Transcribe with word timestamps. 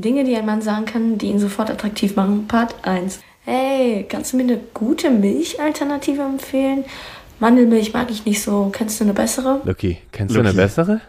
Dinge, 0.00 0.24
die 0.24 0.36
ein 0.36 0.46
Mann 0.46 0.62
sagen 0.62 0.84
kann, 0.84 1.18
die 1.18 1.26
ihn 1.26 1.38
sofort 1.38 1.70
attraktiv 1.70 2.16
machen. 2.16 2.46
Part 2.48 2.74
1. 2.86 3.20
Hey, 3.44 4.06
kannst 4.08 4.32
du 4.32 4.36
mir 4.36 4.42
eine 4.44 4.60
gute 4.74 5.10
Milchalternative 5.10 6.22
empfehlen? 6.22 6.84
Mandelmilch 7.38 7.92
mag 7.92 8.10
ich 8.10 8.24
nicht 8.26 8.42
so. 8.42 8.70
Kennst 8.72 9.00
du 9.00 9.04
eine 9.04 9.14
bessere? 9.14 9.60
Lucky, 9.64 9.98
kennst 10.12 10.34
Lucky. 10.34 10.44
du 10.44 10.50
eine 10.50 10.56
bessere? 10.62 11.00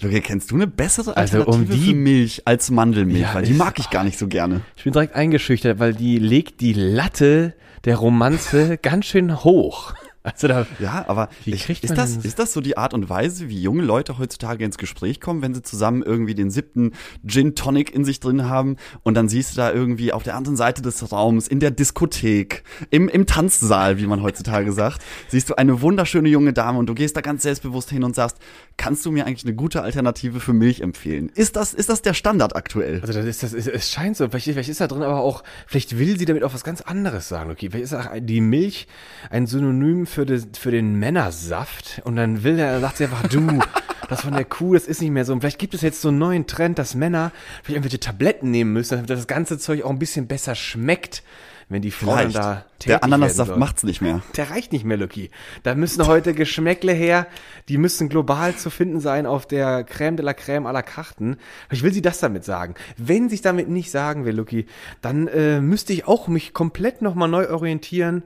Luki, 0.00 0.20
kennst 0.20 0.50
du 0.50 0.56
eine 0.56 0.66
bessere 0.66 1.16
Also, 1.16 1.38
Alternative 1.38 1.62
um 1.62 1.68
die- 1.80 1.90
für 1.90 1.94
Milch 1.94 2.42
als 2.46 2.70
Mandelmilch? 2.70 3.20
Ja, 3.22 3.34
weil 3.34 3.44
die 3.44 3.52
mag 3.52 3.78
ich 3.78 3.88
gar 3.90 4.02
nicht 4.02 4.18
so 4.18 4.26
gerne. 4.26 4.62
Ich 4.76 4.82
bin 4.84 4.92
direkt 4.92 5.14
eingeschüchtert, 5.14 5.78
weil 5.78 5.94
die 5.94 6.18
legt 6.18 6.60
die 6.60 6.72
Latte 6.72 7.54
der 7.84 7.96
Romanze 7.96 8.78
ganz 8.82 9.06
schön 9.06 9.44
hoch. 9.44 9.94
Also 10.24 10.46
da, 10.46 10.66
Ja, 10.78 11.04
aber 11.08 11.28
Wie 11.44 11.52
ich, 11.52 11.64
kriegt 11.64 11.82
ist, 11.84 11.90
man 11.90 11.96
das, 11.96 12.16
ist 12.16 12.38
das 12.38 12.52
so 12.52 12.60
die 12.60 12.76
Art 12.76 12.94
und 12.94 13.08
Weise, 13.08 13.48
wie 13.48 13.60
junge 13.60 13.82
Leute 13.82 14.18
heutzutage 14.18 14.64
ins 14.64 14.78
Gespräch 14.78 15.20
kommen, 15.20 15.42
wenn 15.42 15.54
sie 15.54 15.62
zusammen 15.62 16.02
irgendwie 16.02 16.34
den 16.34 16.50
siebten 16.50 16.92
Gin 17.26 17.54
Tonic 17.54 17.92
in 17.94 18.04
sich 18.04 18.20
drin 18.20 18.48
haben 18.48 18.76
und 19.02 19.14
dann 19.14 19.28
siehst 19.28 19.52
du 19.52 19.56
da 19.56 19.72
irgendwie 19.72 20.12
auf 20.12 20.22
der 20.22 20.36
anderen 20.36 20.56
Seite 20.56 20.80
des 20.80 21.12
Raums, 21.12 21.48
in 21.48 21.60
der 21.60 21.70
Diskothek, 21.70 22.62
im, 22.90 23.08
im 23.08 23.26
Tanzsaal, 23.26 23.98
wie 23.98 24.06
man 24.06 24.22
heutzutage 24.22 24.72
sagt, 24.72 25.02
siehst 25.28 25.50
du 25.50 25.54
eine 25.56 25.82
wunderschöne 25.82 26.28
junge 26.28 26.52
Dame 26.52 26.78
und 26.78 26.86
du 26.86 26.94
gehst 26.94 27.16
da 27.16 27.20
ganz 27.20 27.42
selbstbewusst 27.42 27.90
hin 27.90 28.04
und 28.04 28.14
sagst, 28.14 28.38
kannst 28.76 29.04
du 29.04 29.10
mir 29.10 29.26
eigentlich 29.26 29.44
eine 29.44 29.54
gute 29.54 29.82
Alternative 29.82 30.40
für 30.40 30.52
Milch 30.52 30.80
empfehlen? 30.80 31.30
Ist 31.34 31.56
das, 31.56 31.74
ist 31.74 31.88
das 31.88 32.02
der 32.02 32.14
Standard 32.14 32.54
aktuell? 32.54 33.00
also 33.00 33.12
das 33.12 33.26
ist 33.26 33.42
das, 33.42 33.52
es, 33.52 33.66
es 33.66 33.90
scheint 33.90 34.16
so. 34.16 34.28
Vielleicht, 34.28 34.46
vielleicht 34.46 34.68
ist 34.68 34.80
da 34.80 34.86
drin 34.86 35.02
aber 35.02 35.20
auch, 35.20 35.42
vielleicht 35.66 35.98
will 35.98 36.18
sie 36.18 36.24
damit 36.24 36.44
auch 36.44 36.54
was 36.54 36.64
ganz 36.64 36.80
anderes 36.80 37.28
sagen. 37.28 37.50
Okay, 37.50 37.70
vielleicht 37.70 37.84
ist 37.84 37.94
auch 37.94 38.06
die 38.18 38.40
Milch 38.40 38.86
ein 39.30 39.46
Synonym 39.46 40.06
für, 40.12 40.26
das, 40.26 40.46
für 40.58 40.70
den 40.70 40.94
Männersaft 40.96 42.02
und 42.04 42.16
dann 42.16 42.44
will 42.44 42.58
er, 42.58 42.80
sagt 42.80 42.98
sie 42.98 43.04
einfach, 43.04 43.26
du, 43.28 43.60
das 44.08 44.22
von 44.22 44.34
der 44.34 44.44
Kuh, 44.44 44.74
das 44.74 44.86
ist 44.86 45.00
nicht 45.00 45.10
mehr 45.10 45.24
so. 45.24 45.32
Und 45.32 45.40
vielleicht 45.40 45.58
gibt 45.58 45.74
es 45.74 45.80
jetzt 45.80 46.00
so 46.00 46.08
einen 46.08 46.18
neuen 46.18 46.46
Trend, 46.46 46.78
dass 46.78 46.94
Männer 46.94 47.32
vielleicht 47.62 47.76
irgendwelche 47.76 48.00
Tabletten 48.00 48.50
nehmen 48.50 48.72
müssen, 48.72 48.94
damit 48.94 49.10
das 49.10 49.26
ganze 49.26 49.58
Zeug 49.58 49.82
auch 49.82 49.90
ein 49.90 49.98
bisschen 49.98 50.26
besser 50.26 50.54
schmeckt, 50.54 51.22
wenn 51.68 51.82
die 51.82 51.90
Frauen 51.90 52.32
da 52.32 52.66
Der 52.86 53.02
Ananassaft 53.02 53.56
macht's 53.56 53.82
nicht 53.82 54.02
mehr. 54.02 54.22
Der 54.36 54.50
reicht 54.50 54.72
nicht 54.72 54.84
mehr, 54.84 54.98
Lucky. 54.98 55.30
Da 55.62 55.74
müssen 55.74 56.06
heute 56.06 56.34
Geschmäckle 56.34 56.92
her, 56.92 57.26
die 57.68 57.78
müssen 57.78 58.08
global 58.08 58.54
zu 58.54 58.68
finden 58.68 59.00
sein 59.00 59.24
auf 59.24 59.46
der 59.46 59.86
Crème 59.86 60.16
de 60.16 60.24
la 60.24 60.32
Crème 60.32 60.66
à 60.66 60.72
la 60.72 60.82
Karten. 60.82 61.38
Ich 61.70 61.82
will 61.82 61.92
sie 61.92 62.02
das 62.02 62.20
damit 62.20 62.44
sagen. 62.44 62.74
Wenn 62.98 63.28
sie 63.30 63.36
es 63.36 63.42
damit 63.42 63.68
nicht 63.68 63.90
sagen 63.90 64.24
will, 64.24 64.36
Lucky, 64.36 64.66
dann 65.00 65.28
äh, 65.28 65.60
müsste 65.60 65.92
ich 65.94 66.06
auch 66.06 66.28
mich 66.28 66.52
komplett 66.52 67.00
nochmal 67.00 67.28
neu 67.28 67.48
orientieren, 67.48 68.22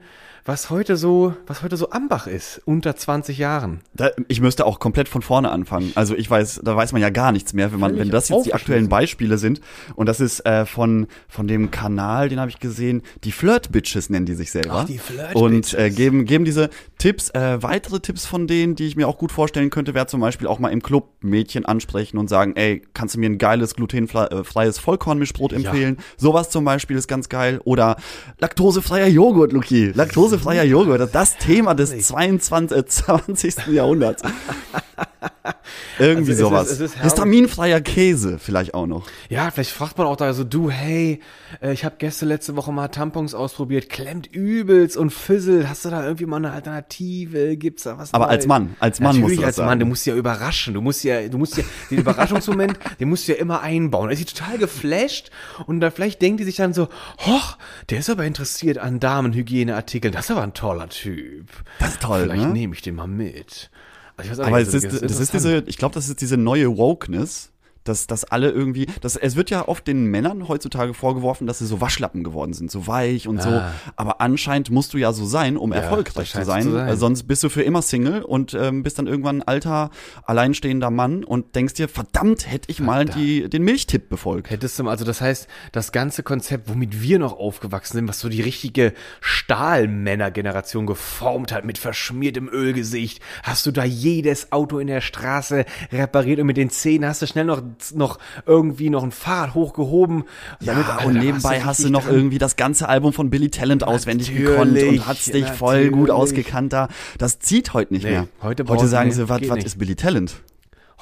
was 0.47 0.71
heute 0.71 0.97
so, 0.97 1.35
was 1.47 1.63
heute 1.63 1.77
so 1.77 1.91
Ambach 1.91 2.29
ist, 2.29 2.63
unter 2.65 2.95
20 2.95 3.37
Jahren. 3.37 3.81
Da, 3.95 4.11
ich 4.29 4.41
müsste 4.41 4.65
auch 4.65 4.79
komplett 4.79 5.09
von 5.09 5.21
vorne 5.21 5.51
anfangen. 5.51 5.93
Also 5.97 6.15
ich 6.15 6.31
weiß, 6.31 6.61
da 6.63 6.77
weiß 6.77 6.93
man 6.93 7.03
ja 7.03 7.11
gar 7.11 7.33
nichts 7.33 7.53
mehr, 7.53 7.73
wenn 7.73 7.81
man, 7.81 7.99
wenn 7.99 8.11
das 8.11 8.29
jetzt 8.29 8.47
die 8.47 8.55
aktuellen 8.55 8.89
Beispiele 8.89 9.39
sind. 9.39 9.61
Und 9.97 10.07
das 10.07 10.21
ist 10.21 10.47
äh, 10.47 10.65
von 10.65 11.09
von 11.29 11.49
dem 11.49 11.71
Kanal, 11.73 12.29
den 12.29 12.39
habe 12.39 12.51
ich 12.51 12.61
gesehen. 12.61 13.03
Die 13.25 13.33
Flirt 13.33 13.73
Bitches 13.73 14.09
nennen 14.09 14.27
die 14.27 14.35
sich 14.35 14.53
selber. 14.53 14.83
Ach, 14.83 14.85
die 14.85 14.99
Flirt 14.99 15.35
Und 15.35 15.75
äh, 15.75 15.85
Bitches. 15.85 15.97
geben 15.97 16.25
geben 16.25 16.45
diese 16.45 16.71
Tipps. 16.99 17.31
Äh, 17.31 17.63
weitere 17.63 17.99
Tipps 18.01 18.25
von 18.25 18.47
denen, 18.47 18.77
die 18.77 18.87
ich 18.87 18.95
mir 18.95 19.09
auch 19.09 19.19
gut 19.19 19.33
vorstellen 19.33 19.71
könnte, 19.71 19.95
wäre 19.95 20.07
zum 20.07 20.21
Beispiel 20.21 20.47
auch 20.47 20.61
mal 20.61 20.69
im 20.69 20.83
Club 20.83 21.09
Mädchen 21.23 21.65
ansprechen 21.67 22.19
und 22.19 22.29
sagen, 22.29 22.55
ey, 22.55 22.83
kannst 22.95 23.17
du 23.17 23.19
mir 23.19 23.29
ein 23.29 23.39
geiles 23.39 23.75
glutenfreies 23.75 24.79
Vollkornmischbrot 24.79 25.53
empfehlen? 25.53 25.99
Sowas 26.17 26.51
zum 26.51 26.65
Beispiel 26.65 26.97
ist 26.97 27.09
ganz 27.09 27.29
geil. 27.29 27.61
Oder 27.65 27.97
laktosefreier 28.39 29.09
Joghurt, 29.09 29.53
Luki. 29.53 29.91
Laktosefreier 30.37 30.65
Joghurt. 30.65 31.15
Das 31.15 31.37
Thema 31.39 31.75
des 31.75 31.91
22, 32.07 32.77
äh, 32.77 32.87
20. 32.87 33.67
Jahrhunderts. 33.69 34.23
Irgendwie 35.99 36.33
Also 36.33 36.33
ist- 36.33 36.39
sowas. 36.39 36.71
ist 36.73 36.81
herrlich. 36.81 37.03
Histaminfreier 37.03 37.81
Käse 37.81 38.39
vielleicht 38.39 38.75
auch 38.75 38.87
noch. 38.87 39.07
Ja, 39.29 39.51
vielleicht 39.51 39.71
fragt 39.71 39.99
man 39.99 40.07
auch 40.07 40.17
da 40.17 40.33
so, 40.33 40.45
du, 40.45 40.71
hey, 40.71 41.21
äh, 41.63 41.73
ich 41.73 41.85
habe 41.85 41.97
gestern 41.99 42.29
letzte 42.29 42.57
Woche 42.57 42.73
mal 42.73 42.89
Tampons 42.89 43.35
ausprobiert, 43.35 43.89
klemmt 43.89 44.27
übelst 44.35 44.97
und 44.97 45.11
fisselt. 45.11 45.69
Hast 45.69 45.85
du 45.85 45.91
da 45.91 46.05
irgendwie 46.05 46.27
mal 46.27 46.37
eine 46.37 46.53
Alternative? 46.53 47.57
Gibt's 47.57 47.85
da 47.85 47.99
was? 47.99 48.13
Aber 48.15 48.27
Neues? 48.27 48.37
als 48.37 48.47
Mann, 48.47 48.77
als 48.81 49.01
Mann 49.01 49.17
Natürlich 49.17 49.37
musst 49.39 49.43
du 49.43 49.47
als 49.47 49.57
Mann, 49.59 49.67
sagen. 49.69 49.81
du 49.81 49.87
musst 49.87 50.07
ja 50.07 50.15
überraschen. 50.15 50.75
Du 50.75 50.81
musst 50.81 51.05
ja, 51.05 51.29
du 51.29 51.39
musst 51.39 51.57
ja 51.57 51.65
den 51.91 51.99
Überraschungsmoment, 51.99 52.79
den 53.01 53.09
musst 53.09 53.29
du 53.29 53.33
ja 53.33 53.39
immer 53.39 53.61
einbauen. 53.63 54.09
Er 54.11 54.15
ist 54.15 54.37
total 54.37 54.59
geflasht 54.59 55.31
und 55.67 55.81
da 55.81 55.91
vielleicht 55.91 56.21
denkt 56.23 56.41
die 56.41 56.45
sich 56.45 56.57
dann 56.57 56.73
so, 56.75 56.89
hoch, 57.21 57.57
der 57.91 57.99
ist 58.01 58.11
aber 58.11 58.25
interessiert 58.25 58.79
an 58.79 59.01
Damenhygieneartikeln. 59.01 60.13
Das 60.13 60.27
ist 60.27 60.31
aber 60.31 60.43
ein 60.43 60.55
toller 60.55 60.89
Typ. 60.89 61.49
Das 61.79 61.91
ist 61.91 62.03
toll, 62.03 62.23
Vielleicht 62.23 62.43
ne? 62.47 62.53
nehme 62.53 62.75
ich 62.75 62.83
den 62.83 62.95
mal 62.95 63.07
mit. 63.07 63.71
Aber 64.17 64.59
nicht, 64.59 64.69
es 64.69 64.75
ist, 64.75 64.85
das 64.85 64.95
ist 64.95 65.03
interessant. 65.03 65.35
diese, 65.35 65.65
ich 65.67 65.77
glaube, 65.77 65.95
das 65.95 66.09
ist 66.09 66.21
diese 66.21 66.37
neue 66.37 66.77
Wokeness, 66.77 67.53
dass, 67.89 68.07
dass 68.07 68.25
alle 68.25 68.51
irgendwie, 68.51 68.87
dass, 69.01 69.17
es 69.17 69.37
wird 69.37 69.51
ja 69.51 69.69
oft 69.69 69.87
den 69.87 70.07
Männern 70.07 70.49
heutzutage 70.49 70.95
vorgeworfen, 70.95 71.47
dass 71.47 71.59
sie 71.59 71.67
so 71.67 71.81
Waschlappen 71.81 72.25
geworden 72.25 72.53
sind, 72.53 72.71
so 72.71 72.87
weich 72.87 73.29
und 73.29 73.43
so. 73.43 73.51
Ah. 73.51 73.73
Aber 73.97 74.21
anscheinend 74.21 74.71
musst 74.71 74.95
du 74.95 74.99
ja 74.99 75.13
so 75.13 75.25
sein, 75.25 75.57
um 75.57 75.73
Ja, 75.73 75.79
erfolgreich 75.81 76.33
zu 76.33 76.45
sein. 76.45 76.63
so 76.63 76.71
zu 76.71 76.77
sein. 76.77 76.97
Sonst 76.97 77.25
bist 77.25 77.43
du 77.43 77.49
für 77.49 77.63
immer 77.63 77.83
Single 77.83 78.23
und 78.23 78.55
ähm, 78.55 78.83
bist 78.83 78.99
dann 78.99 79.07
irgendwann 79.07 79.43
ein 79.43 79.49
alter, 79.49 79.91
alleinstehender 80.25 80.91
Mann 80.91 81.25
und 81.25 81.55
denkst 81.55 81.75
dir, 81.75 81.89
verdammt, 81.89 82.51
hätte 82.51 82.71
ich 82.71 82.81
mal 82.81 83.05
die, 83.05 83.49
den 83.49 83.63
Milchtipp 83.63 84.09
befolgt. 84.09 84.51
Hättest 84.51 84.79
du, 84.79 84.89
also 84.89 85.05
das 85.05 85.21
heißt, 85.21 85.49
das 85.73 85.93
ganze 85.93 86.23
Konzept, 86.23 86.69
womit 86.69 87.03
wir 87.03 87.19
noch 87.19 87.39
aufgewachsen 87.39 87.99
sind, 87.99 88.09
was 88.09 88.21
so 88.21 88.29
die 88.29 88.41
richtige 88.43 88.93
Stahlmännergeneration 89.21 90.87
geformt 90.87 91.53
hat, 91.53 91.65
mit 91.65 91.79
verschmiertem 91.79 92.49
Ölgesicht, 92.49 93.21
hast 93.43 93.67
du 93.67 93.71
da 93.71 93.85
jedes 93.85 94.53
Auto 94.53 94.79
in 94.79 94.87
der 94.87 95.01
Straße 95.01 95.65
repariert 95.93 96.41
und 96.41 96.47
mit 96.47 96.57
den 96.57 96.71
Zähnen 96.71 97.09
hast 97.09 97.23
du 97.23 97.27
schnell 97.27 97.45
noch, 97.45 97.63
noch 97.95 98.19
irgendwie 98.47 98.91
noch 98.91 99.03
ein 99.03 99.11
Fahrrad 99.13 99.55
hochgehoben. 99.55 100.25
Ja, 100.61 100.75
damit- 100.75 100.87
und 100.89 100.95
Alter, 100.99 101.13
da 101.13 101.19
nebenbei 101.25 101.61
hast 101.63 101.85
du 101.85 101.91
noch 101.91 102.05
dran. 102.05 102.15
irgendwie 102.15 102.39
das 102.39 102.57
ganze 102.57 102.89
Album 102.89 103.13
von 103.13 103.31
Billy 103.31 103.51
Talent 103.51 103.85
auswendig 103.85 104.35
gekonnt 104.37 104.81
und 104.81 105.07
hast 105.07 105.33
dich 105.33 105.47
voll 105.47 105.91
gut 105.91 106.11
ausgekannt 106.11 106.73
da. 106.73 106.89
Das 107.19 107.39
zieht 107.39 107.73
heute 107.75 107.95
nicht 107.95 108.05
Nee, 108.05 108.11
mehr. 108.11 108.29
heute 108.43 108.65
heute 108.67 108.87
sagen 108.89 109.09
nee, 109.09 109.15
sie, 109.15 109.29
was 109.29 109.65
ist 109.65 109.79
Billy 109.79 109.95
Talent? 109.97 110.37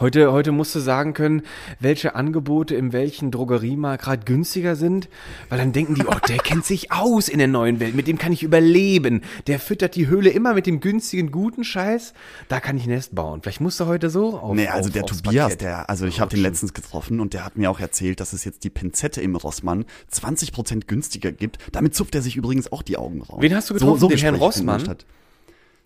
Heute, 0.01 0.33
heute 0.33 0.51
musst 0.51 0.75
du 0.75 0.81
sagen 0.81 1.15
können, 1.15 1.43
welche 1.79 2.17
Angebote 2.17 2.75
in 2.75 2.93
welchen 2.93 3.31
Drogeriemarkt 3.31 4.03
gerade 4.03 4.25
günstiger 4.25 4.75
sind, 4.75 5.09
weil 5.49 5.59
dann 5.59 5.73
denken 5.73 5.95
die, 5.95 6.05
oh, 6.05 6.17
der 6.29 6.39
kennt 6.43 6.65
sich 6.65 6.91
aus 6.91 7.29
in 7.29 7.39
der 7.39 7.47
neuen 7.47 7.79
Welt, 7.79 7.95
mit 7.95 8.09
dem 8.09 8.19
kann 8.19 8.33
ich 8.33 8.43
überleben. 8.43 9.21
Der 9.47 9.61
füttert 9.61 9.95
die 9.95 10.09
Höhle 10.09 10.31
immer 10.31 10.55
mit 10.55 10.67
dem 10.67 10.81
günstigen, 10.81 11.31
guten 11.31 11.63
Scheiß, 11.63 12.13
da 12.49 12.59
kann 12.59 12.77
ich 12.77 12.89
Nest 12.89 13.15
bauen. 13.15 13.41
Vielleicht 13.41 13.61
musst 13.61 13.79
du 13.79 13.87
heute 13.87 14.11
so 14.11 14.37
auf 14.37 14.57
Nee, 14.57 14.67
also 14.67 14.89
auf, 14.89 14.95
der 14.95 15.07
Tobias, 15.07 15.51
Parkett. 15.51 15.61
der, 15.61 15.89
also 15.89 16.07
ich 16.07 16.19
habe 16.19 16.35
den 16.35 16.43
letztens 16.43 16.75
getroffen 16.75 17.21
und 17.21 17.33
der 17.33 17.45
hat 17.45 17.57
mir 17.57 17.71
auch 17.71 17.79
erzählt, 17.79 18.19
dass 18.19 18.33
es 18.33 18.45
jetzt 18.45 18.65
die 18.65 18.71
Pinzette 18.71 19.21
im 19.21 19.37
Rossmann 19.37 19.85
20% 20.13 20.87
günstiger 20.89 21.31
gibt. 21.31 21.59
Damit 21.71 21.95
zupft 21.95 22.17
er 22.17 22.23
sich 22.23 22.35
übrigens 22.35 22.73
auch 22.73 22.83
die 22.83 22.97
Augen 22.97 23.23
raus. 23.23 23.39
Wen 23.39 23.55
hast 23.55 23.71
du 23.71 23.75
getroffen? 23.75 24.09
Den 24.09 24.19
Herrn 24.19 24.35
Gespräche 24.35 24.55
finden 24.55 24.71
Rossmann? 24.71 24.97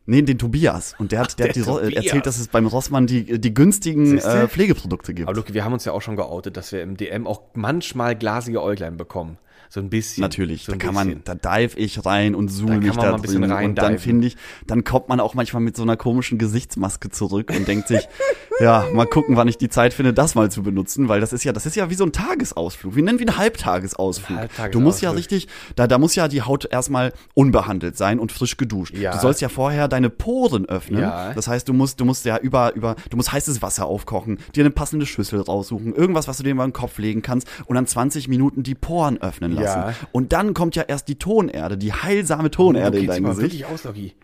Nee, 0.08 0.22
den 0.22 0.38
Tobias. 0.38 0.94
Und 0.98 1.12
der 1.12 1.20
hat, 1.20 1.38
der 1.38 1.48
der 1.48 1.48
hat 1.48 1.56
die, 1.56 1.62
Tobias. 1.62 2.04
erzählt, 2.04 2.24
dass 2.24 2.38
es 2.38 2.48
beim 2.48 2.66
Rossmann 2.66 3.06
die, 3.06 3.38
die 3.38 3.52
günstigen 3.52 4.16
äh, 4.16 4.48
Pflegeprodukte 4.48 5.12
gibt. 5.12 5.28
Aber 5.28 5.36
Luke, 5.36 5.52
wir 5.52 5.66
haben 5.66 5.74
uns 5.74 5.84
ja 5.84 5.92
auch 5.92 6.00
schon 6.00 6.16
geoutet, 6.16 6.56
dass 6.56 6.72
wir 6.72 6.82
im 6.82 6.96
DM 6.96 7.26
auch 7.26 7.42
manchmal 7.52 8.16
glasige 8.16 8.62
Äuglein 8.62 8.96
bekommen. 8.96 9.36
So 9.70 9.80
ein 9.80 9.90
bisschen. 9.90 10.22
Natürlich, 10.22 10.64
so 10.64 10.72
da 10.72 10.78
kann 10.78 10.94
man, 10.94 11.08
bisschen. 11.08 11.22
da 11.24 11.58
dive 11.58 11.78
ich 11.78 12.04
rein 12.06 12.34
und 12.34 12.48
zoome 12.48 12.78
mich 12.78 12.94
man 12.94 13.04
da 13.04 13.16
drin 13.18 13.52
und 13.52 13.74
dann 13.76 13.98
finde 13.98 14.26
ich, 14.28 14.36
dann 14.66 14.84
kommt 14.84 15.08
man 15.08 15.20
auch 15.20 15.34
manchmal 15.34 15.62
mit 15.62 15.76
so 15.76 15.82
einer 15.82 15.96
komischen 15.96 16.38
Gesichtsmaske 16.38 17.10
zurück 17.10 17.52
und 17.54 17.68
denkt 17.68 17.88
sich, 17.88 18.08
ja, 18.60 18.86
mal 18.94 19.06
gucken, 19.06 19.36
wann 19.36 19.46
ich 19.46 19.58
die 19.58 19.68
Zeit 19.68 19.92
finde, 19.92 20.14
das 20.14 20.34
mal 20.34 20.50
zu 20.50 20.62
benutzen, 20.62 21.08
weil 21.08 21.20
das 21.20 21.32
ist 21.32 21.44
ja, 21.44 21.52
das 21.52 21.66
ist 21.66 21.76
ja 21.76 21.90
wie 21.90 21.94
so 21.94 22.04
ein 22.04 22.12
Tagesausflug, 22.12 22.96
wie 22.96 23.02
nennen 23.02 23.18
wir 23.18 23.28
einen 23.28 23.36
Halbtagesausflug. 23.36 24.38
Halbtagesausflug. 24.38 24.72
Du 24.72 24.80
musst 24.80 25.02
ja 25.02 25.10
richtig, 25.10 25.48
da, 25.76 25.86
da 25.86 25.98
muss 25.98 26.14
ja 26.14 26.28
die 26.28 26.42
Haut 26.42 26.66
erstmal 26.70 27.12
unbehandelt 27.34 27.96
sein 27.96 28.18
und 28.18 28.32
frisch 28.32 28.56
geduscht. 28.56 28.96
Ja. 28.96 29.12
Du 29.12 29.18
sollst 29.18 29.40
ja 29.40 29.48
vorher 29.48 29.88
deine 29.88 30.08
Poren 30.08 30.66
öffnen. 30.66 31.02
Ja. 31.02 31.34
Das 31.34 31.46
heißt, 31.46 31.68
du 31.68 31.74
musst, 31.74 32.00
du 32.00 32.04
musst 32.06 32.24
ja 32.24 32.38
über, 32.38 32.74
über, 32.74 32.96
du 33.10 33.16
musst 33.16 33.32
heißes 33.32 33.60
Wasser 33.60 33.86
aufkochen, 33.86 34.38
dir 34.54 34.62
eine 34.62 34.70
passende 34.70 35.04
Schüssel 35.04 35.40
raussuchen, 35.40 35.94
irgendwas, 35.94 36.26
was 36.26 36.38
du 36.38 36.42
dir 36.42 36.50
über 36.50 36.66
den 36.66 36.72
Kopf 36.72 36.98
legen 36.98 37.20
kannst 37.20 37.46
und 37.66 37.76
dann 37.76 37.86
20 37.86 38.28
Minuten 38.28 38.62
die 38.62 38.74
Poren 38.74 39.18
öffnen 39.20 39.57
lassen. 39.60 39.80
Ja. 39.80 39.94
Und 40.12 40.32
dann 40.32 40.54
kommt 40.54 40.76
ja 40.76 40.82
erst 40.82 41.08
die 41.08 41.16
Tonerde, 41.18 41.78
die 41.78 41.92
heilsame 41.92 42.50
Tonerde 42.50 42.98
Okay, 42.98 43.00
in 43.00 43.06
dein 43.06 43.24
Gesicht. 43.24 43.42
wirklich 43.42 43.66
aus, 43.66 43.84
Logi. 43.84 44.14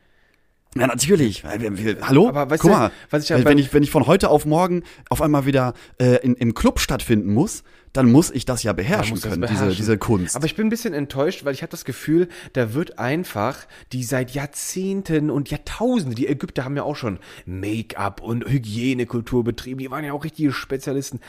Ja, 0.77 0.89
natürlich. 0.89 1.45
Hallo? 2.03 2.29
Aber 2.29 2.51
weißt 2.51 2.61
Guck 2.63 2.73
du, 2.73 2.77
mal, 2.77 2.91
was 3.11 3.23
ich 3.23 3.29
ja 3.29 3.45
wenn, 3.45 3.59
ich, 3.59 3.73
wenn 3.73 3.85
ich 3.85 3.91
von 3.91 4.07
heute 4.07 4.29
auf 4.29 4.45
morgen 4.45 4.83
auf 5.09 5.23
einmal 5.23 5.47
wieder 5.47 5.73
äh, 6.01 6.17
in, 6.17 6.35
im 6.35 6.55
Club 6.55 6.81
stattfinden 6.81 7.33
muss, 7.33 7.63
dann 7.95 8.11
muss 8.11 8.31
ich 8.33 8.45
das 8.45 8.65
ja 8.65 8.73
beherrschen 8.73 9.15
das 9.15 9.23
können, 9.23 9.41
beherrschen. 9.41 9.69
Diese, 9.69 9.77
diese 9.77 9.99
Kunst. 9.99 10.35
Aber 10.37 10.45
ich 10.47 10.57
bin 10.57 10.67
ein 10.67 10.71
bisschen 10.71 10.93
enttäuscht, 10.93 11.45
weil 11.45 11.55
ich 11.55 11.63
habe 11.63 11.71
das 11.71 11.85
Gefühl, 11.85 12.29
da 12.53 12.75
wird 12.75 12.99
einfach 12.99 13.57
die 13.93 14.03
seit 14.03 14.33
Jahrzehnten 14.33 15.31
und 15.31 15.49
Jahrtausenden, 15.51 16.17
die 16.17 16.27
Ägypter 16.27 16.65
haben 16.65 16.77
ja 16.77 16.83
auch 16.83 16.97
schon 16.97 17.21
Make-up 17.47 18.21
und 18.21 18.45
Hygienekultur 18.47 19.45
betrieben, 19.45 19.79
die 19.79 19.91
waren 19.93 20.05
ja 20.05 20.13
auch 20.13 20.25
richtige 20.25 20.53
Spezialisten. 20.53 21.21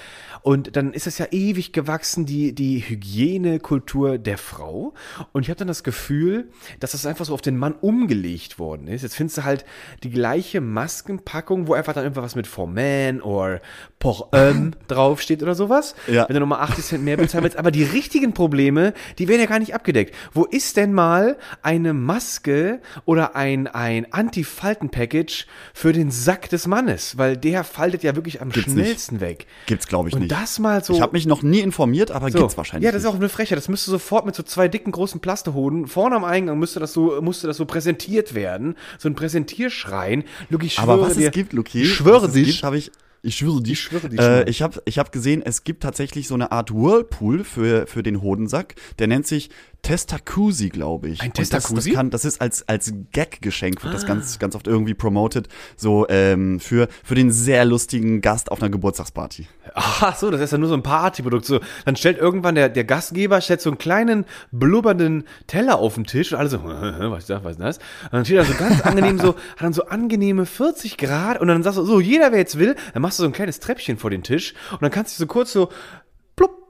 Und 0.42 0.76
dann 0.76 0.94
ist 0.94 1.06
es 1.06 1.20
ja 1.20 1.28
ewig 1.30 1.72
gewachsen, 1.72 2.26
die, 2.26 2.54
die 2.54 2.80
Hygienekultur 2.80 4.18
der 4.18 4.40
Frau. 4.40 4.96
Und 5.34 5.44
ich 5.44 5.50
habe 5.50 5.60
dann 5.60 5.68
das 5.68 5.84
Gefühl, 5.84 6.50
dass 6.80 6.94
das 6.94 7.06
einfach 7.06 7.26
so 7.26 7.34
auf 7.36 7.42
den 7.42 7.58
Mann 7.58 7.74
umgelegt 7.74 8.58
worden 8.58 8.88
ist. 8.88 9.04
Jetzt 9.04 9.16
findest 9.16 9.38
du 9.38 9.44
halt 9.44 9.66
die 10.02 10.10
gleiche 10.10 10.62
Maskenpackung, 10.62 11.68
wo 11.68 11.74
einfach 11.76 11.94
dann 11.94 12.06
irgendwas 12.06 12.36
mit 12.36 12.48
For 12.48 12.66
Man 12.66 13.22
oder 13.22 13.62
Pour 14.00 14.30
Homme 14.34 14.72
draufsteht 14.88 15.44
oder 15.44 15.54
sowas. 15.54 15.94
Ja. 16.08 16.28
Wenn 16.28 16.34
du 16.34 16.40
nochmal 16.40 16.55
80 16.62 16.86
Cent 16.86 17.04
mehr 17.04 17.18
bezahlen 17.18 17.44
willst. 17.44 17.58
Aber 17.58 17.72
die 17.72 17.84
richtigen 17.84 18.34
Probleme, 18.34 18.94
die 19.20 19.28
werden 19.28 19.42
ja 19.42 19.48
gar 19.48 19.60
nicht 19.60 19.74
abgedeckt. 19.76 20.16
Wo 20.34 20.46
ist 20.46 20.78
denn 20.78 20.94
mal 20.94 21.38
eine 21.62 21.94
Maske 21.94 22.80
oder 23.06 23.36
ein, 23.36 23.68
ein 23.68 24.12
Anti-Falten-Package 24.12 25.46
für 25.74 25.94
den 25.94 26.12
Sack 26.12 26.50
des 26.50 26.68
Mannes? 26.68 27.18
Weil 27.18 27.38
der 27.38 27.64
faltet 27.64 28.04
ja 28.04 28.16
wirklich 28.16 28.42
am 28.42 28.50
Gibt's 28.50 28.72
schnellsten 28.72 29.20
weg. 29.20 29.46
Gibt's, 29.66 29.88
glaube 29.88 30.10
ich, 30.10 30.16
Und 30.16 30.22
nicht. 30.22 30.32
das 30.32 30.60
mal 30.60 30.84
so. 30.84 30.94
ich 30.94 31.02
habe 31.02 31.14
mich 31.14 31.26
noch 31.26 31.44
nie 31.44 31.60
informiert, 31.60 32.12
aber 32.12 32.30
So. 32.32 32.40
gibt's 32.40 32.58
wahrscheinlich 32.58 32.86
Ja, 32.86 32.92
das 32.92 33.02
ist 33.02 33.06
nicht. 33.06 33.14
auch 33.16 33.20
eine 33.20 33.30
Frechheit. 33.30 33.58
Das 33.58 33.70
müsste 33.70 33.92
sofort 33.92 34.26
mit 34.26 34.36
so 34.36 34.44
zwei 34.44 34.68
dicken 34.68 34.92
großen 34.92 35.20
Plastehoden 35.20 35.88
vorne 35.88 36.16
am 36.16 36.24
Eingang 36.24 36.58
müsste 36.60 36.80
das 36.80 36.94
so 36.94 37.22
musste 37.22 37.48
das 37.48 37.58
so 37.58 37.66
präsentiert 37.66 38.34
werden, 38.34 38.76
so 38.98 39.10
ein 39.10 39.16
Präsentierschrein. 39.16 40.24
Luke, 40.50 40.66
ich 40.66 40.74
schwöre 40.74 40.92
Aber 40.94 41.02
was 41.04 41.16
dir, 41.16 41.28
es 41.28 41.34
gibt, 41.34 41.54
Luki, 41.54 41.84
ich 41.84 41.94
schwöre 41.94 42.24
was 42.24 42.30
es 42.30 42.34
dich, 42.34 42.64
habe 42.64 42.78
ich 42.78 42.92
ich 43.26 43.36
schwöre 43.38 43.62
dich. 43.62 43.74
Ich 43.74 43.80
schwöre 43.82 44.10
dich, 44.10 44.20
Äh, 44.20 44.50
ich 44.50 44.62
habe 44.62 44.82
ich 44.86 45.00
hab 45.00 45.12
gesehen, 45.12 45.42
es 45.44 45.64
gibt 45.64 45.84
tatsächlich 45.84 46.28
so 46.28 46.36
eine 46.36 46.52
Art 46.52 46.72
Whirlpool 46.74 47.44
für, 47.44 47.88
für 47.88 48.04
den 48.04 48.22
Hodensack. 48.22 48.76
Der 49.00 49.08
nennt 49.08 49.26
sich 49.28 49.50
Testacusi, 49.86 50.70
glaube 50.70 51.10
ich. 51.10 51.22
Ein 51.22 51.28
Und 51.28 51.38
das, 51.38 51.50
das, 51.50 51.86
kann, 51.86 52.10
das 52.10 52.26
ist 52.26 52.42
als, 52.42 52.68
als 52.68 52.92
Gag-Geschenk, 53.12 53.84
wird 53.84 53.94
das 53.94 54.08
ganz, 54.08 54.40
ganz 54.40 54.56
oft 54.56 54.66
irgendwie 54.66 54.96
promoted. 54.96 55.48
So 55.78 56.08
ähm, 56.10 56.60
für, 56.60 56.88
für 57.04 57.14
den 57.14 57.30
sehr 57.30 57.66
lustigen 57.66 58.20
Gast 58.20 58.52
auf 58.52 58.64
einer 58.64 58.72
Geburtstagsparty. 58.72 59.48
Ach 59.76 60.16
so, 60.16 60.32
das 60.32 60.42
ist 60.42 60.52
ja 60.52 60.58
nur 60.58 60.70
so 60.70 60.74
ein 60.74 60.82
Partyprodukt. 60.82 61.46
So, 61.46 61.60
dann 61.86 61.96
stellt 61.96 62.18
irgendwann 62.18 62.56
der, 62.56 62.70
der 62.70 62.84
Gastgeber 62.84 63.42
stellt 63.42 63.62
so 63.62 63.70
einen 63.70 63.78
kleinen 63.78 64.26
blubbernden 64.52 65.26
Teller 65.46 65.78
auf 65.78 65.94
den 65.94 66.06
Tisch 66.06 66.34
und 66.34 66.40
alle 66.40 66.50
so, 66.50 66.64
was 66.64 67.20
ist 67.20 67.30
das, 67.30 67.44
was 67.44 67.52
ist 67.52 67.62
das? 67.62 67.78
Und 68.06 68.14
dann 68.14 68.26
steht 68.26 68.38
er 68.38 68.46
so 68.46 68.56
ganz 68.56 68.82
angenehm 68.86 69.20
so, 69.20 69.36
hat 69.36 69.62
dann 69.62 69.74
so 69.74 69.86
angenehme 69.86 70.48
40 70.48 70.98
Grad 70.98 71.40
und 71.40 71.48
dann 71.48 71.62
sagst 71.62 71.78
du 71.78 71.86
so, 71.86 72.00
jeder 72.00 72.32
wer 72.32 72.40
jetzt 72.40 72.58
will, 72.58 72.76
dann 72.94 73.04
machst 73.04 73.20
du 73.20 73.24
so 73.24 73.30
ein 73.30 73.34
kleines 73.34 73.60
Treppchen 73.60 73.98
vor 73.98 74.10
den 74.10 74.24
Tisch 74.24 74.56
und 74.72 74.82
dann 74.82 74.90
kannst 74.90 75.16
du 75.16 75.22
so 75.22 75.28
kurz 75.28 75.54
so 75.54 75.70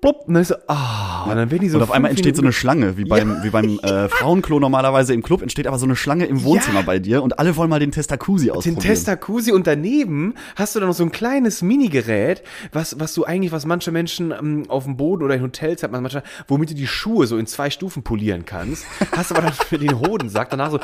plupp, 0.05 0.27
und 0.27 0.33
dann 0.35 0.41
ist 0.41 0.49
so, 0.49 0.55
ah, 0.67 1.23
und 1.23 1.35
dann 1.35 1.49
werden 1.51 1.61
die 1.61 1.69
so 1.69 1.77
Und 1.77 1.83
auf 1.83 1.91
einmal 1.91 2.11
entsteht 2.11 2.35
so 2.35 2.41
eine 2.41 2.47
Minuten- 2.49 2.55
Schlange, 2.59 2.97
wie 2.97 3.05
beim, 3.05 3.43
wie 3.43 3.49
beim 3.49 3.79
äh, 3.79 4.07
Frauenklo 4.09 4.59
normalerweise 4.59 5.13
im 5.13 5.23
Club, 5.23 5.41
entsteht 5.41 5.65
aber 5.67 5.77
so 5.79 5.85
eine 5.85 5.95
Schlange 5.95 6.25
im 6.25 6.43
Wohnzimmer 6.43 6.79
Ja. 6.79 6.85
bei 6.85 6.99
dir 6.99 7.23
und 7.23 7.39
alle 7.39 7.55
wollen 7.55 7.69
mal 7.69 7.79
den 7.79 7.91
Testacusi 7.91 8.45
den 8.45 8.55
ausprobieren. 8.55 8.79
Testacusi 8.81 9.51
und 9.51 9.65
daneben 9.67 10.35
hast 10.55 10.75
du 10.75 10.79
dann 10.79 10.89
noch 10.89 10.95
so 10.95 11.03
ein 11.03 11.11
kleines 11.11 11.61
Minigerät, 11.61 12.43
was, 12.71 12.99
was 12.99 13.13
du 13.13 13.25
eigentlich, 13.25 13.51
was 13.51 13.65
manche 13.65 13.91
Menschen 13.91 14.31
ähm, 14.31 14.63
auf 14.67 14.83
dem 14.83 14.95
Boden 14.97 15.23
oder 15.23 15.35
in 15.35 15.41
Hotels 15.41 15.81
hat, 15.83 15.91
man 15.91 16.03
manchmal, 16.03 16.23
womit 16.47 16.69
du 16.71 16.75
die 16.75 16.87
Schuhe 16.87 17.25
so 17.27 17.37
in 17.37 17.47
zwei 17.47 17.69
Stufen 17.69 18.03
polieren 18.03 18.45
kannst. 18.45 18.85
Hast 19.11 19.31
aber 19.31 19.41
dann 19.41 19.53
für 19.53 19.77
den 19.79 19.99
Hodensack 19.99 20.49
danach 20.51 20.71
so, 20.71 20.79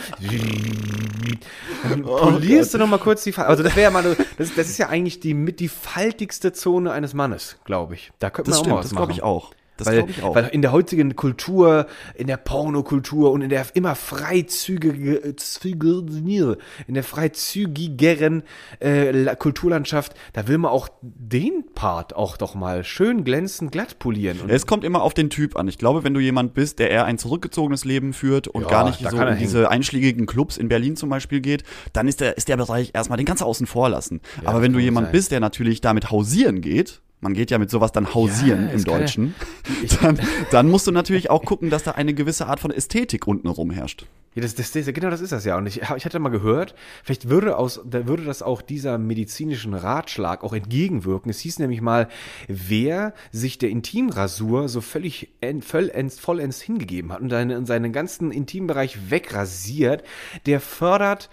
dann 1.84 2.04
Oh 2.06 2.18
polierst 2.18 2.74
du 2.74 2.78
noch 2.78 2.88
mal 2.88 2.98
kurz 3.00 3.24
die 3.24 3.32
Fall. 3.32 3.46
Also 3.46 3.64
das 3.64 3.76
wäre 3.76 3.84
ja 3.84 3.90
mal, 3.92 4.16
das, 4.38 4.54
das 4.56 4.70
ist 4.70 4.78
ja 4.78 4.90
eigentlich 4.90 5.20
die 5.20 5.34
mit 5.34 5.60
die 5.60 5.68
faltigste 5.68 6.54
Zone 6.54 6.92
eines 6.92 7.14
Mannes, 7.14 7.58
glaube 7.66 7.96
ich. 7.96 8.12
Da 8.20 8.30
könnte 8.30 8.52
man 8.52 8.60
Das 8.60 8.62
auch 8.62 8.70
mal 8.70 8.82
stimmt, 8.82 8.84
was 8.84 8.90
das 8.90 8.98
glaube 9.20 9.34
machen. 9.34 9.48
ich 9.48 9.52
auch. 9.52 9.54
Das 9.78 9.88
weil, 9.88 9.96
glaube 9.96 10.12
ich 10.12 10.22
auch. 10.22 10.36
weil 10.36 10.48
in 10.50 10.62
der 10.62 10.74
heutigen 10.74 11.16
Kultur, 11.16 11.88
in 12.14 12.28
der 12.28 12.38
Pornokultur 12.38 13.32
und 13.32 13.42
in 13.42 13.50
der 13.50 13.66
immer 13.74 13.96
freizügige, 13.96 15.24
äh, 15.24 16.56
in 16.88 16.94
der 16.94 17.04
freizügigeren 17.04 18.44
äh, 18.82 19.12
La- 19.12 19.36
Kulturlandschaft, 19.36 20.14
da 20.34 20.48
will 20.48 20.58
man 20.58 20.72
auch 20.72 20.90
den 21.02 21.66
Part 21.74 22.16
auch 22.16 22.38
doch 22.38 22.54
mal 22.54 22.84
schön 22.84 23.24
glänzend 23.24 23.72
glatt 23.72 23.98
polieren. 24.00 24.40
Und 24.42 24.50
Es 24.50 24.66
kommt 24.68 24.84
immer 24.84 25.02
auf 25.02 25.14
den 25.14 25.30
Typ 25.30 25.56
an. 25.56 25.68
Ich 25.68 25.78
glaube, 25.78 26.04
wenn 26.04 26.14
du 26.14 26.20
jemand 26.20 26.54
bist, 26.54 26.80
der 26.80 26.92
eher 26.92 27.06
ein 27.06 27.18
zurückgezogenes 27.18 27.86
Leben 27.86 28.14
führt 28.14 28.48
und 28.48 28.64
Ja, 28.64 28.70
gar 28.70 28.86
nicht 28.86 29.00
so 29.10 29.20
in 29.20 29.38
diese 29.38 29.70
einschlägigen 29.70 30.26
Clubs 30.26 30.58
in 30.58 30.68
Berlin 30.68 30.96
zum 30.96 31.10
Beispiel 31.10 31.42
geht, 31.42 31.64
dann 31.94 32.08
ist 32.08 32.22
der, 32.22 32.38
ist 32.38 32.50
der 32.50 32.58
Bereich 32.58 32.92
erstmal, 32.94 33.18
den 33.18 33.26
du 33.26 33.46
außen 33.46 33.66
vor 33.68 33.90
lassen. 33.90 34.22
Aber 34.42 34.54
das 34.54 34.62
wenn 34.64 34.74
du 34.74 34.80
jemand 34.80 35.08
sein. 35.08 35.12
bist, 35.14 35.32
der 35.32 35.40
natürlich 35.40 35.82
damit 35.82 36.12
hausieren 36.12 36.62
geht, 36.62 37.02
man 37.22 37.34
geht 37.34 37.52
ja 37.52 37.58
mit 37.58 37.70
sowas 37.70 37.92
dann 37.92 38.14
hausieren 38.14 38.68
Ja, 38.68 38.74
im 38.74 38.84
Deutschen, 38.84 39.36
dann, 40.02 40.20
dann 40.52 40.70
musst 40.70 40.88
du 40.88 40.92
natürlich 40.92 41.30
auch 41.30 41.46
gucken, 41.46 41.70
dass 41.70 41.84
da 41.84 41.92
eine 41.92 42.14
gewisse 42.14 42.48
Art 42.48 42.60
von 42.60 42.72
Ästhetik 42.72 43.28
unten 43.28 43.48
rum 43.48 43.72
herrscht. 43.72 44.06
Ja, 44.34 44.42
das, 44.42 44.56
das, 44.56 44.72
das, 44.72 44.86
genau 44.88 45.10
das 45.10 45.20
ist 45.20 45.32
das 45.34 45.44
ja. 45.44 45.58
Und 45.58 45.68
ich, 45.68 45.82
ich 45.82 46.06
hatte 46.06 46.20
mal 46.20 46.30
gehört, 46.30 46.74
vielleicht 47.04 47.28
würde, 47.30 47.58
aus, 47.58 47.82
da 47.86 48.08
würde 48.08 48.24
das 48.24 48.42
auch 48.42 48.62
dieser 48.62 48.98
medizinischen 48.98 49.74
Ratschlag 49.74 50.44
auch 50.44 50.54
entgegenwirken. 50.54 51.30
Es 51.30 51.40
hieß 51.42 51.60
nämlich 51.60 51.82
mal, 51.82 52.08
wer 52.48 53.14
sich 53.32 53.58
der 53.58 53.70
Intimrasur 53.72 54.70
so 54.70 54.80
völlig 54.80 55.34
en, 55.42 55.62
vollends, 55.62 56.18
vollends 56.20 56.62
hingegeben 56.62 57.12
hat 57.12 57.20
und 57.22 57.30
seine, 57.30 57.66
seinen 57.66 57.92
ganzen 57.92 58.32
Intimbereich 58.32 59.10
wegrasiert, 59.12 60.04
der 60.46 60.62
fördert 60.62 61.30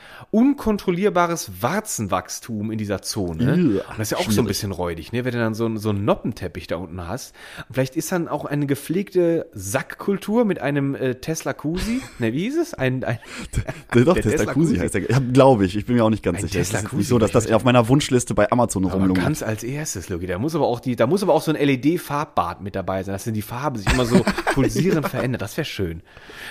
unkontrollierbares 0.58 1.62
Warzenwachstum 1.62 2.70
in 2.72 2.78
dieser 2.78 3.02
Zone. 3.02 3.52
Ugh, 3.52 3.82
Und 3.90 3.98
das 3.98 4.08
ist 4.08 4.10
ja 4.10 4.16
auch 4.16 4.22
so 4.22 4.28
ein 4.28 4.32
schwierig. 4.32 4.48
bisschen 4.48 4.72
räudig, 4.72 5.12
ne? 5.12 5.24
wenn 5.24 5.32
du 5.32 5.38
dann 5.38 5.54
so, 5.54 5.66
einen- 5.66 5.78
so 5.78 5.90
einen 5.90 6.04
Noppenteppich 6.04 6.66
da 6.66 6.76
unten 6.76 7.06
hast. 7.06 7.34
Und 7.68 7.74
vielleicht 7.74 7.96
ist 7.96 8.10
dann 8.10 8.28
auch 8.28 8.44
eine 8.44 8.66
gepflegte 8.66 9.46
Sackkultur 9.52 10.44
mit 10.44 10.60
einem 10.60 10.94
äh, 10.94 11.14
Tesla 11.16 11.52
Kusi. 11.52 12.00
ne, 12.18 12.32
wie 12.32 12.40
hieß 12.44 12.56
es? 12.58 12.74
Ein, 12.74 12.87
ein, 12.88 13.00
Der 13.94 14.04
doch, 14.04 14.14
Der 14.14 14.22
Tesla 14.22 14.54
heißt 14.54 14.94
der. 14.94 15.10
Ja, 15.10 15.20
glaube 15.32 15.64
ich. 15.64 15.76
Ich 15.76 15.86
bin 15.86 15.96
mir 15.96 16.04
auch 16.04 16.10
nicht 16.10 16.22
ganz 16.22 16.38
Ein 16.38 16.48
sicher. 16.48 16.60
Es 16.60 16.72
ist 16.72 16.92
nicht 16.92 17.08
so, 17.08 17.18
dass 17.18 17.30
das 17.30 17.50
auf 17.50 17.64
meiner 17.64 17.88
Wunschliste 17.88 18.34
bei 18.34 18.50
Amazon 18.50 18.84
rumlungert. 18.84 19.24
ganz 19.24 19.42
als 19.42 19.62
erstes, 19.62 20.08
Logi. 20.08 20.26
Da 20.26 20.38
muss 20.38 20.54
aber 20.54 20.66
auch 20.66 20.80
die, 20.80 20.96
da 20.96 21.06
muss 21.06 21.22
aber 21.22 21.34
auch 21.34 21.42
so 21.42 21.52
ein 21.52 21.56
LED-Farbbad 21.56 22.60
mit 22.60 22.74
dabei 22.74 23.02
sein, 23.02 23.14
dass 23.14 23.24
dann 23.24 23.34
die 23.34 23.42
Farbe 23.42 23.78
sich 23.78 23.92
immer 23.92 24.04
so 24.04 24.24
pulsierend 24.54 25.08
verändert. 25.08 25.42
Das 25.42 25.56
wäre 25.56 25.64
schön. 25.64 26.02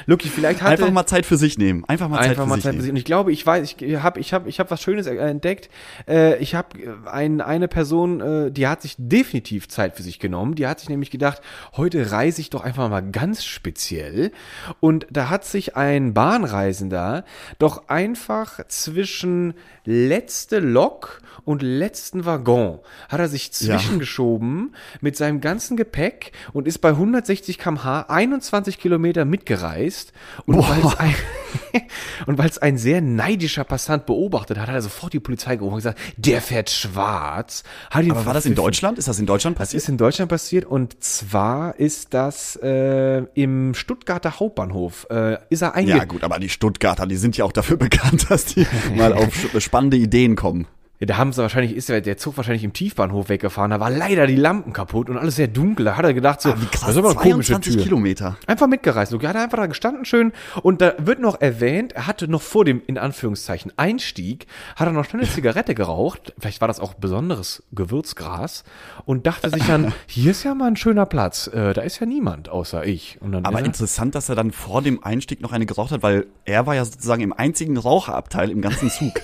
Loki, 0.05 0.29
vielleicht 0.29 0.61
hatte 0.61 0.83
Einfach 0.83 0.91
mal 0.91 1.05
Zeit 1.05 1.25
für 1.25 1.37
sich 1.37 1.57
nehmen. 1.57 1.83
Einfach 1.87 2.09
mal 2.09 2.17
Zeit 2.17 2.29
Einfach 2.31 2.43
für 2.43 2.49
mal 2.49 2.55
sich 2.55 2.63
Zeit 2.63 2.71
für 2.71 2.75
nehmen. 2.77 2.81
sich. 2.83 2.91
Und 2.91 2.97
ich 2.97 3.05
glaube, 3.05 3.31
ich 3.31 3.45
weiß, 3.45 3.75
ich 3.79 3.95
habe 4.01 4.19
ich 4.19 4.33
hab, 4.33 4.47
ich 4.47 4.59
hab 4.59 4.71
was 4.71 4.81
Schönes 4.81 5.07
äh, 5.07 5.15
entdeckt. 5.15 5.69
Äh, 6.07 6.37
ich 6.37 6.55
habe 6.55 6.69
ein, 7.05 7.41
eine 7.41 7.67
Person, 7.67 8.21
äh, 8.21 8.51
die 8.51 8.67
hat 8.67 8.81
sich 8.81 8.95
definitiv 8.97 9.67
Zeit 9.67 9.95
für 9.95 10.03
sich 10.03 10.19
genommen. 10.19 10.55
Die 10.55 10.67
hat 10.67 10.79
sich 10.79 10.89
nämlich 10.89 11.11
gedacht, 11.11 11.41
heute 11.75 12.11
reise 12.11 12.41
ich 12.41 12.49
doch 12.49 12.61
einfach 12.63 12.89
mal 12.89 13.01
ganz 13.01 13.43
speziell. 13.45 14.31
Und 14.79 15.07
da 15.09 15.29
hat 15.29 15.45
sich 15.45 15.75
ein 15.75 16.13
Bahnreisender 16.27 17.23
doch 17.57 17.87
einfach 17.87 18.59
zwischen 18.67 19.53
letzte 19.85 20.59
Lok 20.59 21.21
und 21.45 21.61
letzten 21.61 22.25
Waggon 22.25 22.79
hat 23.07 23.19
er 23.21 23.29
sich 23.29 23.45
Ja. 23.61 23.77
zwischengeschoben 23.77 24.75
mit 24.99 25.15
seinem 25.15 25.39
ganzen 25.39 25.77
Gepäck 25.77 26.33
und 26.51 26.67
ist 26.67 26.79
bei 26.79 26.89
160 26.89 27.57
km/h 27.57 28.01
21 28.09 28.77
Kilometer 28.77 29.23
mitgereist. 29.23 30.11
Und 30.45 30.57
weil 30.67 30.81
es 30.83 30.97
ein, 30.97 31.15
ein 32.61 32.77
sehr 32.77 32.99
neidischer 33.01 33.63
Passant 33.63 34.05
beobachtet 34.05 34.57
hat, 34.59 34.67
hat 34.67 34.75
er 34.75 34.81
sofort 34.81 35.13
die 35.13 35.19
Polizei 35.21 35.55
gerufen 35.55 35.75
und 35.75 35.79
gesagt, 35.79 35.99
der 36.17 36.41
fährt 36.41 36.69
schwarz. 36.69 37.63
Aber 37.89 38.25
war 38.25 38.33
das 38.33 38.45
in. 38.45 38.55
Deutschland? 38.55 38.97
Ist 38.97 39.07
das 39.07 39.19
in 39.19 39.25
Deutschland 39.25 39.55
Das 39.57 39.69
passiert? 39.69 39.83
ist 39.83 39.89
in 39.89 39.97
Deutschland 39.97 40.29
passiert 40.29 40.65
und 40.65 41.01
zwar 41.03 41.79
ist 41.79 42.13
das 42.13 42.57
äh, 42.61 43.19
im 43.35 43.73
Stuttgarter 43.73 44.39
Hauptbahnhof. 44.39 45.07
Äh, 45.09 45.37
ist 45.49 45.61
er 45.61 45.75
einge 45.75 45.91
Ja, 45.91 46.03
gut, 46.17 46.23
aber 46.23 46.39
die 46.39 46.49
Stuttgarter, 46.49 47.05
die 47.05 47.15
sind 47.15 47.37
ja 47.37 47.45
auch 47.45 47.51
dafür 47.51 47.77
bekannt, 47.87 48.29
dass 48.29 48.45
die 48.45 48.65
mal 48.95 49.13
auf 49.13 49.33
spannende 49.59 49.97
Ideen 49.97 50.35
kommen. 50.35 50.67
Ja, 50.99 51.05
da 51.05 51.17
haben 51.17 51.31
sie 51.31 51.41
wahrscheinlich, 51.43 51.75
ist 51.75 51.89
der, 51.89 52.01
der 52.01 52.17
Zug 52.17 52.37
wahrscheinlich 52.37 52.63
im 52.63 52.73
Tiefbahnhof 52.73 53.29
weggefahren, 53.29 53.69
da 53.69 53.79
war 53.79 53.91
leider 53.91 54.25
die 54.25 54.35
Lampen 54.35 54.73
kaputt 54.73 55.09
und 55.11 55.17
alles 55.17 55.35
sehr 55.35 55.47
dunkel. 55.47 55.85
Da 55.85 55.95
hat 55.95 56.03
er 56.05 56.13
gedacht 56.15 56.41
so, 56.41 56.49
Ah, 56.49 56.55
wie 56.59 56.65
krass, 56.65 56.81
das 56.81 56.89
ist 56.91 56.97
aber 56.97 57.09
eine 57.09 57.17
komische 57.19 57.51
22 57.53 57.73
Tür. 57.75 57.83
Kilometer. 57.83 58.37
Einfach 58.47 58.65
mitgereist. 58.67 59.11
So, 59.11 59.19
er 59.19 59.29
hat 59.29 59.35
einfach 59.35 59.57
da 59.59 59.67
gestanden 59.67 60.05
schön 60.05 60.33
und 60.63 60.81
da 60.81 60.93
wird 60.97 61.19
noch 61.19 61.39
erwähnt, 61.39 61.93
er 61.93 62.07
hatte 62.07 62.27
noch 62.27 62.41
vor 62.41 62.65
dem, 62.65 62.81
in 62.87 62.97
Anführungszeichen, 62.97 63.71
Einstieg, 63.77 64.47
hat 64.75 64.87
er 64.87 64.93
noch 64.93 65.05
schnell 65.05 65.21
eine 65.21 65.29
Zigarette 65.33 65.75
geraucht, 65.75 66.33
vielleicht 66.39 66.61
war 66.61 66.67
das 66.67 66.79
auch 66.79 66.95
besonderes 66.95 67.61
Gewürzgras 67.73 68.63
und 69.05 69.27
dachte 69.27 69.49
sich 69.51 69.63
dann, 69.67 69.93
hier 70.07 70.31
ist 70.31 70.43
ja 70.43 70.55
mal 70.55 70.65
ein 70.67 70.75
schöner 70.77 71.05
Platz, 71.05 71.47
äh, 71.47 71.73
da 71.73 71.81
ist 71.81 71.99
ja 71.99 72.07
niemand 72.07 72.49
außer 72.49 72.85
ich. 72.85 73.17
Und 73.21 73.33
dann 73.33 73.45
Aber 73.45 73.59
er- 73.59 73.65
interessant, 73.65 74.15
dass 74.15 74.29
er 74.29 74.35
dann 74.35 74.51
vor 74.51 74.81
dem 74.81 75.03
Einstieg 75.03 75.41
noch 75.41 75.51
eine 75.51 75.65
geraucht 75.67 75.91
hat, 75.91 76.01
weil 76.01 76.25
er 76.45 76.65
war 76.65 76.73
ja 76.73 76.83
sozusagen 76.85 77.21
im 77.21 77.33
einzigen 77.33 77.77
Raucherabteil 77.77 78.49
im 78.49 78.61
ganzen 78.61 78.89
Zug. 78.89 79.13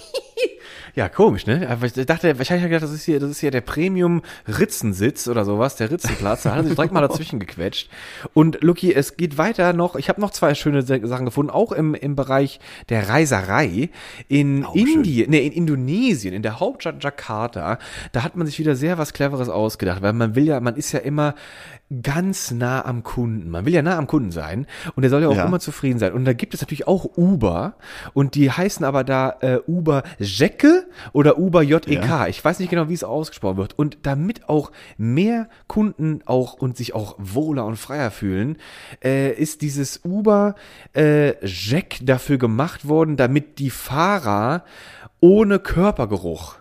Ja, 0.95 1.09
komisch, 1.09 1.47
ne? 1.47 1.67
Aber 1.69 1.87
ich 1.87 1.93
dachte, 1.93 2.37
wahrscheinlich 2.37 2.49
hat 2.49 2.59
er 2.61 2.69
gedacht, 2.69 2.83
das 2.83 2.91
ist 2.91 3.03
hier, 3.03 3.19
das 3.19 3.31
ist 3.31 3.39
hier 3.39 3.49
der 3.49 3.61
Premium 3.61 4.21
Ritzensitz 4.47 5.27
oder 5.27 5.43
sowas, 5.43 5.75
der 5.75 5.89
Ritzenplatz. 5.89 6.43
Da 6.43 6.51
hat 6.51 6.57
er 6.59 6.63
sich 6.65 6.75
direkt 6.75 6.93
mal 6.93 7.01
dazwischen 7.01 7.39
gequetscht. 7.39 7.89
Und 8.35 8.61
Lucky, 8.61 8.93
es 8.93 9.17
geht 9.17 9.39
weiter 9.39 9.73
noch. 9.73 9.95
Ich 9.95 10.07
habe 10.07 10.21
noch 10.21 10.29
zwei 10.29 10.53
schöne 10.53 10.83
Sa- 10.83 10.99
Sachen 11.07 11.25
gefunden, 11.25 11.49
auch 11.49 11.71
im, 11.71 11.95
im 11.95 12.15
Bereich 12.15 12.59
der 12.89 13.09
Reiserei. 13.09 13.89
In 14.27 14.65
Auch 14.65 14.75
Indien, 14.75 15.31
ne, 15.31 15.41
in 15.41 15.51
Indonesien, 15.51 16.31
in 16.31 16.43
der 16.43 16.59
Hauptstadt 16.59 17.03
Jakarta, 17.03 17.79
da 18.11 18.23
hat 18.23 18.35
man 18.35 18.45
sich 18.45 18.59
wieder 18.59 18.75
sehr 18.75 18.99
was 18.99 19.13
Cleveres 19.13 19.49
ausgedacht, 19.49 20.03
weil 20.03 20.13
man 20.13 20.35
will 20.35 20.45
ja, 20.45 20.59
man 20.59 20.75
ist 20.75 20.91
ja 20.91 20.99
immer 20.99 21.33
ganz 22.01 22.51
nah 22.51 22.85
am 22.85 23.03
Kunden. 23.03 23.49
Man 23.49 23.65
will 23.65 23.73
ja 23.73 23.81
nah 23.81 23.97
am 23.97 24.07
Kunden 24.07 24.31
sein 24.31 24.65
und 24.95 25.01
der 25.01 25.09
soll 25.09 25.21
ja 25.21 25.27
auch 25.27 25.35
Ja. 25.35 25.45
immer 25.45 25.59
zufrieden 25.59 25.99
sein. 25.99 26.13
Und 26.13 26.25
da 26.25 26.33
gibt 26.33 26.53
es 26.53 26.61
natürlich 26.61 26.87
auch 26.87 27.05
Uber 27.17 27.75
und 28.13 28.35
die 28.35 28.49
heißen 28.51 28.85
aber 28.85 29.03
da 29.03 29.35
äh, 29.41 29.59
Uber 29.67 30.03
Jecke 30.19 30.85
oder 31.11 31.37
Uber 31.37 31.61
JEK. 31.61 31.87
Ja. 32.05 32.27
Ich 32.27 32.43
weiß 32.43 32.59
nicht 32.59 32.69
genau, 32.69 32.89
wie 32.89 32.93
es 32.93 33.03
ausgesprochen 33.03 33.57
wird. 33.57 33.77
Und 33.77 33.99
damit 34.03 34.49
auch 34.49 34.71
mehr 34.97 35.47
Kunden 35.67 36.21
auch 36.25 36.53
und 36.53 36.77
sich 36.77 36.95
auch 36.95 37.15
wohler 37.19 37.65
und 37.65 37.75
freier 37.77 38.11
fühlen, 38.11 38.57
äh, 39.03 39.31
ist 39.33 39.61
dieses 39.61 40.01
Uber 40.03 40.55
äh, 40.95 41.33
Jack 41.45 41.97
dafür 42.01 42.37
gemacht 42.37 42.87
worden, 42.87 43.17
damit 43.17 43.59
die 43.59 43.69
Fahrer 43.69 44.63
ohne 45.19 45.59
Körpergeruch 45.59 46.55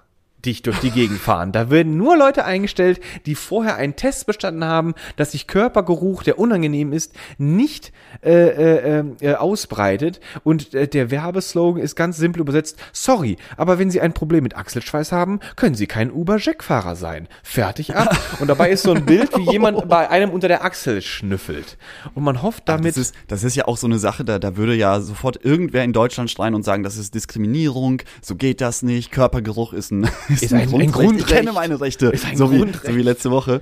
dich 0.45 0.63
durch 0.63 0.79
die 0.81 0.91
Gegend 0.91 1.19
fahren. 1.19 1.53
Da 1.53 1.71
werden 1.71 1.97
nur 1.97 2.17
Leute 2.17 2.45
eingestellt, 2.45 3.01
die 3.27 3.35
vorher 3.35 3.77
einen 3.77 3.97
Test 3.97 4.27
bestanden 4.27 4.65
haben, 4.65 4.95
dass 5.17 5.33
sich 5.33 5.47
Körpergeruch, 5.47 6.23
der 6.23 6.39
unangenehm 6.39 6.93
ist, 6.93 7.13
nicht 7.39 7.93
äh, 8.23 8.99
äh, 8.99 9.05
äh, 9.21 9.35
ausbreitet. 9.35 10.21
Und 10.45 10.75
äh, 10.75 10.89
der 10.89 11.11
Werbeslogan 11.11 11.83
ist 11.83 11.97
ganz 11.97 12.17
simpel 12.17 12.41
übersetzt, 12.41 12.77
sorry, 12.93 13.37
aber 13.57 13.79
wenn 13.79 13.91
Sie 13.91 14.01
ein 14.01 14.13
Problem 14.13 14.43
mit 14.43 14.57
Achselschweiß 14.57 15.13
haben, 15.13 15.41
können 15.57 15.75
Sie 15.75 15.87
kein 15.87 16.11
Uber-Jack-Fahrer 16.11 16.97
sein. 16.97 17.29
Fertig 17.43 17.95
ab. 17.95 18.17
Und 18.41 18.49
dabei 18.49 18.71
ist 18.71 18.83
so 18.83 18.93
ein 18.93 19.05
Bild, 19.05 19.37
wie 19.37 19.51
jemand 19.51 19.89
bei 19.89 20.09
einem 20.11 20.31
unter 20.31 20.49
der 20.49 20.65
Achsel 20.65 21.03
schnüffelt. 21.03 21.77
Und 22.15 22.25
man 22.25 22.43
hofft 22.43 22.69
damit... 22.69 22.97
Das 22.97 22.97
ist, 22.97 23.15
das 23.29 23.45
ist 23.45 23.57
ja 23.57 23.67
auch 23.67 23.77
so 23.77 23.87
eine 23.87 23.99
Sache, 23.99 24.25
da, 24.25 24.39
da 24.39 24.57
würde 24.57 24.75
ja 24.75 25.01
sofort 25.01 25.45
irgendwer 25.45 25.85
in 25.85 25.93
Deutschland 25.93 26.31
schreien 26.31 26.55
und 26.55 26.65
sagen, 26.65 26.83
das 26.83 26.97
ist 26.97 27.15
Diskriminierung, 27.15 28.03
so 28.21 28.37
geht 28.37 28.61
das 28.61 28.83
nicht, 28.83 29.13
Körpergeruch 29.13 29.73
ist 29.73 29.91
ein, 29.93 30.09
ist 30.33 30.43
Ist 30.45 30.53
ein- 30.55 30.61
ein 30.62 30.69
Grundrecht. 30.69 30.93
Grundrecht. 30.95 31.31
Ich 31.31 31.37
kenne 31.37 31.53
meine 31.53 31.81
Rechte, 31.81 32.07
Ist 32.07 32.25
ein 32.27 32.37
so, 32.37 32.53
wie, 32.53 32.59
so 32.59 32.97
wie 32.97 33.03
letzte 33.03 33.31
Woche. 33.31 33.61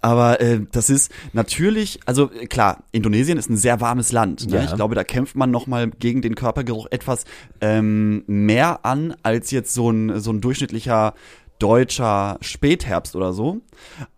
Aber 0.00 0.38
äh, 0.42 0.60
das 0.70 0.90
ist 0.90 1.10
natürlich, 1.32 1.98
also 2.04 2.30
äh, 2.30 2.46
klar, 2.46 2.84
Indonesien 2.92 3.38
ist 3.38 3.48
ein 3.48 3.56
sehr 3.56 3.80
warmes 3.80 4.12
Land. 4.12 4.46
Ne? 4.50 4.56
Ja. 4.56 4.64
Ich 4.64 4.74
glaube, 4.74 4.94
da 4.94 5.02
kämpft 5.02 5.34
man 5.34 5.50
noch 5.50 5.66
mal 5.66 5.88
gegen 5.90 6.20
den 6.20 6.34
Körpergeruch 6.34 6.88
etwas 6.90 7.24
ähm, 7.62 8.22
mehr 8.26 8.84
an 8.84 9.14
als 9.22 9.50
jetzt 9.50 9.72
so 9.72 9.90
ein 9.90 10.20
so 10.20 10.30
ein 10.30 10.42
durchschnittlicher 10.42 11.14
deutscher 11.64 12.36
Spätherbst 12.42 13.16
oder 13.16 13.32
so. 13.32 13.62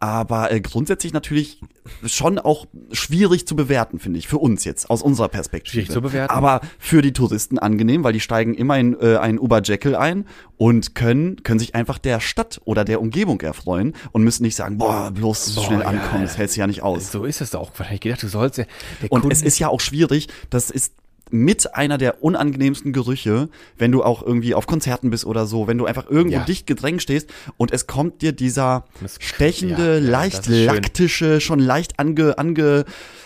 Aber 0.00 0.50
äh, 0.50 0.61
grundsätzlich 0.61 1.12
natürlich 1.12 1.61
schon 2.05 2.41
auch 2.41 2.67
schwierig 2.91 3.47
zu 3.47 3.55
bewerten, 3.55 4.00
finde 4.00 4.19
ich, 4.19 4.26
für 4.26 4.38
uns 4.38 4.65
jetzt, 4.65 4.91
aus 4.91 5.00
unserer 5.00 5.29
Perspektive. 5.29 5.71
Schwierig 5.71 5.91
zu 5.93 6.03
bewerten. 6.03 6.35
Aber 6.35 6.61
für 6.81 7.03
die 7.03 7.12
Touristen 7.12 7.61
angenehm, 7.61 8.03
weil 8.03 8.12
die 8.12 8.21
steigen 8.21 8.55
immer 8.55 8.76
in 8.76 9.00
äh, 9.00 9.19
einen 9.19 9.38
Uber 9.38 9.62
Jekyll 9.62 9.95
ein 9.95 10.26
und 10.57 10.97
können, 10.97 11.45
können 11.45 11.61
sich 11.61 11.76
einfach 11.76 11.99
der 11.99 12.19
Stadt 12.19 12.61
oder 12.65 12.85
der 12.85 13.00
Umgebung 13.00 13.41
erfreuen 13.41 13.95
und 14.11 14.25
müssen 14.25 14.43
nicht 14.43 14.57
sagen, 14.57 14.79
boah, 14.79 15.12
bloß 15.12 15.55
Boah, 15.55 15.65
schnell 15.67 15.81
ja, 15.83 15.87
ankommen, 15.87 16.23
das 16.23 16.37
hältst 16.37 16.57
du 16.57 16.61
ja 16.62 16.67
nicht 16.67 16.83
aus. 16.83 17.12
So 17.12 17.25
ist 17.25 17.41
es 17.41 17.55
auch. 17.55 17.71
Weil 17.76 17.95
ich 17.95 18.00
gedacht, 18.00 18.25
du 18.25 18.29
sollst 18.29 18.59
ja. 18.59 18.65
Und 19.09 19.21
Kunde- 19.21 19.33
es 19.33 19.43
ist 19.43 19.61
ja 19.61 19.69
auch 19.69 19.81
schwierig, 19.81 20.26
das 20.50 20.71
ist 20.73 20.95
mit 21.30 21.75
einer 21.75 21.99
der 21.99 22.23
unangenehmsten 22.23 22.92
Gerüche, 22.92 23.49
wenn 23.78 23.90
du 23.92 24.02
auch 24.04 24.23
irgendwie 24.23 24.54
auf 24.54 24.66
Konzerten 24.66 25.11
bist 25.11 25.25
oder 25.25 25.47
so, 25.47 25.66
wenn 25.66 25.76
du 25.78 25.85
einfach 25.87 26.09
irgendwo 26.09 26.37
Ja. 26.38 26.45
dicht 26.45 26.66
gedrängt 26.66 27.02
stehst 27.02 27.28
und 27.56 27.73
es 27.73 27.87
kommt 27.87 28.23
dir 28.23 28.33
dieser 28.33 28.85
stechende, 29.18 29.95
ja, 29.99 30.09
leicht 30.11 30.47
laktische, 30.47 31.40
schon 31.40 31.59
leicht 31.59 31.99
ange, 31.99 32.38
ange, 32.38 32.85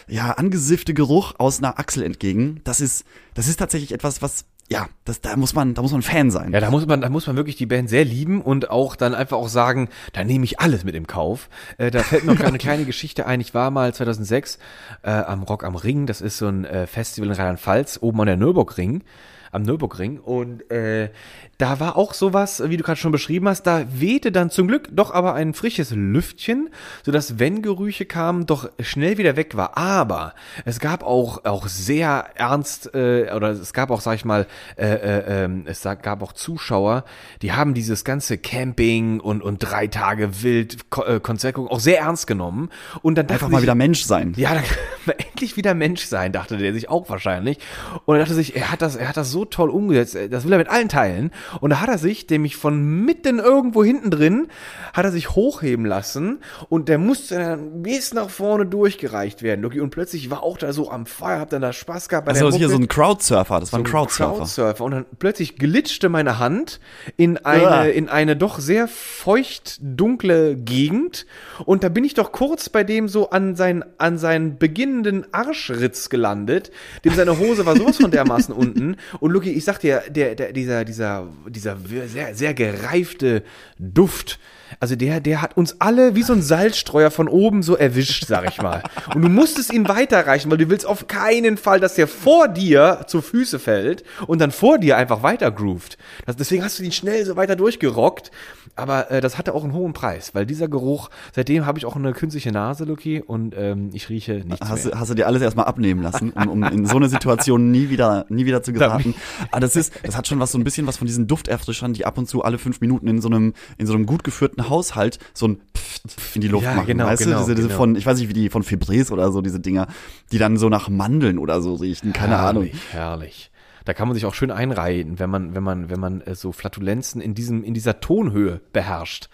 ja, 0.09 0.33
angesiffte 0.33 0.95
Geruch 0.95 1.35
aus 1.39 1.59
einer 1.59 1.79
Achsel 1.79 2.03
entgegen. 2.03 2.61
Das 2.65 2.81
ist, 2.81 3.05
das 3.35 3.49
ist 3.49 3.59
tatsächlich 3.59 3.93
etwas, 3.93 4.23
was, 4.23 4.45
ja, 4.73 4.89
das, 5.05 5.21
da 5.21 5.35
muss 5.37 5.53
man, 5.53 5.75
da 5.75 5.83
muss 5.83 5.91
man 5.91 6.03
Fan 6.03 6.31
sein. 6.31 6.53
Ja, 6.53 6.61
da 6.61 6.71
muss 6.71 6.87
man, 6.87 7.01
da 7.01 7.09
muss 7.09 7.27
man 7.27 7.35
wirklich 7.35 7.57
die 7.57 7.67
Band 7.67 7.91
sehr 7.91 8.05
lieben 8.05 8.41
und 8.41 8.71
auch 8.71 8.95
dann 8.95 9.15
einfach 9.15 9.37
auch 9.37 9.49
sagen, 9.49 9.89
da 10.13 10.23
nehme 10.23 10.45
ich 10.45 10.61
alles 10.61 10.85
mit 10.85 10.95
im 10.95 11.09
Kauf. 11.09 11.49
Äh, 11.77 11.91
da 11.91 12.05
fällt 12.05 12.25
mir 12.25 12.35
noch 12.35 12.45
eine 12.45 12.59
kleine 12.59 12.85
Geschichte 12.85 13.27
ein. 13.27 13.41
Ich 13.41 13.53
war 13.53 13.73
mal 13.73 13.93
2006 13.93 14.59
äh, 15.03 15.11
am 15.11 15.43
Rock 15.43 15.65
am 15.65 15.75
Ring. 15.75 16.07
Das 16.07 16.21
ist 16.21 16.39
so 16.39 16.47
ein 16.47 16.65
äh, 16.65 16.87
Festival 16.87 17.31
in 17.31 17.35
Rheinland-Pfalz, 17.35 17.99
oben 18.01 18.21
an 18.21 18.27
der 18.29 18.37
Nürburgring. 18.37 19.03
Am 19.53 19.63
Nürburgring 19.63 20.19
und 20.21 20.71
äh, 20.71 21.11
da 21.59 21.81
war 21.81 21.97
auch 21.97 22.15
sowas, 22.15 22.63
wie 22.67 22.77
du 22.77 22.85
gerade 22.85 22.99
schon 23.01 23.11
beschrieben 23.13 23.49
hast, 23.49 23.65
da 23.65 23.85
wehte 23.93 24.31
dann 24.33 24.49
zum 24.51 24.69
Glück 24.69 24.89
doch 24.93 25.13
aber 25.13 25.35
ein 25.35 25.55
frisches 25.55 25.91
Lüftchen, 25.91 26.71
sodass 27.05 27.39
wenn 27.39 27.61
Gerüche 27.61 28.07
kamen, 28.07 28.47
doch 28.47 28.71
schnell 28.81 29.19
wieder 29.19 29.37
weg 29.37 29.57
war. 29.57 29.77
Aber 29.77 30.35
es 30.65 30.79
gab 30.79 31.03
auch 31.03 31.45
auch 31.45 31.67
sehr 31.67 32.27
ernst 32.37 32.95
äh, 32.95 33.31
oder 33.35 33.51
es 33.51 33.73
gab 33.73 33.91
auch, 33.91 34.01
sag 34.01 34.15
ich 34.15 34.25
mal, 34.25 34.47
äh, 34.77 34.87
äh, 34.87 35.45
ähm, 35.45 35.65
es 35.67 35.83
gab 35.83 36.23
auch 36.23 36.33
Zuschauer, 36.33 37.05
die 37.43 37.53
haben 37.53 37.75
dieses 37.75 38.05
ganze 38.05 38.39
Camping 38.39 39.21
und 39.21 39.43
und 39.43 39.59
drei 39.59 39.87
Tage 39.89 40.43
wild 40.43 40.91
Ko 40.91 41.03
äh, 41.05 41.21
auch 41.69 41.81
sehr 41.81 41.99
ernst 41.99 42.27
genommen 42.27 42.71
und 43.03 43.17
dann 43.17 43.29
Einfach 43.29 43.49
mal 43.49 43.59
sich- 43.59 43.65
wieder 43.65 43.75
Mensch 43.75 44.05
sein. 44.05 44.33
ja, 44.37 44.55
dann 44.55 44.65
kann 44.65 44.77
man 45.07 45.17
endlich 45.31 45.57
wieder 45.57 45.75
Mensch 45.75 46.05
sein, 46.07 46.33
dachte 46.33 46.57
der 46.57 46.73
sich 46.73 46.89
auch 46.89 47.09
wahrscheinlich. 47.11 47.59
Und 48.07 48.17
er 48.17 48.21
dachte 48.21 48.35
sich, 48.35 48.57
er 48.57 48.71
hat 48.71 48.81
das, 48.83 48.97
er 48.97 49.09
hat 49.09 49.17
das 49.17 49.31
so 49.31 49.40
toll 49.45 49.71
umgesetzt, 49.71 50.17
das 50.31 50.45
will 50.45 50.53
er 50.53 50.59
mit 50.59 50.69
allen 50.69 50.89
teilen. 50.89 51.31
Und 51.61 51.71
da 51.71 51.81
hat 51.81 51.89
er 51.89 51.99
sich, 51.99 52.29
nämlich 52.29 52.57
von 52.57 52.83
mitten 53.05 53.39
irgendwo 53.39 53.85
hinten 53.85 54.11
drin, 54.11 54.49
hat 54.93 55.05
er 55.05 55.11
sich 55.13 55.31
hochheben 55.31 55.85
lassen 55.85 56.39
und 56.69 56.89
der 56.89 56.99
musste 56.99 57.37
dann 57.37 57.83
bis 57.83 58.13
nach 58.15 58.31
vorne 58.31 58.67
durchgereicht 58.67 59.43
werden. 59.43 59.65
Und 59.65 59.91
plötzlich 59.91 60.31
war 60.31 60.43
auch 60.43 60.59
da 60.59 60.73
so 60.73 60.91
am 60.91 61.07
Feuer, 61.07 61.41
hab 61.41 61.51
dann 61.51 61.63
da 61.63 61.73
Spaß 61.73 62.09
gehabt 62.09 62.27
bei 62.27 62.33
Also 62.33 62.51
der 62.51 62.59
hier 62.59 62.69
so 62.69 62.77
ein 62.77 62.89
Crowdsurfer, 62.89 63.61
das 63.61 63.73
war 63.73 63.81
ein 63.81 63.85
So 63.85 63.91
Crowdsurfer. 63.91 64.37
Crowdsurfer. 64.37 64.85
Und 64.85 64.91
dann 64.93 65.07
plötzlich 65.19 65.57
glitschte 65.57 66.09
meine 66.09 66.39
Hand 66.39 66.81
in 67.17 67.37
eine, 67.39 67.67
Ah. 67.71 67.85
in 67.85 68.09
eine 68.09 68.37
doch 68.37 68.59
sehr 68.59 68.89
feucht 68.89 69.79
dunkle 69.81 70.57
Gegend. 70.57 71.27
Und 71.65 71.85
da 71.85 71.89
bin 71.89 72.05
ich 72.05 72.15
doch 72.15 72.33
kurz 72.33 72.69
bei 72.69 72.85
dem 72.85 73.09
so 73.09 73.31
an 73.31 73.57
seinen, 73.57 73.85
an 73.99 74.19
seinen 74.19 74.59
beginnenden 74.59 75.27
Arschritz 75.33 76.09
gelandet. 76.09 76.71
Dem 77.05 77.15
seine 77.15 77.39
Hose 77.39 77.67
war 77.67 77.77
sowas 77.77 77.97
von 77.99 78.11
dermaßen 78.11 78.55
unten. 78.57 78.97
Und 79.21 79.30
Lucky, 79.31 79.51
ich 79.51 79.65
sag 79.65 79.79
dir, 79.79 80.03
der, 80.09 80.35
der, 80.35 80.53
dieser, 80.53 80.85
dieser, 80.85 81.29
dieser 81.47 81.77
sehr, 82.07 82.35
sehr 82.35 82.55
gereifte 82.55 83.43
Duft, 83.79 84.39
also 84.79 84.95
der, 84.97 85.21
der 85.21 85.43
hat 85.43 85.57
uns 85.57 85.77
alle 85.81 86.15
wie 86.15 86.23
so 86.23 86.33
ein 86.33 86.43
Salzstreuer 86.43 87.11
von 87.11 87.29
oben 87.29 87.63
so 87.63 87.77
erwischt, 87.77 88.27
sag 88.27 88.49
ich 88.49 88.63
mal. 88.63 88.83
Und 89.15 89.23
du 89.23 89.29
musstest 89.29 89.73
ihn 89.73 89.89
weiterreichen, 89.89 90.51
weil 90.51 90.59
du 90.59 90.69
willst 90.69 90.87
auf 90.87 91.09
keinen 91.09 91.57
Fall, 91.57 91.81
dass 91.81 91.95
der 91.95 92.07
vor 92.07 92.49
dir 92.49 93.05
zu 93.07 93.21
Füße 93.23 93.59
fällt 93.59 94.05
und 94.27 94.41
dann 94.41 94.51
vor 94.53 94.79
dir 94.79 94.97
einfach 94.97 95.23
weiter 95.23 95.51
groovt. 95.51 95.99
Das, 96.27 96.37
deswegen 96.37 96.63
hast 96.63 96.79
du 96.79 96.83
ihn 96.85 96.93
schnell 96.93 97.25
so 97.27 97.37
weiter 97.37 97.57
durchgerockt. 97.57 98.31
Aber 98.77 99.11
äh, 99.11 99.21
das 99.21 99.37
hatte 99.37 99.53
auch 99.53 99.65
einen 99.65 99.73
hohen 99.73 99.93
Preis, 99.93 100.31
weil 100.35 100.47
dieser 100.47 100.69
Geruch, 100.69 101.11
seitdem 101.35 101.67
habe 101.67 101.79
ich 101.79 101.85
auch 101.87 101.97
eine 101.97 102.13
künstliche 102.13 102.53
Nase, 102.53 102.85
Lucky, 102.85 103.21
und 103.21 103.55
ähm, 103.59 103.91
ich 103.93 104.09
rieche 104.09 104.43
nichts 104.47 104.67
Hast, 104.69 104.85
mehr. 104.85 104.95
du- 104.95 105.01
hast 105.01 105.11
du 105.11 105.15
dir 105.15 105.27
alles 105.27 105.43
erstmal 105.43 105.67
abnehmen 105.67 106.03
lassen, 106.03 106.31
um, 106.31 106.49
um 106.49 106.63
in 106.63 106.87
so 106.87 106.97
eine 106.97 107.09
Situation 107.09 107.73
nie 107.73 107.91
wieder, 107.91 108.27
nie 108.29 108.47
wieder 108.47 108.63
zu 108.63 108.73
geraten. 108.73 109.15
Aber 109.51 109.61
das 109.61 109.75
ist, 109.77 109.93
das 110.05 110.17
hat 110.17 110.29
schon 110.29 110.39
was 110.39 110.53
so 110.53 110.59
ein 110.59 110.65
bisschen 110.65 110.87
was 110.87 110.97
von 110.99 111.07
diesen 111.09 111.27
Dufterfrischern, 111.27 111.93
die 111.95 112.07
ab 112.07 112.17
und 112.17 112.29
zu 112.29 112.43
alle 112.45 112.59
fünf 112.59 112.81
Minuten 112.81 113.09
in 113.09 113.21
so 113.21 113.29
einem, 113.29 113.55
in 113.77 113.87
so 113.87 113.93
einem 113.93 114.07
gut 114.07 114.23
geführten 114.25 114.60
Haushalt 114.69 115.19
so 115.33 115.49
ein 115.49 115.61
Pft 115.77 116.35
in 116.37 116.41
die 116.41 116.49
Luft 116.49 116.65
Ja, 116.65 116.75
machen. 116.75 116.87
genau, 116.87 117.07
weißt 117.07 117.23
genau, 117.25 117.39
du, 117.39 117.43
diese, 117.45 117.55
diese 117.55 117.69
genau. 117.69 117.79
von, 117.79 117.97
ich 117.97 118.05
weiß 118.05 118.19
nicht, 118.19 118.29
wie 118.29 118.33
die 118.35 118.49
von 118.51 118.63
Febrés 118.63 119.11
oder 119.11 119.31
so, 119.33 119.41
diese 119.41 119.61
Dinger, 119.61 119.87
die 120.33 120.39
dann 120.39 120.57
so 120.57 120.69
nach 120.69 120.89
Mandeln 120.89 121.39
oder 121.39 121.61
so 121.63 121.75
riechen, 121.75 122.13
keine 122.13 122.39
Ahnung. 122.39 122.65
herrlich, 122.65 122.93
Herrlich. 122.93 123.50
Da 123.85 123.95
kann 123.95 124.09
man 124.09 124.15
sich 124.15 124.27
auch 124.27 124.35
schön 124.35 124.51
einreihen, 124.51 125.19
wenn 125.19 125.31
man, 125.31 125.55
wenn 125.55 125.63
man, 125.63 125.91
wenn 125.91 126.01
man 126.01 126.21
äh, 126.23 126.35
so 126.35 126.53
Flatulenzen 126.53 127.21
in 127.21 127.35
diesem, 127.35 127.65
in 127.65 127.75
dieser 127.75 128.01
Tonhöhe 128.01 128.61
beherrscht. 128.73 129.29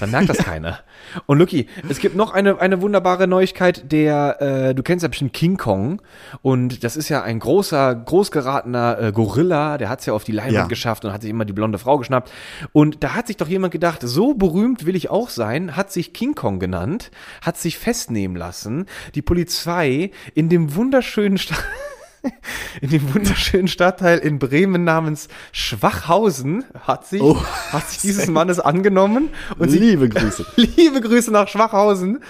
Dann 0.00 0.10
merkt 0.10 0.28
das 0.28 0.38
keiner. 0.44 0.80
Und 1.26 1.38
Lucky, 1.38 1.66
es 1.88 1.98
gibt 1.98 2.16
noch 2.16 2.32
eine, 2.32 2.60
eine 2.60 2.80
wunderbare 2.80 3.26
Neuigkeit, 3.26 3.90
der, 3.92 4.40
äh, 4.40 4.74
du 4.74 4.82
kennst 4.82 5.02
ja 5.02 5.08
bestimmt 5.08 5.32
King 5.32 5.56
Kong. 5.56 6.00
Und 6.42 6.82
das 6.84 6.96
ist 6.96 7.08
ja 7.08 7.22
ein 7.22 7.38
großer, 7.38 7.94
großgeratener 7.94 8.98
äh, 9.00 9.12
Gorilla, 9.12 9.76
der 9.78 9.88
hat's 9.88 10.06
ja 10.06 10.12
auf 10.12 10.24
die 10.24 10.32
Leinwand 10.32 10.54
Ja. 10.54 10.66
geschafft 10.66 11.04
und 11.04 11.12
hat 11.12 11.22
sich 11.22 11.30
immer 11.30 11.44
die 11.44 11.52
blonde 11.52 11.78
Frau 11.78 11.98
geschnappt. 11.98 12.30
Und 12.72 13.02
da 13.02 13.14
hat 13.14 13.26
sich 13.26 13.36
doch 13.36 13.48
jemand 13.48 13.72
gedacht, 13.72 14.00
so 14.02 14.34
berühmt 14.34 14.86
will 14.86 14.96
ich 14.96 15.10
auch 15.10 15.28
sein, 15.28 15.76
hat 15.76 15.92
sich 15.92 16.12
King 16.12 16.34
Kong 16.34 16.58
genannt, 16.58 17.10
hat 17.42 17.56
sich 17.58 17.78
festnehmen 17.78 18.36
lassen. 18.36 18.86
Die 19.14 19.22
Polizei 19.22 20.10
in 20.34 20.48
dem 20.48 20.74
wunderschönen 20.74 21.38
Sta 21.38 21.54
in 22.80 22.90
dem 22.90 23.14
wunderschönen 23.14 23.68
Stadtteil 23.68 24.18
in 24.18 24.38
Bremen 24.38 24.84
namens 24.84 25.28
Schwachhausen 25.52 26.64
hat 26.80 27.06
sich, 27.06 27.22
Oh. 27.22 27.42
hat 27.72 27.88
sich 27.88 28.00
dieses 28.00 28.26
Mannes 28.28 28.60
angenommen 28.60 29.30
und 29.58 29.70
sie 29.70 29.78
Liebe 29.78 30.08
Grüße. 30.08 30.44
Liebe 30.56 31.00
Grüße 31.00 31.30
nach 31.30 31.48
Schwachhausen. 31.48 32.20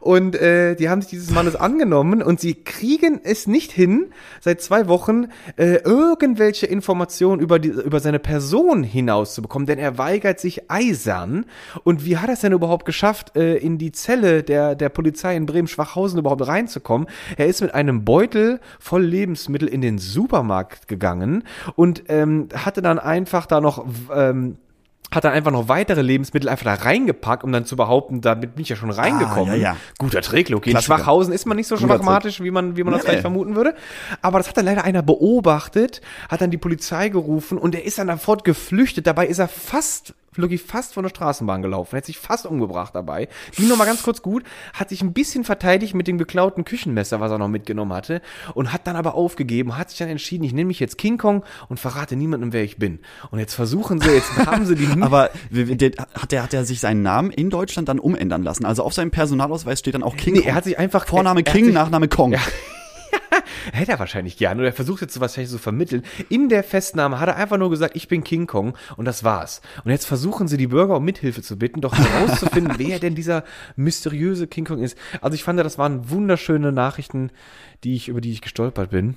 Und 0.00 0.36
äh, 0.36 0.74
die 0.76 0.88
haben 0.88 1.02
sich 1.02 1.10
dieses 1.10 1.30
Mannes 1.30 1.56
angenommen 1.56 2.22
und 2.22 2.40
sie 2.40 2.54
kriegen 2.54 3.20
es 3.22 3.46
nicht 3.46 3.72
hin, 3.72 4.06
seit 4.40 4.60
zwei 4.60 4.88
Wochen 4.88 5.26
äh, 5.56 5.76
irgendwelche 5.84 6.66
Informationen 6.66 7.40
über, 7.40 7.58
die, 7.58 7.68
über 7.68 8.00
seine 8.00 8.18
Person 8.18 8.82
hinauszubekommen, 8.82 9.66
denn 9.66 9.78
er 9.78 9.98
weigert 9.98 10.40
sich 10.40 10.70
eisern. 10.70 11.46
Und 11.84 12.04
wie 12.04 12.16
hat 12.16 12.28
er 12.28 12.34
es 12.34 12.40
denn 12.40 12.52
überhaupt 12.52 12.84
geschafft, 12.84 13.36
äh, 13.36 13.56
in 13.56 13.78
die 13.78 13.92
Zelle 13.92 14.42
der, 14.42 14.74
der 14.74 14.88
Polizei 14.88 15.36
in 15.36 15.46
Bremen-Schwachhausen 15.46 16.18
überhaupt 16.18 16.46
reinzukommen? 16.46 17.08
Er 17.36 17.46
ist 17.46 17.60
mit 17.60 17.74
einem 17.74 18.04
Beutel 18.04 18.60
voll 18.78 19.02
Lebensmittel 19.02 19.68
in 19.68 19.80
den 19.80 19.98
Supermarkt 19.98 20.88
gegangen 20.88 21.44
und 21.74 22.04
ähm, 22.08 22.48
hatte 22.54 22.82
dann 22.82 22.98
einfach 22.98 23.46
da 23.46 23.60
noch 23.60 23.84
ähm, 24.14 24.58
hat 25.10 25.24
dann 25.24 25.32
einfach 25.32 25.50
noch 25.50 25.68
weitere 25.68 26.02
Lebensmittel 26.02 26.48
einfach 26.48 26.64
da 26.64 26.74
reingepackt, 26.74 27.42
um 27.42 27.50
dann 27.52 27.64
zu 27.64 27.76
behaupten, 27.76 28.20
damit 28.20 28.54
bin 28.54 28.62
ich 28.62 28.68
ja 28.68 28.76
schon 28.76 28.90
reingekommen. 28.90 29.54
Ah, 29.54 29.56
ja, 29.56 29.62
ja. 29.62 29.76
Guter 29.98 30.20
Trick, 30.20 30.48
Loki. 30.50 30.70
In. 30.70 30.80
Schwachhausen 30.80 31.32
ist 31.32 31.46
man 31.46 31.56
nicht 31.56 31.66
so 31.66 31.76
Guter 31.76 31.94
schwachmatisch, 31.94 32.42
wie 32.42 32.50
man, 32.50 32.76
wie 32.76 32.84
man 32.84 32.92
das 32.92 33.02
Nee. 33.02 33.08
vielleicht 33.08 33.22
vermuten 33.22 33.56
würde. 33.56 33.74
Aber 34.22 34.38
das 34.38 34.48
hat 34.48 34.56
dann 34.56 34.66
leider 34.66 34.84
einer 34.84 35.02
beobachtet, 35.02 36.02
hat 36.28 36.40
dann 36.40 36.50
die 36.50 36.58
Polizei 36.58 37.08
gerufen 37.08 37.58
und 37.58 37.74
er 37.74 37.84
ist 37.84 37.98
dann 37.98 38.08
sofort 38.08 38.44
geflüchtet. 38.44 39.06
Dabei 39.06 39.26
ist 39.26 39.38
er 39.38 39.48
fast 39.48 40.14
Lucky 40.38 40.58
fast 40.58 40.94
von 40.94 41.02
der 41.02 41.10
Straßenbahn 41.10 41.62
gelaufen, 41.62 41.94
hätte 41.96 42.06
sich 42.06 42.18
fast 42.18 42.46
umgebracht 42.46 42.94
dabei. 42.94 43.28
Ging 43.56 43.68
noch 43.68 43.76
mal 43.76 43.84
ganz 43.86 44.02
kurz 44.02 44.22
gut, 44.22 44.44
hat 44.72 44.88
sich 44.88 45.02
ein 45.02 45.12
bisschen 45.12 45.44
verteidigt 45.44 45.94
mit 45.94 46.06
dem 46.08 46.16
geklauten 46.18 46.64
Küchenmesser, 46.64 47.20
was 47.20 47.30
er 47.30 47.38
noch 47.38 47.48
mitgenommen 47.48 47.92
hatte 47.92 48.22
und 48.54 48.72
hat 48.72 48.86
dann 48.86 48.96
aber 48.96 49.14
aufgegeben, 49.14 49.76
hat 49.76 49.90
sich 49.90 49.98
dann 49.98 50.08
entschieden, 50.08 50.44
ich 50.44 50.52
nehme 50.52 50.68
mich 50.68 50.80
jetzt 50.80 50.96
King 50.98 51.18
Kong 51.18 51.44
und 51.68 51.78
verrate 51.80 52.16
niemandem, 52.16 52.52
wer 52.52 52.62
ich 52.64 52.76
bin. 52.78 53.00
Und 53.30 53.38
jetzt 53.38 53.54
versuchen 53.54 54.00
sie, 54.00 54.10
jetzt 54.10 54.34
haben 54.46 54.64
sie 54.66 54.74
die 54.74 54.86
Aber 55.02 55.30
der- 55.50 55.90
hat 56.14 56.32
er 56.32 56.42
hat 56.42 56.54
er 56.54 56.64
sich 56.64 56.80
seinen 56.80 57.02
Namen 57.02 57.30
in 57.30 57.50
Deutschland 57.50 57.88
dann 57.88 57.98
umändern 57.98 58.42
lassen? 58.42 58.64
Also 58.64 58.82
auf 58.84 58.94
seinem 58.94 59.10
Personalausweis 59.10 59.78
steht 59.80 59.94
dann 59.94 60.02
auch 60.02 60.16
King 60.16 60.34
Nee, 60.34 60.40
Kong. 60.40 60.48
er 60.48 60.54
hat 60.54 60.64
sich 60.64 60.78
einfach 60.78 61.06
Vorname 61.06 61.40
er, 61.40 61.46
er 61.46 61.50
hat 61.50 61.56
King, 61.56 61.64
sich, 61.66 61.74
Nachname 61.74 62.08
Kong. 62.08 62.32
Ja. 62.32 62.40
Hätte 63.72 63.92
er 63.92 63.98
wahrscheinlich 63.98 64.36
gern. 64.36 64.58
Oder 64.58 64.68
er 64.68 64.72
versucht 64.72 65.02
jetzt 65.02 65.14
sowas 65.14 65.34
vielleicht 65.34 65.50
zu 65.50 65.58
vermitteln. 65.58 66.02
In 66.28 66.48
der 66.48 66.64
Festnahme 66.64 67.20
hat 67.20 67.28
er 67.28 67.36
einfach 67.36 67.58
nur 67.58 67.70
gesagt, 67.70 67.96
ich 67.96 68.08
bin 68.08 68.24
King 68.24 68.46
Kong 68.46 68.76
und 68.96 69.04
das 69.04 69.24
war's. 69.24 69.60
Und 69.84 69.90
jetzt 69.90 70.06
versuchen 70.06 70.48
sie 70.48 70.56
die 70.56 70.68
Bürger 70.68 70.96
um 70.96 71.04
Mithilfe 71.04 71.42
zu 71.42 71.58
bitten, 71.58 71.80
doch 71.80 71.96
herauszufinden, 71.96 72.74
wer 72.78 72.98
denn 72.98 73.14
dieser 73.14 73.44
mysteriöse 73.76 74.46
King 74.46 74.64
Kong 74.64 74.82
ist. 74.82 74.96
Also 75.20 75.34
ich 75.34 75.44
fand, 75.44 75.58
das 75.58 75.78
waren 75.78 76.10
wunderschöne 76.10 76.72
Nachrichten, 76.72 77.30
die 77.84 77.94
ich, 77.94 78.08
über 78.08 78.20
die 78.20 78.32
ich 78.32 78.40
gestolpert 78.40 78.90
bin. 78.90 79.16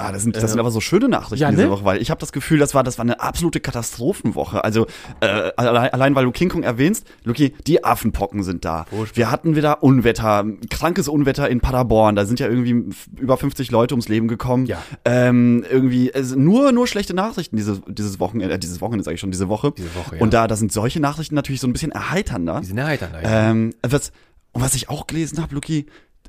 Ah, 0.00 0.12
das 0.12 0.22
sind, 0.22 0.36
das 0.36 0.52
sind 0.52 0.60
aber 0.60 0.70
so 0.70 0.80
schöne 0.80 1.08
Nachrichten 1.08 1.42
ja, 1.42 1.50
diese 1.50 1.64
ne? 1.64 1.70
Woche, 1.70 1.84
weil 1.84 2.00
ich 2.00 2.10
habe 2.10 2.20
das 2.20 2.30
Gefühl, 2.30 2.60
das 2.60 2.72
war, 2.72 2.84
das 2.84 2.98
war 2.98 3.04
eine 3.04 3.18
absolute 3.18 3.58
Katastrophenwoche. 3.58 4.62
Also 4.62 4.86
äh, 5.18 5.50
allein, 5.56 5.92
allein 5.92 6.14
weil 6.14 6.24
du 6.24 6.30
King 6.30 6.48
Kong 6.48 6.62
erwähnst, 6.62 7.04
Luki, 7.24 7.52
die 7.66 7.84
Affenpocken 7.84 8.44
sind 8.44 8.64
da. 8.64 8.86
Wir 9.14 9.32
hatten 9.32 9.56
wieder 9.56 9.82
Unwetter, 9.82 10.46
krankes 10.70 11.08
Unwetter 11.08 11.48
in 11.48 11.58
Paderborn. 11.58 12.14
Da 12.14 12.26
sind 12.26 12.38
ja 12.38 12.46
irgendwie 12.46 12.94
über 13.16 13.36
50 13.36 13.72
Leute 13.72 13.94
ums 13.94 14.08
Leben 14.08 14.28
gekommen. 14.28 14.66
Ja. 14.66 14.80
Ähm, 15.04 15.64
irgendwie 15.68 16.12
es, 16.12 16.36
nur 16.36 16.70
nur 16.70 16.86
schlechte 16.86 17.12
Nachrichten 17.12 17.56
dieses 17.56 17.80
dieses 17.88 18.20
Wochenende, 18.20 18.54
äh, 18.54 18.58
dieses 18.60 18.80
Wochenende 18.80 19.02
sage 19.02 19.16
ich 19.16 19.20
schon, 19.20 19.32
diese 19.32 19.48
Woche. 19.48 19.72
Diese 19.76 19.92
Woche, 19.96 20.14
ja. 20.14 20.22
Und 20.22 20.32
da, 20.32 20.46
da 20.46 20.54
sind 20.54 20.72
solche 20.72 21.00
Nachrichten 21.00 21.34
natürlich 21.34 21.60
so 21.60 21.66
ein 21.66 21.72
bisschen 21.72 21.90
erheiternder. 21.90 22.60
Die 22.60 22.66
sind 22.66 22.78
erheiternd. 22.78 23.14
Ja. 23.20 23.50
Ähm, 23.50 23.74
was, 23.82 24.12
und 24.52 24.62
was 24.62 24.74
ich 24.76 24.88
auch 24.88 25.06
gelesen 25.06 25.42
habe, 25.42 25.54
Luki, 25.54 25.86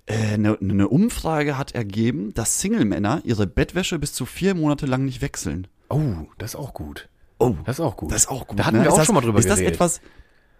äh, 0.10 0.34
eine 0.34 0.58
ne 0.60 0.88
Umfrage 0.88 1.58
hat 1.58 1.74
ergeben, 1.76 2.34
dass 2.34 2.60
Single-Männer 2.60 3.22
ihre 3.24 3.48
Bettwäsche 3.48 4.00
bis 4.00 4.14
zu 4.14 4.26
vier 4.26 4.56
Monate 4.56 4.86
lang 4.86 5.06
nicht 5.06 5.22
wechseln. 5.22 5.68
Oh, 5.90 6.02
das 6.38 6.52
ist 6.52 6.56
auch 6.56 6.74
gut. 6.74 7.08
Oh, 7.40 7.56
Das 7.66 7.78
ist 7.78 7.86
auch 7.86 7.96
gut. 7.96 8.12
das 8.12 8.24
ist 8.24 8.30
auch 8.30 8.48
gut. 8.48 8.60
Da 8.60 8.66
hatten 8.66 8.78
ne? 8.78 8.84
wir 8.84 8.88
Ist 8.88 8.94
auch 8.94 8.98
das, 8.98 9.06
schon 9.06 9.16
mal 9.16 9.22
drüber 9.22 9.40
Ist 9.40 9.50
das 9.50 9.60
geredet. 9.60 9.76
etwas, 9.76 10.02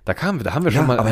Da 0.06 0.14
kamen 0.14 0.40
wir, 0.40 0.44
da 0.46 0.54
haben 0.54 0.64
wir 0.64 0.72
ja, 0.72 0.78
schon 0.78 0.88
mal. 0.88 0.98
aber 0.98 1.12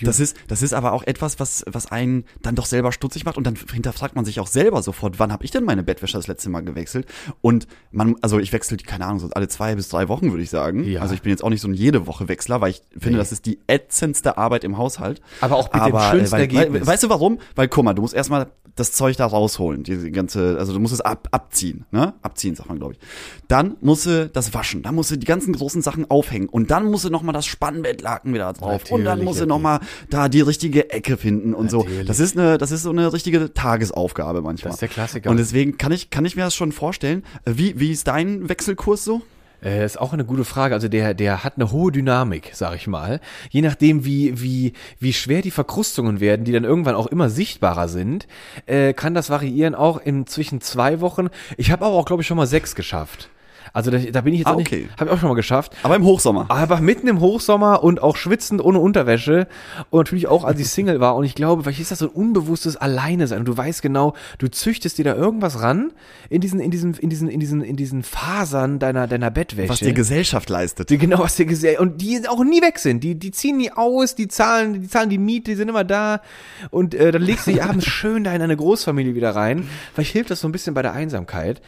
das 0.00 0.20
ist, 0.20 0.36
das 0.48 0.62
ist 0.62 0.72
aber 0.72 0.92
auch 0.92 1.02
etwas, 1.02 1.38
was, 1.40 1.64
was 1.66 1.90
einen 1.90 2.24
dann 2.42 2.54
doch 2.54 2.66
selber 2.66 2.92
stutzig 2.92 3.24
macht 3.24 3.36
und 3.36 3.46
dann 3.46 3.56
hinterfragt 3.72 4.14
man 4.14 4.24
sich 4.24 4.40
auch 4.40 4.46
selber 4.46 4.82
sofort, 4.82 5.18
wann 5.18 5.32
habe 5.32 5.44
ich 5.44 5.50
denn 5.50 5.64
meine 5.64 5.82
Bettwäsche 5.82 6.16
das 6.16 6.26
letzte 6.26 6.50
Mal 6.50 6.60
gewechselt? 6.62 7.06
Und 7.40 7.66
man, 7.90 8.16
also 8.22 8.38
ich 8.38 8.52
wechsle 8.52 8.76
die, 8.76 8.84
keine 8.84 9.06
Ahnung, 9.06 9.20
so 9.20 9.28
alle 9.30 9.48
zwei 9.48 9.74
bis 9.74 9.88
drei 9.88 10.08
Wochen, 10.08 10.30
würde 10.30 10.42
ich 10.42 10.50
sagen. 10.50 10.84
Ja. 10.84 11.00
Also 11.00 11.14
ich 11.14 11.22
bin 11.22 11.30
jetzt 11.30 11.42
auch 11.44 11.50
nicht 11.50 11.60
so 11.60 11.68
ein 11.68 11.74
jede 11.74 12.06
Woche 12.06 12.28
Wechsler, 12.28 12.60
weil 12.60 12.70
ich 12.70 12.82
finde, 12.92 13.12
Nee. 13.12 13.16
das 13.18 13.32
ist 13.32 13.46
die 13.46 13.58
ätzendste 13.66 14.38
Arbeit 14.38 14.64
im 14.64 14.78
Haushalt. 14.78 15.20
Aber 15.40 15.56
auch 15.56 15.72
mit 15.72 15.74
dem 15.74 15.80
Aber, 15.94 16.10
schönsten 16.10 16.28
äh, 16.28 16.32
weil, 16.32 16.40
Ergebnis. 16.40 16.80
Weil, 16.82 16.86
weißt 16.86 17.02
du 17.02 17.08
warum? 17.08 17.38
Weil 17.54 17.68
guck 17.68 17.84
mal, 17.84 17.94
du 17.94 18.02
musst 18.02 18.14
erstmal 18.14 18.46
das 18.74 18.92
Zeug 18.92 19.16
da 19.16 19.26
rausholen, 19.26 19.82
diese 19.82 20.10
ganze, 20.10 20.56
also 20.58 20.72
du 20.72 20.78
musst 20.80 20.94
es 20.94 21.00
ab, 21.00 21.28
abziehen, 21.30 21.84
ne? 21.90 22.14
Abziehen, 22.22 22.54
sagt 22.54 22.68
man, 22.68 22.78
glaube 22.78 22.94
ich. 22.94 22.98
Dann 23.48 23.76
musst 23.80 24.06
du 24.06 24.28
das 24.28 24.54
waschen, 24.54 24.82
dann 24.82 24.94
musst 24.94 25.10
du 25.10 25.16
die 25.16 25.26
ganzen 25.26 25.52
großen 25.52 25.82
Sachen 25.82 26.10
aufhängen 26.10 26.48
und 26.48 26.70
dann 26.70 26.86
musst 26.90 27.04
du 27.04 27.10
noch 27.10 27.22
mal 27.22 27.32
das 27.32 27.46
Spannbettlaken 27.46 28.32
wieder 28.32 28.52
drauf 28.52 28.90
und 28.90 29.00
dann 29.04 29.18
Natürlich, 29.18 29.24
musst 29.24 29.40
du 29.40 29.44
Epi. 29.44 29.48
noch 29.48 29.58
mal 29.60 29.80
da 30.10 30.28
die 30.28 30.40
richtige 30.40 30.90
Ecke 30.90 31.16
finden 31.16 31.54
und 31.54 31.70
so. 31.70 31.80
Natürlich. 31.80 32.06
Das 32.06 32.20
ist 32.20 32.38
eine, 32.38 32.58
das 32.58 32.70
ist 32.70 32.82
so 32.82 32.90
eine 32.90 33.12
richtige 33.12 33.52
Tagesaufgabe 33.52 34.40
manchmal. 34.42 34.70
Das 34.70 34.76
ist 34.76 34.80
der 34.80 34.88
Klassiker. 34.88 35.30
Und 35.30 35.36
deswegen 35.36 35.76
kann 35.76 35.92
ich, 35.92 36.10
kann 36.10 36.24
ich 36.24 36.36
mir 36.36 36.42
das 36.44 36.54
schon 36.54 36.72
vorstellen. 36.72 37.24
Wie, 37.44 37.78
wie 37.78 37.92
ist 37.92 38.08
dein 38.08 38.48
Wechselkurs 38.48 39.04
so? 39.04 39.22
Äh, 39.62 39.84
ist 39.84 40.00
auch 40.00 40.12
eine 40.12 40.24
gute 40.24 40.44
Frage. 40.44 40.74
Also 40.74 40.88
der, 40.88 41.14
der 41.14 41.44
hat 41.44 41.54
eine 41.56 41.70
hohe 41.70 41.92
Dynamik, 41.92 42.50
sag 42.54 42.74
ich 42.74 42.86
mal. 42.86 43.20
Je 43.50 43.62
nachdem, 43.62 44.04
wie, 44.04 44.40
wie, 44.40 44.72
wie 44.98 45.12
schwer 45.12 45.42
die 45.42 45.50
Verkrustungen 45.50 46.20
werden, 46.20 46.44
die 46.44 46.52
dann 46.52 46.64
irgendwann 46.64 46.94
auch 46.94 47.06
immer 47.06 47.30
sichtbarer 47.30 47.88
sind, 47.88 48.26
äh, 48.66 48.92
kann 48.92 49.14
das 49.14 49.30
variieren 49.30 49.74
auch 49.74 50.00
in 50.00 50.26
zwischen 50.26 50.60
zwei 50.60 51.00
Wochen. 51.00 51.28
Ich 51.56 51.70
habe 51.70 51.84
aber 51.84 51.94
auch, 51.94 52.06
glaube 52.06 52.22
ich, 52.22 52.26
schon 52.26 52.36
mal 52.36 52.46
sechs 52.46 52.74
geschafft. 52.74 53.28
Also 53.72 53.90
da, 53.90 53.98
da 53.98 54.20
bin 54.20 54.34
ich 54.34 54.40
jetzt 54.40 54.48
Ah, 54.48 54.52
auch 54.52 54.60
okay. 54.60 54.88
habe 54.98 55.10
ich 55.10 55.16
auch 55.16 55.20
schon 55.20 55.28
mal 55.28 55.34
geschafft. 55.34 55.72
Aber 55.82 55.96
im 55.96 56.04
Hochsommer. 56.04 56.46
Aber 56.48 56.80
mitten 56.80 57.08
im 57.08 57.20
Hochsommer 57.20 57.82
und 57.82 58.02
auch 58.02 58.16
schwitzend 58.16 58.62
ohne 58.62 58.78
Unterwäsche 58.78 59.46
und 59.90 60.00
natürlich 60.00 60.28
auch 60.28 60.44
als 60.44 60.60
ich 60.60 60.68
Single 60.68 61.00
war 61.00 61.16
und 61.16 61.24
ich 61.24 61.34
glaube, 61.34 61.62
vielleicht 61.62 61.80
ist 61.80 61.90
das 61.90 62.00
so 62.00 62.06
ein 62.06 62.10
unbewusstes 62.12 62.76
Alleine 62.76 63.26
sein 63.26 63.40
und 63.40 63.46
du 63.46 63.56
weißt 63.56 63.82
genau, 63.82 64.14
du 64.38 64.48
züchtest 64.48 64.98
dir 64.98 65.04
da 65.04 65.14
irgendwas 65.14 65.60
ran 65.62 65.92
in 66.28 66.40
diesen 66.40 66.60
in 66.60 66.70
diesen 66.70 66.94
in 66.94 67.08
diesen 67.10 67.28
in 67.28 67.40
diesen 67.40 67.62
in 67.62 67.76
diesen 67.76 68.02
Fasern 68.02 68.78
deiner 68.78 69.06
deiner 69.06 69.30
Bettwäsche. 69.30 69.68
Was 69.70 69.78
die 69.78 69.94
Gesellschaft 69.94 70.50
leistet. 70.50 70.90
Die 70.90 70.98
genau, 70.98 71.20
was 71.20 71.36
dir 71.36 71.46
gesehen 71.46 71.78
und 71.78 72.00
die 72.02 72.20
auch 72.28 72.44
nie 72.44 72.60
weg 72.62 72.78
sind. 72.78 73.02
Die, 73.02 73.14
die 73.14 73.30
ziehen 73.30 73.56
nie 73.56 73.70
aus, 73.72 74.14
die 74.14 74.28
zahlen, 74.28 74.82
die 74.82 74.88
zahlen 74.88 75.08
die 75.10 75.18
Miete, 75.18 75.50
die 75.52 75.56
sind 75.56 75.68
immer 75.68 75.84
da. 75.84 76.20
Und 76.70 76.94
äh, 76.94 77.10
dann 77.12 77.22
legst 77.22 77.46
du 77.46 77.52
dich 77.52 77.62
abends 77.62 77.86
schön 77.86 78.24
da 78.24 78.32
in 78.34 78.42
eine 78.42 78.56
Großfamilie 78.56 79.14
wieder 79.14 79.34
rein. 79.34 79.68
Vielleicht 79.94 80.12
hilft 80.12 80.30
das 80.30 80.40
so 80.40 80.48
ein 80.48 80.52
bisschen 80.52 80.74
bei 80.74 80.82
der 80.82 80.92
Einsamkeit. 80.92 81.62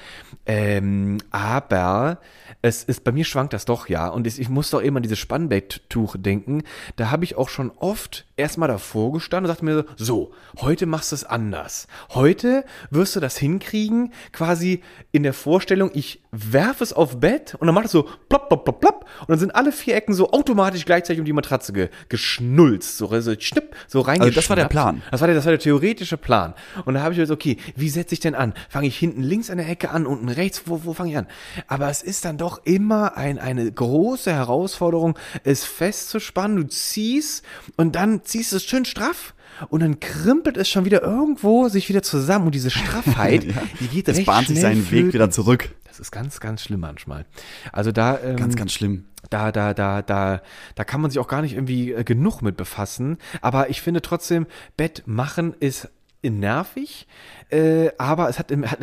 Ähm, 0.46 1.18
aber 1.30 1.93
war, 1.94 2.18
es 2.64 2.82
ist 2.82 3.04
bei 3.04 3.12
mir 3.12 3.26
schwankt 3.26 3.52
das 3.52 3.66
doch 3.66 3.90
ja. 3.90 4.08
Und 4.08 4.26
es, 4.26 4.38
ich 4.38 4.48
muss 4.48 4.70
doch 4.70 4.80
immer 4.80 4.96
an 4.96 5.02
dieses 5.02 5.18
Spannbetttuch 5.18 6.16
denken. 6.18 6.62
Da 6.96 7.10
habe 7.10 7.24
ich 7.24 7.36
auch 7.36 7.50
schon 7.50 7.70
oft 7.70 8.24
erstmal 8.36 8.68
davor 8.68 9.12
gestanden 9.12 9.44
und 9.44 9.54
sagte 9.54 9.66
mir 9.66 9.84
so, 9.96 10.04
so, 10.04 10.32
heute 10.62 10.86
machst 10.86 11.12
du 11.12 11.16
es 11.16 11.24
anders. 11.24 11.86
Heute 12.14 12.64
wirst 12.90 13.16
du 13.16 13.20
das 13.20 13.36
hinkriegen, 13.36 14.14
quasi 14.32 14.82
in 15.12 15.24
der 15.24 15.34
Vorstellung, 15.34 15.90
ich 15.92 16.22
werfe 16.32 16.82
es 16.82 16.92
auf 16.92 17.20
Bett 17.20 17.54
und 17.54 17.66
dann 17.66 17.74
macht 17.74 17.86
es 17.86 17.92
so 17.92 18.08
plopp, 18.28 18.48
plopp, 18.48 18.64
plopp, 18.64 18.80
plopp 18.80 19.04
und 19.20 19.30
dann 19.30 19.38
sind 19.38 19.54
alle 19.54 19.70
vier 19.70 19.94
Ecken 19.94 20.14
so 20.14 20.32
automatisch 20.32 20.84
gleichzeitig 20.84 21.20
um 21.20 21.26
die 21.26 21.32
Matratze 21.32 21.72
ge 21.72 21.90
geschnulzt, 22.08 22.96
so, 22.98 23.06
so 23.20 23.34
schnipp, 23.38 23.76
so 23.86 24.02
Also 24.04 24.30
das 24.30 24.48
war 24.48 24.56
der 24.56 24.64
reingeschnappt. 24.64 24.70
Plan. 24.70 25.02
Das 25.10 25.20
war 25.20 25.28
der, 25.28 25.36
das 25.36 25.44
war 25.44 25.52
der 25.52 25.60
theoretische 25.60 26.16
Plan. 26.16 26.54
Und 26.86 26.94
da 26.94 27.02
habe 27.02 27.12
ich 27.12 27.18
jetzt, 27.18 27.30
okay, 27.30 27.58
wie 27.76 27.88
setze 27.88 28.14
ich 28.14 28.20
denn 28.20 28.34
an? 28.34 28.54
Fange 28.68 28.86
ich 28.86 28.96
hinten 28.96 29.22
links 29.22 29.50
an 29.50 29.58
der 29.58 29.68
Ecke 29.68 29.90
an, 29.90 30.06
unten 30.06 30.28
rechts, 30.28 30.62
wo, 30.66 30.84
wo 30.84 30.94
fange 30.94 31.10
ich 31.10 31.16
an? 31.16 31.26
Aber 31.68 31.88
es 31.88 32.02
ist 32.02 32.24
dann 32.24 32.38
doch 32.38 32.53
immer 32.64 33.16
ein, 33.16 33.38
eine 33.38 33.70
große 33.70 34.32
Herausforderung, 34.32 35.18
es 35.44 35.64
festzuspannen. 35.64 36.56
Du 36.56 36.66
ziehst 36.68 37.44
und 37.76 37.96
dann 37.96 38.24
ziehst 38.24 38.52
du 38.52 38.56
es 38.56 38.64
schön 38.64 38.84
straff. 38.84 39.34
Und 39.68 39.80
dann 39.80 40.00
krimpelt 40.00 40.56
es 40.56 40.68
schon 40.68 40.84
wieder 40.84 41.02
irgendwo 41.02 41.68
sich 41.68 41.88
wieder 41.88 42.02
zusammen 42.02 42.46
und 42.46 42.54
diese 42.56 42.70
Straffheit, 42.70 43.44
die 43.80 43.86
geht 43.86 44.08
Es 44.08 44.16
recht 44.16 44.26
bahnt 44.26 44.48
sich 44.48 44.60
seinen 44.60 44.84
flöten. 44.84 45.06
Weg 45.08 45.14
wieder 45.14 45.30
zurück. 45.30 45.70
Das 45.84 46.00
ist 46.00 46.10
ganz, 46.10 46.40
ganz 46.40 46.62
schlimm 46.62 46.80
manchmal. 46.80 47.24
Also 47.70 47.92
da, 47.92 48.18
ähm, 48.20 48.34
Ganz, 48.34 48.56
ganz 48.56 48.72
schlimm. 48.72 49.04
da, 49.30 49.52
da, 49.52 49.72
da, 49.72 50.02
da, 50.02 50.42
da 50.74 50.84
kann 50.84 51.00
man 51.00 51.12
sich 51.12 51.20
auch 51.20 51.28
gar 51.28 51.40
nicht 51.40 51.52
irgendwie 51.52 51.92
äh, 51.92 52.02
genug 52.02 52.42
mit 52.42 52.56
befassen. 52.56 53.18
Aber 53.42 53.70
ich 53.70 53.80
finde 53.80 54.02
trotzdem, 54.02 54.48
Bett 54.76 55.04
machen 55.06 55.54
ist 55.60 55.88
nervig, 56.30 57.06
äh, 57.50 57.90
aber 57.98 58.28
es 58.28 58.38
hat, 58.38 58.50
hat 58.50 58.78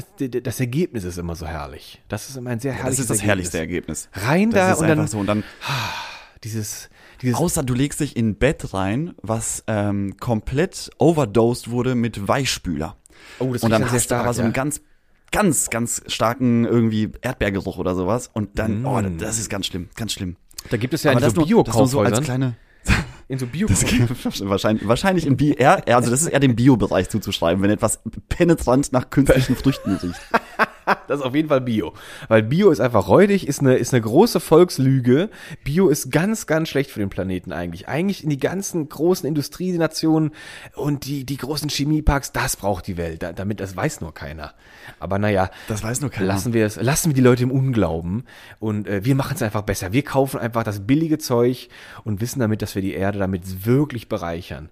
das 0.45 0.59
Ergebnis 0.59 1.03
ist 1.03 1.17
immer 1.17 1.35
so 1.35 1.45
herrlich. 1.47 2.01
Das 2.07 2.29
ist 2.29 2.37
immer 2.37 2.49
ein 2.51 2.59
sehr 2.59 2.73
Das 2.73 2.81
herrliches 2.81 2.99
ist 2.99 3.09
das 3.09 3.23
herrlichste 3.23 3.57
Ergebnis. 3.59 4.09
Rein 4.13 4.51
da 4.51 4.69
Das 4.69 4.77
ist 4.77 4.81
und 4.81 4.87
dann 4.87 5.07
so. 5.07 5.19
Und 5.19 5.27
dann, 5.27 5.43
dieses, 6.43 6.89
dieses 7.21 7.37
außer 7.37 7.63
du 7.63 7.73
legst 7.73 7.99
dich 7.99 8.15
in 8.15 8.29
ein 8.29 8.35
Bett 8.35 8.73
rein, 8.73 9.13
was 9.21 9.63
ähm, 9.67 10.17
komplett 10.19 10.89
overdosed 10.97 11.69
wurde 11.69 11.95
mit 11.95 12.27
Weichspüler. 12.27 12.97
Oh, 13.39 13.53
das 13.53 13.63
und 13.63 13.69
dann 13.71 13.89
hast 13.91 14.11
du 14.11 14.15
aber 14.15 14.33
so 14.33 14.41
einen 14.41 14.51
ja. 14.51 14.53
ganz, 14.53 14.81
ganz, 15.31 15.69
ganz 15.69 16.01
starken 16.07 16.65
irgendwie 16.65 17.11
Erdbeergeruch 17.21 17.77
oder 17.77 17.95
sowas. 17.95 18.29
Und 18.33 18.57
dann, 18.59 18.85
oh, 18.85 18.99
Mm. 19.01 19.17
das 19.17 19.39
ist 19.39 19.49
ganz 19.49 19.67
schlimm, 19.67 19.89
ganz 19.95 20.13
schlimm. 20.13 20.35
da 20.69 20.77
gibt 20.77 20.93
es 20.93 21.03
ja 21.03 21.11
aber 21.11 21.19
in 21.19 21.25
das 21.25 21.33
so 21.33 21.45
nur, 21.45 21.63
das 21.63 21.75
nur 21.75 21.87
so 21.87 21.99
als 22.01 22.21
kleine, 22.21 22.55
in 23.31 23.39
so 23.39 23.47
bio 23.47 23.67
das 23.67 23.83
wahrscheinlich, 24.41 24.87
wahrscheinlich 24.87 25.25
im 25.25 25.37
Bio, 25.37 25.55
also 25.57 26.11
das 26.11 26.21
ist 26.21 26.27
eher 26.27 26.41
dem 26.41 26.55
Bio-Bereich 26.55 27.09
zuzuschreiben, 27.09 27.63
wenn 27.63 27.71
etwas 27.71 28.01
penetrant 28.27 28.91
nach 28.91 29.09
künstlichen 29.09 29.55
Früchten 29.55 29.95
riecht. 29.95 30.19
Das 31.07 31.19
ist 31.19 31.25
auf 31.25 31.35
jeden 31.35 31.49
Fall 31.49 31.61
Bio. 31.61 31.93
Weil 32.27 32.43
Bio 32.43 32.69
ist 32.71 32.79
einfach 32.79 33.07
räudig, 33.07 33.47
ist 33.47 33.59
eine, 33.59 33.75
ist 33.75 33.93
eine 33.93 34.01
große 34.01 34.39
Volkslüge. 34.39 35.29
Bio 35.63 35.89
ist 35.89 36.11
ganz, 36.11 36.47
ganz 36.47 36.69
schlecht 36.69 36.89
für 36.91 36.99
den 36.99 37.09
Planeten 37.09 37.51
eigentlich. 37.51 37.87
Eigentlich 37.87 38.23
in 38.23 38.29
die 38.29 38.39
ganzen 38.39 38.87
großen 38.87 39.27
Industrienationen 39.27 40.31
und 40.75 41.05
die, 41.05 41.25
die 41.25 41.37
großen 41.37 41.69
Chemieparks, 41.69 42.31
das 42.31 42.55
braucht 42.55 42.87
die 42.87 42.97
Welt. 42.97 43.23
Da- 43.23 43.33
Damit, 43.33 43.59
das 43.59 43.75
weiß 43.75 44.01
nur 44.01 44.13
keiner. 44.13 44.53
Aber 44.99 45.19
naja. 45.19 45.49
Das 45.67 45.83
weiß 45.83 46.01
nur 46.01 46.09
keiner. 46.09 46.27
Lassen 46.27 46.53
wir 46.53 46.65
es, 46.65 46.75
lassen 46.77 47.09
wir 47.09 47.13
die 47.13 47.21
Leute 47.21 47.43
im 47.43 47.51
Unglauben 47.51 48.23
und 48.59 48.87
äh, 48.87 49.03
wir 49.05 49.15
machen 49.15 49.35
es 49.35 49.41
einfach 49.41 49.61
besser. 49.63 49.91
Wir 49.93 50.03
kaufen 50.03 50.39
einfach 50.39 50.63
das 50.63 50.81
billige 50.87 51.17
Zeug 51.17 51.69
und 52.03 52.21
wissen 52.21 52.39
damit, 52.39 52.61
dass 52.61 52.75
wir 52.75 52.81
die 52.81 52.93
Erde 52.93 53.19
damit 53.19 53.65
wirklich 53.65 54.09
bereichern. 54.09 54.69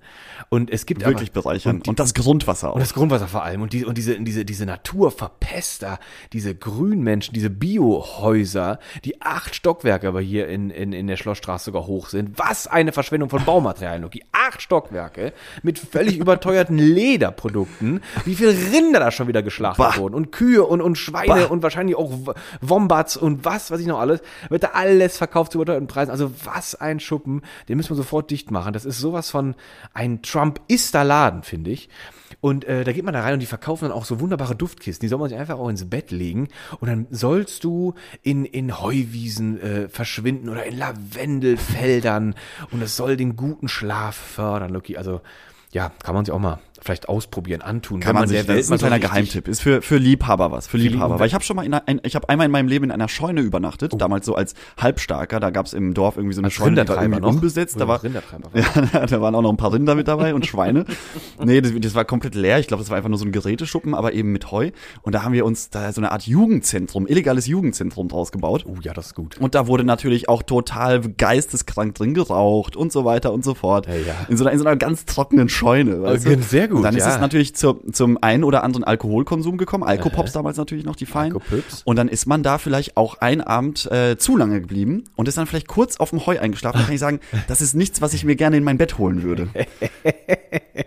Und 0.49 0.71
es 0.71 0.85
gibt 0.85 1.05
Wirklich 1.05 1.31
aber, 1.31 1.41
bereichern. 1.41 1.77
Und, 1.77 1.85
die, 1.85 1.89
Und 1.91 1.99
das 1.99 2.13
Grundwasser 2.13 2.69
auch. 2.71 2.75
und 2.75 2.81
das 2.81 2.93
Grundwasser 2.93 3.27
vor 3.27 3.43
allem 3.43 3.61
und, 3.61 3.73
die, 3.73 3.85
und 3.85 3.97
diese, 3.97 4.19
diese, 4.19 4.45
diese 4.45 4.65
Naturverpester, 4.65 5.98
diese 6.33 6.55
Grünmenschen, 6.55 7.33
diese 7.33 7.49
Biohäuser, 7.49 8.79
die 9.05 9.21
acht 9.21 9.55
Stockwerke 9.55 10.07
aber 10.07 10.21
hier 10.21 10.47
in, 10.47 10.69
in, 10.69 10.93
in 10.93 11.07
der 11.07 11.17
Schlossstraße 11.17 11.65
sogar 11.65 11.87
hoch 11.87 12.09
sind. 12.09 12.37
Was 12.37 12.67
eine 12.67 12.91
Verschwendung 12.91 13.29
von 13.29 13.43
Baumaterialien, 13.45 14.03
Loki. 14.03 14.23
Acht 14.31 14.61
Stockwerke 14.61 15.33
mit 15.63 15.79
völlig 15.79 16.17
überteuerten 16.19 16.77
Lederprodukten. 16.77 18.01
Wie 18.25 18.35
viele 18.35 18.51
Rinder 18.51 18.99
da 18.99 19.11
schon 19.11 19.27
wieder 19.27 19.43
geschlachtet 19.43 19.85
Bah. 19.85 19.97
wurden 19.97 20.15
und 20.15 20.31
Kühe 20.31 20.63
und, 20.65 20.81
und 20.81 20.97
Schweine 20.97 21.27
Bah. 21.27 21.45
und 21.45 21.63
wahrscheinlich 21.63 21.95
auch 21.95 22.11
Wombats 22.61 23.17
und 23.17 23.45
was, 23.45 23.71
was 23.71 23.79
ich 23.79 23.87
noch 23.87 23.99
alles. 23.99 24.21
Wird 24.49 24.63
da 24.63 24.69
alles 24.73 25.17
verkauft 25.17 25.51
zu 25.51 25.57
überteuerten 25.57 25.87
Preisen. 25.87 26.11
Also 26.11 26.31
was 26.43 26.75
ein 26.75 26.99
Schuppen. 26.99 27.41
Den 27.67 27.77
müssen 27.77 27.89
wir 27.89 27.95
sofort 27.95 28.31
dicht 28.31 28.51
machen. 28.51 28.73
Das 28.73 28.85
ist 28.85 28.99
sowas 28.99 29.29
von 29.29 29.55
ein 29.93 30.21
Trump-ister 30.21 31.03
Laden, 31.03 31.43
finde 31.43 31.71
ich. 31.71 31.89
Und 32.41 32.65
äh, 32.65 32.83
da 32.83 32.91
geht 32.91 33.03
man 33.03 33.13
da 33.13 33.21
rein 33.21 33.33
und 33.33 33.39
die 33.39 33.45
verkaufen 33.45 33.85
dann 33.85 33.91
auch 33.91 34.05
so 34.05 34.19
wunderbare 34.19 34.55
Duftkisten. 34.55 35.05
Die 35.05 35.09
soll 35.09 35.19
man 35.19 35.29
sich 35.29 35.37
einfach 35.37 35.57
auch 35.57 35.69
ins 35.69 35.89
Bett 35.89 36.11
legen 36.11 36.47
und 36.79 36.87
dann 36.87 37.07
sollst 37.09 37.63
du 37.63 37.93
in, 38.21 38.45
in 38.45 38.79
Heuwiesen 38.79 39.61
äh, 39.61 39.89
verschwinden 39.89 40.49
oder 40.49 40.65
in 40.65 40.77
Lavendelfeldern 40.77 42.35
und 42.71 42.81
es 42.81 42.95
soll 42.95 43.17
den 43.17 43.35
guten 43.35 43.67
Schlaf 43.67 44.15
fördern, 44.15 44.71
Lucky. 44.71 44.97
Also 44.97 45.21
ja, 45.71 45.91
kann 46.03 46.15
man 46.15 46.25
sich 46.25 46.33
auch 46.33 46.39
mal 46.39 46.59
vielleicht 46.81 47.09
ausprobieren, 47.09 47.61
antun. 47.61 47.99
Kann 47.99 48.15
wenn 48.15 48.21
man 48.21 48.29
sich, 48.29 48.45
der 48.45 48.55
das 48.55 48.65
ist 48.65 48.71
ein 48.71 48.77
kleiner 48.77 48.99
Geheimtipp. 48.99 49.47
Ist 49.47 49.61
für, 49.61 49.81
für 49.81 49.97
Liebhaber 49.97 50.51
was, 50.51 50.67
für 50.67 50.77
Liebhaber. 50.77 51.19
Weil 51.19 51.27
ich 51.27 51.33
habe 51.33 51.43
schon 51.43 51.55
mal 51.55 51.65
in 51.65 51.73
einer, 51.73 51.87
ein, 51.87 52.01
ich 52.03 52.15
habe 52.15 52.29
einmal 52.29 52.45
in 52.45 52.51
meinem 52.51 52.67
Leben 52.67 52.85
in 52.85 52.91
einer 52.91 53.07
Scheune 53.09 53.41
übernachtet, 53.41 53.93
damals 53.97 54.25
so 54.25 54.35
als 54.35 54.53
Halbstarker. 54.77 55.39
Da 55.39 55.49
gab 55.49 55.65
es 55.65 55.73
im 55.73 55.93
Dorf 55.93 56.17
irgendwie 56.17 56.33
so 56.33 56.41
eine 56.41 56.47
Als 56.47 56.53
Scheune, 56.53 56.83
die 56.83 56.89
war 56.89 57.01
irgendwie 57.01 57.21
noch. 57.21 57.29
unbesetzt. 57.29 57.79
Da 57.79 57.87
war, 57.87 58.01
ja, 58.53 59.05
da 59.05 59.21
waren 59.21 59.35
auch 59.35 59.41
noch 59.41 59.51
ein 59.51 59.57
paar 59.57 59.73
Rinder 59.73 59.95
mit 59.95 60.07
dabei 60.07 60.33
und 60.33 60.45
Schweine. 60.45 60.85
nee, 61.43 61.61
das, 61.61 61.71
das 61.77 61.95
war 61.95 62.05
komplett 62.05 62.35
leer. 62.35 62.59
Ich 62.59 62.67
glaube, 62.67 62.81
das 62.81 62.89
war 62.89 62.97
einfach 62.97 63.09
nur 63.09 63.19
so 63.19 63.25
ein 63.25 63.31
Geräteschuppen, 63.31 63.93
aber 63.93 64.13
eben 64.13 64.31
mit 64.31 64.51
Heu. 64.51 64.71
Und 65.01 65.15
da 65.15 65.23
haben 65.23 65.33
wir 65.33 65.45
uns 65.45 65.69
da 65.69 65.91
so 65.91 66.01
eine 66.01 66.11
Art 66.11 66.23
Jugendzentrum, 66.23 67.07
illegales 67.07 67.47
Jugendzentrum 67.47 68.07
draus 68.07 68.31
gebaut. 68.31 68.65
Oh 68.67 68.77
ja, 68.81 68.93
das 68.93 69.07
ist 69.07 69.15
gut. 69.15 69.37
Und 69.37 69.55
da 69.55 69.67
wurde 69.67 69.83
natürlich 69.83 70.29
auch 70.29 70.43
total 70.43 71.01
geisteskrank 71.01 71.95
drin 71.95 72.13
geraucht 72.13 72.75
und 72.75 72.91
so 72.91 73.05
weiter 73.05 73.33
und 73.33 73.43
so 73.43 73.53
fort. 73.53 73.87
Ja, 73.87 73.95
ja. 73.95 74.15
In, 74.29 74.37
so 74.37 74.43
einer, 74.43 74.53
in 74.53 74.59
so 74.59 74.65
einer 74.65 74.77
ganz 74.77 75.05
trockenen 75.05 75.49
Scheune. 75.49 75.95
Du? 75.95 76.41
sehr 76.41 76.68
gut, 76.69 76.77
Und 76.77 76.83
dann 76.83 76.95
ist 76.95 77.05
ja. 77.05 77.13
es 77.15 77.19
natürlich 77.21 77.55
zu, 77.55 77.73
zum 77.91 78.17
einen 78.21 78.43
oder 78.43 78.63
anderen 78.63 78.83
Alkoholkonsum 78.83 79.57
gekommen. 79.57 79.83
Alkopops 79.83 80.31
damals 80.31 80.57
natürlich 80.57 80.85
noch 80.85 80.95
die 80.95 81.05
Feinen. 81.05 81.33
Alkopips. 81.33 81.81
Und 81.85 81.95
dann 81.97 82.07
ist 82.07 82.25
man 82.25 82.43
da 82.43 82.57
vielleicht 82.57 82.97
auch 82.97 83.15
ein 83.19 83.41
Abend 83.41 83.91
äh, 83.91 84.17
zu 84.17 84.37
lange 84.37 84.61
geblieben 84.61 85.03
und 85.15 85.27
ist 85.27 85.37
dann 85.37 85.47
vielleicht 85.47 85.67
kurz 85.67 85.97
auf 85.97 86.09
dem 86.11 86.25
Heu 86.25 86.39
eingeschlafen. 86.39 86.79
Da 86.79 86.83
kann 86.85 86.93
ich 86.93 86.99
sagen, 86.99 87.19
das 87.47 87.61
ist 87.61 87.75
nichts, 87.75 88.01
was 88.01 88.13
ich 88.13 88.23
mir 88.25 88.35
gerne 88.35 88.57
in 88.57 88.63
mein 88.63 88.77
Bett 88.77 88.97
holen 88.97 89.23
würde. 89.23 89.47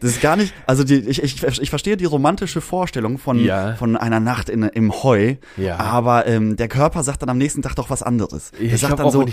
Das 0.00 0.10
ist 0.10 0.20
gar 0.20 0.36
nicht, 0.36 0.54
also 0.66 0.84
die, 0.84 0.96
ich, 0.96 1.22
ich, 1.22 1.42
ich 1.42 1.70
verstehe 1.70 1.96
die 1.96 2.04
romantische 2.04 2.60
Vorstellung 2.60 3.18
von, 3.18 3.38
Ja. 3.38 3.74
von 3.74 3.96
einer 3.96 4.20
Nacht 4.20 4.48
in, 4.48 4.62
im 4.64 4.92
Heu, 5.02 5.36
Ja. 5.56 5.76
aber 5.78 6.26
ähm, 6.26 6.56
der 6.56 6.68
Körper 6.68 7.02
sagt 7.02 7.22
dann 7.22 7.28
am 7.28 7.38
nächsten 7.38 7.62
Tag 7.62 7.74
doch 7.76 7.88
was 7.90 8.02
anderes. 8.02 8.52
Ich 8.58 8.70
Der 8.70 8.78
sagt 8.78 8.98
dann 8.98 9.06
auch, 9.06 9.12
so, 9.12 9.24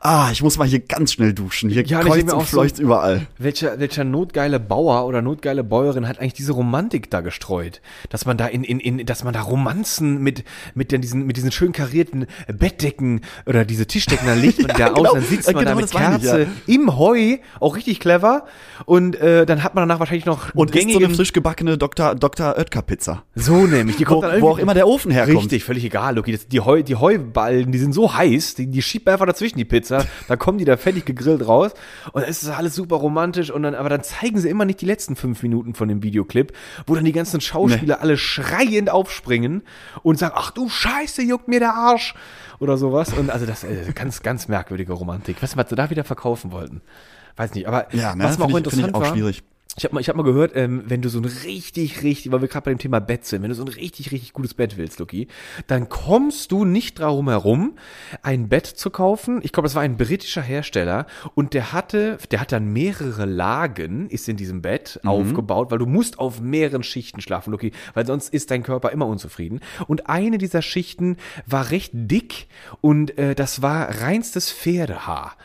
ah, 0.00 0.28
ich 0.32 0.42
muss 0.42 0.58
mal 0.58 0.66
hier 0.66 0.80
ganz 0.80 1.12
schnell 1.12 1.32
duschen. 1.32 1.70
Hier 1.70 1.84
Ja, 1.84 2.00
kreuzt 2.00 2.24
und 2.24 2.32
auch 2.32 2.40
so- 2.40 2.46
fleucht 2.46 2.78
überall. 2.78 3.26
Welcher, 3.38 3.78
welcher 3.78 4.04
notgeile 4.04 4.58
Bauer 4.60 5.06
oder 5.06 5.22
notgeile 5.22 5.62
Bäuerin 5.64 5.93
hat 6.08 6.18
eigentlich 6.18 6.34
diese 6.34 6.52
Romantik 6.52 7.10
da 7.10 7.20
gestreut? 7.20 7.80
Dass 8.10 8.26
man 8.26 8.36
da 8.36 8.46
in, 8.46 8.64
in, 8.64 8.80
in, 8.80 9.06
dass 9.06 9.24
man 9.24 9.32
da 9.32 9.42
Romanzen 9.42 10.22
mit, 10.22 10.44
mit 10.74 10.92
den, 10.92 11.00
diesen, 11.00 11.26
mit 11.26 11.36
diesen 11.36 11.52
schön 11.52 11.72
karierten 11.72 12.26
Bettdecken 12.48 13.20
oder 13.46 13.64
diese 13.64 13.86
Tischdecken, 13.86 14.26
dann 14.26 14.40
legt 14.40 14.58
man 14.62 14.68
die 14.68 14.82
da 14.82 14.88
genau. 14.88 15.08
aus, 15.08 15.14
dann 15.14 15.24
sitzt 15.24 15.52
man 15.52 15.64
Genau 15.64 15.76
da 15.76 15.80
mit 15.80 15.94
meine 15.94 16.16
ich, 16.16 16.22
Kerze 16.22 16.42
ja. 16.42 16.74
im 16.74 16.98
Heu, 16.98 17.36
auch 17.60 17.76
richtig 17.76 18.00
clever. 18.00 18.46
Und 18.86 19.16
äh, 19.16 19.46
dann 19.46 19.62
hat 19.62 19.74
man 19.74 19.88
danach 19.88 20.00
wahrscheinlich 20.00 20.26
noch 20.26 20.54
Und 20.54 20.74
isst 20.74 20.90
so 20.90 20.98
eine 20.98 21.10
frisch 21.10 21.32
gebackene 21.32 21.78
Dr. 21.78 22.14
Dr. 22.14 22.56
Oetker 22.58 22.82
Pizza. 22.82 23.22
so 23.34 23.66
nämlich, 23.66 23.96
die 23.96 24.06
Wo, 24.06 24.20
kommt 24.20 24.24
dann 24.24 24.40
wo 24.40 24.50
auch 24.50 24.58
immer 24.58 24.74
der 24.74 24.86
Ofen 24.86 25.10
herkommt. 25.10 25.38
Richtig, 25.38 25.64
völlig 25.64 25.84
egal. 25.84 26.14
Das, 26.14 26.48
die, 26.48 26.60
Heu, 26.60 26.82
die 26.82 26.96
Heuballen, 26.96 27.72
die 27.72 27.78
sind 27.78 27.92
so 27.92 28.14
heiß, 28.14 28.54
die, 28.54 28.66
die 28.66 28.82
schiebt 28.82 29.06
man 29.06 29.14
einfach 29.14 29.26
dazwischen 29.26 29.58
die 29.58 29.64
Pizza, 29.64 30.04
da 30.28 30.36
kommen 30.36 30.58
die 30.58 30.64
da 30.64 30.76
fertig 30.76 31.04
gegrillt 31.04 31.46
raus 31.46 31.72
und 32.12 32.22
dann 32.22 32.30
ist 32.30 32.42
das 32.42 32.50
alles 32.50 32.74
super 32.74 32.96
romantisch 32.96 33.50
und 33.50 33.62
dann, 33.62 33.74
aber 33.74 33.88
dann 33.88 34.02
zeigen 34.02 34.38
sie 34.38 34.48
immer 34.48 34.64
nicht 34.64 34.80
die 34.80 34.86
letzten 34.86 35.16
fünf 35.16 35.42
Minuten 35.42 35.74
von 35.74 35.83
dem 35.88 36.02
Videoclip, 36.02 36.52
wo 36.86 36.94
dann 36.94 37.04
die 37.04 37.12
ganzen 37.12 37.40
Schauspieler 37.40 38.00
alle 38.00 38.16
schreiend 38.16 38.90
aufspringen 38.90 39.62
und 40.02 40.18
sagen, 40.18 40.34
ach 40.36 40.50
du 40.50 40.68
Scheiße, 40.68 41.22
juckt 41.22 41.48
mir 41.48 41.60
der 41.60 41.74
Arsch 41.74 42.14
oder 42.58 42.76
sowas 42.76 43.12
und 43.12 43.30
also 43.30 43.46
das 43.46 43.64
äh, 43.64 43.92
ganz, 43.94 44.22
ganz 44.22 44.48
merkwürdige 44.48 44.92
Romantik. 44.92 45.42
Weißt 45.42 45.54
du, 45.54 45.56
was 45.58 45.68
sie 45.68 45.76
da 45.76 45.90
wieder 45.90 46.04
verkaufen 46.04 46.52
wollten? 46.52 46.80
Weiß 47.36 47.54
nicht, 47.54 47.66
aber 47.66 47.92
Ja, 47.94 48.14
ne, 48.14 48.24
was 48.24 48.38
mir 48.38 48.44
auch 48.44 48.50
ich, 48.50 48.56
interessant 48.56 48.88
ich 48.88 48.94
auch 48.94 49.00
war, 49.00 49.12
schwierig. 49.12 49.42
Ich 49.76 49.84
habe 49.84 49.94
mal, 49.94 50.00
ich 50.00 50.08
hab 50.08 50.16
mal 50.16 50.22
gehört, 50.22 50.52
ähm, 50.54 50.84
wenn 50.86 51.02
du 51.02 51.08
so 51.08 51.18
ein 51.18 51.24
richtig, 51.24 52.02
richtig, 52.02 52.30
weil 52.30 52.40
wir 52.40 52.48
gerade 52.48 52.64
bei 52.64 52.70
dem 52.70 52.78
Thema 52.78 53.00
Bett 53.00 53.24
sind, 53.24 53.42
wenn 53.42 53.48
du 53.48 53.56
so 53.56 53.64
ein 53.64 53.68
richtig, 53.68 54.12
richtig 54.12 54.32
gutes 54.32 54.54
Bett 54.54 54.76
willst, 54.76 55.00
Luki, 55.00 55.26
dann 55.66 55.88
kommst 55.88 56.52
du 56.52 56.64
nicht 56.64 57.00
darum 57.00 57.28
herum, 57.28 57.76
ein 58.22 58.48
Bett 58.48 58.66
zu 58.66 58.90
kaufen. 58.90 59.40
Ich 59.42 59.52
glaube, 59.52 59.66
das 59.66 59.74
war 59.74 59.82
ein 59.82 59.96
britischer 59.96 60.42
Hersteller 60.42 61.06
und 61.34 61.54
der 61.54 61.72
hatte, 61.72 62.18
der 62.30 62.40
hat 62.40 62.52
dann 62.52 62.72
mehrere 62.72 63.24
Lagen, 63.24 64.08
ist 64.10 64.28
in 64.28 64.36
diesem 64.36 64.62
Bett 64.62 65.00
aufgebaut, 65.04 65.70
weil 65.70 65.78
du 65.78 65.86
musst 65.86 66.18
auf 66.18 66.40
mehreren 66.40 66.84
Schichten 66.84 67.20
schlafen, 67.20 67.50
Luki, 67.50 67.72
weil 67.94 68.06
sonst 68.06 68.32
ist 68.32 68.50
dein 68.50 68.62
Körper 68.62 68.90
immer 68.92 69.06
unzufrieden. 69.06 69.60
Und 69.88 70.08
eine 70.08 70.38
dieser 70.38 70.62
Schichten 70.62 71.16
war 71.46 71.70
recht 71.70 71.90
dick 71.94 72.46
und 72.80 73.18
äh, 73.18 73.34
das 73.34 73.60
war 73.60 74.02
reinstes 74.02 74.52
Pferdehaar. 74.52 75.36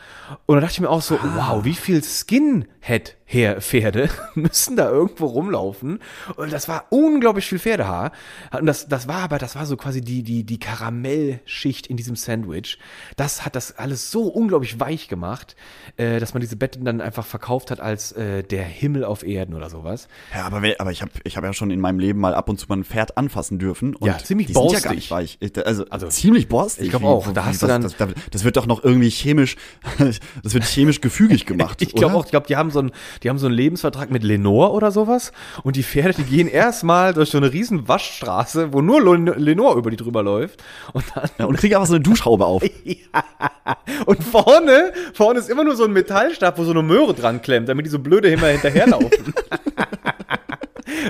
Und 0.46 0.56
da 0.56 0.60
dachte 0.60 0.74
ich 0.74 0.80
mir 0.80 0.90
auch 0.90 1.02
so, 1.02 1.18
wow, 1.34 1.64
wie 1.64 1.74
viel 1.74 2.02
Skinhead 2.04 3.16
her 3.32 3.60
Pferde 3.60 4.08
müssen 4.34 4.74
da 4.76 4.90
irgendwo 4.90 5.26
rumlaufen 5.26 6.00
und 6.36 6.52
das 6.52 6.66
war 6.68 6.86
unglaublich 6.90 7.46
viel 7.46 7.58
Pferdehaar 7.60 8.10
und 8.58 8.66
das 8.66 8.88
das 8.88 9.06
war 9.06 9.18
aber 9.22 9.38
das 9.38 9.54
war 9.54 9.66
so 9.66 9.76
quasi 9.76 10.00
die 10.00 10.22
die 10.24 10.42
die 10.44 10.58
Karamellschicht 10.58 11.86
in 11.86 11.96
diesem 11.96 12.16
Sandwich 12.16 12.78
das 13.16 13.44
hat 13.44 13.54
das 13.56 13.76
alles 13.78 14.10
so 14.10 14.24
unglaublich 14.28 14.80
weich 14.80 15.08
gemacht 15.08 15.54
äh, 15.96 16.18
dass 16.18 16.34
man 16.34 16.40
diese 16.40 16.56
Betten 16.56 16.84
dann 16.84 17.00
einfach 17.00 17.24
verkauft 17.26 17.70
hat 17.70 17.80
als 17.80 18.12
äh, 18.12 18.42
der 18.42 18.64
Himmel 18.64 19.04
auf 19.04 19.22
Erden 19.24 19.54
oder 19.54 19.70
sowas 19.70 20.08
Ja, 20.34 20.46
aber, 20.46 20.62
aber 20.78 20.90
ich 20.90 21.02
habe 21.02 21.12
ich 21.24 21.36
hab 21.36 21.44
ja 21.44 21.52
schon 21.52 21.70
in 21.70 21.80
meinem 21.80 21.98
Leben 21.98 22.20
mal 22.20 22.34
ab 22.34 22.48
und 22.48 22.58
zu 22.58 22.66
mal 22.68 22.78
ein 22.78 22.84
Pferd 22.84 23.16
anfassen 23.16 23.58
dürfen. 23.58 23.94
Und 23.94 24.06
Ja, 24.08 24.18
ziemlich 24.18 24.48
ja 24.48 24.54
borstig. 24.54 24.90
nicht 24.90 25.10
weich. 25.10 25.36
Ich- 25.40 25.56
Also, 25.66 25.84
Also, 25.90 26.08
ziemlich 26.08 26.48
borstig. 26.48 26.84
ich 26.86 26.90
glaub 26.90 27.02
Wie- 27.02 27.06
auch. 27.06 27.32
Da 27.32 27.44
hast 27.46 27.62
du 27.62 27.66
dann- 27.66 27.82
das, 27.82 27.96
das, 27.96 28.08
das 28.30 28.44
wird 28.44 28.56
doch 28.56 28.66
noch 28.66 28.82
irgendwie 28.84 29.10
chemisch, 29.10 29.56
das 29.98 30.54
wird 30.54 30.64
chemisch 30.64 31.00
gefügig 31.00 31.46
gemacht. 31.46 31.80
Ich 31.82 31.92
glaube 31.94 32.14
auch, 32.14 32.24
ich 32.24 32.30
glaube, 32.30 32.46
die 32.46 32.56
haben 32.56 32.70
so 32.70 32.78
einen, 32.80 32.90
die 33.22 33.28
haben 33.28 33.38
so 33.38 33.46
einen 33.46 33.54
Lebensvertrag 33.54 34.10
mit 34.10 34.22
Lenore 34.22 34.72
oder 34.72 34.90
sowas. 34.90 35.32
Und 35.62 35.76
die 35.76 35.82
Pferde, 35.82 36.14
die 36.14 36.24
gehen 36.24 36.48
erstmal 36.48 37.12
durch 37.14 37.30
so 37.30 37.38
eine 37.38 37.52
riesen 37.52 37.86
Waschstraße, 37.88 38.72
wo 38.72 38.80
nur 38.80 39.00
Lenore 39.18 39.78
über 39.78 39.90
die 39.90 39.96
drüber 39.96 40.22
läuft. 40.22 40.62
Und 40.92 41.04
dann, 41.14 41.28
Ja, 41.38 41.44
und 41.46 41.56
kriege 41.58 41.76
einfach 41.76 41.88
so 41.88 41.94
eine 41.94 42.02
Duschhaube 42.02 42.46
auf. 42.46 42.62
und 44.06 44.24
vorne, 44.24 44.92
vorne 45.14 45.38
ist 45.40 45.50
immer 45.50 45.64
nur 45.64 45.76
so 45.76 45.84
ein 45.84 45.92
Metallstab, 45.92 46.58
wo 46.58 46.64
so 46.64 46.70
eine 46.70 46.82
Möhre 46.82 47.14
dran 47.14 47.42
klemmt, 47.42 47.68
damit 47.68 47.86
die 47.86 47.90
so 47.90 47.98
blöde 47.98 48.28
immer 48.30 48.46
hinterherlaufen. 48.48 49.10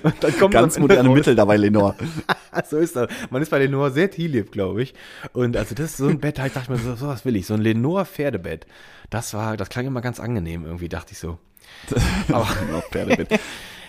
und 0.03 0.15
dann 0.21 0.39
kommt 0.39 0.55
Ganz 0.55 0.79
moderne 0.79 1.09
raus- 1.09 1.17
Mittel 1.17 1.35
dabei, 1.35 1.57
Lenore. 1.57 1.95
so 2.69 2.79
ist 2.79 2.97
das. 2.97 3.09
Man 3.31 3.43
ist 3.43 3.51
bei 3.51 3.59
Lenore 3.59 3.91
sehr 3.91 4.11
tierlieb, 4.11 4.53
glaube 4.53 4.83
ich. 4.83 4.95
Und 5.33 5.57
also 5.57 5.75
das 5.75 5.87
ist 5.93 5.97
so 5.99 6.09
ein 6.09 6.19
Bett, 6.19 6.39
da 6.39 6.49
dachte 6.49 6.73
ich 6.75 6.85
mir, 6.85 6.97
so, 6.97 7.07
was 7.07 7.25
will 7.25 7.37
ich. 7.37 7.47
So 7.47 7.55
ein 7.55 7.61
Lenore 7.61 8.05
Pferdebett. 8.05 8.67
Das 9.11 9.35
war, 9.35 9.57
das 9.57 9.69
klang 9.69 9.87
immer 9.87 10.01
ganz 10.01 10.21
angenehm 10.21 10.65
irgendwie, 10.65 10.89
dachte 10.89 11.13
ich 11.13 11.19
so. 11.19 11.39
Aber 12.29 12.47
Noch 12.71 12.85
Pferdebett. 12.91 13.29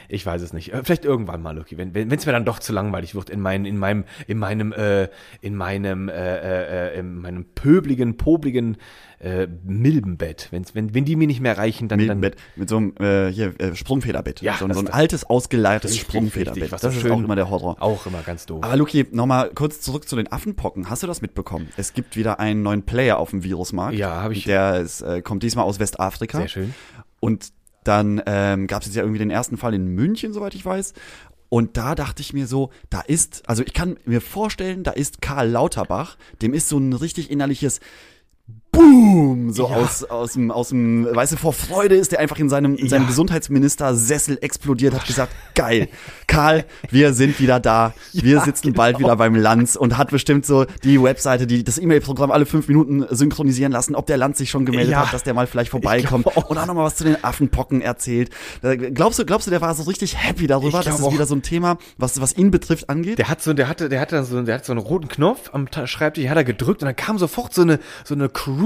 ich 0.10 0.26
weiß 0.26 0.41
es 0.41 0.54
nicht. 0.54 0.74
Äh, 0.74 0.84
Vielleicht 0.84 1.06
irgendwann 1.06 1.41
mal, 1.41 1.56
Luki, 1.56 1.78
wenn 1.78 1.94
wenn 1.94 2.12
es 2.12 2.26
mir 2.26 2.32
dann 2.32 2.46
doch 2.46 2.60
zu 2.60 2.74
langweilig 2.74 3.15
wird 3.15 3.30
in 3.30 3.39
meinem 3.41 3.65
in 3.65 3.78
meinem 3.78 4.04
in 4.28 4.38
meinem 4.38 4.72
äh, 4.74 5.08
in 5.41 5.56
meinem 5.56 6.10
äh, 6.10 6.13
äh, 6.13 6.88
äh, 6.96 7.00
in 7.00 7.15
meinem 7.22 7.46
pöbligen, 7.56 8.17
pobligen 8.17 8.78
äh, 9.20 9.48
Milbenbett. 9.63 10.48
Wenn's, 10.52 10.74
wenn 10.74 10.94
wenn 10.96 11.06
die 11.06 11.15
mir 11.15 11.28
nicht 11.28 11.41
mehr 11.41 11.56
reichen, 11.58 11.88
dann 11.88 12.00
Milbenbett 12.00 12.36
mit 12.56 12.70
so 12.70 12.78
einem 12.78 12.94
äh, 13.00 13.32
hier, 13.32 13.54
äh, 13.60 13.76
Sprungfederbett. 13.76 14.41
Ja, 14.41 14.56
so, 14.58 14.67
so 14.74 14.80
ein 14.80 14.89
altes, 14.89 15.24
ausgeleiertes 15.30 15.96
Sprungfederbett. 15.96 16.72
das 16.72 16.84
ist 16.84 17.02
schön- 17.02 17.12
auch 17.12 17.20
immer 17.20 17.36
der 17.36 17.50
Horror. 17.50 17.76
dann 17.76 17.84
auch 17.84 18.06
immer 18.08 18.22
ganz 18.24 18.48
doof. 18.48 18.63
Aber 18.63 18.76
Luki, 18.76 19.06
nochmal 19.12 19.52
kurz 19.54 19.80
zurück 19.82 20.10
zu 20.10 20.15
den 20.15 20.32
Affenpocken. 20.32 20.89
Hast 20.89 21.04
du 21.04 21.08
das 21.08 21.22
mitbekommen? 21.22 21.70
Es 21.78 21.94
gibt 21.94 22.15
wieder 22.17 22.39
einen 22.39 22.63
neuen 22.63 22.82
Player 22.84 23.20
auf 23.20 23.30
dem 23.30 23.44
Virusmarkt. 23.44 23.96
Ja, 23.96 24.24
hab 24.24 24.32
ich. 24.32 24.44
Der 24.46 24.80
ist, 24.80 25.02
äh, 25.02 25.22
kommt 25.22 25.44
diesmal 25.44 25.65
aus 25.65 25.80
Westafrika. 25.80 26.39
Sehr 26.39 26.48
schön. 26.48 26.74
Und 27.20 27.50
dann 27.84 28.22
ähm, 28.26 28.67
gab 28.67 28.82
es 28.82 28.88
jetzt 28.88 28.96
ja 28.96 29.04
irgendwie 29.04 29.20
den 29.20 29.32
ersten 29.32 29.58
Fall 29.58 29.74
in 29.74 29.88
München, 29.88 30.34
soweit 30.34 30.56
ich 30.56 30.65
weiß. 30.65 30.94
Und 31.50 31.76
da 31.76 31.96
dachte 31.96 32.22
ich 32.22 32.32
mir 32.32 32.48
so, 32.48 32.70
da 32.89 33.02
ist, 33.02 33.44
also 33.50 33.63
ich 33.63 33.74
kann 33.74 33.98
mir 34.06 34.22
vorstellen, 34.22 34.84
da 34.84 34.91
ist 34.91 35.22
Karl 35.22 35.50
Lauterbach, 35.50 36.17
dem 36.41 36.54
ist 36.54 36.70
so 36.70 36.78
ein 36.78 36.94
richtig 36.94 37.30
innerliches 37.30 37.82
boom, 38.71 39.51
so 39.51 39.67
aus, 39.67 40.03
aus 40.05 40.34
dem, 40.34 40.49
aus 40.49 40.69
dem, 40.69 41.05
weißt 41.13 41.34
du, 41.34 41.38
vor 41.38 41.53
Freude 41.53 41.95
ist 41.95 42.13
er 42.13 42.19
einfach 42.19 42.39
in 42.39 42.49
seinem, 42.49 42.75
in 42.75 42.88
seinem 42.88 43.03
Ja. 43.03 43.07
Gesundheitsminister-Sessel 43.10 44.38
explodiert, 44.41 44.93
hat 44.93 45.05
gesagt, 45.05 45.34
geil, 45.55 45.89
Karl, 46.27 46.63
wir 46.89 47.13
sind 47.13 47.39
wieder 47.39 47.60
da, 47.60 47.93
wir 48.13 48.36
Ja, 48.38 48.43
sitzen 48.45 48.67
genau. 48.67 48.77
bald 48.77 48.99
wieder 48.99 49.15
beim 49.17 49.36
Lanz 49.36 49.75
und 49.75 49.97
hat 49.97 50.12
bestimmt 50.12 50.45
so 50.45 50.65
die 50.84 51.01
Webseite, 51.01 51.47
die 51.47 51.63
das 51.63 51.77
E-Mail-Programm 51.79 52.31
alle 52.31 52.45
fünf 52.45 52.67
Minuten 52.69 53.05
synchronisieren 53.10 53.71
lassen, 53.73 53.93
ob 53.95 54.05
der 54.05 54.17
Lanz 54.17 54.38
sich 54.38 54.49
schon 54.49 54.65
gemeldet 54.65 54.93
Ja. 54.93 55.05
hat, 55.05 55.13
dass 55.13 55.23
der 55.23 55.34
mal 55.34 55.47
vielleicht 55.47 55.71
vorbeikommt 55.71 56.25
und 56.27 56.38
auch 56.38 56.65
nochmal 56.67 56.86
was 56.86 56.95
zu 56.95 57.03
den 57.03 57.21
Affenpocken 57.23 57.81
erzählt. 57.81 58.29
Glaubst 58.93 59.19
du, 59.19 59.25
glaubst 59.25 59.47
du, 59.47 59.51
der 59.51 59.62
war 59.62 59.75
so 59.75 59.84
richtig 59.84 60.17
happy 60.17 60.47
darüber, 60.47 60.81
dass 60.81 60.99
es 60.99 61.12
wieder 61.12 61.25
so 61.25 61.36
ein 61.36 61.41
Thema, 61.41 61.77
was, 61.97 62.21
was 62.21 62.38
ihn 62.38 62.51
betrifft, 62.51 62.89
angeht? 62.89 63.19
Der 63.19 63.27
hat 63.27 63.41
so, 63.41 63.53
der 63.53 63.67
hatte, 63.67 63.89
der 63.89 63.99
hatte 63.99 64.23
so, 64.23 64.41
der 64.41 64.55
hat 64.55 64.65
so 64.65 64.71
einen 64.71 64.79
roten 64.81 65.10
Knopf 65.10 65.49
am 65.53 65.67
Schreibtisch, 65.86 66.27
hat 66.27 66.38
er 66.38 66.43
gedrückt 66.45 66.81
und 66.81 66.86
dann 66.86 66.95
kam 66.95 67.17
sofort 67.17 67.53
so 67.53 67.63
eine, 67.63 67.79
so 68.05 68.13
eine 68.15 68.29
Crew 68.29 68.61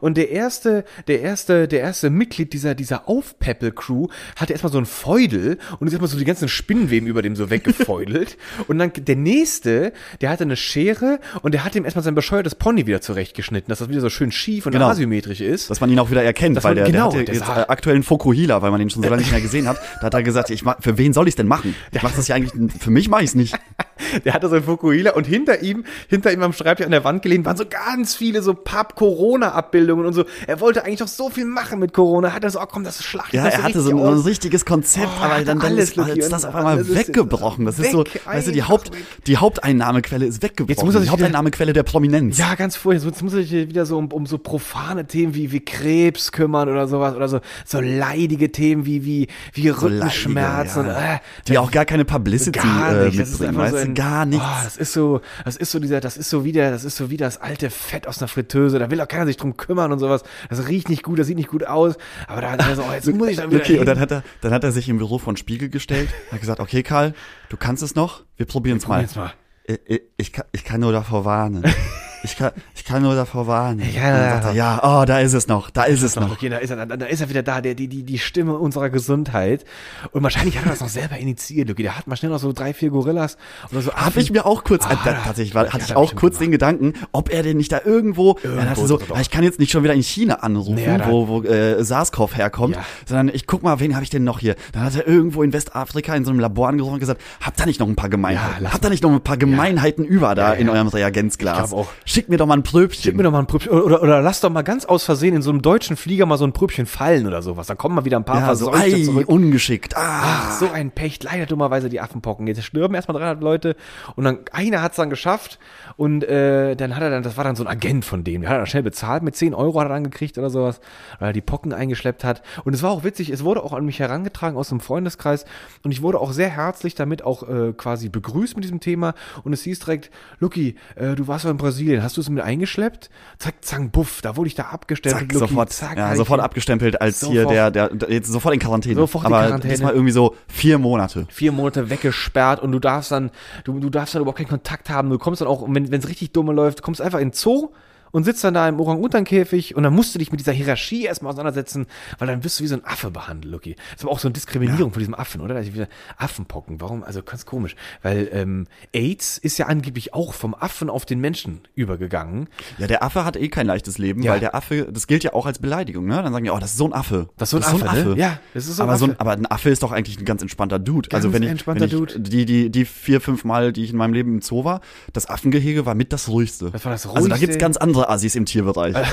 und 0.00 0.16
der 0.16 0.30
erste, 0.30 0.84
der 1.06 1.20
erste, 1.22 1.68
der 1.68 1.80
erste 1.80 2.10
Mitglied 2.10 2.52
dieser, 2.52 2.74
dieser 2.74 3.08
Aufpeppel-Crew 3.08 4.08
hatte 4.36 4.52
erstmal 4.52 4.72
so 4.72 4.78
ein 4.78 4.86
Feudel 4.86 5.58
und 5.78 5.86
ist 5.86 5.92
erstmal 5.92 6.08
so 6.10 6.18
die 6.18 6.24
ganzen 6.24 6.48
Spinnenweben 6.48 7.08
über 7.08 7.22
dem 7.22 7.36
so 7.36 7.50
weggefeudelt 7.50 8.36
und 8.68 8.78
dann 8.78 8.92
der 8.96 9.16
nächste, 9.16 9.92
der 10.20 10.30
hatte 10.30 10.44
eine 10.44 10.56
Schere 10.56 11.20
und 11.42 11.52
der 11.52 11.64
hat 11.64 11.74
ihm 11.76 11.84
erstmal 11.84 12.02
sein 12.02 12.14
bescheuertes 12.14 12.54
Pony 12.54 12.86
wieder 12.86 13.00
zurechtgeschnitten, 13.00 13.68
dass 13.68 13.78
das 13.80 13.88
wieder 13.88 14.00
so 14.00 14.10
schön 14.10 14.32
schief 14.32 14.66
und 14.66 14.72
Genau. 14.72 14.88
asymmetrisch 14.88 15.40
ist. 15.40 15.70
dass 15.70 15.80
man 15.80 15.90
ihn 15.90 15.98
auch 15.98 16.10
wieder 16.10 16.22
erkennt, 16.22 16.56
Dass 16.56 16.64
weil 16.64 16.74
man- 16.74 16.84
der, 16.84 16.92
genau, 16.92 17.10
der 17.10 17.22
der 17.24 17.34
hatte 17.34 17.44
jetzt 17.44 17.46
sah- 17.46 17.62
äh, 17.62 17.66
aktuellen 17.68 18.02
Fokuhila, 18.02 18.62
weil 18.62 18.70
man 18.70 18.80
ihn 18.80 18.90
schon 18.90 19.02
so 19.02 19.08
lange 19.08 19.22
nicht 19.22 19.32
mehr 19.32 19.40
gesehen 19.40 19.66
hat. 19.68 19.78
Da 20.00 20.06
hat 20.06 20.14
er 20.14 20.22
gesagt, 20.22 20.50
ich 20.50 20.62
mach, 20.64 20.76
für 20.80 20.98
wen 20.98 21.12
soll 21.12 21.28
ich 21.28 21.34
denn 21.36 21.46
machen? 21.46 21.74
Ich 21.92 22.02
mach 22.02 22.12
das 22.14 22.28
ja 22.28 22.34
eigentlich, 22.36 22.52
für 22.80 22.90
mich 22.90 23.08
mache 23.08 23.22
ich 23.22 23.30
es 23.30 23.34
nicht. 23.34 23.54
Der 24.24 24.34
hatte 24.34 24.48
so 24.48 24.56
ein 24.56 24.62
Fukuhila 24.62 25.12
und 25.12 25.26
hinter 25.26 25.62
ihm, 25.62 25.84
hinter 26.08 26.32
ihm 26.32 26.42
am 26.42 26.52
Schreibtisch 26.52 26.84
an 26.86 26.92
der 26.92 27.04
Wand 27.04 27.22
gelehnt, 27.22 27.44
waren 27.46 27.56
so 27.56 27.64
ganz 27.68 28.14
viele 28.14 28.42
so 28.42 28.54
Papp-Corona-Abbildungen 28.54 30.06
und 30.06 30.12
so. 30.12 30.24
Er 30.46 30.60
wollte 30.60 30.84
eigentlich 30.84 30.98
doch 30.98 31.08
so 31.08 31.30
viel 31.30 31.44
machen 31.44 31.78
mit 31.78 31.92
Corona. 31.92 32.32
Hat 32.32 32.44
er 32.44 32.50
so, 32.50 32.60
oh 32.60 32.66
komm, 32.66 32.84
das 32.84 33.02
schlacht 33.04 33.32
Ja, 33.32 33.46
er 33.46 33.62
hatte 33.62 33.80
so 33.80 33.90
ein, 33.90 33.98
aus. 33.98 34.26
richtiges 34.26 34.64
Konzept, 34.64 35.06
Oh, 35.20 35.24
aber 35.24 35.44
dann, 35.44 35.58
dann 35.58 35.76
ist, 35.78 35.96
Luki, 35.96 36.18
ist 36.18 36.32
das 36.32 36.44
auf 36.44 36.54
einmal 36.54 36.78
ist 36.80 36.94
weggebrochen. 36.94 37.64
Das 37.66 37.78
ist 37.78 37.92
so, 37.92 38.00
weg, 38.00 38.20
weißt 38.24 38.48
du, 38.48 38.52
die 38.52 38.62
Haupt, 38.62 38.92
weg. 38.92 39.02
die 39.26 39.36
Haupteinnahmequelle 39.36 40.26
ist 40.26 40.42
weggebrochen. 40.42 40.74
Jetzt 40.74 40.84
muss 40.84 40.94
er 40.94 41.00
die 41.00 41.08
Haupteinnahmequelle 41.10 41.72
der 41.72 41.82
Prominenz. 41.82 42.38
Ja, 42.38 42.54
ganz 42.54 42.76
furchtbar. 42.76 43.10
Jetzt 43.10 43.22
muss 43.22 43.32
er 43.32 43.42
sich 43.42 43.52
wieder 43.52 43.86
so 43.86 43.98
um, 43.98 44.08
um 44.12 44.26
so 44.26 44.38
profane 44.38 45.06
Themen 45.06 45.34
wie, 45.34 45.52
wie 45.52 45.60
Krebs 45.60 46.32
kümmern 46.32 46.68
oder 46.68 46.88
sowas 46.88 47.14
oder 47.14 47.28
so, 47.28 47.40
so 47.64 47.80
leidige 47.80 48.52
Themen 48.52 48.84
wie, 48.86 49.04
wie, 49.04 49.28
wie 49.52 49.68
So 49.68 49.88
leidige, 49.88 49.96
Rückenschmerzen. 50.00 50.86
ja. 50.86 51.14
äh, 51.14 51.18
die 51.48 51.58
auch 51.58 51.70
gar 51.70 51.84
keine 51.84 52.04
Publicity 52.04 52.58
gar 52.58 52.92
äh, 53.02 53.06
nicht. 53.06 53.18
Ist 53.18 53.40
mitbringen, 53.40 53.56
weißt 53.56 53.84
du, 53.85 53.85
ein, 53.86 53.94
gar 53.94 54.26
nichts. 54.26 54.44
Oh, 54.46 54.64
das 54.64 54.76
ist 54.76 54.92
so, 54.92 55.20
das 55.44 55.56
ist 55.56 55.70
so 55.70 55.78
dieser, 55.78 56.00
das 56.00 56.16
ist 56.16 56.30
so 56.30 56.44
wieder, 56.44 56.70
das 56.70 56.84
ist 56.84 56.96
so 56.96 57.10
wie 57.10 57.16
das 57.16 57.40
alte 57.40 57.70
Fett 57.70 58.06
aus 58.06 58.18
einer 58.18 58.28
Fritteuse. 58.28 58.78
Da 58.78 58.90
will 58.90 59.00
auch 59.00 59.08
keiner 59.08 59.26
sich 59.26 59.36
drum 59.36 59.56
kümmern 59.56 59.92
und 59.92 59.98
sowas. 59.98 60.22
Das 60.48 60.68
riecht 60.68 60.88
nicht 60.88 61.02
gut, 61.02 61.18
das 61.18 61.26
sieht 61.26 61.36
nicht 61.36 61.48
gut 61.50 61.66
aus. 61.66 61.96
Aber 62.26 62.40
da, 62.40 62.50
also, 62.50 62.82
oh, 62.82 62.92
jetzt 62.92 63.06
muss 63.12 63.28
ich 63.28 63.36
dann 63.36 63.50
wieder. 63.50 63.60
Okay, 63.60 63.78
und 63.78 63.86
dann 63.86 63.96
hin. 63.96 64.02
hat 64.02 64.10
er, 64.10 64.22
dann 64.40 64.52
hat 64.52 64.64
er 64.64 64.72
sich 64.72 64.88
im 64.88 64.98
Büro 64.98 65.18
von 65.18 65.36
Spiegel 65.36 65.68
gestellt, 65.68 66.10
hat 66.30 66.40
gesagt, 66.40 66.60
okay, 66.60 66.82
Karl, 66.82 67.14
du 67.48 67.56
kannst 67.56 67.82
es 67.82 67.94
noch, 67.94 68.22
wir 68.36 68.46
probieren 68.46 68.78
es 68.78 68.86
mal. 68.86 69.06
Mal. 69.14 69.32
Ich, 69.66 70.02
ich, 70.16 70.32
ich 70.52 70.64
kann 70.64 70.80
nur 70.80 70.92
davor 70.92 71.24
warnen. 71.24 71.64
Ich 72.26 72.36
kann, 72.36 72.50
ich 72.74 72.84
kann 72.84 73.02
nur 73.02 73.14
davor 73.14 73.46
warnen. 73.46 73.80
Ja, 73.94 74.02
ja, 74.02 74.40
er, 74.48 74.52
ja, 74.52 74.80
oh, 74.82 75.04
da 75.04 75.20
ist 75.20 75.32
es 75.32 75.46
noch, 75.46 75.70
da 75.70 75.84
ist 75.84 76.02
es 76.02 76.16
noch. 76.16 76.32
Okay, 76.32 76.48
da 76.48 76.58
ist 76.58 76.70
er, 76.70 76.84
da, 76.84 76.96
da 76.96 77.06
ist 77.06 77.20
er 77.20 77.28
wieder 77.28 77.44
da, 77.44 77.60
der, 77.60 77.74
die, 77.74 77.86
die, 77.86 78.02
die 78.02 78.18
Stimme 78.18 78.58
unserer 78.58 78.90
Gesundheit. 78.90 79.64
Und 80.10 80.24
wahrscheinlich 80.24 80.58
hat 80.58 80.66
er 80.66 80.70
das 80.70 80.80
noch 80.80 80.88
selber 80.88 81.16
initiiert, 81.18 81.68
Luki. 81.68 81.82
Der 81.84 81.96
hat 81.96 82.08
mal 82.08 82.16
schnell 82.16 82.32
noch 82.32 82.40
so 82.40 82.52
drei, 82.52 82.74
vier 82.74 82.90
Gorillas 82.90 83.36
oder 83.70 83.80
so. 83.80 83.92
Habe 83.94 84.20
ich 84.20 84.32
mir 84.32 84.44
auch 84.44 84.64
kurz, 84.64 84.84
äh, 84.86 84.96
da, 85.04 85.12
tatsächlich, 85.24 85.54
war, 85.54 85.66
hatte 85.66 85.78
ja, 85.78 85.84
ich 85.84 85.90
da 85.90 85.96
auch 85.96 86.14
kurz 86.16 86.34
gemacht. 86.34 86.40
den 86.42 86.50
Gedanken, 86.50 86.92
ob 87.12 87.32
er 87.32 87.44
denn 87.44 87.56
nicht 87.58 87.70
da 87.70 87.80
irgendwo, 87.84 88.36
Irgendwo 88.42 88.86
so, 88.86 89.00
ich 89.20 89.30
kann 89.30 89.44
jetzt 89.44 89.60
nicht 89.60 89.70
schon 89.70 89.84
wieder 89.84 89.94
in 89.94 90.02
China 90.02 90.34
anrufen, 90.40 90.74
Nee, 90.74 90.86
ja, 90.86 90.98
da- 90.98 91.08
wo, 91.08 91.28
wo 91.28 91.42
äh, 91.42 91.82
SARS-CoV 91.84 92.34
herkommt, 92.36 92.76
sondern 93.06 93.28
ich 93.32 93.46
guck 93.46 93.62
mal, 93.62 93.78
wen 93.78 93.94
habe 93.94 94.02
ich 94.02 94.10
denn 94.10 94.24
noch 94.24 94.40
hier? 94.40 94.56
Dann 94.72 94.82
hat 94.82 94.96
er 94.96 95.06
irgendwo 95.06 95.42
in 95.44 95.52
Westafrika 95.52 96.14
in 96.16 96.24
so 96.24 96.30
einem 96.32 96.40
Labor 96.40 96.68
angerufen 96.68 96.94
und 96.94 97.00
gesagt, 97.00 97.20
habt 97.40 97.60
ihr 97.60 97.66
nicht 97.66 97.78
noch 97.78 97.86
ein 97.88 97.94
paar 97.96 98.08
Gemeinheiten? 98.10 98.72
habt 98.72 98.84
ihr 98.84 98.90
nicht 98.90 99.02
noch 99.04 99.12
ein 99.12 99.20
paar 99.20 99.36
Gemeinheiten 99.36 100.04
über 100.04 100.34
da 100.34 100.52
in 100.52 100.68
eurem 100.68 100.88
Reagenzglas? 100.88 101.68
Ich 101.68 101.74
auch. 101.74 101.88
Schickt 102.16 102.30
mir 102.30 102.38
doch 102.38 102.46
mal 102.46 102.56
ein 102.56 102.62
Pröbchen. 102.62 103.02
Gib 103.02 103.16
mir 103.18 103.24
doch 103.24 103.30
mal 103.30 103.40
ein 103.40 103.46
Prübchen. 103.46 103.72
Oder, 103.72 104.02
oder, 104.02 104.22
lass 104.22 104.40
doch 104.40 104.48
mal 104.48 104.62
ganz 104.62 104.86
aus 104.86 105.04
Versehen 105.04 105.36
in 105.36 105.42
so 105.42 105.50
einem 105.50 105.60
deutschen 105.60 105.98
Flieger 105.98 106.24
mal 106.24 106.38
so 106.38 106.46
ein 106.46 106.54
Prübchen 106.54 106.86
fallen 106.86 107.26
oder 107.26 107.42
sowas. 107.42 107.66
Da 107.66 107.74
kommen 107.74 107.94
mal 107.94 108.06
wieder 108.06 108.16
ein 108.16 108.24
paar 108.24 108.40
ja, 108.40 108.54
so, 108.54 108.72
ei, 108.72 109.04
zurück. 109.04 109.28
ungeschickt. 109.28 109.94
Ah. 109.98 110.22
Ach, 110.22 110.52
so 110.52 110.70
ein 110.70 110.92
Pech. 110.92 111.22
Leider 111.22 111.44
dummerweise 111.44 111.90
die 111.90 112.00
Affenpocken. 112.00 112.46
Jetzt 112.46 112.64
sterben 112.64 112.94
erstmal 112.94 113.18
300 113.18 113.42
Leute 113.42 113.76
und 114.14 114.24
dann 114.24 114.38
einer 114.50 114.80
hat's 114.80 114.96
dann 114.96 115.10
geschafft 115.10 115.58
und 115.98 116.24
äh, 116.24 116.74
dann 116.74 116.96
hat 116.96 117.02
er 117.02 117.10
dann, 117.10 117.22
das 117.22 117.36
war 117.36 117.44
dann 117.44 117.54
so 117.54 117.64
ein 117.64 117.68
Agent 117.68 118.06
von 118.06 118.24
dem, 118.24 118.40
der 118.40 118.48
hat 118.48 118.56
er 118.56 118.60
dann 118.60 118.66
schnell 118.66 118.82
bezahlt, 118.82 119.22
mit 119.22 119.36
10 119.36 119.52
Euro 119.52 119.78
hat 119.80 119.86
er 119.86 119.90
dann 119.90 120.04
gekriegt 120.04 120.38
oder 120.38 120.48
sowas, 120.48 120.80
weil 121.18 121.30
er 121.30 121.32
die 121.34 121.42
Pocken 121.42 121.74
eingeschleppt 121.74 122.24
hat. 122.24 122.40
Und 122.64 122.72
es 122.72 122.82
war 122.82 122.92
auch 122.92 123.04
witzig, 123.04 123.28
es 123.28 123.44
wurde 123.44 123.62
auch 123.62 123.74
an 123.74 123.84
mich 123.84 124.00
herangetragen 124.00 124.56
aus 124.56 124.70
dem 124.70 124.80
Freundeskreis 124.80 125.44
und 125.84 125.90
ich 125.90 126.00
wurde 126.00 126.18
auch 126.18 126.32
sehr 126.32 126.48
herzlich 126.48 126.94
damit 126.94 127.22
auch 127.22 127.46
äh, 127.46 127.74
quasi 127.74 128.08
begrüßt 128.08 128.56
mit 128.56 128.64
diesem 128.64 128.80
Thema 128.80 129.12
und 129.44 129.52
es 129.52 129.64
hieß 129.64 129.80
direkt, 129.80 130.10
Luki, 130.38 130.76
äh, 130.94 131.14
du 131.14 131.28
warst 131.28 131.44
doch 131.44 131.50
in 131.50 131.58
Brasilien, 131.58 132.05
hast 132.06 132.16
du 132.16 132.22
es 132.22 132.30
mit 132.30 132.42
eingeschleppt? 132.42 133.10
Zack, 133.38 133.56
zack, 133.60 133.92
buff, 133.92 134.22
da 134.22 134.36
wurde 134.36 134.48
ich 134.48 134.54
da 134.54 134.64
abgestellt. 134.64 135.14
Zack, 135.14 135.32
sofort, 135.32 135.72
zack, 135.72 135.98
ja, 135.98 136.16
sofort 136.16 136.40
abgestempelt 136.40 137.00
als 137.00 137.20
hier 137.20 137.42
Sofort. 137.42 137.54
der, 137.54 137.70
der, 137.70 137.88
der, 137.90 138.10
jetzt 138.10 138.28
sofort 138.28 138.54
in 138.54 138.60
Quarantäne. 138.60 138.94
Sofort 138.94 139.26
in 139.26 139.32
Aber 139.32 139.44
Quarantäne. 139.44 139.74
diesmal 139.74 139.92
irgendwie 139.92 140.12
so 140.12 140.34
vier 140.48 140.78
Monate. 140.78 141.26
vier 141.28 141.52
Monate 141.52 141.90
weggesperrt 141.90 142.60
und 142.60 142.72
du 142.72 142.78
darfst 142.78 143.10
dann, 143.12 143.30
du, 143.64 143.78
du 143.78 143.90
darfst 143.90 144.14
dann 144.14 144.22
überhaupt 144.22 144.38
keinen 144.38 144.48
Kontakt 144.48 144.88
haben. 144.88 145.10
Du 145.10 145.18
kommst 145.18 145.40
dann 145.42 145.48
auch, 145.48 145.66
wenn 145.68 145.92
es 145.92 146.08
richtig 146.08 146.32
dumme 146.32 146.52
läuft, 146.52 146.80
kommst 146.82 147.00
einfach 147.02 147.18
in 147.18 147.28
den 147.28 147.34
Zoo 147.34 147.70
und 148.16 148.24
sitzt 148.24 148.42
dann 148.44 148.54
da 148.54 148.66
im 148.66 148.80
Orang-Utan-Käfig 148.80 149.76
und 149.76 149.82
dann 149.82 149.92
musst 149.94 150.14
du 150.14 150.18
dich 150.18 150.30
mit 150.30 150.40
dieser 150.40 150.52
Hierarchie 150.52 151.04
erstmal 151.04 151.30
auseinandersetzen, 151.32 151.86
weil 152.18 152.28
dann 152.28 152.42
wirst 152.44 152.58
du 152.58 152.64
wie 152.64 152.68
so 152.68 152.74
ein 152.74 152.84
Affe 152.84 153.10
behandelt, 153.10 153.52
Lucky. 153.52 153.74
Das 153.74 153.96
ist 153.98 154.04
aber 154.04 154.12
auch 154.12 154.18
so 154.18 154.28
eine 154.28 154.32
Diskriminierung 154.32 154.90
von 154.92 155.00
diesem 155.00 155.14
Affen, 155.14 155.42
oder? 155.42 155.54
Also 155.54 155.74
wieder 155.74 155.86
Affenpocken. 156.16 156.80
Warum? 156.80 157.04
Also 157.04 157.22
ganz 157.22 157.44
komisch. 157.44 157.76
Weil 158.02 158.28
ähm, 158.32 158.68
AIDS 158.94 159.36
ist 159.36 159.58
ja 159.58 159.66
angeblich 159.66 160.14
auch 160.14 160.32
vom 160.32 160.54
Affen 160.54 160.88
auf 160.88 161.04
den 161.04 161.20
Menschen 161.20 161.60
übergegangen. 161.74 162.48
Ja, 162.78 162.86
der 162.86 163.02
Affe 163.02 163.24
hat 163.26 163.36
eh 163.36 163.48
kein 163.48 163.66
leichtes 163.66 163.98
Leben, 163.98 164.22
Ja. 164.22 164.32
weil 164.32 164.40
der 164.40 164.54
Affe, 164.54 164.88
das 164.90 165.06
gilt 165.06 165.22
ja 165.22 165.34
auch 165.34 165.44
als 165.44 165.58
Beleidigung, 165.58 166.06
ne? 166.06 166.22
Dann 166.22 166.32
sagen 166.32 166.44
die, 166.44 166.50
oh, 166.50 166.58
das 166.58 166.70
ist 166.70 166.78
so 166.78 166.86
ein 166.86 166.92
Affe. 166.94 167.28
Das 167.36 167.52
ist 167.52 167.68
so 167.68 167.76
ein 167.76 167.82
Affe, 167.82 168.08
ne? 168.10 168.16
Ja, 168.18 168.38
das 168.54 168.66
ist 168.66 168.76
so 168.76 168.82
ein 168.82 168.88
aber 168.88 168.98
So 168.98 169.04
ein, 169.04 169.10
Affe. 169.12 169.20
aber 169.20 169.32
ein 169.32 169.46
Affe 169.46 169.68
ist 169.70 169.82
doch 169.82 169.92
eigentlich 169.92 170.18
ein 170.18 170.24
ganz 170.24 170.40
entspannter 170.40 170.78
Dude. 170.78 171.10
Ganz 171.10 171.22
also 171.24 171.34
wenn 171.34 171.42
ich, 171.42 171.50
entspannter 171.50 171.82
wenn 171.82 171.88
ich 171.88 171.92
Dude. 171.94 172.18
die, 172.20 172.46
die, 172.46 172.70
die 172.70 172.84
vier, 172.86 173.20
fünf 173.20 173.44
Mal, 173.44 173.72
die 173.74 173.84
ich 173.84 173.90
in 173.90 173.98
meinem 173.98 174.14
Leben 174.14 174.32
im 174.36 174.40
Zoo 174.42 174.64
war, 174.64 174.80
das 175.12 175.28
Affengehege 175.28 175.84
war 175.84 175.94
mit 175.94 176.14
das 176.14 176.28
ruhigste. 176.28 176.70
Das 176.70 176.84
war 176.86 176.92
das 176.92 177.04
Also 177.06 177.14
da 177.14 177.20
ruhigste. 177.34 177.40
gibt's 177.40 177.58
ganz 177.58 177.76
andere 177.76 178.05
Assis 178.08 178.34
im 178.34 178.46
Tierbereich. 178.46 178.96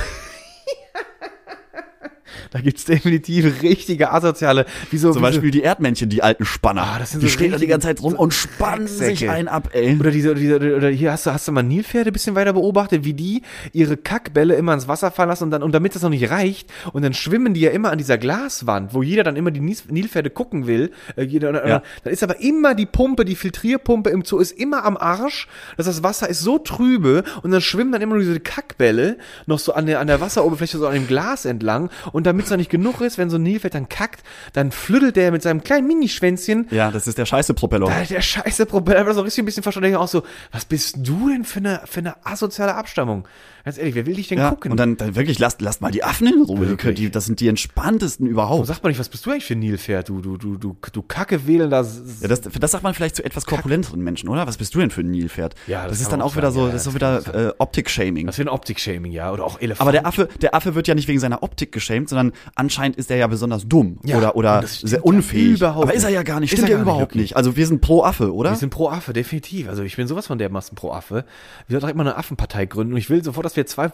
Da 2.52 2.60
gibt's 2.62 2.86
definitiv 2.86 3.62
richtige 3.62 4.12
Asoziale. 4.12 4.66
Wie 4.92 4.98
so, 4.98 5.08
Zum 5.12 5.16
wie 5.22 5.26
so- 5.28 5.32
Beispiel 5.32 5.52
die 5.52 5.62
Erdmännchen, 5.62 6.10
die 6.10 6.24
alten 6.24 6.46
Spanner. 6.46 6.84
Ah, 6.84 7.00
das 7.00 7.12
sind 7.12 7.22
die 7.24 7.28
so 7.28 7.34
stehen 7.34 7.52
da 7.52 7.58
die 7.58 7.68
ganze 7.68 7.88
Zeit 7.88 8.02
rum 8.02 8.14
so 8.14 8.20
und 8.20 8.34
spannen 8.34 8.88
sich 8.88 9.30
einen 9.30 9.48
ab, 9.48 9.70
ey. 9.74 9.98
Oder 10.00 10.12
diese, 10.12 10.32
oder 10.32 10.40
diese, 10.40 10.56
oder 10.76 10.90
hier 10.90 11.12
hast 11.12 11.26
du, 11.26 11.32
hast 11.34 11.48
du 11.48 11.52
mal 11.52 11.64
Nilpferde 11.64 12.10
ein 12.10 12.14
bisschen 12.14 12.36
weiter 12.36 12.54
beobachtet, 12.54 13.04
wie 13.06 13.14
die 13.14 13.42
ihre 13.72 13.98
Kackbälle 13.98 14.56
immer 14.56 14.74
ins 14.74 14.88
Wasser 14.88 15.12
fallen 15.12 15.30
lassen 15.30 15.46
und 15.46 15.52
dann, 15.52 15.64
und 15.64 15.72
damit 15.74 15.96
das 15.96 16.02
noch 16.02 16.10
nicht 16.10 16.30
reicht, 16.30 16.70
und 16.92 17.02
dann 17.04 17.14
schwimmen 17.14 17.54
die 17.54 17.62
ja 17.62 17.72
immer 17.72 17.92
an 17.92 17.98
dieser 17.98 18.18
Glaswand, 18.18 18.94
wo 18.94 19.04
jeder 19.04 19.24
dann 19.24 19.36
immer 19.36 19.52
die 19.52 19.60
Nilpferde 19.62 20.30
gucken 20.30 20.68
will, 20.68 20.92
äh, 21.16 21.24
jeder, 21.24 21.68
Ja. 21.68 21.82
dann 22.04 22.14
ist 22.14 22.24
aber 22.24 22.40
immer 22.42 22.76
die 22.76 22.86
Pumpe, 22.86 23.26
die 23.26 23.36
Filtrierpumpe 23.36 24.10
im 24.10 24.24
Zoo 24.26 24.40
ist 24.40 24.52
immer 24.52 24.86
am 24.86 24.98
Arsch, 24.98 25.48
dass 25.78 25.86
das 25.86 26.04
Wasser 26.04 26.30
ist 26.30 26.42
so 26.42 26.58
trübe, 26.60 27.24
und 27.42 27.52
dann 27.52 27.62
schwimmen 27.62 27.92
dann 27.92 28.02
immer 28.02 28.16
nur 28.16 28.24
diese 28.24 28.40
Kackbälle 28.40 29.18
noch 29.46 29.60
so 29.60 29.74
an 29.74 29.86
der, 29.86 30.00
an 30.00 30.08
der 30.08 30.22
Wasseroberfläche 30.22 30.78
so 30.78 30.88
an 30.88 30.94
dem 30.94 31.08
Glas 31.08 31.46
entlang, 31.46 31.90
und 32.12 32.23
damit 32.24 32.46
es 32.46 32.52
noch 32.52 32.58
nicht 32.58 32.70
genug 32.70 33.02
ist, 33.02 33.18
wenn 33.18 33.30
so 33.30 33.38
ein 33.38 33.44
Nilpferd 33.44 33.74
dann 33.76 33.90
kackt, 33.90 34.24
dann 34.54 34.72
flüttelt 34.72 35.16
der 35.16 35.32
mit 35.32 35.42
seinem 35.42 35.64
kleinen 35.64 35.88
Minischwänzchen 35.88 36.68
Ja, 36.72 36.92
das 36.92 37.08
ist 37.08 37.18
der 37.18 37.26
scheiße 37.26 37.54
Propeller. 37.54 37.88
da, 37.88 38.04
der 38.04 38.22
scheiße 38.22 38.66
Propeller, 38.66 39.04
das 39.04 39.16
so 39.16 39.22
richtig 39.22 39.44
ein 39.44 39.46
bisschen 39.46 39.64
verstanden. 39.64 39.96
auch 39.96 40.08
so, 40.08 40.24
was 40.52 40.66
bist 40.66 40.98
du 41.02 41.30
denn 41.30 41.44
für 41.44 41.60
eine, 41.60 41.82
für 41.86 42.00
eine 42.00 42.26
asoziale 42.26 42.76
Abstammung? 42.76 43.28
Ganz 43.66 43.78
ehrlich, 43.78 43.96
wer 43.96 44.06
will 44.06 44.16
dich 44.16 44.28
denn 44.28 44.40
Ja, 44.40 44.50
gucken? 44.50 44.72
und 44.72 44.78
dann, 44.78 44.98
dann 44.98 45.16
wirklich, 45.16 45.40
lasst, 45.40 45.62
lasst 45.62 45.80
mal 45.82 45.90
die 45.90 46.04
Affen 46.04 46.28
in 46.28 46.42
Ruhe. 46.42 46.76
Die, 46.76 46.94
die, 46.94 47.10
das 47.10 47.26
sind 47.28 47.40
die 47.40 47.48
entspanntesten 47.48 48.28
überhaupt. 48.28 48.68
sagt 48.68 48.84
man 48.84 48.90
nicht, 48.90 49.00
was 49.00 49.08
bist 49.08 49.26
du 49.26 49.32
eigentlich 49.32 49.46
für 49.46 49.54
ein 49.54 49.60
Nilpferd? 49.60 50.10
Du, 50.10 50.20
du, 50.20 50.36
du, 50.38 50.58
du, 50.58 50.76
du 50.92 51.02
Kacke 51.02 51.48
wählender. 51.48 51.86
Ja, 52.22 52.28
das, 52.28 52.42
das 52.42 52.72
sagt 52.72 52.84
man 52.84 52.94
vielleicht 52.94 53.16
zu 53.16 53.24
etwas 53.24 53.46
korpulenteren 53.46 54.02
Menschen, 54.02 54.28
oder? 54.28 54.48
Was 54.48 54.58
bist 54.58 54.76
du 54.76 54.80
denn 54.80 54.90
für 54.92 55.00
ein 55.00 55.12
Nilpferd? 55.12 55.56
Ja, 55.68 55.84
das 55.84 55.94
das, 55.94 56.02
ist 56.02 56.12
dann 56.12 56.22
auch 56.22 56.36
wieder 56.36 56.52
so, 56.52 56.66
Ja, 56.66 56.74
das 56.74 56.86
ist 56.86 56.92
so 56.94 57.00
das 57.00 57.26
wieder 57.28 57.50
äh, 57.52 57.54
Optik-Shaming. 57.58 58.28
das 58.28 58.38
wäre 58.38 58.50
ein 58.50 58.54
Optik-Shaming, 58.54 59.14
ja. 59.14 59.32
Oder 59.32 59.46
auch 59.46 59.62
Elefant. 59.62 59.80
Aber 59.82 59.94
der 59.94 60.06
Affe, 60.06 60.28
der 60.42 60.56
Affe 60.56 60.76
wird 60.76 60.90
ja 60.90 60.96
nicht 60.96 61.08
wegen 61.08 61.20
seiner 61.20 61.42
Optik 61.42 61.72
geschämt, 61.72 62.10
sondern 62.14 62.32
anscheinend 62.56 62.98
ist 62.98 63.10
er 63.12 63.18
ja 63.18 63.28
besonders 63.28 63.68
dumm 63.68 64.00
Ja, 64.04 64.18
oder, 64.18 64.36
oder 64.36 64.64
sehr 64.66 65.00
ja 65.00 65.04
unfähig. 65.04 65.58
überhaupt 65.58 65.84
Aber 65.88 65.94
ist 65.94 66.04
er 66.04 66.10
ja 66.10 66.24
gar 66.24 66.40
nicht. 66.40 66.52
Ist 66.52 66.58
Stimmt 66.60 66.70
er 66.70 66.74
ja 66.78 66.84
nicht, 66.84 66.92
überhaupt 66.92 67.16
nicht. 67.16 67.36
Also 67.36 67.56
wir 67.56 67.68
sind 67.68 67.82
pro 67.82 68.04
Affe, 68.04 68.34
oder? 68.34 68.52
Wir 68.52 68.58
sind 68.58 68.70
pro 68.70 68.90
Affe, 68.90 69.14
definitiv. 69.14 69.68
Also 69.70 69.84
ich 69.84 69.96
bin 69.96 70.08
sowas 70.08 70.28
von 70.28 70.38
dermaßen 70.38 70.76
pro 70.76 70.92
Affe. 70.92 71.26
Wir 71.68 71.74
sollten 71.76 71.82
direkt 71.82 71.98
mal 71.98 72.04
eine 72.08 72.18
Affenpartei 72.18 72.66
gründen 72.66 72.94
und 72.94 73.00
ich 73.00 73.10
will 73.10 73.24
sofort, 73.24 73.46
dass 73.46 73.56
wir 73.56 73.66
zwei, 73.66 73.92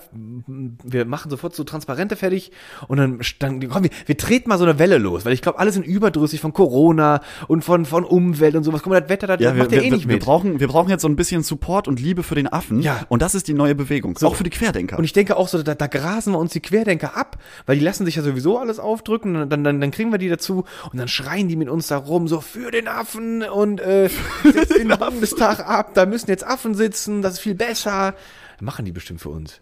wir 0.84 1.05
machen 1.05 1.29
sofort 1.29 1.55
so 1.55 1.63
Transparente 1.63 2.15
fertig 2.15 2.51
und 2.88 2.97
dann, 2.97 3.19
dann 3.39 3.67
komm, 3.69 3.84
wir, 3.84 3.89
wir 4.05 4.17
treten 4.17 4.49
mal 4.49 4.58
so 4.58 4.63
eine 4.65 4.79
Welle 4.79 4.97
los, 4.97 5.25
weil 5.25 5.34
ich 5.34 5.41
glaube, 5.41 5.60
alle 5.60 5.71
sind 5.71 5.86
überdrüssig 5.86 6.39
von 6.41 6.53
Corona 6.53 7.21
und 7.47 7.63
von, 7.63 7.86
von 7.86 8.03
Umwelt 8.03 8.55
und 8.55 8.63
sowas. 8.63 8.82
Guck 8.84 8.91
mal, 8.91 9.01
das 9.01 9.10
Wetter, 9.10 9.27
das 9.27 9.39
ja, 9.41 9.55
wir, 9.55 9.63
macht 9.63 9.71
wir, 9.71 9.82
eh 9.84 9.89
nicht 9.89 10.08
wir, 10.08 10.15
mit. 10.15 10.23
brauchen, 10.23 10.60
wir 10.60 10.67
brauchen 10.67 10.89
jetzt 10.89 11.01
so 11.01 11.08
ein 11.08 11.15
bisschen 11.15 11.43
Support 11.43 11.88
und 11.88 11.99
Liebe 11.99 12.23
für 12.23 12.36
den 12.36 12.47
Affen. 12.47 12.82
Ja. 12.82 13.01
Und 13.10 13.21
das 13.21 13.36
ist 13.36 13.47
die 13.47 13.53
neue 13.53 13.75
Bewegung. 13.75 14.17
Auch 14.21 14.36
für 14.36 14.43
die 14.43 14.49
Querdenker. 14.49 14.97
Und 14.97 15.03
ich 15.03 15.13
denke 15.13 15.38
auch 15.38 15.47
so, 15.47 15.62
da, 15.62 15.75
da 15.75 15.88
grasen 15.88 16.34
wir 16.34 16.39
uns 16.39 16.51
die 16.53 16.60
Querdenker 16.60 17.15
ab, 17.15 17.38
weil 17.65 17.77
die 17.77 17.84
lassen 17.84 18.05
sich 18.05 18.09
ja 18.15 18.24
sowieso 18.24 18.58
alles 18.58 18.80
aufdrücken, 18.80 19.36
und 19.36 19.50
dann, 19.50 19.63
dann, 19.63 19.82
dann 19.82 19.91
kriegen 19.91 20.12
wir 20.12 20.17
die 20.17 20.30
dazu 20.30 20.65
und 20.91 20.98
dann 21.00 21.08
schreien 21.08 21.48
die 21.48 21.56
mit 21.56 21.69
uns 21.69 21.88
da 21.88 21.98
rum, 21.98 22.28
so 22.28 22.41
für 22.41 22.72
den 22.72 22.88
Affen 22.88 23.43
und 23.43 23.80
äh, 23.82 24.10
den 24.78 24.89
Bundestag 24.89 25.67
ab, 25.67 25.93
da 25.93 26.06
müssen 26.06 26.30
jetzt 26.30 26.45
Affen 26.45 26.76
sitzen, 26.76 27.22
das 27.22 27.34
ist 27.34 27.39
viel 27.39 27.56
besser. 27.56 28.15
Machen 28.62 28.86
die 28.86 28.91
bestimmt 28.91 29.22
für 29.22 29.30
uns. 29.30 29.62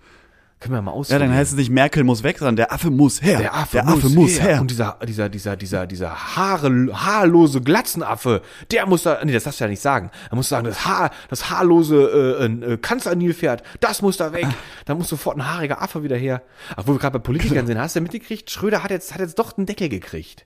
Können 0.59 0.73
wir 0.73 0.81
mal 0.81 0.91
ja, 0.91 0.97
ausprobieren. 0.97 1.29
dann 1.29 1.37
heißt 1.37 1.51
es 1.51 1.57
nicht 1.57 1.69
Merkel 1.69 2.03
muss 2.03 2.23
weg, 2.23 2.39
sondern 2.39 2.55
der 2.55 2.71
Affe 2.71 2.89
muss 2.89 3.21
her. 3.21 3.37
der 3.37 3.53
Affe, 3.53 3.77
der 3.77 3.85
muss, 3.85 4.03
Affe 4.03 4.09
muss 4.09 4.41
her. 4.41 4.59
Und 4.59 4.71
dieser, 4.71 4.97
dieser, 5.07 5.29
dieser, 5.29 5.55
dieser, 5.55 5.85
dieser 5.85 6.35
haare, 6.35 6.89
haarlose 6.93 7.61
Glatzenaffe, 7.61 8.41
der 8.71 8.87
muss 8.87 9.03
da, 9.03 9.23
nee, 9.23 9.33
das 9.33 9.43
darfst 9.43 9.59
du 9.59 9.65
ja 9.65 9.69
nicht 9.69 9.81
sagen. 9.81 10.09
Er 10.31 10.35
muss 10.35 10.49
sagen, 10.49 10.65
das 10.65 10.83
Haar, 10.83 11.11
das 11.29 11.51
haarlose 11.51 12.37
äh, 12.39 12.73
äh, 12.73 12.77
Kanzlernilpferd, 12.77 13.61
das 13.81 14.01
muss 14.01 14.17
da 14.17 14.33
weg. 14.33 14.47
Da 14.85 14.95
muss 14.95 15.09
sofort 15.09 15.37
ein 15.37 15.47
haariger 15.47 15.81
Affe 15.81 16.01
wieder 16.01 16.17
her. 16.17 16.41
Ach, 16.75 16.83
wo 16.87 16.93
wir 16.93 16.99
gerade 16.99 17.19
bei 17.19 17.23
Politikern 17.23 17.67
sind, 17.67 17.77
hast 17.77 17.95
du 17.95 18.01
mitgekriegt? 18.01 18.49
Schröder 18.49 18.81
hat 18.83 18.89
jetzt, 18.89 19.13
hat 19.13 19.21
jetzt 19.21 19.37
doch 19.37 19.57
einen 19.57 19.67
Deckel 19.67 19.89
gekriegt. 19.89 20.45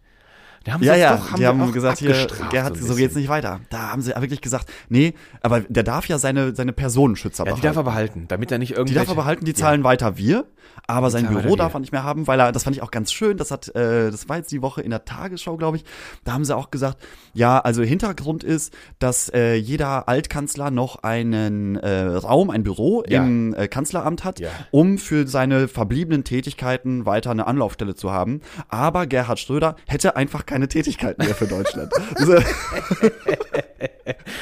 Da 0.64 0.74
haben 0.74 0.82
sie 0.82 0.88
Ja, 0.88 0.96
ja, 0.96 1.18
doch, 1.18 1.34
die 1.34 1.40
wir 1.40 1.48
haben 1.48 1.72
gesagt, 1.72 1.98
hier, 2.00 2.28
Gerhard, 2.52 2.78
so 2.78 2.86
so 2.86 2.96
geht's 2.96 3.16
nicht 3.16 3.30
weiter. 3.30 3.62
Da 3.72 3.92
haben 3.92 4.02
sie 4.04 4.12
wirklich 4.16 4.42
gesagt, 4.42 4.68
nee, 4.90 5.16
aber 5.42 5.62
der 5.62 5.82
darf 5.84 6.08
ja 6.08 6.20
seine, 6.20 6.56
seine 6.56 6.72
Personenschützer 6.72 7.46
Ja, 7.46 7.54
die 7.54 7.62
behalten. 7.62 7.76
darf 7.76 7.78
er 7.78 7.84
behalten, 7.92 8.26
damit 8.28 8.52
er 8.52 8.60
nicht 8.60 8.70
Die 8.72 8.76
irgendwie. 8.76 8.94
darf 8.94 9.08
er 9.08 9.16
behalten, 9.16 9.44
die 9.46 9.54
zahlen 9.56 9.84
weiter 9.84 10.18
wir, 10.18 10.46
aber 10.86 11.10
sein 11.10 11.26
zahlen 11.26 11.42
Büro 11.42 11.56
darf 11.56 11.74
er 11.74 11.80
nicht 11.80 11.92
mehr 11.92 12.04
haben, 12.04 12.28
weil 12.28 12.40
er, 12.40 12.52
das 12.52 12.64
fand 12.64 12.76
ich 12.76 12.84
auch 12.84 12.92
ganz 12.92 13.12
schön, 13.12 13.38
das 13.38 13.50
hat, 13.50 13.74
äh, 13.76 14.12
das 14.12 14.30
war 14.30 14.38
jetzt 14.38 14.52
die 14.52 14.62
Woche 14.62 14.82
in 14.82 14.92
der 14.92 15.04
Tagesschau, 15.04 15.58
glaube 15.58 15.78
ich, 15.78 15.84
da 16.26 16.34
haben 16.34 16.46
sie 16.46 16.56
auch 16.56 16.70
gesagt, 16.70 17.00
ja, 17.34 17.60
also 17.60 17.82
Hintergrund 17.82 18.44
ist, 18.44 18.72
dass 19.00 19.30
äh, 19.34 19.56
jeder 19.56 20.08
Altkanzler 20.08 20.70
noch 20.70 20.98
einen 21.04 21.76
äh, 21.78 22.02
Raum, 22.04 22.52
ein 22.52 22.62
Büro 22.62 23.04
Ja. 23.08 23.24
im 23.26 23.56
äh, 23.56 23.68
Kanzleramt 23.68 24.24
hat, 24.24 24.40
Ja. 24.40 24.50
um 24.70 25.00
für 25.00 25.28
seine 25.28 25.68
verbliebenen 25.68 26.24
Tätigkeiten 26.24 27.08
weiter 27.08 27.32
eine 27.32 27.48
Anlaufstelle 27.48 27.96
zu 27.96 28.12
haben, 28.12 28.42
aber 28.70 29.08
Gerhard 29.08 29.40
Schröder 29.40 29.76
hätte 29.88 30.16
einfach 30.16 30.46
keine 30.52 30.68
Tätigkeiten 30.68 31.24
mehr 31.26 31.34
für 31.36 31.48
Deutschland. 31.48 31.92
Also, 32.16 32.36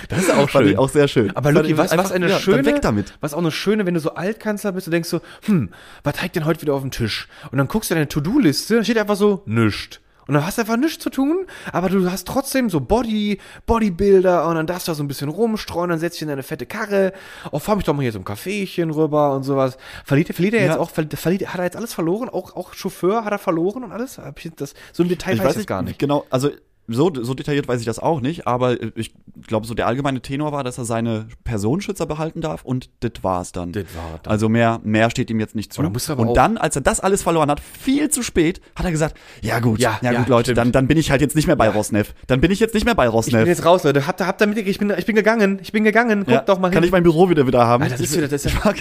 Das 0.09 0.19
ist 0.19 0.31
auch 0.31 0.49
fand 0.49 0.65
ich 0.65 0.71
schön. 0.71 0.77
auch 0.79 0.89
sehr 0.89 1.07
schön. 1.07 1.35
Aber 1.35 1.51
Luki, 1.51 1.71
ich 1.71 1.77
was, 1.77 1.95
was 1.95 2.11
eine 2.11 2.29
ja, 2.29 2.39
schöne, 2.39 2.65
weg 2.65 2.81
damit. 2.81 3.13
was 3.21 3.33
auch 3.33 3.39
eine 3.39 3.51
schöne, 3.51 3.85
wenn 3.85 3.93
du 3.93 3.99
so 3.99 4.15
Altkanzler 4.15 4.71
bist, 4.71 4.87
du 4.87 4.91
denkst 4.91 5.07
so, 5.09 5.21
hm, 5.45 5.69
was 6.03 6.21
liegt 6.21 6.35
denn 6.35 6.45
heute 6.45 6.61
wieder 6.61 6.73
auf 6.73 6.81
dem 6.81 6.91
Tisch? 6.91 7.27
Und 7.51 7.57
dann 7.59 7.67
guckst 7.67 7.91
du 7.91 7.95
deine 7.95 8.07
To-Do-Liste, 8.07 8.77
da 8.77 8.83
steht 8.83 8.97
einfach 8.97 9.15
so, 9.15 9.43
nischt. 9.45 10.01
Und 10.29 10.35
dann 10.35 10.45
hast 10.45 10.59
du 10.59 10.61
einfach 10.61 10.77
nichts 10.77 11.01
zu 11.03 11.09
tun, 11.09 11.47
aber 11.73 11.89
du 11.89 12.09
hast 12.11 12.27
trotzdem 12.27 12.69
so 12.69 12.79
Body, 12.81 13.39
Bodybuilder 13.65 14.47
und 14.47 14.53
dann 14.55 14.67
darfst 14.67 14.87
du 14.87 14.91
da 14.91 14.95
so 14.95 15.01
ein 15.01 15.07
bisschen 15.07 15.27
rumstreuen, 15.27 15.89
dann 15.89 15.97
setzt 15.97 16.17
dich 16.17 16.21
in 16.21 16.27
deine 16.27 16.43
fette 16.43 16.67
Karre, 16.67 17.13
oh, 17.51 17.57
fahr 17.57 17.75
mich 17.75 17.85
doch 17.85 17.95
mal 17.95 18.03
hier 18.03 18.11
zum 18.13 18.23
Kaffeechen 18.23 18.91
rüber 18.91 19.33
und 19.35 19.41
sowas. 19.41 19.77
Verliert, 20.05 20.27
verliert 20.29 20.53
er 20.53 20.61
jetzt 20.61 20.75
Ja. 20.75 20.79
auch, 20.79 20.91
verliert, 20.91 21.47
hat 21.51 21.57
er 21.59 21.63
jetzt 21.63 21.75
alles 21.75 21.95
verloren? 21.95 22.29
Auch, 22.29 22.55
auch 22.55 22.75
Chauffeur 22.75 23.25
hat 23.25 23.31
er 23.31 23.39
verloren 23.39 23.83
und 23.83 23.91
alles? 23.91 24.19
Hab 24.19 24.37
ich 24.37 24.51
das, 24.55 24.75
so 24.93 25.01
ein 25.01 25.09
Detail 25.09 25.33
ich 25.33 25.39
weiß 25.39 25.45
weiß 25.47 25.51
ich 25.53 25.57
jetzt 25.61 25.67
gar 25.67 25.81
nicht. 25.81 25.97
Genau, 25.97 26.25
also 26.29 26.51
so, 26.89 27.11
so 27.21 27.33
detailliert 27.33 27.67
weiß 27.67 27.79
ich 27.79 27.85
das 27.85 27.99
auch 27.99 28.21
nicht, 28.21 28.47
aber 28.47 28.75
ich 28.97 29.13
glaube, 29.47 29.65
so 29.67 29.73
der 29.73 29.87
allgemeine 29.87 30.21
Tenor 30.21 30.51
war, 30.51 30.63
dass 30.63 30.77
er 30.77 30.85
seine 30.85 31.27
Personenschützer 31.43 32.05
behalten 32.05 32.41
darf 32.41 32.63
und 32.65 32.89
das 32.99 33.11
war's 33.21 33.51
dann. 33.51 33.71
Das 33.71 33.85
war 33.95 34.19
dann. 34.23 34.31
Also 34.31 34.49
mehr, 34.49 34.79
mehr 34.83 35.09
steht 35.09 35.29
ihm 35.29 35.39
jetzt 35.39 35.55
nicht 35.55 35.71
zu. 35.73 35.81
Und 35.81 36.35
dann 36.35 36.57
als 36.57 36.75
er 36.75 36.81
das 36.81 36.99
alles 36.99 37.21
verloren 37.23 37.49
hat, 37.49 37.59
viel 37.59 38.09
zu 38.09 38.23
spät, 38.23 38.59
hat 38.75 38.85
er 38.85 38.91
gesagt, 38.91 39.15
ja 39.41 39.59
gut, 39.59 39.79
Ja, 39.79 39.99
ja, 40.01 40.11
ja, 40.11 40.19
gut 40.19 40.27
Leute, 40.29 40.45
stimmt. 40.47 40.57
dann, 40.57 40.71
dann 40.71 40.87
bin 40.87 40.97
ich 40.97 41.11
halt 41.11 41.21
jetzt 41.21 41.35
nicht 41.35 41.47
mehr 41.47 41.55
bei 41.55 41.69
Rosneft. 41.69 42.15
Dann 42.27 42.41
bin 42.41 42.51
ich 42.51 42.59
jetzt 42.59 42.73
nicht 42.73 42.85
mehr 42.85 42.95
bei 42.95 43.05
Ich 43.05 43.09
bin 43.09 43.15
Rosneft. 43.15 43.47
jetzt 43.47 43.65
raus, 43.65 43.83
Leute. 43.83 44.07
Habt 44.07 44.21
ihr, 44.21 44.27
ihr 44.27 44.47
mitgekriegt? 44.47 44.69
Ich 44.69 44.79
bin, 44.79 44.93
ich 44.97 45.05
bin 45.05 45.15
gegangen. 45.15 45.59
Ich 45.61 45.71
bin 45.71 45.83
gegangen. 45.83 46.19
Guckt 46.19 46.31
Ja, 46.31 46.41
doch 46.41 46.59
mal 46.59 46.69
kann 46.69 46.79
hin. 46.83 46.85
ich 46.85 46.91
mein 46.91 47.03
Büro 47.03 47.29
wieder 47.29 47.45
wieder 47.47 47.65
haben? 47.67 47.83
Alter, 47.83 47.93
das 47.95 48.01
ist 48.01 48.11
ich, 48.11 48.17
wieder- 48.17 48.27
das 48.27 48.45
ist 48.45 48.53
ich, 48.53 48.63
mag, 48.65 48.75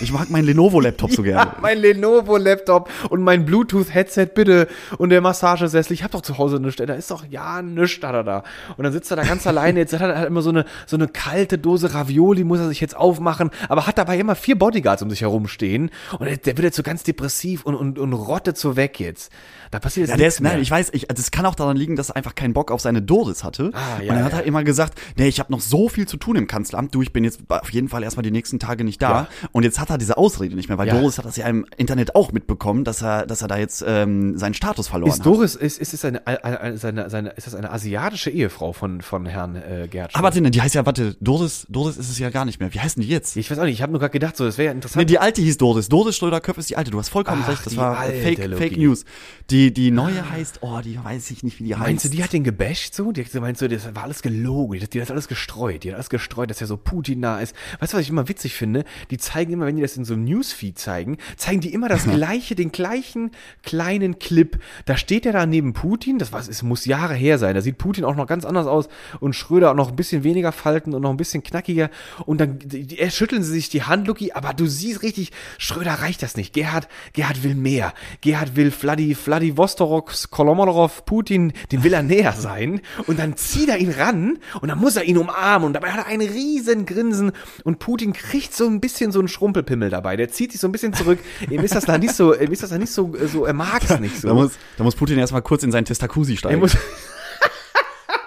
ich 0.00 0.12
mag 0.12 0.30
meinen 0.30 0.44
Lenovo-Laptop 0.46 1.10
so 1.12 1.22
gerne. 1.24 1.50
Ja, 1.52 1.56
mein 1.60 1.78
Lenovo-Laptop 1.78 2.90
und 3.10 3.22
mein 3.22 3.44
Bluetooth-Headset, 3.44 4.26
bitte. 4.34 4.68
Und 4.98 5.10
der 5.10 5.20
Massagesessel. 5.20 5.92
Ich 5.94 6.04
hab 6.04 6.10
doch 6.12 6.22
zu 6.22 6.38
Hause 6.38 6.60
nichts. 6.60 6.80
ey, 6.80 6.86
Da 6.86 6.94
ist 6.94 7.10
doch, 7.10 7.24
ja, 7.28 7.39
nichts, 7.62 8.00
da, 8.00 8.12
da, 8.12 8.22
da. 8.22 8.44
Und 8.76 8.84
dann 8.84 8.92
sitzt 8.92 9.10
er 9.10 9.16
da 9.16 9.24
ganz 9.24 9.46
alleine. 9.46 9.78
Jetzt 9.80 9.92
hat 9.92 10.02
er 10.02 10.16
halt 10.16 10.28
immer 10.28 10.42
so 10.42 10.50
eine, 10.50 10.64
so 10.86 10.96
eine 10.96 11.08
kalte 11.08 11.58
Dose 11.58 11.94
Ravioli, 11.94 12.44
muss 12.44 12.60
er 12.60 12.68
sich 12.68 12.80
jetzt 12.80 12.96
aufmachen. 12.96 13.50
Aber 13.68 13.86
hat 13.86 13.98
dabei 13.98 14.18
immer 14.18 14.34
vier 14.34 14.58
Bodyguards 14.58 15.02
um 15.02 15.10
sich 15.10 15.22
herumstehen. 15.22 15.90
Und 16.18 16.26
der, 16.26 16.36
der 16.36 16.56
wird 16.56 16.64
jetzt 16.64 16.76
so 16.76 16.82
ganz 16.82 17.02
depressiv 17.02 17.64
und, 17.64 17.74
und, 17.74 17.98
und 17.98 18.12
rottet 18.12 18.58
so 18.58 18.76
weg 18.76 19.00
jetzt. 19.00 19.32
Da 19.70 19.78
passiert 19.78 20.08
jetzt 20.08 20.10
Ja, 20.10 20.16
der 20.16 20.26
nichts 20.26 20.40
ist, 20.40 20.42
nein, 20.42 20.60
ich 20.60 20.70
weiß, 20.70 20.90
ich, 20.92 21.10
also 21.10 21.20
es 21.20 21.30
kann 21.30 21.46
auch 21.46 21.54
daran 21.54 21.76
liegen, 21.76 21.94
dass 21.94 22.10
er 22.10 22.16
einfach 22.16 22.34
keinen 22.34 22.54
Bock 22.54 22.72
auf 22.72 22.80
seine 22.80 23.02
Doris 23.02 23.44
hatte. 23.44 23.70
Ah, 23.72 24.02
ja, 24.02 24.10
und 24.10 24.16
dann 24.16 24.24
hat 24.24 24.32
ja. 24.32 24.38
er 24.40 24.44
immer 24.44 24.64
gesagt, 24.64 25.00
nee, 25.16 25.28
ich 25.28 25.38
habe 25.38 25.52
noch 25.52 25.60
so 25.60 25.88
viel 25.88 26.08
zu 26.08 26.16
tun 26.16 26.34
im 26.36 26.48
Kanzleramt, 26.48 26.92
du, 26.94 27.02
ich 27.02 27.12
bin 27.12 27.22
jetzt 27.22 27.40
auf 27.48 27.70
jeden 27.70 27.88
Fall 27.88 28.02
erstmal 28.02 28.24
die 28.24 28.32
nächsten 28.32 28.58
Tage 28.58 28.82
nicht 28.82 29.00
da. 29.00 29.10
Ja. 29.10 29.28
Und 29.52 29.62
jetzt 29.62 29.78
hat 29.78 29.90
er 29.90 29.98
diese 29.98 30.16
Ausrede 30.16 30.56
nicht 30.56 30.68
mehr, 30.68 30.78
weil 30.78 30.88
Ja. 30.88 30.98
Doris 30.98 31.18
hat 31.18 31.24
das 31.24 31.36
ja 31.36 31.46
im 31.46 31.66
Internet 31.76 32.16
auch 32.16 32.32
mitbekommen, 32.32 32.82
dass 32.82 33.00
er, 33.00 33.26
dass 33.26 33.42
er 33.42 33.48
da 33.48 33.58
jetzt 33.58 33.84
ähm, 33.86 34.36
seinen 34.36 34.54
Status 34.54 34.88
verloren 34.88 35.10
Ist 35.12 35.20
hat. 35.20 35.26
Doris, 35.26 35.54
ist, 35.54 35.78
ist, 35.78 35.94
es 35.94 36.04
eine, 36.04 36.26
eine, 36.26 36.44
eine, 36.44 36.76
seine, 36.76 37.08
seine, 37.08 37.30
ist 37.30 37.46
das 37.46 37.54
eine 37.54 37.70
asiatische 37.70 38.30
Ehefrau 38.30 38.72
von, 38.72 39.02
von 39.02 39.26
Herrn 39.26 39.54
äh, 39.54 39.86
Gerhard 39.88 40.16
Aber 40.16 40.24
warte, 40.24 40.40
ne, 40.40 40.50
die 40.50 40.62
heißt 40.62 40.74
ja, 40.74 40.84
warte, 40.84 41.14
Doris, 41.20 41.66
Doris 41.68 41.96
ist 41.96 42.10
es 42.10 42.18
ja 42.18 42.30
gar 42.30 42.44
nicht 42.44 42.58
mehr. 42.58 42.74
Wie 42.74 42.80
heißt 42.80 42.96
denn 42.96 43.02
die 43.04 43.08
jetzt? 43.08 43.36
Ich 43.36 43.48
weiß 43.50 43.58
auch 43.58 43.64
nicht, 43.64 43.74
ich 43.74 43.82
habe 43.82 43.92
nur 43.92 44.00
gerade 44.00 44.12
gedacht, 44.12 44.36
so, 44.36 44.44
das 44.44 44.58
wäre 44.58 44.66
ja 44.66 44.72
interessant. 44.72 44.98
Nee, 45.00 45.04
die 45.04 45.18
alte 45.20 45.40
hieß 45.42 45.58
Doris. 45.58 45.88
Doris 45.88 46.16
Schröder-Köpf 46.16 46.58
ist 46.58 46.70
die 46.70 46.76
alte. 46.76 46.90
Du 46.90 46.98
hast 46.98 47.08
vollkommen 47.08 47.42
Ach, 47.44 47.48
recht. 47.48 47.64
Das 47.64 47.76
war 47.76 48.02
Fake. 48.04 48.40
Fake 48.56 48.76
News. 48.76 49.04
Die, 49.50 49.59
die 49.68 49.90
neue 49.90 50.30
heißt, 50.30 50.58
oh, 50.62 50.80
die 50.82 50.98
weiß 51.02 51.30
ich 51.30 51.42
nicht, 51.42 51.58
wie 51.60 51.64
die 51.64 51.74
heißt. 51.74 51.84
Meinst 51.86 52.04
du, 52.04 52.08
die 52.08 52.24
hat 52.24 52.32
den 52.32 52.44
gebasht 52.44 52.94
so? 52.94 53.12
Die 53.12 53.24
meinst 53.40 53.60
du, 53.60 53.68
das 53.68 53.94
war 53.94 54.04
alles 54.04 54.22
gelogen, 54.22 54.78
die, 54.78 54.82
hat- 54.84 54.94
die 54.94 55.02
hat 55.02 55.10
alles 55.10 55.28
gestreut, 55.28 55.84
die 55.84 55.90
hat 55.90 55.96
alles 55.96 56.08
gestreut, 56.10 56.48
dass 56.50 56.60
er 56.60 56.66
so 56.66 56.76
Putin 56.76 57.20
nah 57.20 57.38
ist. 57.40 57.54
Weißt 57.80 57.92
du, 57.92 57.96
was 57.98 58.02
ich 58.04 58.10
immer 58.10 58.28
witzig 58.28 58.54
finde? 58.54 58.84
Die 59.10 59.18
zeigen 59.18 59.52
immer, 59.52 59.66
wenn 59.66 59.76
die 59.76 59.82
das 59.82 59.96
in 59.96 60.04
so 60.04 60.14
einem 60.14 60.24
Newsfeed 60.24 60.78
zeigen, 60.78 61.18
zeigen 61.36 61.60
die 61.60 61.72
immer 61.74 61.88
das 61.88 62.04
gleiche, 62.10 62.54
den 62.54 62.72
gleichen 62.72 63.32
kleinen 63.62 64.18
Clip. 64.18 64.58
Da 64.86 64.96
steht 64.96 65.26
er 65.26 65.32
da 65.32 65.44
neben 65.46 65.72
Putin, 65.74 66.18
das 66.18 66.32
was, 66.32 66.48
es 66.48 66.62
muss 66.62 66.84
Jahre 66.86 67.14
her 67.14 67.38
sein, 67.38 67.54
da 67.54 67.60
sieht 67.60 67.76
Putin 67.78 68.04
auch 68.04 68.16
noch 68.16 68.26
ganz 68.26 68.44
anders 68.44 68.66
aus 68.66 68.88
und 69.20 69.34
Schröder 69.34 69.70
auch 69.72 69.76
noch 69.76 69.90
ein 69.90 69.96
bisschen 69.96 70.24
weniger 70.24 70.52
Falten 70.52 70.94
und 70.94 71.02
noch 71.02 71.10
ein 71.10 71.16
bisschen 71.16 71.42
knackiger 71.42 71.90
und 72.26 72.40
dann 72.40 72.58
die, 72.58 72.86
die, 72.86 73.10
schütteln 73.10 73.42
sie 73.42 73.52
sich 73.52 73.68
die 73.68 73.82
Hand, 73.82 74.06
Luki, 74.06 74.32
aber 74.32 74.54
du 74.54 74.66
siehst 74.66 75.02
richtig, 75.02 75.32
Schröder 75.58 75.94
reicht 75.94 76.22
das 76.22 76.36
nicht. 76.36 76.52
Gerhard, 76.52 76.88
Gerhard 77.12 77.42
will 77.42 77.54
mehr. 77.54 77.92
Gerhard 78.20 78.54
will 78.56 78.70
Vladi, 78.70 79.14
Vladivostoroks, 79.50 80.30
Kolomorov, 80.30 81.04
Putin, 81.04 81.52
dem 81.72 81.84
will 81.84 81.92
er 81.92 82.02
näher 82.02 82.32
sein 82.32 82.80
und 83.06 83.18
dann 83.18 83.36
zieht 83.36 83.68
er 83.68 83.78
ihn 83.78 83.90
ran 83.90 84.38
und 84.60 84.68
dann 84.68 84.78
muss 84.78 84.96
er 84.96 85.04
ihn 85.04 85.18
umarmen 85.18 85.66
und 85.66 85.72
dabei 85.72 85.90
hat 85.90 86.06
er 86.06 86.06
ein 86.06 86.20
riesen 86.20 86.86
Grinsen 86.86 87.32
und 87.64 87.78
Putin 87.78 88.12
kriegt 88.12 88.54
so 88.54 88.66
ein 88.66 88.80
bisschen 88.80 89.12
so 89.12 89.18
einen 89.18 89.28
Schrumpelpimmel 89.28 89.90
dabei. 89.90 90.16
Der 90.16 90.28
zieht 90.28 90.52
sich 90.52 90.60
so 90.60 90.68
ein 90.68 90.72
bisschen 90.72 90.92
zurück. 90.92 91.18
Ihm 91.50 91.62
ist 91.62 91.74
das 91.74 91.84
da 91.84 91.98
nicht 91.98 92.14
so, 92.14 92.34
ihm 92.34 92.52
ist 92.52 92.62
das 92.62 92.70
da 92.70 92.78
nicht 92.78 92.92
so, 92.92 93.12
so 93.26 93.44
er 93.44 93.52
mag 93.52 93.82
es 93.88 94.00
nicht 94.00 94.20
so. 94.20 94.28
Da 94.28 94.34
muss, 94.34 94.52
da 94.76 94.84
muss 94.84 94.94
Putin 94.94 95.18
erstmal 95.18 95.42
kurz 95.42 95.62
in 95.62 95.72
seinen 95.72 95.84
Testacusi 95.84 96.34
Er 96.34 96.38
steigen. 96.38 96.70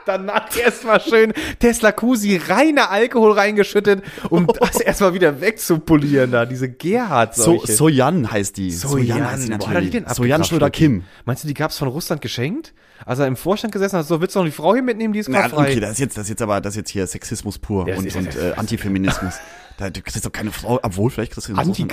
Danach 0.06 0.56
erstmal 0.58 1.00
schön 1.02 1.34
Tesla 1.60 1.92
Kusi 1.92 2.38
reiner 2.38 2.90
Alkohol 2.90 3.34
reingeschüttet, 3.34 4.04
um 4.30 4.48
das 4.60 4.80
erstmal 4.80 5.14
wieder 5.14 5.42
wegzupolieren 5.42 6.32
da, 6.32 6.46
diese 6.46 6.70
gerhard 6.70 7.36
so, 7.36 7.64
Sojan 7.66 8.32
heißt 8.32 8.58
die. 8.58 8.72
Sojan, 8.72 9.30
heißt 9.30 9.46
die 9.46 9.50
natürlich. 9.50 10.04
Sojan 10.14 10.44
Schröder? 10.44 10.70
Kim. 10.70 11.04
Meinst 11.26 11.44
du, 11.44 11.48
die 11.48 11.54
gab's 11.54 11.78
von 11.78 11.88
Russland 11.88 12.22
geschenkt? 12.22 12.74
Als 13.06 13.20
er 13.20 13.28
im 13.28 13.36
Vorstand 13.36 13.74
gesessen 13.74 13.98
hat, 13.98 14.08
so, 14.08 14.22
willst 14.22 14.36
du 14.36 14.40
noch 14.40 14.46
die 14.46 14.52
Frau 14.52 14.74
hier 14.74 14.84
mitnehmen, 14.84 15.14
die 15.14 15.20
ist 15.20 15.30
gerade 15.30 15.50
frei. 15.50 15.72
okay, 15.72 15.80
das 15.80 15.94
ist 15.94 16.00
jetzt, 16.00 16.18
das 16.18 16.24
ist 16.24 16.30
jetzt 16.30 16.42
aber, 16.42 16.62
das 16.62 16.74
ist 16.74 16.78
jetzt 16.78 16.90
hier 16.92 17.06
Sexismus 17.06 17.60
pur 17.60 17.88
Ja, 17.88 17.98
und, 17.98 18.06
ist- 18.06 18.16
und 18.16 18.36
äh, 18.36 18.54
Antifeminismus. 18.56 19.36
Da, 19.78 19.90
du 19.90 20.02
kriegst 20.04 20.24
doch 20.24 20.32
keine 20.32 20.52
Frau, 20.52 20.80
obwohl 20.84 21.10
vielleicht 21.10 21.32
kriegst 21.32 21.50
du 21.50 21.54
geschenkt, 21.56 21.90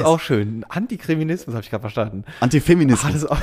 ist 0.00 0.04
auch 0.04 0.18
schön. 0.18 0.66
Antikriminismus 0.68 1.54
habe 1.54 1.62
ich 1.62 1.70
gerade 1.70 1.82
verstanden. 1.82 2.24
Antifeminismus. 2.40 3.04
Ah, 3.08 3.12
das 3.12 3.22
ist 3.22 3.30
auch 3.30 3.38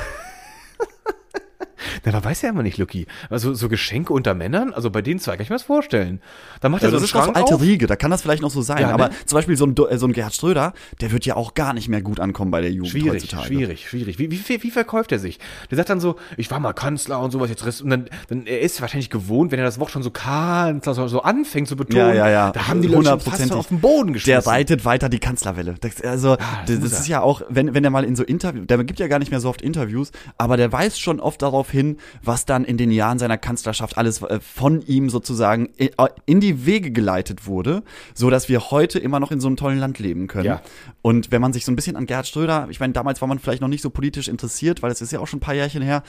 Na, 2.04 2.12
man 2.12 2.24
weiß 2.24 2.42
ja 2.42 2.50
immer 2.50 2.62
nicht, 2.62 2.78
Lucky. 2.78 3.06
Also 3.30 3.54
so 3.54 3.68
Geschenke 3.68 4.12
unter 4.12 4.34
Männern, 4.34 4.72
also 4.72 4.90
bei 4.90 5.02
den 5.02 5.18
zwei 5.18 5.32
kann 5.36 5.42
ich 5.42 5.50
mir 5.50 5.56
das 5.56 5.62
vorstellen. 5.62 6.20
Da 6.60 6.68
macht 6.68 6.82
Ja, 6.82 6.88
er 6.88 6.90
so 6.92 6.96
das 6.96 7.02
einen 7.02 7.04
ist 7.06 7.14
noch 7.14 7.24
Schrank 7.24 7.36
alte 7.36 7.54
auf. 7.54 7.60
Riege, 7.60 7.86
da 7.86 7.96
kann 7.96 8.10
das 8.10 8.22
vielleicht 8.22 8.42
noch 8.42 8.50
so 8.50 8.62
sein. 8.62 8.78
Ja, 8.80 8.88
ne? 8.88 8.94
Aber 8.94 9.10
zum 9.26 9.36
Beispiel 9.36 9.56
so 9.56 9.66
ein, 9.66 9.74
äh, 9.90 9.98
so 9.98 10.06
ein 10.06 10.12
Gerhard 10.12 10.34
Ströder, 10.34 10.72
der 11.00 11.12
wird 11.12 11.24
ja 11.26 11.36
auch 11.36 11.54
gar 11.54 11.72
nicht 11.74 11.88
mehr 11.88 12.02
gut 12.02 12.18
ankommen 12.20 12.50
bei 12.50 12.60
der 12.60 12.70
Jugend 12.72 12.90
Schwierig, 12.92 13.22
heutzutage. 13.22 13.46
schwierig, 13.46 13.88
schwierig. 13.88 14.18
Wie, 14.18 14.30
wie, 14.30 14.62
wie, 14.62 14.70
verkauft 14.70 15.12
er 15.12 15.18
sich? 15.18 15.38
Der 15.70 15.76
sagt 15.76 15.90
dann 15.90 16.00
so, 16.00 16.16
ich 16.36 16.50
war 16.50 16.58
mal 16.60 16.72
Kanzler 16.72 17.20
und 17.20 17.30
sowas, 17.30 17.50
jetzt 17.50 17.82
und 17.82 17.90
dann, 17.90 18.06
dann 18.28 18.46
er 18.46 18.60
ist 18.60 18.80
wahrscheinlich 18.80 19.10
gewohnt, 19.10 19.52
wenn 19.52 19.58
er 19.58 19.64
das 19.64 19.78
Wort 19.78 19.90
schon 19.90 20.02
so 20.02 20.10
Kanzler 20.10 20.94
so, 21.08 21.22
anfängt 21.22 21.68
zu 21.68 21.76
betonen. 21.76 22.08
Ja, 22.08 22.14
ja, 22.14 22.28
ja. 22.30 22.52
Da 22.52 22.68
haben 22.68 22.82
die 22.82 22.88
Leute 22.88 23.18
fast 23.20 23.52
auf 23.52 23.68
den 23.68 23.80
Boden 23.80 24.08
Der 24.08 24.14
geschmissen. 24.14 24.50
reitet 24.50 24.84
weiter 24.84 25.08
die 25.08 25.18
Kanzlerwelle. 25.18 25.74
Das, 25.80 26.00
also, 26.02 26.36
das, 26.66 26.80
das 26.80 26.96
das 26.96 27.00
ist 27.00 27.08
ja 27.08 27.20
auch, 27.20 27.42
wenn, 27.48 27.74
wenn 27.74 27.84
er 27.84 27.90
mal 27.90 28.04
in 28.04 28.16
so 28.16 28.22
Interviews, 28.24 28.66
der 28.66 28.82
gibt 28.84 28.98
ja 28.98 29.08
gar 29.08 29.18
nicht 29.18 29.30
mehr 29.30 29.40
so 29.40 29.48
oft 29.48 29.60
Interviews, 29.62 30.12
aber 30.38 30.56
der 30.56 30.72
weist 30.72 31.00
schon 31.00 31.20
oft 31.20 31.42
darauf 31.42 31.70
hin, 31.70 31.75
was 32.22 32.44
dann 32.44 32.64
in 32.64 32.76
den 32.76 32.90
Jahren 32.90 33.18
seiner 33.18 33.38
Kanzlerschaft 33.38 33.98
alles 33.98 34.22
äh, 34.22 34.40
von 34.40 34.82
ihm 34.82 35.10
sozusagen 35.10 35.68
äh, 35.78 35.90
in 36.26 36.40
die 36.40 36.66
Wege 36.66 36.90
geleitet 36.90 37.46
wurde, 37.46 37.82
so 38.14 38.30
dass 38.30 38.48
wir 38.48 38.70
heute 38.70 38.98
immer 38.98 39.20
noch 39.20 39.30
in 39.30 39.40
so 39.40 39.48
einem 39.48 39.56
tollen 39.56 39.78
Land 39.78 39.98
leben 39.98 40.26
können. 40.26 40.46
Ja. 40.46 40.62
Und 41.02 41.30
wenn 41.30 41.40
man 41.40 41.52
sich 41.52 41.64
so 41.64 41.72
ein 41.72 41.76
bisschen 41.76 41.96
an 41.96 42.06
Gerhard 42.06 42.26
Ströder, 42.26 42.68
ich 42.70 42.80
meine, 42.80 42.92
damals 42.92 43.20
war 43.20 43.28
man 43.28 43.38
vielleicht 43.38 43.62
noch 43.62 43.68
nicht 43.68 43.82
so 43.82 43.90
politisch 43.90 44.28
interessiert, 44.28 44.82
weil 44.82 44.90
es 44.90 45.00
ist 45.00 45.12
ja 45.12 45.20
auch 45.20 45.26
schon 45.26 45.38
ein 45.38 45.40
paar 45.40 45.54
Jährchen 45.54 45.82
her, 45.82 46.02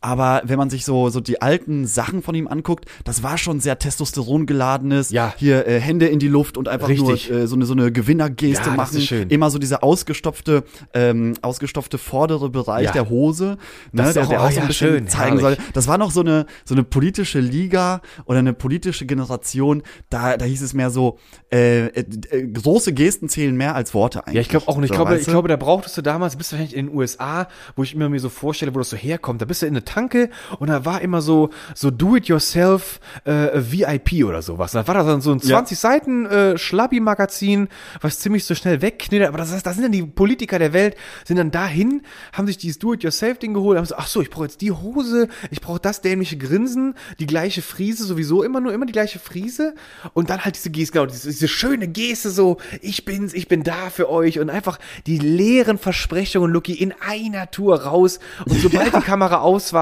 aber 0.00 0.40
wenn 0.44 0.56
man 0.58 0.70
sich 0.70 0.84
so, 0.84 1.10
so 1.10 1.20
die 1.20 1.42
alten 1.42 1.86
Sachen 1.86 2.22
von 2.22 2.34
ihm 2.34 2.48
anguckt, 2.48 2.86
das 3.04 3.22
war 3.22 3.36
schon 3.36 3.60
sehr 3.60 3.78
Testosteron 3.78 4.46
geladenes. 4.46 5.10
Ja. 5.10 5.34
Hier 5.36 5.66
äh, 5.66 5.78
Hände 5.80 6.06
in 6.06 6.18
die 6.18 6.28
Luft 6.28 6.56
und 6.56 6.68
einfach 6.68 6.88
Richtig. 6.88 7.28
nur 7.30 7.38
äh, 7.40 7.46
so 7.46 7.54
eine, 7.54 7.66
so 7.66 7.74
eine 7.74 7.92
Gewinnergeste 7.92 8.70
Ja, 8.70 8.74
machen. 8.76 9.26
Immer 9.28 9.50
so 9.50 9.58
dieser 9.58 9.84
ausgestopfte, 9.84 10.64
ähm, 10.94 11.34
ausgestopfte 11.42 11.98
vordere 11.98 12.48
Bereich 12.48 12.86
Ja. 12.86 12.92
der 12.92 13.10
Hose, 13.10 13.58
ne, 13.92 14.02
Das 14.04 14.14
der, 14.14 14.26
der 14.26 14.40
auch- 14.40 14.44
auch 14.44 14.48
oh 14.48 14.52
so 14.52 14.56
ein 14.56 14.62
ja, 14.62 14.66
bisschen 14.68 14.88
schön, 14.88 15.08
zeigen 15.08 15.38
herrlich. 15.38 15.58
soll. 15.58 15.66
Das 15.74 15.86
war 15.86 15.98
noch 15.98 16.10
so 16.10 16.20
eine, 16.20 16.46
so 16.64 16.74
eine 16.74 16.82
politische 16.84 17.40
Liga 17.40 18.00
oder 18.24 18.38
eine 18.38 18.52
politische 18.54 19.04
Generation. 19.06 19.82
Da, 20.08 20.36
da 20.38 20.44
hieß 20.46 20.62
es 20.62 20.72
mehr 20.72 20.90
so, 20.90 21.18
äh, 21.52 21.86
äh, 21.88 22.04
äh, 22.30 22.46
große 22.46 22.92
Gesten 22.94 23.28
zählen 23.28 23.54
mehr 23.56 23.74
als 23.74 23.92
Worte 23.92 24.20
eigentlich. 24.26 24.34
Ja, 24.36 24.40
ich 24.40 24.48
glaube 24.48 24.66
auch. 24.68 24.76
Und 24.76 24.84
ich 24.84 24.88
So, 24.88 24.94
glaube, 24.94 25.10
weißt 25.10 25.22
ich 25.22 25.28
glaube, 25.28 25.48
da 25.48 25.56
brauchtest 25.56 25.96
du 25.98 26.02
damals, 26.02 26.36
bist 26.36 26.52
du 26.52 26.56
wahrscheinlich 26.56 26.76
in 26.76 26.86
den 26.86 26.96
USA, 26.96 27.48
wo 27.76 27.82
ich 27.82 27.94
immer 27.94 28.08
mir 28.08 28.18
so 28.20 28.28
vorstelle, 28.30 28.74
wo 28.74 28.78
das 28.78 28.90
so 28.90 28.96
herkommt. 28.96 29.42
Da 29.42 29.44
bist 29.44 29.60
du 29.62 29.66
in 29.66 29.74
eine 29.74 29.84
Tanke 29.90 30.30
und 30.58 30.68
da 30.68 30.84
war 30.84 31.00
immer 31.00 31.20
so, 31.20 31.50
so 31.74 31.90
Do-it-yourself 31.90 33.00
äh, 33.24 33.48
VIP 33.54 34.24
oder 34.24 34.42
sowas. 34.42 34.72
Da 34.72 34.86
war 34.86 34.94
da 34.94 35.02
dann 35.02 35.20
so 35.20 35.32
ein 35.32 35.40
20 35.40 35.78
Seiten 35.78 36.26
äh, 36.26 36.56
Schlabbi-Magazin, 36.56 37.68
was 38.00 38.20
ziemlich 38.20 38.44
so 38.44 38.54
schnell 38.54 38.82
wegknittert. 38.82 39.28
Aber 39.28 39.38
das, 39.38 39.52
heißt, 39.52 39.66
da 39.66 39.72
sind 39.72 39.82
dann 39.82 39.92
die 39.92 40.02
Politiker 40.02 40.58
der 40.58 40.72
Welt, 40.72 40.96
sind 41.24 41.36
dann 41.36 41.50
dahin, 41.50 42.02
haben 42.32 42.46
sich 42.46 42.58
dieses 42.58 42.78
Do-it-yourself-Ding 42.78 43.54
geholt, 43.54 43.78
haben 43.78 43.84
so, 43.84 43.96
ach 43.96 44.06
so, 44.06 44.22
ich 44.22 44.30
brauche 44.30 44.44
jetzt 44.44 44.60
die 44.60 44.72
Hose, 44.72 45.28
ich 45.50 45.60
brauche 45.60 45.80
das 45.80 46.00
dämliche 46.00 46.38
Grinsen, 46.38 46.94
die 47.18 47.26
gleiche 47.26 47.62
Friese, 47.62 48.04
sowieso 48.04 48.42
immer 48.42 48.60
nur 48.60 48.72
immer 48.72 48.86
die 48.86 48.92
gleiche 48.92 49.18
Friese. 49.18 49.74
Und 50.14 50.30
dann 50.30 50.44
halt 50.44 50.56
diese 50.56 50.70
Geste, 50.70 50.92
genau, 50.92 51.06
diese, 51.06 51.28
diese 51.28 51.48
schöne 51.48 51.88
Geste 51.88 52.30
so, 52.30 52.58
ich 52.80 53.04
bin's, 53.04 53.34
ich 53.34 53.48
bin 53.48 53.64
da 53.64 53.90
für 53.90 54.08
euch. 54.08 54.38
Und 54.38 54.50
einfach 54.50 54.78
die 55.06 55.18
leeren 55.18 55.78
Versprechungen, 55.78 56.52
Lucky, 56.52 56.74
in 56.74 56.94
einer 57.00 57.50
Tour 57.50 57.82
raus. 57.82 58.20
Und 58.46 58.60
sobald 58.60 58.94
die 58.94 59.00
Kamera 59.00 59.40
aus 59.40 59.72
war, 59.72 59.79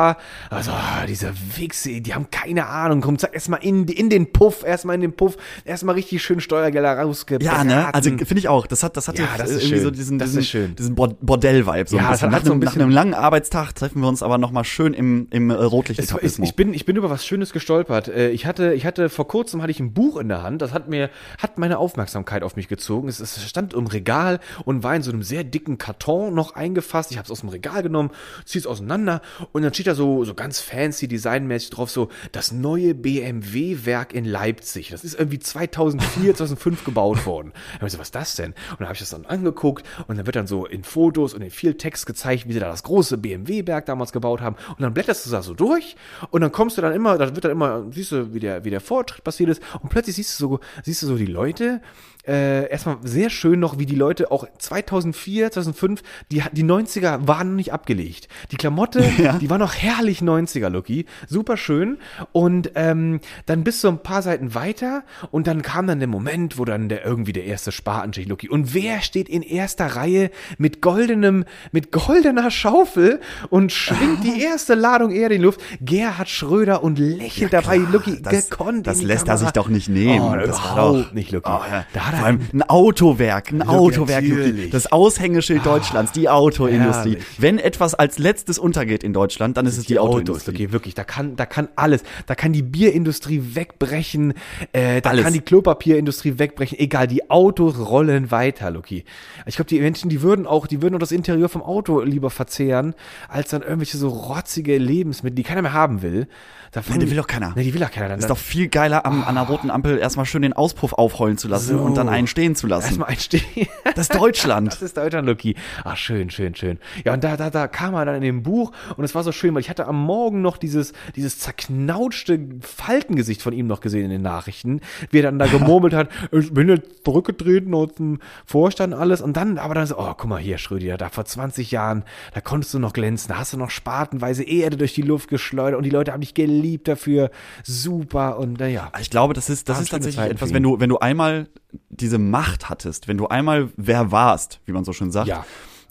also 0.51 0.70
ah, 0.72 1.05
diese 1.07 1.32
Wichse, 1.57 2.01
die 2.01 2.14
haben 2.14 2.30
keine 2.30 2.66
Ahnung, 2.66 3.01
komm, 3.01 3.18
zack, 3.18 3.34
erstmal 3.34 3.62
in, 3.64 3.86
in 3.88 4.11
den 4.11 4.32
Puff, 4.32 4.62
erstmal 4.64 4.94
in 4.94 5.01
den 5.01 5.12
Puff, 5.14 5.36
erstmal 5.64 5.94
richtig 5.94 6.22
schön 6.22 6.40
Steuergelder 6.40 6.99
rausgebraten. 6.99 7.68
Ja, 7.70 7.82
ne? 7.86 7.94
Also 7.94 8.11
finde 8.11 8.38
ich 8.38 8.49
auch. 8.49 8.66
Das 8.66 8.82
hat, 8.82 8.96
das 8.96 9.09
hat 9.09 9.18
Ja, 9.18 9.26
das 9.36 9.51
irgendwie 9.51 9.68
schön. 9.68 9.82
so 9.82 9.90
diesen, 9.90 10.18
diesen, 10.18 10.76
diesen 10.76 10.94
Bord- 10.94 11.16
Bordell-Vibe. 11.20 11.88
So 11.88 11.96
Ja, 11.96 12.05
ein 12.07 12.11
das 12.12 12.22
hat 12.22 12.30
Nach, 12.30 12.44
so 12.44 12.53
ein 12.53 12.59
nach 12.59 12.66
bisschen- 12.66 12.82
einem 12.82 12.90
langen 12.90 13.14
Arbeitstag 13.14 13.74
treffen 13.74 14.01
wir 14.01 14.09
uns 14.09 14.22
aber 14.22 14.38
noch 14.38 14.51
mal 14.53 14.64
schön 14.64 14.94
im, 14.94 15.26
im 15.30 15.51
äh, 15.51 15.55
war- 15.59 15.64
ich, 15.66 15.72
Rotlicht-Etablissements. 15.72 16.51
ich, 16.51 16.57
bin, 16.57 16.74
ich 16.74 16.84
bin 16.84 16.96
über 16.96 17.11
was 17.11 17.26
Schönes 17.26 17.53
gestolpert. 17.53 18.09
Äh, 18.09 18.30
Ich 18.30 18.46
hatte, 18.46 18.72
ich 18.74 18.86
hatte 18.86 19.09
vor 19.09 19.26
kurzem 19.28 19.61
hatte 19.62 19.70
ich 19.70 19.80
ein 19.80 19.92
Buch 19.92 20.16
in 20.18 20.28
der 20.28 20.42
Hand, 20.42 20.62
das 20.62 20.72
hat 20.72 20.88
mir, 20.88 21.11
hat 21.40 21.59
meine 21.59 21.78
Aufmerksamkeit 21.78 22.42
auf 22.42 22.57
mich 22.57 22.68
gezogen. 22.68 23.09
Es, 23.09 23.20
es 23.20 23.42
stand 23.49 23.74
im 23.74 23.86
Regal 23.86 24.38
und 24.64 24.82
war 24.82 24.94
in 24.94 25.03
so 25.03 25.11
einem 25.11 25.22
sehr 25.22 25.44
dicken 25.44 25.78
Karton 25.78 26.34
noch 26.34 26.55
eingefasst. 26.55 27.11
Ich 27.11 27.16
habe 27.18 27.24
es 27.26 27.30
aus 27.30 27.40
dem 27.40 27.49
Regal 27.49 27.82
genommen, 27.82 28.11
ziehe 28.44 28.61
es 28.61 28.66
auseinander 28.66 29.22
und 29.53 29.62
dann 29.62 29.74
steht 29.74 29.88
da 29.89 29.95
so, 29.95 30.24
so 30.24 30.34
ganz 30.34 30.61
fancy, 30.61 31.09
designmäßig 31.09 31.70
drauf, 31.70 31.91
so 31.91 32.09
das 32.32 32.53
neue 32.53 32.95
BMW-Werk 32.95 34.14
in 34.14 34.24
Leipzig. 34.24 34.91
Das 34.91 35.05
ist 35.05 35.18
irgendwie 35.18 35.39
2004, 35.39 36.34
2005 36.34 36.84
gebaut 36.84 37.26
worden. 37.26 37.53
Da 37.74 37.80
hab 37.80 37.86
ich 37.86 37.93
so, 37.93 37.99
was 37.99 38.09
ist 38.09 38.14
das 38.14 38.36
denn? 38.36 38.53
Und 38.70 38.80
dann 38.80 38.89
habe 38.89 38.95
ich 38.95 39.01
das 39.01 39.11
dann 39.11 39.26
angeguckt 39.26 39.84
und 40.07 40.16
dann 40.16 40.26
wird 40.26 40.36
dann 40.36 40.47
so 40.47 40.66
in 40.66 40.84
Fotos 40.84 41.34
und 41.34 41.43
in 41.43 41.51
viel 41.51 41.74
Text 41.74 42.07
gezeigt, 42.07 42.49
wie 42.49 42.53
sie 42.53 42.61
da 42.61 42.68
das 42.68 42.82
große 42.82 43.18
BMW-Werk 43.18 43.86
damals 43.86 44.12
gebaut 44.12 44.41
haben. 44.41 44.57
Und 44.68 44.80
dann 44.80 44.95
blätterst 44.95 45.26
du 45.26 45.30
da 45.30 45.43
so 45.43 45.55
durch 45.55 45.97
und 46.30 46.41
dann 46.41 46.53
kommst 46.53 46.78
du 46.78 46.82
dann 46.82 46.93
immer, 46.93 47.18
da 47.18 47.34
wird 47.34 47.45
dann 47.45 47.53
immer, 47.53 47.86
siehst 47.91 48.12
du, 48.12 48.34
wie 48.34 48.41
der, 48.41 48.64
wie 48.64 48.70
der 48.70 48.80
Fortschritt 48.80 49.24
passiert 49.24 49.51
ist 49.51 49.62
und 49.80 49.89
plötzlich 49.89 50.16
siehst 50.16 50.39
du 50.39 50.49
so, 50.49 50.61
siehst 50.84 51.03
du 51.03 51.07
so 51.07 51.16
die 51.16 51.26
Leute, 51.26 51.80
äh, 52.29 52.70
erstmal 52.70 52.99
sehr 53.03 53.31
schön 53.31 53.59
noch, 53.59 53.79
wie 53.79 53.87
die 53.87 53.97
Leute 53.97 54.31
auch 54.31 54.47
2004, 54.59 55.51
2005, 55.53 56.03
die, 56.31 56.43
die 56.53 56.64
90er 56.64 57.26
waren 57.26 57.49
noch 57.49 57.57
nicht 57.57 57.72
abgelegt. 57.72 58.29
Die 58.51 58.57
Klamotte, 58.57 59.03
die 59.41 59.51
war 59.51 59.59
noch 59.59 59.74
herrlich 59.74 60.20
90er, 60.20 60.68
Lucky. 60.68 61.07
Super 61.26 61.57
schön. 61.57 61.99
Und 62.33 62.72
ähm, 62.74 63.20
dann 63.47 63.64
bist 63.64 63.83
du 63.83 63.89
ein 63.89 64.03
paar 64.03 64.22
Seiten 64.22 64.55
weiter 64.55 65.05
und 65.31 65.47
dann 65.47 65.62
kam 65.62 65.87
dann 65.87 65.99
der 65.99 66.09
Moment, 66.09 66.59
wo 66.59 66.64
dann 66.64 66.89
der 66.89 67.05
irgendwie 67.05 67.33
der 67.33 67.45
erste 67.45 67.72
Spatenstich, 67.72 68.29
Lucky. 68.29 68.49
Und 68.49 68.74
wer 68.74 69.01
steht 69.01 69.29
in 69.29 69.43
erster 69.43 69.87
Reihe 69.87 70.31
mit 70.59 70.83
goldenem, 70.83 71.45
mit 71.72 71.93
goldener 71.93 72.51
Schaufel 72.51 73.20
und 73.49 73.72
schwingt 73.72 74.24
die 74.24 74.43
erste 74.43 74.74
Ladung 74.74 75.11
Erde 75.11 75.37
in 75.37 75.41
die 75.41 75.47
Luft? 75.47 75.61
Gerhard 75.81 76.29
Schröder 76.29 76.83
und 76.83 76.99
lächelt 76.99 77.53
dabei, 77.53 77.79
Lucky, 77.79 78.20
das, 78.20 78.51
gekonnt 78.51 78.87
das 78.87 79.03
lässt 79.03 79.22
er 79.22 79.35
Kamera. 79.35 79.39
sich 79.39 79.53
doch 79.53 79.68
nicht 79.68 79.89
nehmen. 79.89 80.20
Oh, 80.20 80.37
das 80.37 80.62
war 80.62 80.72
überhaupt 80.72 81.09
doch 81.09 81.12
nicht, 81.12 81.33
Lucky. 81.33 81.51
Oh, 81.51 81.61
ja. 81.70 81.87
Da 81.93 82.07
hat 82.07 82.14
er 82.14 82.18
Vor 82.19 82.27
allem 82.27 82.41
ein 82.53 82.62
Autowerk, 82.62 83.51
ein 83.53 83.62
Autowerk, 83.62 84.23
natürlich. 84.23 84.71
das 84.71 84.91
Aushängeschild 84.93 85.64
Deutschlands, 85.64 86.12
die 86.12 86.29
Autoindustrie. 86.29 87.11
herrlich. 87.12 87.25
Wenn 87.39 87.59
etwas 87.59 87.95
als 87.95 88.19
letztes 88.19 88.59
untergeht 88.59 89.03
in 89.05 89.12
Deutschland, 89.12 89.57
dann 89.57 89.66
ist 89.66 89.79
es 89.79 89.87
die, 89.87 89.99
Autos, 89.99 90.14
Autoindustrie. 90.21 90.55
okay, 90.55 90.73
wirklich, 90.73 90.95
da 90.95 91.05
kann, 91.05 91.37
da 91.37 91.47
kann 91.47 91.69
alles, 91.77 92.03
da 92.27 92.35
kann 92.35 92.53
die 92.53 92.62
Bierindustrie 92.62 93.43
wegbrechen, 93.55 94.35
äh, 94.73 95.01
da 95.01 95.11
Alles. 95.11 95.25
kann 95.25 95.33
die 95.33 95.41
Klopapierindustrie 95.41 96.39
wegbrechen, 96.39 96.79
egal, 96.79 97.07
die 97.07 97.31
Autos 97.31 97.79
rollen 97.79 98.31
weiter, 98.31 98.71
Lucky. 98.71 99.05
Ich 99.47 99.57
glaube, 99.57 99.69
die 99.69 99.81
Menschen, 99.81 100.09
die 100.11 100.23
würden 100.23 100.47
auch, 100.47 100.66
die 100.66 100.83
würden 100.83 100.95
auch 100.97 101.01
das 101.01 101.12
Interieur 101.12 101.49
vom 101.49 101.62
Auto 101.62 102.01
lieber 102.01 102.31
verzehren, 102.31 102.95
als 103.29 103.51
dann 103.51 103.62
irgendwelche 103.62 103.97
so 103.99 104.09
rotzige 104.09 104.79
Lebensmittel, 104.79 105.37
die 105.37 105.43
keiner 105.43 105.62
mehr 105.62 105.73
haben 105.73 106.03
will. 106.03 106.29
Davon, 106.73 106.97
Nee, 106.99 107.05
die 107.05 107.11
will 107.11 107.16
doch 107.16 107.27
keiner. 107.27 107.53
Nee, 107.57 107.62
die 107.64 107.73
will 107.73 107.81
doch 107.81 107.91
keiner. 107.91 108.09
Dann, 108.09 108.19
ist 108.19 108.29
doch 108.29 108.37
viel 108.37 108.69
geiler, 108.69 109.07
am, 109.07 109.23
an 109.23 109.39
einer 109.39 109.47
roten 109.47 109.71
Ampel 109.71 109.97
erstmal 109.99 110.27
schön 110.27 110.43
den 110.43 110.53
Auspuff 110.53 110.93
aufheulen 110.93 111.39
zu 111.39 111.49
lassen 111.49 111.79
So. 111.79 111.83
und 111.83 111.97
dann 111.99 112.09
einen 112.09 112.26
stehen 112.26 112.55
zu 112.55 112.66
lassen. 112.66 112.86
Erstmal 112.86 113.09
einstehen. 113.11 113.42
Das 113.94 114.11
ist 114.11 114.14
Deutschland. 114.14 114.72
Das 114.72 114.82
ist 114.82 114.96
Deutschland, 114.96 115.26
Lucky. 115.26 115.57
Ach, 115.82 115.96
schön, 115.96 116.30
schön, 116.30 116.55
schön. 116.55 116.78
Ja, 117.05 117.14
und 117.14 117.24
da, 117.24 117.36
da, 117.36 117.51
da 117.51 117.66
kam 117.66 117.94
er 117.94 118.05
dann 118.05 118.16
in 118.16 118.22
dem 118.22 118.42
Buch 118.42 118.70
und 118.96 119.05
es 119.05 119.14
war 119.14 119.24
so 119.24 119.32
schön, 119.32 119.55
weil 119.55 119.61
ich 119.61 119.70
hatte 119.70 119.86
am 119.86 120.05
Morgen 120.05 120.40
noch 120.40 120.57
dieses, 120.57 120.92
dieses 121.16 121.38
zerknautschte 121.38 122.38
Faltengesicht 122.61 123.42
von 123.42 123.53
ihm 123.53 123.66
noch 123.66 123.80
gesehen 123.80 124.05
in 124.05 124.11
den 124.11 124.22
Nachrichten, 124.22 124.80
wie 125.11 125.18
er 125.18 125.24
dann 125.24 125.38
da 125.38 125.46
gemurmelt 125.46 125.94
hat, 125.94 126.11
ich 126.32 126.53
bin 126.53 126.68
jetzt 126.68 127.05
zurückgetreten 127.05 127.74
aus 127.74 127.94
dem 127.94 128.20
Vorstand 128.46 128.94
alles 128.94 129.20
und 129.20 129.36
dann, 129.36 129.59
aber 129.59 129.74
dann 129.74 129.86
so, 129.86 129.99
oh, 129.99 130.14
guck 130.16 130.26
mal 130.26 130.38
hier, 130.38 130.59
Schrödinger, 130.59 130.96
da 130.96 131.09
vor 131.09 131.24
20 131.24 131.70
Jahren, 131.70 132.05
da 132.34 132.40
konntest 132.40 132.74
du 132.74 132.78
noch 132.78 132.92
glänzen, 132.92 133.28
da 133.28 133.38
hast 133.38 133.53
du 133.53 133.57
noch 133.57 133.70
spatenweise 133.70 134.44
Erde 134.44 134.76
durch 134.76 134.94
die 134.94 135.03
Luft 135.03 135.28
geschleudert 135.28 135.78
und 135.78 135.84
die 135.84 135.90
Leute 135.90 136.12
haben 136.12 136.20
dich 136.20 136.34
geliebt 136.34 136.88
dafür, 136.88 137.30
super 137.64 138.38
und 138.38 138.61
naja. 138.61 138.92
Ich 139.01 139.11
glaube, 139.11 139.34
das 139.34 139.51
ist, 139.51 139.68
das 139.68 139.80
ist 139.80 139.90
tatsächlich 139.90 140.16
Zeiten 140.16 140.34
etwas, 140.36 140.53
wenn 140.53 140.62
du, 140.62 140.80
wenn 140.80 140.88
du 140.88 140.99
einmal 140.99 141.49
diese 141.91 142.18
Macht 142.18 142.68
hattest, 142.68 143.09
wenn 143.09 143.16
du 143.18 143.28
einmal 143.28 143.68
wer 143.76 144.12
warst, 144.12 144.61
wie 144.66 144.72
man 144.72 144.84
so 144.84 144.93
schön 144.93 145.11
sagt, 145.11 145.28
Ja. 145.28 145.45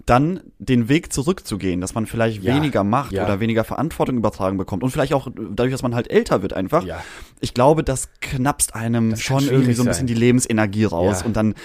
dann 0.05 0.41
den 0.59 0.87
Weg 0.89 1.11
zurückzugehen, 1.11 1.81
dass 1.81 1.93
man 1.95 2.05
vielleicht 2.05 2.41
Ja. 2.43 2.55
weniger 2.55 2.83
Macht 2.83 3.11
Ja. 3.11 3.25
oder 3.25 3.39
weniger 3.39 3.63
Verantwortung 3.63 4.15
übertragen 4.15 4.57
bekommt 4.57 4.83
und 4.83 4.91
vielleicht 4.91 5.13
auch 5.13 5.27
dadurch, 5.35 5.71
dass 5.71 5.81
man 5.81 5.95
halt 5.95 6.09
älter 6.09 6.41
wird 6.41 6.53
einfach. 6.53 6.85
Ich 7.41 7.53
glaube, 7.53 7.83
das 7.83 8.09
knapst 8.21 8.73
einem 8.75 9.09
Das 9.11 9.21
schon 9.21 9.43
irgendwie 9.45 9.73
so 9.73 9.81
ein 9.83 9.87
bisschen 9.87 10.07
die 10.07 10.13
Lebensenergie 10.13 10.85
raus 10.85 11.23
und 11.23 11.35
dann 11.35 11.55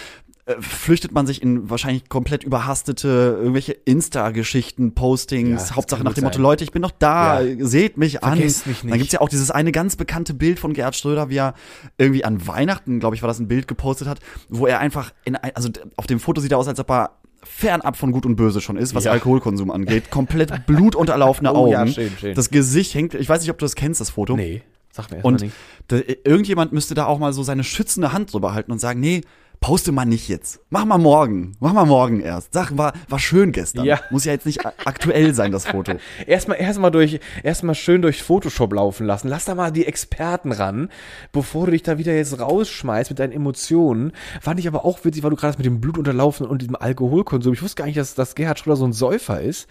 flüchtet 0.60 1.12
man 1.12 1.24
sich 1.26 1.40
in 1.40 1.70
wahrscheinlich 1.70 2.08
komplett 2.08 2.42
überhastete 2.42 3.36
irgendwelche 3.38 3.72
Insta-Geschichten, 3.72 4.86
Ja, 4.86 4.92
Postings, 4.94 5.60
das 5.62 5.76
Hauptsache 5.76 6.02
nach 6.02 6.14
dem 6.14 6.24
Motto, 6.24 6.34
sein. 6.36 6.42
Leute, 6.42 6.64
ich 6.64 6.72
bin 6.72 6.82
noch 6.82 6.90
da, 6.90 7.40
Ja. 7.42 7.64
seht 7.64 7.96
mich 7.96 8.24
an. 8.24 8.36
Vergesst 8.36 8.66
mich 8.66 8.80
Dann 8.80 8.90
nicht. 8.90 8.98
gibt's 8.98 9.12
ja 9.12 9.20
auch 9.20 9.28
dieses 9.28 9.50
eine 9.52 9.70
ganz 9.70 9.94
bekannte 9.96 10.34
Bild 10.34 10.58
von 10.58 10.72
Gerhard 10.72 10.96
Schröder, 10.96 11.28
wie 11.28 11.36
er 11.36 11.54
irgendwie 11.96 12.24
an 12.24 12.44
Weihnachten, 12.46 12.98
glaube 12.98 13.14
ich, 13.14 13.22
war 13.22 13.28
das 13.28 13.38
ein 13.38 13.46
Bild 13.48 13.68
gepostet 13.68 14.08
hat, 14.08 14.18
wo 14.48 14.66
er 14.66 14.80
einfach 14.80 15.12
in 15.24 15.36
also 15.36 15.68
auf 15.96 16.06
dem 16.08 16.18
Foto 16.18 16.40
sieht 16.40 16.50
er 16.52 16.58
aus, 16.58 16.66
als 16.66 16.80
ob 16.80 16.90
er 16.90 17.10
fernab 17.44 17.96
von 17.96 18.10
Gut 18.12 18.26
und 18.26 18.34
Böse 18.36 18.60
schon 18.60 18.76
ist, 18.76 18.94
was 18.96 19.04
Ja. 19.04 19.12
Alkoholkonsum 19.12 19.70
angeht. 19.70 20.10
Komplett 20.10 20.66
blutunterlaufene 20.66 21.50
Oh 21.54 21.56
Augen. 21.66 21.70
ja, 21.72 21.86
schön, 21.86 22.10
schön. 22.18 22.34
Das 22.34 22.50
Gesicht 22.50 22.94
hängt, 22.94 23.14
ich 23.14 23.28
weiß 23.28 23.40
nicht, 23.42 23.50
ob 23.50 23.58
du 23.58 23.64
das 23.64 23.76
kennst, 23.76 24.00
das 24.00 24.10
Foto. 24.10 24.36
Nee, 24.36 24.62
sag 24.90 25.08
mir 25.10 25.18
erstmal 25.18 25.34
Und 25.34 25.40
nicht. 25.42 25.54
da, 25.88 25.98
irgendjemand 26.24 26.72
müsste 26.72 26.94
da 26.94 27.06
auch 27.06 27.18
mal 27.20 27.32
so 27.32 27.42
seine 27.44 27.62
schützende 27.64 28.12
Hand 28.12 28.32
drüber 28.32 28.54
halten 28.54 28.72
und 28.72 28.80
sagen, 28.80 28.98
nee, 29.00 29.20
poste 29.62 29.92
mal 29.92 30.04
nicht 30.04 30.28
jetzt. 30.28 30.60
Mach 30.68 30.84
mal 30.84 30.98
morgen. 30.98 31.56
Mach 31.60 31.72
mal 31.72 31.86
morgen 31.86 32.20
erst. 32.20 32.52
Sag, 32.52 32.76
war, 32.76 32.92
war 33.08 33.18
schön 33.18 33.52
gestern. 33.52 33.84
Ja. 33.84 34.00
Muss 34.10 34.24
ja 34.24 34.32
jetzt 34.32 34.44
nicht 34.44 34.66
aktuell 34.66 35.32
sein, 35.34 35.52
das 35.52 35.66
Foto. 35.66 35.92
Erstmal 36.26 36.60
erstmal 36.60 36.90
durch 36.90 37.20
erstmal 37.42 37.74
schön 37.74 38.02
durch 38.02 38.22
Photoshop 38.22 38.72
laufen 38.72 39.06
lassen. 39.06 39.28
Lass 39.28 39.44
da 39.44 39.54
mal 39.54 39.70
die 39.70 39.86
Experten 39.86 40.50
ran, 40.52 40.90
bevor 41.30 41.66
du 41.66 41.72
dich 41.72 41.82
da 41.82 41.96
wieder 41.96 42.12
jetzt 42.12 42.38
rausschmeißt 42.38 43.10
mit 43.10 43.20
deinen 43.20 43.32
Emotionen. 43.32 44.12
Fand 44.40 44.58
ich 44.58 44.66
aber 44.66 44.84
auch 44.84 45.04
witzig, 45.04 45.22
weil 45.22 45.30
du 45.30 45.36
gerade 45.36 45.56
mit 45.56 45.64
dem 45.64 45.80
Blutunterlaufen 45.80 46.46
und 46.46 46.60
diesem 46.60 46.76
Alkoholkonsum. 46.76 47.52
Ich 47.52 47.62
wusste 47.62 47.76
gar 47.76 47.86
nicht, 47.86 47.96
dass, 47.96 48.14
dass 48.14 48.34
Gerhard 48.34 48.58
Schröder 48.58 48.76
so 48.76 48.84
ein 48.84 48.92
Säufer 48.92 49.40
ist. 49.40 49.68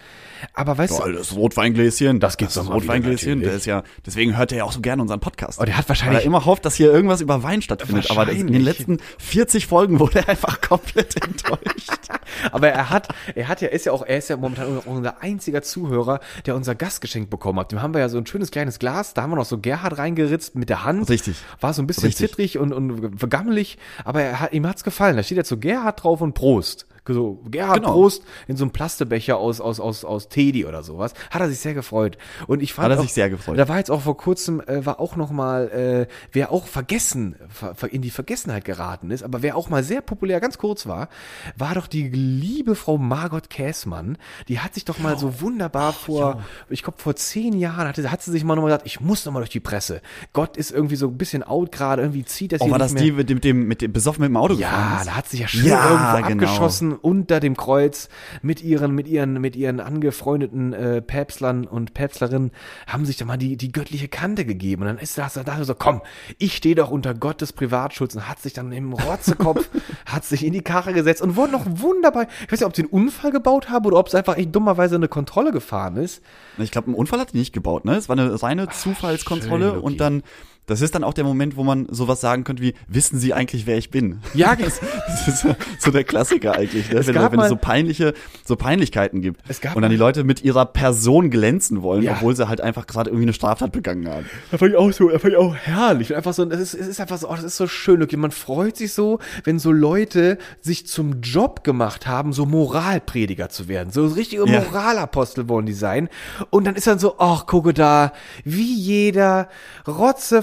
Aber 0.53 0.77
weißt 0.77 0.97
Boah, 0.97 1.09
du, 1.09 1.17
das 1.17 1.35
Rotweingläschen. 1.35 2.21
Das 2.21 2.37
gibt's 2.37 2.53
das 2.53 2.67
doch 2.67 2.73
Rotweingläschen. 2.73 3.41
Der 3.41 3.53
ist 3.53 3.65
ja, 3.65 3.83
deswegen 4.05 4.37
hört 4.37 4.53
er 4.53 4.59
ja 4.59 4.63
auch 4.63 4.71
so 4.71 4.79
gerne 4.79 5.01
unseren 5.01 5.19
Podcast. 5.19 5.59
Oh, 5.59 5.65
der 5.65 5.77
hat 5.77 5.85
Weil 5.85 5.89
wahrscheinlich 5.89 6.21
er 6.21 6.25
immer 6.25 6.45
hofft, 6.45 6.63
dass 6.63 6.75
hier 6.75 6.91
irgendwas 6.91 7.19
über 7.19 7.43
Wein 7.43 7.61
stattfindet. 7.61 8.09
Aber 8.09 8.31
in 8.31 8.47
den 8.47 8.61
letzten 8.61 8.99
40 9.19 9.67
Folgen 9.67 9.80
wurde 9.89 10.19
er 10.19 10.29
einfach 10.29 10.61
komplett 10.61 11.15
enttäuscht. 11.23 12.09
Aber 12.51 12.69
er 12.69 12.89
hat, 12.89 13.09
er 13.35 13.47
hat 13.47 13.61
ja, 13.61 13.69
ist 13.69 13.85
ja 13.85 13.91
auch, 13.91 14.05
er 14.05 14.17
ist 14.17 14.29
ja 14.29 14.37
momentan 14.37 14.77
unser 14.79 15.21
einziger 15.21 15.61
Zuhörer, 15.61 16.19
der 16.45 16.55
unser 16.55 16.75
Gastgeschenk 16.75 17.29
bekommen 17.29 17.59
hat. 17.59 17.71
Dem 17.71 17.81
haben 17.81 17.93
wir 17.93 17.99
ja 18.01 18.09
so 18.09 18.17
ein 18.17 18.25
schönes 18.25 18.51
kleines 18.51 18.79
Glas, 18.79 19.13
da 19.13 19.23
haben 19.23 19.31
wir 19.31 19.35
noch 19.35 19.45
so 19.45 19.57
Gerhard 19.57 19.97
reingeritzt 19.97 20.55
mit 20.55 20.69
der 20.69 20.83
Hand. 20.83 21.09
Richtig. 21.09 21.37
War 21.59 21.73
so 21.73 21.81
ein 21.81 21.87
bisschen 21.87 22.05
Richtig. 22.05 22.29
zittrig 22.29 22.57
und, 22.57 22.73
und 22.73 23.19
vergammelig, 23.19 23.77
aber 24.03 24.21
er 24.21 24.39
hat, 24.39 24.53
ihm 24.53 24.67
hat's 24.67 24.83
gefallen. 24.83 25.17
Da 25.17 25.23
steht 25.23 25.37
jetzt 25.37 25.49
so 25.49 25.57
Gerhard 25.57 26.03
drauf 26.03 26.21
und 26.21 26.33
Prost. 26.33 26.87
So, 27.07 27.41
Gerhard 27.49 27.77
Genau. 27.81 27.93
Prost 27.93 28.23
in 28.47 28.57
so 28.57 28.63
einem 28.63 28.71
Plastebecher 28.71 29.35
aus, 29.37 29.59
aus, 29.59 29.79
aus, 29.79 30.05
aus 30.05 30.29
Teddy 30.29 30.65
oder 30.65 30.83
sowas. 30.83 31.13
Hat 31.31 31.41
er 31.41 31.49
sich 31.49 31.59
sehr 31.59 31.73
gefreut. 31.73 32.17
Und 32.47 32.61
ich 32.61 32.73
fand 32.73 32.85
Hat 32.85 32.91
er 32.91 32.99
auch, 32.99 33.03
sich 33.03 33.13
sehr 33.13 33.29
gefreut. 33.29 33.57
Da 33.57 33.67
war 33.67 33.77
jetzt 33.79 33.89
auch 33.89 34.01
vor 34.01 34.15
kurzem, 34.17 34.61
äh, 34.61 34.85
war 34.85 34.99
auch 34.99 35.15
noch 35.15 35.31
mal, 35.31 35.69
äh, 35.69 36.13
wer 36.31 36.51
auch 36.51 36.67
vergessen, 36.67 37.35
ver, 37.49 37.73
ver, 37.75 37.91
in 37.91 38.01
die 38.03 38.11
Vergessenheit 38.11 38.65
geraten 38.65 39.09
ist, 39.09 39.23
aber 39.23 39.41
wer 39.41 39.57
auch 39.57 39.67
mal 39.69 39.83
sehr 39.83 40.01
populär, 40.01 40.39
ganz 40.39 40.57
kurz 40.59 40.85
war, 40.85 41.09
war 41.57 41.73
doch 41.73 41.87
die 41.87 42.07
liebe 42.07 42.75
Frau 42.75 42.97
Margot 42.99 43.49
Käßmann. 43.49 44.17
Die 44.47 44.59
hat 44.59 44.75
sich 44.75 44.85
doch 44.85 44.99
mal 44.99 45.17
so 45.17 45.41
wunderbar 45.41 45.93
vor, 45.93 46.43
ich 46.69 46.83
glaube 46.83 46.99
vor 46.99 47.15
zehn 47.15 47.57
Jahren, 47.57 47.87
hatte, 47.87 48.11
hat 48.11 48.21
sie 48.21 48.31
sich 48.31 48.43
mal 48.43 48.55
nochmal 48.55 48.69
gesagt, 48.69 48.85
ich 48.85 49.01
muss 49.01 49.25
noch 49.25 49.33
mal 49.33 49.39
durch 49.39 49.49
die 49.49 49.59
Presse. 49.59 50.01
Gott 50.33 50.55
ist 50.55 50.69
irgendwie 50.71 50.95
so 50.97 51.07
ein 51.07 51.17
bisschen 51.17 51.41
out 51.43 51.71
gerade, 51.71 52.03
irgendwie 52.03 52.23
zieht 52.25 52.51
das 52.51 52.61
Oh, 52.61 52.65
hier 52.65 52.71
war 52.73 52.79
das 52.79 52.93
mehr. 52.93 53.03
die 53.03 53.11
mit 53.11 53.29
dem, 53.29 53.35
mit 53.37 53.43
dem, 53.43 53.67
mit 53.67 53.81
dem 53.81 53.91
besoffen 53.91 54.21
mit 54.21 54.29
dem 54.29 54.37
Auto 54.37 54.55
gefahren 54.55 54.97
Ja, 54.99 55.03
da 55.03 55.15
hat 55.17 55.27
sich 55.27 55.39
ja 55.39 55.47
schön 55.47 55.65
Ja, 55.65 56.17
irgendwo 56.19 56.27
genau. 56.27 56.43
abgeschossen 56.45 56.90
unter 56.95 57.39
dem 57.39 57.55
Kreuz 57.55 58.09
mit 58.41 58.63
ihren, 58.63 58.93
mit 58.93 59.07
ihren, 59.07 59.39
mit 59.39 59.55
ihren 59.55 59.79
angefreundeten 59.79 60.73
äh, 60.73 61.01
Päpstlern 61.01 61.65
und 61.65 61.93
Päpstlerinnen 61.93 62.51
haben 62.87 63.05
sich 63.05 63.17
da 63.17 63.25
mal 63.25 63.37
die, 63.37 63.57
die 63.57 63.71
göttliche 63.71 64.07
Kante 64.07 64.45
gegeben. 64.45 64.83
Und 64.83 64.87
dann 64.87 64.97
ist 64.97 65.17
das 65.17 65.33
da 65.33 65.63
so, 65.63 65.75
komm, 65.75 66.01
ich 66.37 66.55
stehe 66.55 66.75
doch 66.75 66.91
unter 66.91 67.13
Gottes 67.13 67.53
Privatschutz 67.53 68.15
und 68.15 68.27
hat 68.27 68.39
sich 68.39 68.53
dann 68.53 68.71
im 68.71 68.93
Rotzekopf, 68.93 69.69
hat 70.05 70.25
sich 70.25 70.45
in 70.45 70.53
die 70.53 70.61
Karre 70.61 70.93
gesetzt 70.93 71.21
und 71.21 71.35
wurde 71.35 71.51
noch 71.51 71.65
wunderbar, 71.65 72.27
ich 72.45 72.51
weiß 72.51 72.59
nicht, 72.59 72.67
ob 72.67 72.75
sie 72.75 72.83
einen 72.83 72.91
Unfall 72.91 73.31
gebaut 73.31 73.69
haben 73.69 73.85
oder 73.85 73.97
ob 73.97 74.07
es 74.07 74.15
einfach 74.15 74.37
echt 74.37 74.55
dummerweise 74.55 74.95
eine 74.95 75.07
Kontrolle 75.07 75.51
gefahren 75.51 75.97
ist. 75.97 76.21
Ich 76.57 76.71
glaube, 76.71 76.87
einen 76.87 76.95
Unfall 76.95 77.19
hat 77.19 77.33
die 77.33 77.37
nicht 77.37 77.53
gebaut, 77.53 77.85
ne? 77.85 77.95
Es 77.95 78.09
war 78.09 78.17
eine 78.17 78.41
reine 78.41 78.69
Zufallskontrolle 78.69 79.65
schön, 79.65 79.75
Luki. 79.75 79.85
und 79.85 79.99
dann, 79.99 80.23
das 80.67 80.79
ist 80.81 80.95
dann 80.95 81.03
auch 81.03 81.13
der 81.13 81.23
Moment, 81.23 81.57
wo 81.57 81.63
man 81.63 81.87
sowas 81.89 82.21
sagen 82.21 82.43
könnte 82.43 82.61
wie, 82.63 82.73
wissen 82.87 83.19
Sie 83.19 83.33
eigentlich, 83.33 83.65
wer 83.65 83.77
ich 83.77 83.89
bin? 83.89 84.21
Ja, 84.33 84.55
Das, 84.61 84.79
das 85.07 85.27
ist 85.27 85.41
so- 85.41 85.55
so 85.79 85.91
der 85.91 86.03
Klassiker 86.03 86.53
eigentlich, 86.55 86.89
ne? 86.91 86.99
Es 86.99 87.07
wenn, 87.07 87.15
wenn 87.15 87.25
es 87.25 87.31
mal- 87.33 87.49
so 87.49 87.55
peinliche, 87.57 88.13
so 88.45 88.55
Peinlichkeiten 88.55 89.21
gibt. 89.21 89.41
Es 89.47 89.59
gab 89.59 89.75
und 89.75 89.81
dann 89.81 89.91
die 89.91 89.97
Leute 89.97 90.23
mit 90.23 90.43
ihrer 90.43 90.65
Person 90.65 91.29
glänzen 91.29 91.81
wollen, 91.81 92.03
Ja. 92.03 92.13
obwohl 92.13 92.35
sie 92.35 92.47
halt 92.47 92.61
einfach 92.61 92.87
gerade 92.87 93.09
irgendwie 93.09 93.25
eine 93.25 93.33
Straftat 93.33 93.71
begangen 93.71 94.07
haben. 94.07 94.25
Da 94.51 94.57
fand 94.57 94.71
ich 94.71 94.77
auch 94.77 94.91
so, 94.91 95.09
da 95.09 95.19
fand 95.19 95.33
ich 95.33 95.39
auch 95.39 95.55
herrlich. 95.55 96.11
Und 96.11 96.15
einfach 96.17 96.33
so, 96.33 96.45
das 96.45 96.59
ist, 96.59 96.73
es 96.75 96.87
ist 96.87 97.01
einfach 97.01 97.17
so, 97.17 97.27
oh, 97.29 97.35
das 97.35 97.43
ist 97.43 97.57
so 97.57 97.67
schön. 97.67 98.01
Okay, 98.03 98.15
man 98.17 98.31
freut 98.31 98.77
sich 98.77 98.93
so, 98.93 99.19
wenn 99.43 99.59
so 99.59 99.71
Leute 99.71 100.37
sich 100.61 100.85
zum 100.87 101.21
Job 101.21 101.63
gemacht 101.63 102.07
haben, 102.07 102.31
so 102.33 102.45
Moralprediger 102.45 103.49
zu 103.49 103.67
werden. 103.67 103.91
So 103.91 104.05
richtige 104.07 104.47
Ja. 104.47 104.61
Moralapostel 104.61 105.49
wollen 105.49 105.65
die 105.65 105.73
sein. 105.73 106.07
Und 106.49 106.65
dann 106.65 106.75
ist 106.75 106.87
dann 106.87 106.99
so, 106.99 107.15
ach, 107.17 107.45
gucke 107.45 107.73
da, 107.73 108.13
wie 108.45 108.73
jeder, 108.75 109.49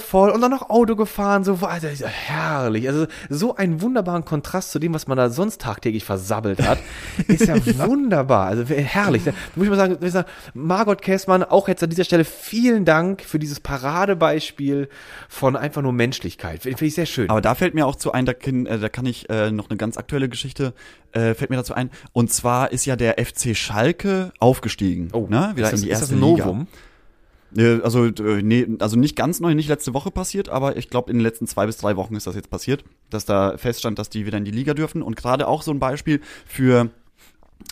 rotzevoll 0.09 0.31
und 0.31 0.41
dann 0.41 0.51
noch 0.51 0.71
Auto 0.71 0.97
gefahren, 0.97 1.45
so, 1.45 1.59
also, 1.63 1.89
herrlich. 2.07 2.89
Also, 2.89 3.07
so 3.29 3.57
einen 3.57 3.81
wunderbaren 3.83 4.25
Kontrast 4.25 4.71
zu 4.71 4.79
dem, 4.79 4.95
was 4.95 5.07
man 5.07 5.17
da 5.17 5.31
sonst 5.31 5.61
tagtäglich 5.61 6.05
versabbelt 6.05 6.67
hat, 6.67 6.79
ist 7.29 7.47
ja, 7.47 7.57
wunderbar. 7.79 8.47
Also, 8.47 8.65
herrlich. 8.65 9.25
Da 9.25 9.33
muss 9.55 9.65
ich 9.65 9.71
mal 9.71 9.77
sagen, 9.77 9.99
ich 10.01 10.13
sagen, 10.13 10.29
Margot 10.55 11.03
Käßmann, 11.03 11.45
auch 11.45 11.69
jetzt 11.69 11.83
an 11.83 11.91
dieser 11.91 12.05
Stelle 12.05 12.25
vielen 12.25 12.85
Dank 12.85 13.23
für 13.23 13.39
dieses 13.39 13.61
Paradebeispiel 13.61 14.89
von 15.29 15.57
einfach 15.57 15.83
nur 15.83 15.93
Menschlichkeit. 15.93 16.63
Finde 16.63 16.79
find 16.79 16.89
ich 16.89 16.95
sehr 16.95 17.07
schön. 17.07 17.31
Aber 17.31 17.41
da 17.41 17.55
fällt 17.55 17.75
mir 17.75 17.87
auch 17.87 17.97
zu 17.97 18.13
ein, 18.13 18.27
da 18.27 18.35
kann, 18.35 18.67
äh, 18.67 18.79
da 18.79 18.89
kann 18.89 19.07
ich 19.07 19.29
äh, 19.31 19.51
noch 19.51 19.71
eine 19.71 19.77
ganz 19.77 19.97
aktuelle 19.97 20.29
Geschichte, 20.29 20.75
äh, 21.13 21.35
fällt 21.35 21.51
mir 21.51 21.57
dazu 21.57 21.75
ein. 21.75 21.91
Und 22.13 22.33
zwar 22.33 22.73
ist 22.73 22.85
ja 22.87 22.97
der 22.97 23.17
FC 23.19 23.57
Schalke 23.57 24.33
aufgestiegen. 24.39 25.09
ne? 25.29 25.53
Wieder 25.55 25.69
Oh, 25.69 25.71
ist 25.71 25.73
das, 25.73 25.81
in 25.81 25.87
die 25.87 25.93
ist 25.93 26.01
erste 26.01 26.15
das 26.15 26.23
ein 26.23 26.31
Liga. 26.31 26.47
Novum? 26.47 26.67
Also, 27.57 28.05
äh, 28.07 28.43
nee, 28.43 28.67
also 28.79 28.97
nicht 28.99 29.17
ganz 29.17 29.41
neu, 29.41 29.55
nicht 29.55 29.69
letzte 29.69 29.95
Woche 29.95 30.11
passiert, 30.11 30.49
aber 30.49 30.77
ich 30.77 30.91
glaube, 30.91 31.11
in 31.11 31.19
den 31.19 31.23
letzten 31.23 31.47
zwei 31.47 31.67
bis 31.67 31.79
drei 31.79 31.97
Wochen 31.97 32.15
ist 32.15 32.27
das 32.27 32.35
jetzt 32.35 32.51
passiert, 32.51 32.85
dass 33.11 33.25
da 33.25 33.57
feststand, 33.57 33.99
dass 33.99 34.11
die 34.11 34.27
wieder 34.27 34.39
in 34.39 34.45
die 34.45 34.51
Liga 34.51 34.75
dürfen. 34.75 35.03
Und 35.03 35.17
gerade 35.17 35.49
auch 35.49 35.63
so 35.63 35.71
ein 35.71 35.79
Beispiel 35.79 36.21
für 36.47 36.91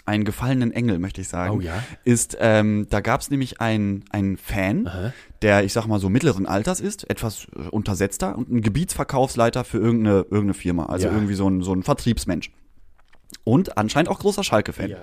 einen 0.05 0.25
gefallenen 0.25 0.73
Engel, 0.73 0.99
möchte 0.99 1.21
ich 1.21 1.29
sagen, 1.29 1.57
Oh 1.59 1.61
ja? 1.61 1.83
ist, 2.05 2.37
ähm, 2.41 2.87
da 2.91 3.01
gab 3.01 3.21
es 3.21 3.31
nämlich 3.31 3.61
einen 3.61 4.05
einen 4.11 4.37
Fan, 4.37 5.13
der, 5.43 5.63
ich 5.65 5.73
sag 5.73 5.87
mal, 5.87 6.01
so 6.01 6.09
mittleren 6.09 6.47
Alters 6.47 6.81
ist, 6.81 7.09
etwas 7.09 7.47
äh, 7.57 7.69
untersetzter 7.69 8.37
und 8.37 8.51
ein 8.51 8.63
Gebietsverkaufsleiter 8.63 9.63
für 9.65 9.79
irgendeine, 9.79 10.23
irgendeine 10.23 10.55
Firma, 10.55 10.87
also 10.87 11.07
Ja. 11.07 11.13
irgendwie 11.15 11.35
so 11.35 11.49
ein, 11.49 11.63
so 11.63 11.73
ein 11.73 11.83
Vertriebsmensch. 11.83 12.51
Und 13.45 13.79
anscheinend 13.79 14.09
auch 14.09 14.19
großer 14.19 14.43
Schalke-Fan. 14.43 14.91
Ja. 14.91 14.97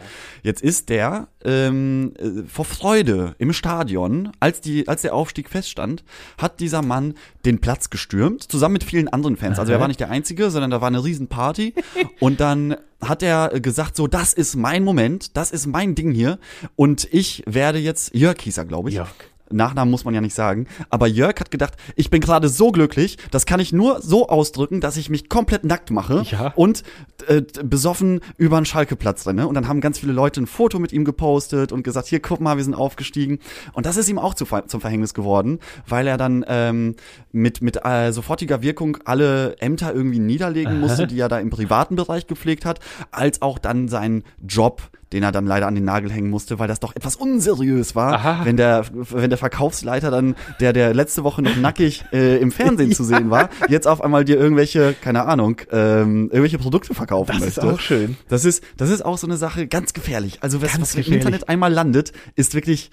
Jetzt 0.43 0.61
ist 0.61 0.89
der 0.89 1.27
ähm, 1.45 2.13
äh, 2.17 2.43
vor 2.47 2.65
Freude 2.65 3.35
im 3.37 3.53
Stadion, 3.53 4.31
als, 4.39 4.59
die, 4.59 4.87
als 4.87 5.01
der 5.01 5.13
Aufstieg 5.13 5.49
feststand, 5.49 6.03
hat 6.37 6.59
dieser 6.59 6.81
Mann 6.81 7.13
den 7.45 7.59
Platz 7.61 7.89
gestürmt, 7.89 8.43
zusammen 8.43 8.73
mit 8.73 8.83
vielen 8.83 9.07
anderen 9.07 9.37
Fans. 9.37 9.59
Also 9.59 9.71
er 9.71 9.79
war 9.79 9.87
nicht 9.87 9.99
der 9.99 10.09
Einzige, 10.09 10.51
sondern 10.51 10.71
da 10.71 10.81
war 10.81 10.89
eine 10.89 11.03
Riesenparty. 11.03 11.73
und 12.19 12.39
dann 12.41 12.75
hat 13.01 13.23
er 13.23 13.53
äh, 13.53 13.61
gesagt, 13.61 13.95
so, 13.95 14.07
das 14.07 14.33
ist 14.33 14.55
mein 14.55 14.83
Moment, 14.83 15.37
das 15.37 15.51
ist 15.51 15.65
mein 15.67 15.95
Ding 15.95 16.11
hier. 16.11 16.39
Und 16.75 17.07
ich 17.11 17.43
werde 17.45 17.79
jetzt, 17.79 18.13
Jörg 18.13 18.41
hieß 18.41 18.57
er, 18.57 18.65
glaube 18.65 18.89
ich. 18.89 18.95
Jörg. 18.95 19.13
Nachnamen 19.55 19.91
muss 19.91 20.05
man 20.05 20.13
ja 20.13 20.21
nicht 20.21 20.35
sagen. 20.35 20.67
Aber 20.89 21.07
Jörg 21.07 21.39
hat 21.39 21.51
gedacht, 21.51 21.75
ich 21.95 22.09
bin 22.09 22.21
gerade 22.21 22.49
so 22.49 22.71
glücklich, 22.71 23.17
das 23.31 23.45
kann 23.45 23.59
ich 23.59 23.73
nur 23.73 24.01
so 24.01 24.27
ausdrücken, 24.29 24.81
dass 24.81 24.97
ich 24.97 25.09
mich 25.09 25.29
komplett 25.29 25.63
nackt 25.63 25.91
mache 25.91 26.23
Ja. 26.29 26.53
und 26.55 26.83
äh, 27.27 27.41
besoffen 27.63 28.21
über 28.37 28.57
einen 28.57 28.65
Schalkeplatz 28.65 29.25
renne. 29.27 29.47
Und 29.47 29.55
dann 29.55 29.67
haben 29.67 29.81
ganz 29.81 29.99
viele 29.99 30.13
Leute 30.13 30.41
ein 30.41 30.47
Foto 30.47 30.79
mit 30.79 30.91
ihm 30.93 31.05
gepostet 31.05 31.71
und 31.71 31.83
gesagt, 31.83 32.07
hier, 32.07 32.19
guck 32.19 32.41
mal, 32.41 32.57
wir 32.57 32.63
sind 32.63 32.73
aufgestiegen. 32.73 33.39
Und 33.73 33.85
das 33.85 33.97
ist 33.97 34.09
ihm 34.09 34.19
auch 34.19 34.33
zu, 34.33 34.45
zum 34.67 34.81
Verhängnis 34.81 35.13
geworden, 35.13 35.59
weil 35.87 36.07
er 36.07 36.17
dann 36.17 36.43
ähm, 36.47 36.95
mit, 37.31 37.61
mit 37.61 37.85
äh, 37.85 38.11
sofortiger 38.11 38.61
Wirkung 38.61 38.97
alle 39.05 39.57
Ämter 39.59 39.93
irgendwie 39.93 40.19
niederlegen 40.19 40.79
musste, 40.79 41.07
die 41.07 41.19
er 41.19 41.29
da 41.29 41.39
im 41.39 41.49
privaten 41.49 41.95
Bereich 41.95 42.27
gepflegt 42.27 42.65
hat, 42.65 42.79
als 43.11 43.41
auch 43.41 43.59
dann 43.59 43.87
seinen 43.87 44.23
Job 44.45 44.81
den 45.13 45.23
er 45.23 45.31
dann 45.31 45.45
leider 45.45 45.67
an 45.67 45.75
den 45.75 45.85
Nagel 45.85 46.11
hängen 46.11 46.29
musste, 46.29 46.59
weil 46.59 46.67
das 46.67 46.79
doch 46.79 46.95
etwas 46.95 47.15
unseriös 47.15 47.95
war, 47.95 48.13
Aha. 48.13 48.41
wenn 48.43 48.57
der 48.57 48.85
wenn 48.91 49.29
der 49.29 49.37
Verkaufsleiter 49.37 50.11
dann, 50.11 50.35
der 50.59 50.73
der 50.73 50.93
letzte 50.93 51.23
Woche 51.23 51.41
noch 51.41 51.55
nackig 51.55 52.03
äh, 52.11 52.37
im 52.37 52.51
Fernsehen 52.51 52.91
zu 52.95 53.03
sehen 53.03 53.29
war, 53.29 53.49
jetzt 53.69 53.87
auf 53.87 54.01
einmal 54.01 54.25
dir 54.25 54.37
irgendwelche, 54.37 54.93
keine 54.99 55.25
Ahnung, 55.25 55.57
ähm, 55.71 56.25
irgendwelche 56.25 56.57
Produkte 56.57 56.93
verkaufen 56.93 57.31
Das 57.39 57.47
ist 57.47 57.57
möchte. 57.57 57.73
auch 57.73 57.79
schön. 57.79 58.17
Das 58.27 58.43
ist 58.43 58.63
das 58.77 58.89
ist 58.89 59.05
auch 59.05 59.17
so 59.17 59.27
eine 59.27 59.37
Sache 59.37 59.67
ganz 59.67 59.93
gefährlich. 59.93 60.39
Also 60.41 60.61
was, 60.61 60.71
Ganz 60.71 60.81
was 60.81 60.95
im 60.95 60.97
gefährlich. 60.99 61.21
Internet 61.25 61.49
einmal 61.49 61.71
landet, 61.71 62.11
ist 62.35 62.55
wirklich, 62.55 62.89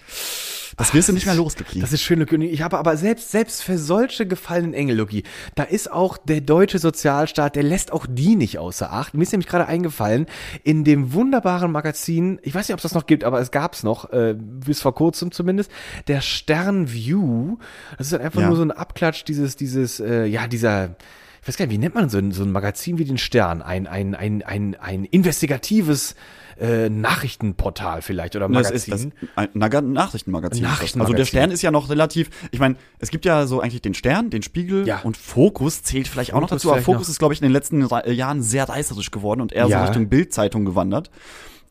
das 0.77 0.95
wirst 0.95 1.09
du 1.09 1.13
nicht 1.13 1.27
mehr 1.27 1.35
los, 1.35 1.59
Luki. 1.59 1.81
Das 1.81 1.93
ist 1.93 2.03
schön. 2.03 2.23
Und 2.23 2.43
Ich 2.43 2.63
habe 2.63 2.79
aber 2.79 2.97
selbst, 2.97 3.31
selbst 3.31 3.63
für 3.63 3.79
solche 3.79 4.27
gefallenen 4.27 4.75
Engel, 4.75 4.97
Luki, 4.97 5.25
da 5.55 5.63
ist 5.65 5.91
auch 5.91 6.17
der 6.19 6.41
deutsche 6.41 6.79
Sozialstaat, 6.79 7.57
der 7.57 7.63
lässt 7.63 7.93
auch 7.93 8.07
die 8.09 8.37
nicht 8.37 8.59
außer 8.59 8.93
Acht. 8.93 9.15
Mir 9.15 9.23
ist 9.23 9.33
nämlich 9.33 9.49
gerade 9.49 9.67
eingefallen, 9.67 10.27
in 10.65 10.85
dem 10.85 11.13
wunderbaren 11.13 11.73
Magazin, 11.73 12.39
ich 12.43 12.55
weiß 12.55 12.69
nicht, 12.69 12.75
ob 12.75 12.79
es 12.79 12.83
das 12.85 12.95
noch 12.95 13.07
gibt, 13.07 13.25
aber 13.25 13.41
es 13.41 13.51
gab 13.51 13.75
es 13.75 13.83
noch, 13.83 14.13
äh, 14.13 14.35
bis 14.39 14.81
vor 14.81 14.95
kurzem 14.95 15.33
zumindest, 15.33 15.71
der 16.09 16.21
Stern 16.21 16.93
View. 16.93 17.57
Das 17.99 18.09
ist 18.09 18.13
halt 18.13 18.23
einfach 18.23 18.41
Ja. 18.41 18.49
nur 18.49 18.57
so 18.57 18.63
ein 18.63 18.71
Abklatsch 18.71 19.25
dieses, 19.25 19.57
dieses, 19.57 20.01
äh, 20.01 20.25
ja, 20.27 20.47
dieser, 20.47 20.97
ich 21.43 21.49
weiß 21.49 21.57
gar 21.57 21.67
nicht, 21.67 21.73
wie 21.75 21.79
nennt 21.79 21.95
man 21.95 22.09
so 22.11 22.19
ein, 22.19 22.33
so 22.33 22.43
ein 22.43 22.53
Magazin 22.53 22.99
wie 22.99 23.05
den 23.05 23.17
Stern? 23.19 23.63
Ein, 23.63 23.87
ein, 23.87 24.15
ein, 24.15 24.43
ein, 24.43 24.77
ein 24.79 25.05
investigatives 25.05 26.15
äh, 26.61 26.89
Nachrichtenportal 26.91 28.03
vielleicht 28.03 28.37
oder 28.37 28.49
Das 28.49 28.69
Magazin. 28.69 28.77
ist 28.77 28.89
das 28.93 29.03
ein 29.37 29.51
Nachrichtenmagazin. 29.55 30.63
das. 30.63 30.71
Nachrichtenmagazin. 30.73 31.01
Also 31.01 31.13
der 31.15 31.25
Stern 31.25 31.51
ist 31.51 31.63
ja 31.63 31.71
noch 31.71 31.89
relativ, 31.91 32.31
ich 32.51 32.61
meine, 32.61 32.77
es 32.99 33.11
gibt 33.11 33.25
ja 33.25 33.47
so 33.47 33.61
eigentlich 33.61 33.83
den 33.83 33.95
Stern, 33.95 34.31
den 34.31 34.43
Spiegel 34.43 34.87
Ja. 34.87 35.01
und 35.01 35.17
Fokus 35.17 35.83
zählt 35.83 36.09
vielleicht 36.09 36.33
auch 36.35 36.41
noch 36.41 36.49
Fokus 36.51 36.63
dazu, 36.63 36.73
aber 36.73 36.83
Fokus 36.83 37.03
noch. 37.09 37.13
ist, 37.13 37.19
glaube 37.19 37.35
ich, 37.35 37.41
in 37.41 37.45
den 37.49 37.53
letzten 37.53 37.83
äh, 37.91 38.13
Jahren 38.13 38.43
sehr 38.43 38.69
reißerisch 38.69 39.11
geworden 39.11 39.41
und 39.41 39.53
eher 39.53 39.67
Ja. 39.69 39.81
so 39.81 39.85
Richtung 39.87 40.09
Bildzeitung 40.09 40.65
gewandert. 40.65 41.11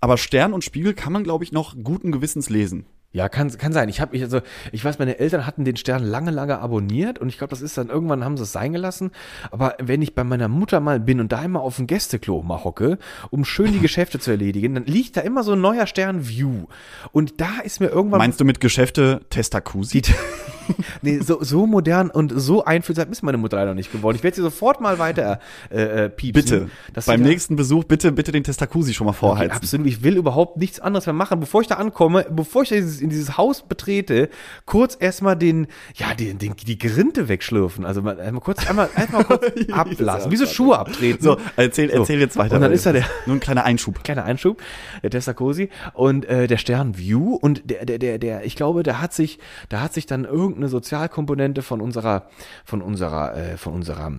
Aber 0.01 0.17
Stern 0.17 0.53
und 0.53 0.63
Spiegel 0.63 0.93
kann 0.93 1.11
man, 1.13 1.23
glaube 1.23 1.43
ich, 1.43 1.51
noch 1.51 1.75
guten 1.83 2.11
Gewissens 2.11 2.49
lesen. 2.49 2.85
Ja, 3.11 3.27
kann, 3.27 3.49
kann 3.57 3.73
sein. 3.73 3.89
Ich 3.89 4.01
habe 4.01 4.15
ich 4.15 4.21
also 4.21 4.41
ich 4.71 4.85
weiß, 4.85 4.99
meine 4.99 5.17
Eltern 5.17 5.47
hatten 5.47 5.65
den 5.65 5.77
Stern 5.77 6.03
lange, 6.03 6.29
lange 6.29 6.59
abonniert 6.59 7.17
und 7.17 7.27
ich 7.27 7.39
glaube, 7.39 7.49
das 7.49 7.61
ist 7.61 7.75
dann 7.75 7.89
irgendwann 7.89 8.23
haben 8.23 8.37
sie 8.37 8.43
es 8.43 8.51
sein 8.51 8.71
gelassen. 8.71 9.11
Aber 9.49 9.75
wenn 9.79 10.03
ich 10.03 10.13
bei 10.13 10.23
meiner 10.23 10.47
Mutter 10.47 10.79
mal 10.79 10.99
bin 10.99 11.19
und 11.19 11.31
da 11.31 11.43
immer 11.43 11.61
auf 11.61 11.77
dem 11.77 11.87
Gästeklo 11.87 12.43
mal 12.43 12.63
hocke, 12.63 12.99
um 13.31 13.45
schön 13.45 13.73
die 13.73 13.79
Geschäfte 13.79 14.19
zu 14.19 14.29
erledigen, 14.29 14.75
dann 14.75 14.85
liegt 14.85 15.17
da 15.17 15.21
immer 15.21 15.43
so 15.43 15.53
ein 15.53 15.61
neuer 15.61 15.87
Stern 15.87 16.27
View. 16.27 16.67
Und 17.11 17.41
da 17.41 17.59
ist 17.63 17.79
mir 17.79 17.87
irgendwann 17.87 18.19
Meinst 18.19 18.39
du 18.39 18.45
mit 18.45 18.59
Geschäfte 18.59 19.21
Testacusi? 19.31 20.03
nee, 21.01 21.19
so, 21.19 21.43
so 21.43 21.65
modern 21.65 22.09
und 22.09 22.33
so 22.35 22.63
einfühlsam 22.65 23.11
ist 23.11 23.23
meine 23.23 23.37
Mutter 23.37 23.57
leider 23.57 23.73
nicht 23.73 23.91
geworden. 23.91 24.15
Ich 24.15 24.23
werde 24.23 24.35
sie 24.35 24.41
sofort 24.41 24.81
mal 24.81 24.99
weiter 24.99 25.39
äh, 25.71 26.05
äh, 26.05 26.09
piepsen. 26.09 26.69
Bitte. 26.93 27.01
Beim 27.05 27.21
nächsten 27.21 27.55
Besuch 27.55 27.83
bitte, 27.83 28.11
bitte 28.11 28.31
den 28.31 28.43
Testacusi 28.43 28.93
schon 28.93 29.07
mal 29.07 29.13
vorheizen. 29.13 29.51
Absolut, 29.55 29.87
ich 29.87 30.03
will 30.03 30.17
überhaupt 30.17 30.57
nichts 30.57 30.79
anderes 30.79 31.05
mehr 31.05 31.13
machen. 31.13 31.39
Bevor 31.39 31.61
ich 31.61 31.67
da 31.67 31.75
ankomme, 31.75 32.25
bevor 32.29 32.63
ich 32.63 32.71
in 32.71 33.09
dieses 33.09 33.37
Haus 33.37 33.63
betrete, 33.67 34.29
kurz 34.65 34.97
erstmal 34.99 35.35
den, 35.35 35.67
ja, 35.95 36.13
den, 36.13 36.37
den, 36.37 36.55
die 36.55 36.77
Grinte 36.77 37.27
wegschlürfen. 37.29 37.85
Also 37.85 38.01
mal, 38.01 38.19
einmal 38.19 38.41
kurz, 38.41 38.67
einmal, 38.69 38.89
einmal 38.95 39.23
kurz 39.23 39.45
ablassen. 39.71 40.31
Wie 40.31 40.37
so 40.37 40.45
Schuhe 40.45 40.77
abtreten. 40.77 41.23
So, 41.23 41.37
erzähl, 41.55 41.89
erzähl 41.89 42.17
So. 42.17 42.21
jetzt 42.21 42.37
weiter. 42.37 42.55
Und 42.55 42.61
dann 42.61 42.71
ist 42.71 42.85
da 42.85 42.91
der, 42.93 43.05
Nur 43.25 43.35
ein 43.35 43.39
kleiner 43.39 43.65
Einschub. 43.65 44.03
kleiner 44.03 44.23
Einschub, 44.23 44.61
der 45.03 45.09
Testacosi 45.09 45.69
und 45.93 46.25
äh, 46.25 46.47
der 46.47 46.57
Stern 46.57 46.97
View 46.97 47.35
und 47.35 47.69
der, 47.69 47.85
der, 47.85 47.99
der, 47.99 48.17
der, 48.17 48.45
ich 48.45 48.55
glaube, 48.55 48.83
da 48.83 49.01
hat 49.01 49.13
sich, 49.13 49.39
da 49.69 49.81
hat 49.81 49.93
sich 49.93 50.05
dann 50.05 50.25
irgendeine 50.59 50.69
Sozialkomponente 50.69 51.61
von 51.61 51.81
unserer, 51.81 52.27
von 52.65 52.81
unserer, 52.81 53.35
äh, 53.35 53.57
von 53.57 53.73
unserer 53.73 54.11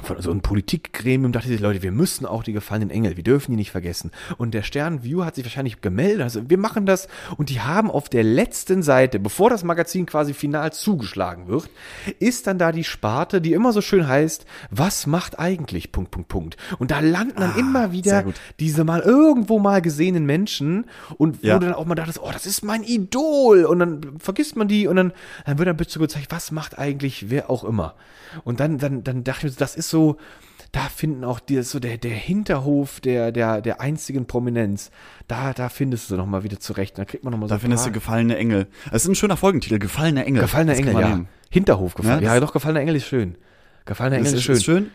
von 0.00 0.20
so 0.22 0.30
einem 0.30 0.40
Politikgremium 0.40 1.32
dachte 1.32 1.48
sich, 1.48 1.60
Leute, 1.60 1.82
wir 1.82 1.92
müssen 1.92 2.24
auch 2.24 2.42
die 2.42 2.54
gefallenen 2.54 2.88
Engel, 2.88 3.16
wir 3.16 3.24
dürfen 3.24 3.50
die 3.52 3.56
nicht 3.56 3.70
vergessen. 3.70 4.10
Und 4.38 4.54
der 4.54 4.62
Stern 4.62 5.04
View 5.04 5.24
hat 5.24 5.34
sich 5.34 5.44
wahrscheinlich 5.44 5.82
gemeldet, 5.82 6.22
also 6.22 6.48
wir 6.48 6.56
machen 6.56 6.86
das 6.86 7.08
und 7.36 7.50
die 7.50 7.60
haben 7.60 7.90
auf 7.90 8.08
der 8.08 8.22
letzten 8.22 8.82
Seite, 8.82 9.20
bevor 9.20 9.50
das 9.50 9.64
Magazin 9.64 10.06
quasi 10.06 10.32
final 10.32 10.72
zugeschlagen 10.72 11.46
wird, 11.46 11.68
ist 12.20 12.46
dann 12.46 12.58
da 12.58 12.72
die 12.72 12.84
Sparte, 12.84 13.42
die 13.42 13.52
immer 13.52 13.72
so 13.74 13.82
schön 13.82 14.08
heißt, 14.08 14.46
was 14.70 15.06
macht 15.06 15.38
eigentlich, 15.38 15.92
Punkt, 15.92 16.10
Punkt, 16.10 16.28
Punkt. 16.28 16.56
Und 16.78 16.90
da 16.90 17.00
landen 17.00 17.36
dann 17.40 17.56
immer 17.58 17.82
sehr 17.82 17.92
wieder 17.92 18.24
diese 18.60 18.84
mal 18.84 19.00
irgendwo 19.00 19.58
mal 19.58 19.82
gesehenen 19.82 20.24
Menschen 20.24 20.86
und 21.18 21.42
wo 21.42 21.46
Ja. 21.48 21.58
du 21.58 21.66
dann 21.66 21.74
auch 21.74 21.84
mal 21.84 21.96
dachtest, 21.96 22.18
oh, 22.22 22.30
das 22.32 22.46
ist 22.46 22.64
mein 22.64 22.82
Idol 22.82 23.64
und 23.66 23.78
dann 23.78 24.00
vergisst 24.18 24.56
man 24.56 24.68
die 24.68 24.86
und 24.86 24.96
dann, 24.96 25.12
dann 25.44 25.58
wird 25.58 25.68
dann 25.68 25.76
bitte 25.76 25.98
gezeigt, 25.98 26.28
was 26.30 26.50
macht 26.50 26.78
eigentlich 26.78 27.28
wer 27.28 27.50
auch 27.50 27.62
immer. 27.64 27.94
Und 28.44 28.60
dann, 28.60 28.78
dann, 28.78 29.04
dann 29.04 29.24
dachte 29.24 29.40
ich 29.40 29.44
mir, 29.44 29.50
so, 29.50 29.58
das 29.58 29.76
ist 29.76 29.81
so, 29.88 30.16
da 30.72 30.80
finden 30.82 31.24
auch 31.24 31.38
die, 31.38 31.62
so 31.62 31.78
der, 31.80 31.98
der 31.98 32.12
Hinterhof 32.12 33.00
der, 33.00 33.30
der, 33.30 33.60
der 33.60 33.80
einzigen 33.80 34.26
Prominenz, 34.26 34.90
da, 35.28 35.52
da 35.52 35.68
findest 35.68 36.10
du 36.10 36.16
noch 36.16 36.26
mal 36.26 36.44
wieder 36.44 36.58
zurecht. 36.58 36.98
Da 36.98 37.04
kriegt 37.04 37.24
man 37.24 37.32
noch 37.32 37.38
mal 37.38 37.48
so 37.48 37.54
Da 37.54 37.58
findest 37.58 37.86
du 37.86 37.92
gefallene 37.92 38.36
Engel. 38.36 38.66
Das 38.90 39.02
ist 39.02 39.08
ein 39.08 39.14
schöner 39.14 39.36
Folgentitel, 39.36 39.78
gefallene 39.78 40.24
Engel. 40.24 40.42
Das 40.42 40.52
kann 40.52 40.68
Engel, 40.68 40.94
ja. 40.94 41.08
nehmen. 41.08 41.28
Hinterhof 41.50 41.94
gefallen. 41.94 42.22
Ja, 42.22 42.34
Ja, 42.34 42.40
doch, 42.40 42.52
gefallener 42.52 42.80
Engel 42.80 42.96
ist 42.96 43.06
schön. 43.06 43.36
Gefallener 43.84 44.16
Engel 44.16 44.32
ist, 44.32 44.38
ist 44.38 44.44
schön. 44.44 44.56
ist 44.56 44.64
schön. 44.64 44.90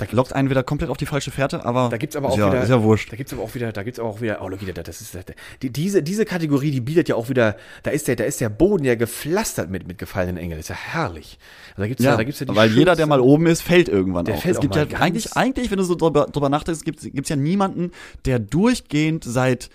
Da 0.00 0.06
lockt 0.12 0.32
einen 0.32 0.48
wieder 0.48 0.62
komplett 0.62 0.90
auf 0.90 0.96
die 0.96 1.06
falsche 1.06 1.30
Fährte, 1.30 1.64
aber 1.64 1.88
Da 1.90 1.98
gibt's 1.98 2.16
aber 2.16 2.30
auch 2.30 2.38
ja, 2.38 2.48
wieder, 2.48 2.62
ist 2.62 2.70
ja 2.70 2.82
wurscht. 2.82 3.12
Da 3.12 3.16
gibt's 3.16 3.32
aber 3.32 3.42
auch 3.42 3.54
wieder, 3.54 3.70
da 3.72 3.82
gibt's 3.82 4.00
aber 4.00 4.08
auch 4.08 4.20
wieder, 4.20 4.40
oh, 4.42 4.48
look, 4.48 4.60
das 4.74 5.00
ist, 5.00 5.16
die, 5.62 5.70
diese, 5.70 6.02
diese 6.02 6.24
Kategorie, 6.24 6.70
die 6.70 6.80
bietet 6.80 7.08
ja 7.08 7.16
auch 7.16 7.28
wieder, 7.28 7.56
da 7.82 7.90
ist 7.90 8.08
der, 8.08 8.16
da 8.16 8.24
ist 8.24 8.40
der 8.40 8.48
Boden 8.48 8.84
ja 8.84 8.94
gepflastert 8.94 9.70
mit, 9.70 9.86
mit 9.86 9.98
gefallenen 9.98 10.38
Engeln. 10.38 10.58
Das 10.58 10.66
ist 10.66 10.70
ja 10.70 10.76
herrlich. 10.76 11.38
Also 11.70 11.82
da 11.82 11.88
gibt's 11.88 12.02
ja, 12.02 12.10
Ja, 12.12 12.16
da 12.16 12.24
gibt's 12.24 12.40
ja 12.40 12.46
die 12.46 12.56
weil 12.56 12.70
jeder, 12.70 12.96
der 12.96 13.06
mal 13.06 13.20
oben 13.20 13.46
ist, 13.46 13.60
fällt 13.60 13.88
irgendwann 13.88 14.24
Der 14.24 14.36
auf. 14.36 14.42
fällt 14.42 14.52
es 14.52 14.58
auch 14.58 14.62
gibt 14.62 14.76
ja 14.76 14.86
eigentlich, 14.98 15.36
eigentlich, 15.36 15.70
wenn 15.70 15.78
du 15.78 15.84
so 15.84 15.94
drüber, 15.94 16.26
drüber 16.26 16.48
nachdenkst, 16.48 16.82
gibt 16.84 17.00
es 17.04 17.28
ja 17.28 17.36
niemanden, 17.36 17.90
der 18.24 18.38
durchgehend 18.38 19.24
seit 19.24 19.70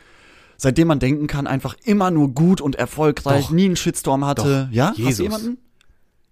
seitdem 0.57 0.87
man 0.87 0.99
denken 0.99 1.27
kann, 1.27 1.47
einfach 1.47 1.75
immer 1.83 2.11
nur 2.11 2.29
gut 2.29 2.61
und 2.61 2.75
erfolgreich, 2.75 3.45
Doch. 3.45 3.51
nie 3.51 3.65
einen 3.65 3.75
Shitstorm 3.75 4.25
hatte. 4.25 4.67
Doch. 4.69 4.75
Ja? 4.75 4.89
Hast 4.89 4.97
Jesus. 4.97 5.17
du 5.17 5.23
jemanden? 5.23 5.57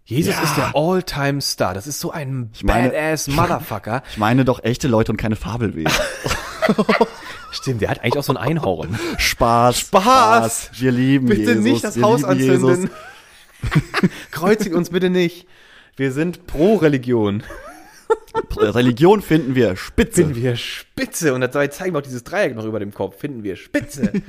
Jesus 0.06 0.36
Ja. 0.36 0.44
ist 0.44 0.58
der 0.58 0.76
All-Time-Star. 0.76 1.74
Das 1.74 1.88
ist 1.88 2.00
so 2.00 2.12
ein 2.12 2.52
meine- 2.64 2.90
badass 2.90 3.28
Motherfucker. 3.28 4.04
Ich 4.12 4.18
meine 4.18 4.44
doch 4.46 4.64
echte 4.64 4.88
Leute 4.88 5.12
und 5.12 5.18
keine 5.18 5.36
Fabelwesen. 5.36 5.92
Stimmt, 7.52 7.82
der 7.82 7.90
hat 7.90 8.00
eigentlich 8.02 8.18
auch 8.18 8.24
so 8.24 8.34
ein 8.34 8.38
Einhorn. 8.38 8.98
Spaß. 9.18 9.80
Spaß. 9.80 10.72
Wir 10.74 10.92
lieben 10.92 11.28
Bitte 11.28 11.42
Jesus. 11.52 11.64
nicht 11.64 11.84
das 11.84 11.96
wir 11.96 12.04
Haus 12.04 12.24
anzünden. 12.24 12.90
Kreuzigt 14.32 14.76
uns 14.76 14.90
bitte 14.90 15.10
nicht. 15.10 15.48
Wir 15.96 16.12
sind 16.12 16.48
pro 16.48 16.76
Religion. 16.76 17.44
Religion 18.58 19.22
finden 19.22 19.56
wir 19.56 19.76
spitze. 19.76 20.22
Finden 20.22 20.36
wir 20.36 20.56
spitze. 20.56 21.34
Und 21.34 21.42
dabei 21.42 21.68
zeigen 21.68 21.94
wir 21.94 22.00
auch 22.00 22.04
dieses 22.04 22.24
Dreieck 22.24 22.56
noch 22.56 22.66
über 22.66 22.80
dem 22.80 22.94
Kopf. 22.94 23.18
Finden 23.20 23.44
wir 23.44 23.56
spitze. 23.56 24.12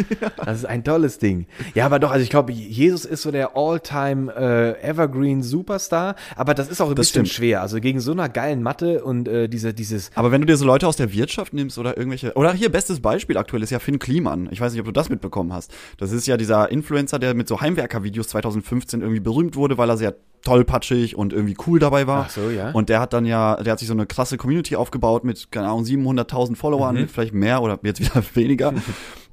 Das 0.44 0.59
ist 0.59 0.64
ein 0.66 0.84
tolles 0.84 1.18
Ding. 1.18 1.46
Ja, 1.74 1.86
aber 1.86 1.98
doch, 1.98 2.11
also 2.11 2.22
ich 2.22 2.30
glaube, 2.30 2.52
Jesus 2.52 3.05
ist 3.05 3.22
so 3.22 3.30
der 3.30 3.57
All-Time 3.57 4.32
äh, 4.34 4.80
Evergreen 4.88 5.42
Superstar. 5.42 6.16
Aber 6.36 6.55
das 6.55 6.68
ist 6.68 6.80
auch 6.80 6.88
ein 6.90 6.94
Das 6.94 7.07
bisschen 7.07 7.26
stimmt. 7.26 7.36
schwer. 7.36 7.62
Also 7.62 7.80
gegen 7.80 8.00
so 8.00 8.12
einer 8.12 8.28
geilen 8.28 8.62
Mathe 8.62 9.02
und 9.05 9.26
äh, 9.28 9.48
diese, 9.48 9.72
dieses. 9.74 10.11
Aber 10.14 10.32
wenn 10.32 10.40
du 10.40 10.46
dir 10.46 10.57
so 10.57 10.64
Leute 10.64 10.86
aus 10.86 10.96
der 10.96 11.12
Wirtschaft 11.12 11.55
nimmst 11.55 11.78
oder 11.78 11.96
irgendwelche, 11.96 12.34
oder 12.34 12.52
hier 12.52 12.70
bestes 12.70 13.00
Beispiel 13.00 13.36
aktuell 13.38 13.62
ist 13.62 13.70
ja 13.70 13.78
Finn 13.78 13.98
Kliman. 13.98 14.48
Ich 14.50 14.61
weiß 14.61 14.72
nicht, 14.72 14.80
ob 14.80 14.86
du 14.86 14.92
das 14.92 15.09
mitbekommen 15.09 15.52
hast. 15.52 15.72
Das 15.98 16.12
ist 16.12 16.26
ja 16.26 16.36
dieser 16.36 16.70
Influencer, 16.70 17.18
der 17.18 17.34
mit 17.34 17.48
so 17.48 17.61
Heimwerker-Videos 17.61 18.28
2015 18.28 19.00
irgendwie 19.00 19.20
berühmt 19.20 19.57
wurde, 19.57 19.78
weil 19.78 19.88
er 19.88 19.96
sehr 19.96 20.14
tollpatschig 20.45 21.16
und 21.16 21.32
irgendwie 21.32 21.57
cool 21.66 21.78
dabei 21.78 22.07
war. 22.07 22.26
Ach 22.28 22.30
so, 22.30 22.51
ja. 22.51 22.70
Und 22.70 22.88
der 22.88 23.01
hat 23.01 23.12
dann 23.12 23.24
ja, 23.24 23.57
der 23.62 23.72
hat 23.72 23.78
sich 23.78 23.88
so 23.88 23.95
eine 23.95 24.07
krasse 24.07 24.36
Community 24.36 24.76
aufgebaut 24.76 25.24
mit, 25.24 25.51
keine 25.51 25.68
Ahnung, 25.68 25.84
700.000 25.84 26.57
Followern, 26.57 26.97
Mhm. 26.97 27.09
vielleicht 27.09 27.34
mehr 27.34 27.62
oder 27.62 27.78
jetzt 27.82 28.01
wieder 28.01 28.22
weniger. 28.34 28.72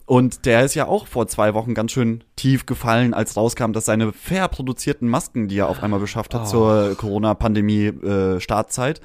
Und 0.06 0.46
der 0.46 0.66
ist 0.66 0.76
ja 0.76 0.88
auch 0.88 1.08
vor 1.08 1.28
zwei 1.28 1.54
Wochen 1.54 1.74
ganz 1.74 1.92
schön 1.94 2.24
tief 2.36 2.66
gefallen, 2.66 3.14
als 3.14 3.38
rauskam, 3.38 3.72
dass 3.72 3.86
seine 3.86 4.12
fair 4.12 4.48
produzierten 4.50 5.08
Masken, 5.08 5.48
die 5.48 5.60
er 5.60 5.70
auf 5.70 5.82
einmal 5.84 6.02
beschafft 6.02 6.34
hat 6.34 6.42
Oh. 6.44 6.50
zur 6.50 6.96
Corona-Pandemie-Startzeit, 6.98 9.00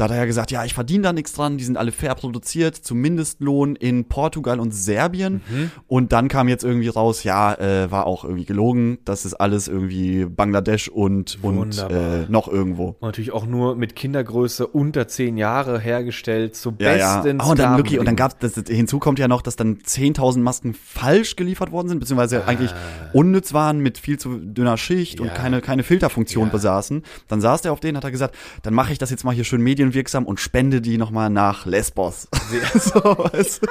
da 0.00 0.04
hat 0.04 0.12
er 0.12 0.16
ja 0.16 0.24
gesagt, 0.24 0.50
ja, 0.50 0.64
ich 0.64 0.72
verdiene 0.72 1.02
da 1.02 1.12
nichts 1.12 1.34
dran, 1.34 1.58
die 1.58 1.64
sind 1.64 1.76
alle 1.76 1.92
fair 1.92 2.14
produziert, 2.14 2.74
zum 2.74 2.98
Mindestlohn 3.02 3.76
in 3.76 4.06
Portugal 4.06 4.58
und 4.58 4.72
Serbien. 4.74 5.42
Mhm. 5.48 5.70
Und 5.88 6.12
dann 6.12 6.28
kam 6.28 6.48
jetzt 6.48 6.64
irgendwie 6.64 6.88
raus, 6.88 7.22
ja, 7.22 7.52
äh, 7.54 7.90
war 7.90 8.06
auch 8.06 8.24
irgendwie 8.24 8.46
gelogen, 8.46 8.98
das 9.04 9.26
ist 9.26 9.34
alles 9.34 9.68
irgendwie 9.68 10.24
Bangladesch 10.24 10.88
und, 10.88 11.38
und 11.42 11.78
äh, 11.90 12.24
noch 12.28 12.48
irgendwo. 12.48 12.96
Und 12.98 13.02
natürlich 13.02 13.32
auch 13.32 13.44
nur 13.46 13.76
mit 13.76 13.94
Kindergröße 13.94 14.66
unter 14.66 15.06
zehn 15.06 15.36
Jahre 15.36 15.78
hergestellt, 15.78 16.56
zu 16.56 16.72
Ja, 16.78 16.96
ja. 16.96 17.20
besten 17.20 17.40
Oh, 17.42 17.50
und 17.50 17.58
dann, 17.58 17.76
Lucky, 17.76 17.98
und 17.98 18.06
dann 18.06 18.16
gab's, 18.16 18.36
das, 18.40 18.54
hinzu 18.68 18.98
kommt 19.00 19.18
ja 19.18 19.28
noch, 19.28 19.42
dass 19.42 19.56
dann 19.56 19.78
10.000 19.78 20.38
Masken 20.38 20.72
falsch 20.74 21.36
geliefert 21.36 21.72
worden 21.72 21.88
sind, 21.88 21.98
Ah. 21.98 22.00
beziehungsweise 22.00 22.46
eigentlich 22.46 22.70
unnütz 23.12 23.52
waren, 23.52 23.80
mit 23.80 23.98
viel 23.98 24.18
zu 24.18 24.38
dünner 24.38 24.78
Schicht 24.78 25.20
und 25.20 25.26
Ja. 25.26 25.34
keine, 25.34 25.60
keine 25.60 25.82
Filterfunktion 25.82 26.46
Ja. 26.46 26.52
besaßen. 26.52 27.02
Dann 27.28 27.40
saß 27.42 27.60
der 27.62 27.72
auf 27.72 27.80
denen, 27.80 27.98
hat 27.98 28.04
er 28.04 28.10
gesagt, 28.10 28.34
dann 28.62 28.72
mache 28.72 28.92
ich 28.92 28.98
das 28.98 29.10
jetzt 29.10 29.24
mal 29.24 29.34
hier 29.34 29.44
schön 29.44 29.60
medienwirksam 29.90 30.24
und 30.24 30.40
spende 30.40 30.80
die 30.80 30.96
nochmal 30.98 31.30
nach 31.30 31.66
Lesbos. 31.66 32.28
so, 32.74 33.00
weißt 33.02 33.62
du? 33.62 33.66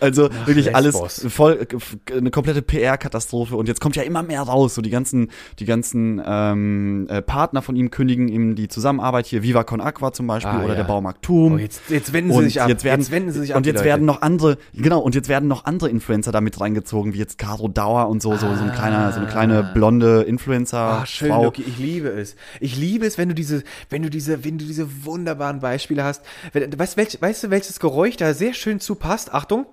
Also 0.00 0.28
wirklich 0.46 0.66
Lesbos. 0.66 1.22
alles 1.22 1.32
voll, 1.32 1.66
eine 2.14 2.30
komplette 2.30 2.62
PR-Katastrophe 2.62 3.56
und 3.56 3.68
jetzt 3.68 3.80
kommt 3.80 3.96
ja 3.96 4.02
immer 4.02 4.22
mehr 4.22 4.42
raus, 4.42 4.74
so 4.74 4.82
die 4.82 4.90
ganzen, 4.90 5.30
die 5.58 5.64
ganzen 5.64 6.20
ähm, 6.24 7.06
äh, 7.08 7.22
Partner 7.22 7.62
von 7.62 7.76
ihm 7.76 7.90
kündigen 7.90 8.28
ihm 8.28 8.54
die 8.54 8.68
Zusammenarbeit 8.68 9.26
hier, 9.26 9.42
Viva 9.42 9.64
Con 9.64 9.80
Aqua 9.80 10.12
zum 10.12 10.26
Beispiel 10.26 10.52
Ah, 10.52 10.58
oder 10.64 10.70
ja. 10.70 10.74
der 10.74 10.84
Baumarkt 10.84 11.22
Tum. 11.22 11.54
Oh, 11.54 11.58
jetzt, 11.58 11.82
jetzt 11.88 12.12
wenden 12.12 12.32
sie 12.32 12.38
Und 12.38 12.44
sich 12.44 12.60
ab. 12.60 12.68
jetzt 12.68 12.84
werden, 12.84 13.00
jetzt 13.00 13.10
wenden 13.10 13.32
sie 13.32 13.40
sich 13.40 13.52
ab. 13.52 13.58
und 13.58 13.66
jetzt 13.66 13.84
werden 13.84 14.04
noch 14.04 14.22
andere, 14.22 14.58
genau, 14.74 15.00
und 15.00 15.14
jetzt 15.14 15.28
werden 15.28 15.48
noch 15.48 15.64
andere 15.64 15.88
Influencer 15.88 16.32
damit 16.32 16.60
reingezogen, 16.60 17.14
wie 17.14 17.18
jetzt 17.18 17.38
Caro 17.38 17.68
Dauer 17.68 18.08
und 18.08 18.20
so, 18.22 18.32
so, 18.36 18.54
so 18.54 18.62
ein 18.64 18.72
kleiner, 18.72 19.12
so 19.12 19.20
eine 19.20 19.28
kleine 19.28 19.70
blonde 19.74 20.22
Influencer. 20.22 20.78
Ah, 20.78 21.06
schön, 21.06 21.28
Frau. 21.28 21.44
Loki, 21.44 21.62
ich 21.62 21.78
liebe 21.78 22.08
es. 22.08 22.34
Ich 22.60 22.76
liebe 22.76 23.06
es, 23.06 23.18
wenn 23.18 23.28
du 23.28 23.34
diese, 23.34 23.62
wenn 23.90 24.02
du 24.02 24.10
diese, 24.10 24.44
wenn 24.44 24.58
du 24.58 24.64
diese 24.64 25.04
wunderbaren 25.04 25.51
Beispiele 25.60 26.04
hast. 26.04 26.22
Weißt, 26.52 26.96
welch, 26.96 27.20
weißt 27.20 27.44
du, 27.44 27.50
welches 27.50 27.80
Geräusch 27.80 28.16
da 28.16 28.34
sehr 28.34 28.54
schön 28.54 28.80
zu 28.80 28.94
passt? 28.94 29.32
Achtung. 29.32 29.66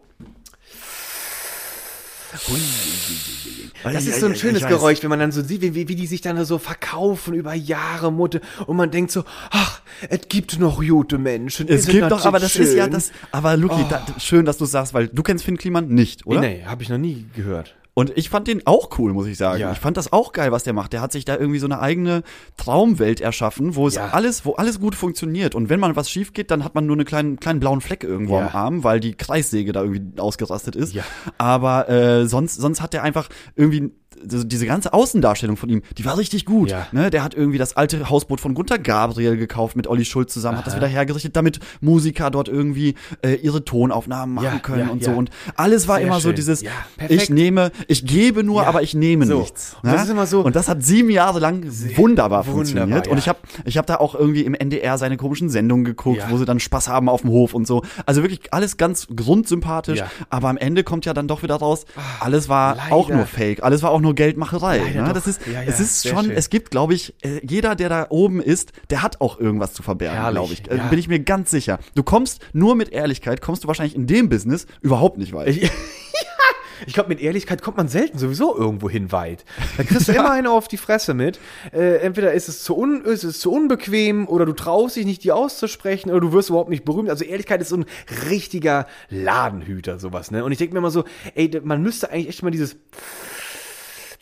Das 3.84 4.05
ist 4.05 4.19
so 4.19 4.27
ein 4.27 4.36
schönes. 4.36 4.65
Geräusch, 4.65 5.01
wenn 5.01 5.09
man 5.09 5.19
dann 5.19 5.32
so 5.32 5.41
sieht, 5.41 5.61
wie, 5.61 5.88
wie, 5.88 5.95
die 5.95 6.05
sich 6.05 6.21
dann 6.21 6.43
so 6.45 6.59
verkaufen 6.59 7.34
über 7.34 7.53
Jahre, 7.53 8.11
Mutte, 8.11 8.41
und 8.67 8.77
man 8.77 8.91
denkt 8.91 9.11
so, 9.11 9.23
ach, 9.49 9.82
es 10.09 10.21
gibt 10.30 10.59
noch 10.59 10.86
gute 10.86 11.17
Menschen. 11.17 11.67
Es 11.67 11.88
gibt 11.88 12.11
doch, 12.11 12.25
aber 12.25 12.39
das 12.39 12.55
ist 12.55 12.75
ja 12.75 12.84
schön? 12.84 12.93
das, 12.93 13.11
aber 13.32 13.57
Luki, 13.57 13.84
da, 13.89 14.05
schön, 14.19 14.45
dass 14.45 14.57
du 14.57 14.65
sagst, 14.65 14.93
weil 14.93 15.07
du 15.07 15.23
kennst 15.23 15.43
Finn 15.43 15.57
Kliman 15.57 15.88
nicht, 15.88 16.27
oder? 16.27 16.41
Nee, 16.41 16.63
habe 16.65 16.84
ich 16.84 16.89
noch 16.89 16.97
nie 16.97 17.25
gehört. 17.36 17.75
Und 17.96 18.18
ich 18.18 18.30
fand 18.30 18.48
den 18.48 18.66
auch 18.66 18.98
cool, 18.98 19.12
muss 19.14 19.28
ich 19.28 19.38
sagen. 19.38 19.60
Ja. 19.60 19.72
Ich 19.74 19.80
fand 19.80 19.98
das 19.98 20.14
auch 20.14 20.32
geil, 20.32 20.52
was 20.54 20.64
der 20.64 20.72
macht. 20.74 20.94
Der 20.94 21.02
hat 21.02 21.12
sich 21.12 21.26
da 21.26 21.36
irgendwie 21.36 21.60
so 21.60 21.68
eine 21.68 21.80
eigene 21.82 22.24
Traumwelt 22.56 23.20
erschaffen, 23.20 23.76
wo 23.76 23.88
es 23.88 23.96
Ja. 23.96 24.10
alles, 24.10 24.46
wo 24.46 24.54
alles 24.54 24.80
gut 24.80 24.96
funktioniert. 24.96 25.54
Und 25.56 25.70
wenn 25.70 25.80
mal 25.80 25.96
was 25.96 26.10
schief 26.10 26.32
geht, 26.34 26.50
dann 26.52 26.64
hat 26.64 26.76
man 26.76 26.86
nur 26.86 26.96
einen 26.96 27.06
kleinen, 27.06 27.40
kleinen 27.40 27.60
blauen 27.60 27.82
Fleck 27.82 28.04
irgendwo 28.04 28.36
Ja. 28.38 28.48
am 28.48 28.56
Arm, 28.56 28.84
weil 28.84 29.00
die 29.00 29.16
Kreissäge 29.16 29.74
da 29.74 29.84
irgendwie 29.84 30.20
ausgerastet 30.22 30.76
ist. 30.78 30.94
Ja. 30.94 31.04
Aber 31.38 31.90
äh, 31.90 32.26
sonst, 32.28 32.56
sonst 32.56 32.82
hat 32.82 32.94
der 32.94 33.04
einfach 33.04 33.28
irgendwie 33.56 33.92
diese 34.24 34.65
ganze 34.65 34.93
Außendarstellung 34.93 35.57
von 35.57 35.70
ihm, 35.70 35.82
die 35.97 36.05
war 36.05 36.17
richtig 36.17 36.45
gut. 36.45 36.70
Ja. 36.72 36.88
Ne? 36.91 37.09
Der 37.09 37.24
hat 37.24 37.34
irgendwie 37.34 37.57
das 37.57 37.76
alte 37.78 38.09
Hausboot 38.09 38.39
von 38.41 38.53
Gunter 38.53 38.78
Gabriel 38.80 39.38
gekauft 39.38 39.76
mit 39.76 39.88
Olli 39.88 40.05
Schulz 40.05 40.34
zusammen, 40.34 40.57
hat 40.57 40.67
das 40.67 40.76
wieder 40.76 40.88
hergerichtet, 40.88 41.36
damit 41.36 41.59
Musiker 41.82 42.30
dort 42.32 42.47
irgendwie 42.47 42.95
äh, 43.26 43.36
ihre 43.36 43.63
Tonaufnahmen 43.65 44.36
machen 44.36 44.45
Ja, 44.45 44.59
können 44.59 44.88
ja, 44.88 44.91
und 44.91 45.03
so. 45.03 45.11
Und 45.11 45.30
alles 45.55 45.88
war 45.88 45.97
Sehr 45.97 46.07
immer 46.07 46.15
so 46.20 46.30
schön. 46.30 46.36
dieses, 46.36 46.61
Ja, 46.61 46.72
perfekt. 46.97 47.22
ich 47.24 47.30
nehme, 47.30 47.72
ich 47.88 48.05
gebe 48.05 48.43
nur, 48.43 48.67
aber 48.67 48.82
ich 48.82 48.93
nehme 48.93 49.26
So. 49.26 49.39
nichts. 49.39 49.76
Und 49.84 49.91
das 49.93 50.03
ist 50.03 50.09
immer 50.09 50.26
so- 50.28 50.41
Und 50.41 50.55
das 50.55 50.67
hat 50.67 50.84
sieben 50.84 51.09
Jahre 51.09 51.39
lang 51.39 51.65
wunderbar 51.95 52.43
funktioniert. 52.43 52.88
wunderbar, 52.88 53.11
Und 53.11 53.17
ja. 53.17 53.20
ich 53.20 53.30
habe 53.30 53.39
ich 53.65 53.78
hab 53.78 53.86
da 53.86 53.95
auch 53.97 54.15
irgendwie 54.15 54.41
im 54.41 54.53
NDR 54.53 54.97
seine 54.97 55.17
komischen 55.17 55.49
Sendungen 55.49 55.86
geguckt, 55.86 56.24
wo 56.30 56.38
sie 56.38 56.45
dann 56.45 56.59
Spaß 56.59 56.88
haben 56.89 57.09
auf 57.09 57.22
dem 57.22 57.30
Hof 57.32 57.53
und 57.53 57.65
so. 57.67 57.84
Also 58.05 58.22
wirklich 58.22 58.53
alles 58.53 58.78
ganz 58.78 59.07
grundsympathisch. 59.15 60.01
Aber 60.30 60.49
am 60.49 60.57
Ende 60.57 60.84
kommt 60.84 61.05
ja 61.05 61.13
dann 61.13 61.28
doch 61.28 61.43
wieder 61.43 61.55
raus, 61.55 61.86
alles 62.20 62.49
war 62.49 62.76
leider. 62.76 62.93
auch 62.95 63.09
nur 63.09 63.26
Fake, 63.26 63.63
alles 63.63 63.84
war 63.84 63.91
auch 63.91 64.01
nur 64.01 64.09
Geldmacherei. 64.14 64.78
Leider 64.78 65.01
Ne? 65.01 65.07
doch. 65.07 65.14
Das 65.14 65.28
ist, 65.28 65.41
Ja, 65.47 65.62
ja, 65.62 65.68
es 65.68 65.80
ist 65.80 66.07
schon, 66.07 66.26
schön. 66.26 66.32
es 66.36 66.49
gibt, 66.49 66.72
glaube 66.72 66.93
ich, 66.93 67.14
äh, 67.22 67.39
jeder, 67.45 67.76
der 67.76 67.89
da 67.89 68.07
oben 68.10 68.41
ist, 68.41 68.72
der 68.89 69.01
hat 69.03 69.22
auch 69.22 69.39
irgendwas 69.39 69.74
zu 69.74 69.84
verbergen, 69.84 70.32
glaube 70.32 70.53
ich. 70.53 70.64
Ja. 70.68 70.88
Bin 70.88 70.99
ich 70.99 71.07
mir 71.07 71.20
ganz 71.20 71.51
sicher. 71.51 71.80
Du 71.95 72.03
kommst 72.03 72.41
nur 72.53 72.76
mit 72.76 72.89
Ehrlichkeit, 72.91 73.41
kommst 73.41 73.64
du 73.64 73.68
wahrscheinlich 73.68 73.95
in 73.95 74.07
dem 74.07 74.30
Business 74.30 74.66
überhaupt 74.82 75.18
nicht 75.18 75.34
weit. 75.34 75.49
Ich, 75.49 75.72
ich 76.88 76.93
glaube, 76.93 77.10
mit 77.10 77.20
Ehrlichkeit 77.20 77.62
kommt 77.62 77.76
man 77.78 77.89
selten 77.89 78.18
sowieso 78.18 78.55
irgendwo 78.57 78.89
hin 78.89 79.12
weit. 79.12 79.43
Da 79.78 79.84
kriegst 79.84 80.07
du 80.07 80.12
immer 80.16 80.32
eine 80.32 80.49
auf 80.51 80.68
die 80.70 80.78
Fresse 80.78 81.14
mit. 81.14 81.39
Äh, 81.74 81.97
entweder 81.97 82.32
ist 82.34 82.47
es, 82.47 82.64
zu 82.64 82.78
un, 82.78 83.03
ist 83.03 83.24
es 83.26 83.39
zu 83.39 83.51
unbequem 83.51 84.28
oder 84.28 84.45
du 84.45 84.53
traust 84.53 84.95
dich 84.95 85.05
nicht, 85.05 85.24
die 85.26 85.32
auszusprechen 85.34 86.10
oder 86.10 86.22
du 86.22 86.32
wirst 86.32 86.49
überhaupt 86.49 86.70
nicht 86.70 86.86
berühmt. 86.86 87.10
Also 87.10 87.26
Ehrlichkeit 87.26 87.62
ist 87.62 87.70
so 87.70 87.78
ein 87.78 87.86
richtiger 88.30 88.88
Ladenhüter, 89.10 89.99
sowas. 89.99 90.32
Ne? 90.32 90.43
Und 90.45 90.51
ich 90.53 90.57
denke 90.57 90.74
mir 90.74 90.80
immer 90.80 90.91
so, 90.91 91.03
ey, 91.36 91.51
man 91.64 91.82
müsste 91.82 92.12
eigentlich 92.12 92.30
echt 92.30 92.43
mal 92.43 92.51
dieses 92.51 92.78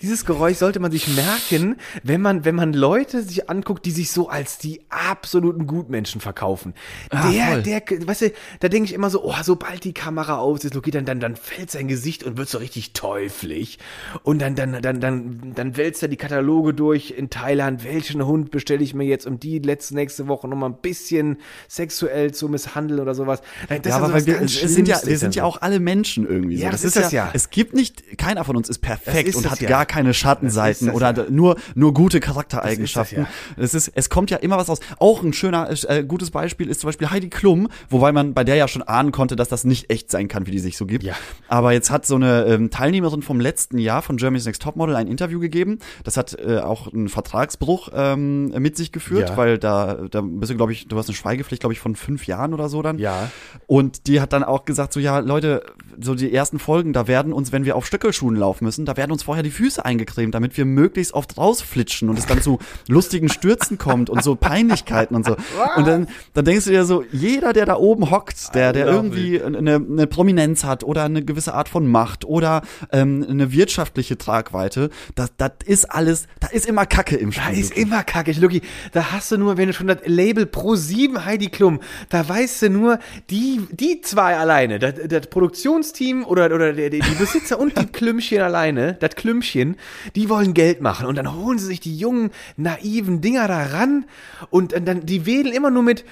dieses 0.02 0.26
Geräusch 0.26 0.58
sollte 0.58 0.80
man 0.80 0.92
sich 0.92 1.08
merken, 1.08 1.78
wenn 2.04 2.22
man, 2.22 2.46
wenn 2.46 2.54
man 2.54 2.74
Leute 2.74 3.24
sich 3.24 3.50
anguckt, 3.50 3.86
die 3.86 3.92
sich 3.92 4.12
so 4.12 4.30
als 4.30 4.60
die 4.60 4.82
absoluten 4.90 5.66
Gutmenschen 5.66 6.22
verkaufen. 6.22 6.76
Ah, 7.10 7.32
der, 7.32 7.46
voll. 7.48 7.64
der, 7.64 8.08
weißt 8.08 8.22
du, 8.22 8.32
da 8.60 8.70
denke 8.70 8.86
ich 8.86 8.94
immer 8.94 9.10
so, 9.10 9.24
oh, 9.24 9.34
sobald 9.42 9.84
die 9.84 9.94
Kamera 9.94 10.38
aus 10.38 10.64
ist, 10.64 10.76
Loki, 10.76 10.92
dann, 10.92 11.06
dann, 11.06 11.20
dann 11.20 11.36
fällt 11.36 11.72
sein 11.72 11.88
Gesicht 11.88 12.24
und 12.24 12.38
wird 12.38 12.48
so 12.48 12.60
richtig 12.60 12.94
teuflig. 12.94 13.80
Und 14.22 14.40
dann, 14.40 14.54
dann, 14.56 14.80
dann, 14.84 15.00
dann, 15.00 15.54
dann 15.56 15.78
wälzt 15.78 16.04
er 16.04 16.10
die 16.10 16.18
Kataloge 16.18 16.76
durch 16.76 17.16
in 17.18 17.32
Thailand. 17.32 17.84
Welchen 17.84 18.24
Hund 18.24 18.52
bestelle 18.52 18.84
ich 18.84 18.94
mir 18.94 19.06
jetzt, 19.06 19.26
um 19.26 19.40
die 19.40 19.58
letzte, 19.58 19.96
nächste 19.96 20.28
Woche 20.28 20.48
noch 20.48 20.58
mal 20.58 20.68
ein 20.68 20.78
bisschen 20.80 21.38
sexuell 21.68 22.34
zu 22.34 22.50
misshandeln 22.50 23.00
oder 23.00 23.16
sowas. 23.16 23.42
Das 23.68 23.80
ja, 23.84 23.98
ist 23.98 24.04
aber 24.04 24.26
wir, 24.28 24.42
es, 24.42 24.54
sind 24.54 24.88
ja, 24.88 25.00
wir 25.04 25.14
ist 25.14 25.22
sind 25.22 25.34
ja 25.34 25.44
auch 25.44 25.62
alle 25.64 25.80
Menschen 25.80 26.28
irgendwie. 26.28 26.58
So. 26.58 26.64
Ja, 26.64 26.70
das 26.70 26.84
ist 26.84 26.96
das 26.96 27.12
ja. 27.12 27.32
Es 27.34 27.50
gibt 27.50 27.74
nicht, 27.74 28.20
keiner 28.20 28.44
von 28.44 28.56
uns 28.56 28.70
ist 28.70 28.80
perfekt 28.80 29.28
ist 29.28 29.38
und 29.38 29.46
das 29.46 29.54
hat 29.54 29.62
ja. 29.62 29.70
gar 29.70 29.87
keine 29.88 30.14
Schattenseiten 30.14 30.88
Das 30.88 30.96
ist 30.96 31.02
das 31.02 31.12
oder 31.14 31.24
ja. 31.26 31.30
nur, 31.32 31.56
nur 31.76 31.94
gute 31.94 32.20
Charaktereigenschaften. 32.20 33.28
Das 33.56 33.74
Es 33.74 33.88
ist, 33.88 33.92
es 33.96 34.10
kommt 34.10 34.30
ja 34.30 34.38
immer 34.38 34.58
was 34.58 34.70
raus. 34.70 34.80
Auch 35.00 35.24
ein 35.24 35.34
schöner, 35.34 35.70
äh, 35.88 36.04
gutes 36.04 36.32
Beispiel 36.32 36.70
ist 36.70 36.82
zum 36.82 36.90
Beispiel 36.90 37.10
Heidi 37.10 37.30
Klum, 37.30 37.68
wobei 37.90 38.12
man 38.12 38.34
bei 38.34 38.44
der 38.44 38.56
ja 38.56 38.68
schon 38.68 38.82
ahnen 38.84 39.12
konnte, 39.12 39.36
dass 39.36 39.50
das 39.50 39.64
nicht 39.64 39.90
echt 39.90 40.12
sein 40.12 40.28
kann, 40.28 40.46
wie 40.48 40.52
die 40.52 40.60
sich 40.60 40.78
so 40.78 40.86
gibt. 40.86 41.04
Ja. 41.04 41.16
Aber 41.48 41.72
jetzt 41.74 41.90
hat 41.92 42.06
so 42.06 42.16
eine 42.16 42.46
ähm, 42.46 42.70
Teilnehmerin 42.70 43.22
vom 43.22 43.40
letzten 43.40 43.78
Jahr 43.78 44.02
von 44.02 44.18
Germany's 44.18 44.46
Next 44.46 44.62
Topmodel 44.62 44.96
ein 44.96 45.08
Interview 45.08 45.40
gegeben. 45.40 45.80
Das 46.04 46.18
hat 46.18 46.38
äh, 46.40 46.60
auch 46.60 46.92
einen 46.94 47.10
Vertragsbruch 47.10 47.90
ähm, 47.94 48.50
mit 48.50 48.78
sich 48.78 48.92
geführt, 48.92 49.30
Ja. 49.30 49.38
weil 49.38 49.58
da, 49.58 49.96
da 50.10 50.22
bist 50.22 50.52
du, 50.52 50.58
glaube 50.58 50.72
ich, 50.74 50.88
du 50.88 50.98
hast 50.98 51.08
eine 51.08 51.16
Schweigepflicht, 51.16 51.62
glaube 51.62 51.74
ich, 51.74 51.80
von 51.80 51.96
fünf 51.96 52.28
Jahren 52.28 52.54
oder 52.54 52.70
so 52.70 52.82
dann. 52.82 52.98
Ja. 53.00 53.32
Und 53.66 54.08
die 54.08 54.22
hat 54.22 54.34
dann 54.34 54.44
auch 54.44 54.66
gesagt, 54.66 54.94
so 54.94 55.00
ja, 55.00 55.20
Leute, 55.20 55.64
so 56.00 56.16
die 56.16 56.34
ersten 56.34 56.60
Folgen, 56.60 56.94
da 56.94 57.08
werden 57.08 57.34
uns, 57.34 57.52
wenn 57.52 57.66
wir 57.66 57.76
auf 57.76 57.86
Stöckelschuhen 57.86 58.36
laufen 58.36 58.66
müssen, 58.66 58.86
da 58.86 58.98
werden 58.98 59.12
uns 59.12 59.24
vorher 59.24 59.44
die 59.44 59.52
Füße 59.52 59.77
eingecremt, 59.80 60.36
damit 60.36 60.58
wir 60.58 60.66
möglichst 60.66 61.14
oft 61.14 61.38
rausflitschen 61.38 62.10
und 62.10 62.18
es 62.18 62.26
dann 62.26 62.42
zu 62.42 62.60
lustigen 62.88 63.30
Stürzen 63.30 63.78
kommt 63.78 64.10
und 64.10 64.24
so 64.24 64.36
Peinlichkeiten 64.36 65.16
und 65.16 65.26
so. 65.26 65.36
Und 65.76 65.88
dann, 65.88 66.08
dann 66.34 66.46
denkst 66.46 66.66
du 66.66 66.72
dir 66.72 66.86
so, 66.86 67.04
jeder, 67.12 67.54
der 67.54 67.66
da 67.66 67.76
oben 67.78 68.10
hockt, 68.12 68.54
der, 68.56 68.74
der 68.74 68.88
irgendwie 68.88 69.42
eine, 69.42 69.76
eine 69.76 70.08
Prominenz 70.08 70.64
hat 70.64 70.84
oder 70.84 71.04
eine 71.04 71.24
gewisse 71.24 71.54
Art 71.54 71.70
von 71.70 71.88
Macht 71.88 72.26
oder 72.26 72.62
ähm, 72.92 73.26
eine 73.28 73.52
wirtschaftliche 73.52 74.18
Tragweite, 74.18 74.90
das, 75.16 75.32
das 75.38 75.52
ist 75.66 75.92
alles, 75.92 76.28
da 76.40 76.48
ist 76.48 76.66
immer 76.66 76.86
Kacke 76.86 77.16
im 77.16 77.32
Da 77.32 77.42
Spiel. 77.44 77.60
ist 77.60 77.76
immer 77.78 78.04
kacke. 78.04 78.32
Lucky, 78.40 78.62
da 78.94 79.12
hast 79.12 79.32
du 79.32 79.38
nur, 79.38 79.58
wenn 79.58 79.68
du 79.68 79.74
schon 79.74 79.88
das 79.88 80.00
Label 80.06 80.46
Pro 80.46 80.76
7 80.76 81.26
Heidi 81.26 81.48
Klum, 81.50 81.80
da 82.10 82.28
weißt 82.28 82.64
du 82.64 82.70
nur, 82.70 83.00
die, 83.30 83.62
die 83.72 84.02
zwei 84.02 84.38
alleine, 84.38 84.80
das, 84.80 84.94
das 85.08 85.28
Produktionsteam 85.28 86.24
oder, 86.24 86.46
oder 86.46 86.74
der, 86.74 86.90
die 86.90 87.02
Besitzer 87.20 87.60
und 87.60 87.78
die 87.78 87.86
Klümpchen 87.92 88.42
alleine, 88.42 88.94
das 89.00 89.16
Klümpchen, 89.16 89.67
die 90.16 90.30
wollen 90.30 90.54
Geld 90.54 90.82
machen. 90.82 91.06
Und 91.06 91.16
dann 91.16 91.36
holen 91.36 91.60
sie 91.60 91.66
sich 91.66 91.80
die 91.80 91.98
jungen, 91.98 92.32
naiven 92.56 93.22
Dinger 93.22 93.48
da 93.48 93.64
ran. 93.64 94.06
Und 94.50 94.74
dann, 94.88 95.06
die 95.06 95.26
wählen 95.26 95.52
immer 95.52 95.72
nur 95.72 95.84
mit, 95.84 96.06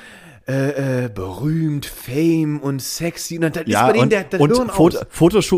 äh, 0.47 1.05
äh, 1.05 1.09
berühmt, 1.09 1.85
Fame 1.85 2.59
und 2.59 2.81
sexy. 2.81 3.35
Und 3.35 3.41
dann, 3.41 3.53
dann 3.53 3.67
ja, 3.67 3.81
ist 3.81 3.87
bei 3.87 3.93
denen 3.93 4.03
und, 4.03 4.11
der, 4.11 4.23
der 4.25 4.39
und 4.39 4.55
Hirn 4.55 4.69
Foto, 4.69 4.99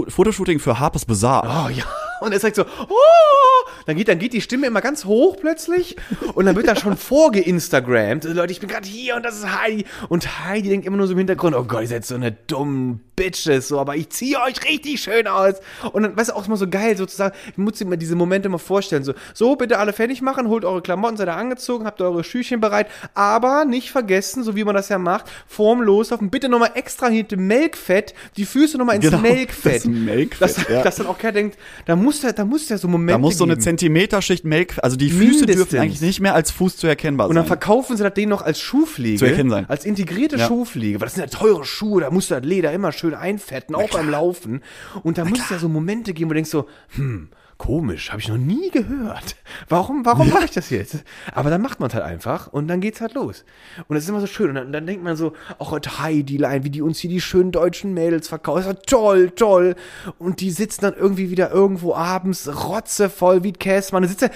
Fotoshooting 0.08 0.60
für 0.60 0.80
Harper's 0.80 1.06
Bazaar. 1.06 1.66
Oh 1.66 1.70
ja. 1.70 1.84
Und 2.22 2.32
er 2.32 2.40
sagt 2.40 2.56
so, 2.56 2.64
oh! 2.64 3.70
Dann 3.86 3.96
geht, 3.96 4.08
dann 4.08 4.20
geht 4.20 4.34
die 4.34 4.42
Stimme 4.42 4.68
immer 4.68 4.82
ganz 4.82 5.06
hoch 5.06 5.38
plötzlich 5.40 5.96
und 6.34 6.46
dann 6.46 6.56
wird 6.56 6.68
da 6.68 6.76
schon 6.76 6.98
vorgeinstagrammt. 6.98 8.26
Also, 8.26 8.36
Leute, 8.36 8.52
ich 8.52 8.60
bin 8.60 8.70
gerade 8.70 8.88
hier 8.88 9.16
und 9.16 9.24
das 9.24 9.38
ist 9.38 9.62
Heidi. 9.62 9.86
Und 10.10 10.46
Heidi 10.46 10.70
denkt 10.70 10.86
immer 10.86 10.98
nur 10.98 11.08
so 11.08 11.14
im 11.14 11.20
Hintergrund, 11.20 11.56
oh 11.56 11.64
Gott, 11.64 11.82
ihr 11.82 11.88
seid 11.88 12.06
so 12.06 12.16
eine 12.16 12.32
dummen 12.32 13.02
Bitches, 13.16 13.70
so, 13.70 13.80
aber 13.80 13.96
ich 13.96 14.10
ziehe 14.10 14.40
euch 14.42 14.64
richtig 14.64 15.02
schön 15.02 15.26
aus. 15.28 15.56
Und 15.92 16.04
dann, 16.04 16.16
weißt 16.16 16.30
du, 16.30 16.36
auch 16.36 16.46
immer 16.46 16.58
so 16.58 16.68
geil 16.68 16.96
sozusagen, 16.98 17.36
ich 17.52 17.58
muss 17.58 17.84
mir 17.84 17.98
diese 17.98 18.16
Momente 18.16 18.48
mal 18.48 18.60
vorstellen, 18.60 19.04
so, 19.04 19.14
so, 19.34 19.56
bitte 19.56 19.80
alle 19.80 19.92
fertig 19.92 20.22
machen, 20.22 20.48
holt 20.50 20.64
eure 20.66 20.82
Klamotten, 20.84 21.18
seid 21.18 21.28
ihr 21.28 21.36
angezogen, 21.36 21.86
habt 21.86 22.00
eure 22.02 22.24
Schüchchen 22.24 22.60
bereit, 22.62 22.88
aber 23.16 23.66
nicht 23.66 23.90
vergessen, 23.92 24.44
so 24.44 24.56
wie 24.56 24.64
man 24.64 24.76
das 24.76 24.90
ja 24.90 25.00
macht, 25.00 25.26
vorm 25.48 25.82
Loslaufen, 25.82 26.30
bitte 26.30 26.48
nochmal 26.48 26.72
extra 26.76 27.08
hinter 27.08 27.38
Melkfett, 27.38 28.14
die 28.38 28.46
Füße 28.46 28.78
nochmal 28.78 28.96
ins 28.98 29.06
Genau, 29.06 29.18
Melkfett. 29.18 29.78
das 29.78 29.86
Melkfett, 29.86 30.42
Dass, 30.42 30.68
ja. 30.70 30.84
dass 30.84 30.98
dann 30.98 31.08
auch 31.08 31.18
keiner 31.18 31.34
denkt, 31.34 31.58
da 31.86 31.96
muss 31.96 32.07
der, 32.22 32.34
da 32.34 32.46
muss 32.46 32.68
der 32.68 32.78
so 32.78 32.88
Momente 32.88 33.14
Da 33.14 33.18
muss 33.18 33.38
so 33.38 33.44
eine 33.44 33.54
geben. 33.54 33.62
Zentimeterschicht 33.64 34.46
Melk, 34.46 34.76
also 34.82 34.96
die 34.98 35.10
Füße 35.10 35.40
Mindestens. 35.42 35.56
dürfen 35.56 35.80
eigentlich 35.80 36.02
nicht 36.02 36.20
mehr 36.20 36.34
als 36.34 36.52
Fuß 36.52 36.78
zu 36.78 36.88
erkennbar 36.88 37.28
Und 37.30 37.36
dann 37.36 37.44
sein. 37.44 37.48
verkaufen 37.48 37.98
sie 37.98 38.04
das 38.04 38.14
Ding 38.14 38.30
noch 38.30 38.42
als 38.42 38.60
Schuhpflege. 38.60 39.18
Zu 39.20 39.26
erkennen 39.26 39.50
sein. 39.50 39.66
Als 39.70 39.86
integrierte 39.86 40.38
Ja. 40.38 40.48
Schuhpflege. 40.48 41.00
Weil 41.00 41.06
das 41.08 41.16
sind 41.16 41.24
ja 41.32 41.40
teure 41.40 41.66
Schuhe, 41.66 42.02
da 42.02 42.10
musst 42.12 42.32
du 42.32 42.36
das 42.36 42.44
Leder 42.44 42.72
immer 42.74 42.92
schön 42.92 43.14
einfetten, 43.14 43.76
auch 43.76 43.90
beim 43.90 44.10
Laufen. 44.10 44.62
Und 45.04 45.18
da 45.18 45.26
muss 45.26 45.40
es 45.40 45.50
ja 45.50 45.60
so 45.60 45.70
Momente 45.70 46.14
geben, 46.14 46.30
wo 46.30 46.34
du 46.34 46.36
denkst 46.36 46.50
so, 46.52 46.68
hm, 46.96 47.30
komisch, 47.58 48.12
habe 48.12 48.22
ich 48.22 48.28
noch 48.28 48.38
nie 48.38 48.70
gehört. 48.72 49.36
Warum, 49.70 50.06
warum 50.06 50.30
mache 50.30 50.46
ich 50.46 50.52
das 50.52 50.70
jetzt? 50.70 51.04
Aber 51.34 51.50
dann 51.50 51.62
macht 51.62 51.80
man 51.80 51.90
es 51.90 51.96
halt 51.96 52.06
einfach 52.06 52.48
und 52.48 52.68
dann 52.68 52.82
geht's 52.82 53.02
halt 53.02 53.14
los. 53.14 53.46
Und 53.88 53.96
das 53.96 54.04
ist 54.04 54.10
immer 54.10 54.22
so 54.22 54.28
schön. 54.28 54.50
Und 54.50 54.56
dann, 54.56 54.72
dann 54.72 54.86
denkt 54.86 55.04
man 55.04 55.16
so, 55.16 55.34
ach 55.60 55.70
Gott, 55.70 56.00
Heidi-Line, 56.00 56.64
wie 56.64 56.70
die 56.70 56.82
uns 56.82 57.00
hier 57.00 57.10
die 57.10 57.22
schönen 57.22 57.52
deutschen 57.52 57.94
Mädels 57.94 58.28
verkaufen. 58.28 58.64
Das 58.64 58.68
ist 58.68 58.74
ja 58.74 58.82
toll, 58.86 59.32
toll. 59.32 59.76
Und 60.20 60.42
die 60.42 60.52
sitzen 60.52 60.82
dann 60.82 60.94
irgendwie 60.94 61.30
wieder 61.30 61.52
irgendwo 61.52 61.94
abends 61.96 62.48
rotzevoll 62.48 63.44
wie 63.44 63.54
Käsmann. 63.54 64.04
Da 64.04 64.10
sitzt 64.10 64.22
der 64.22 64.32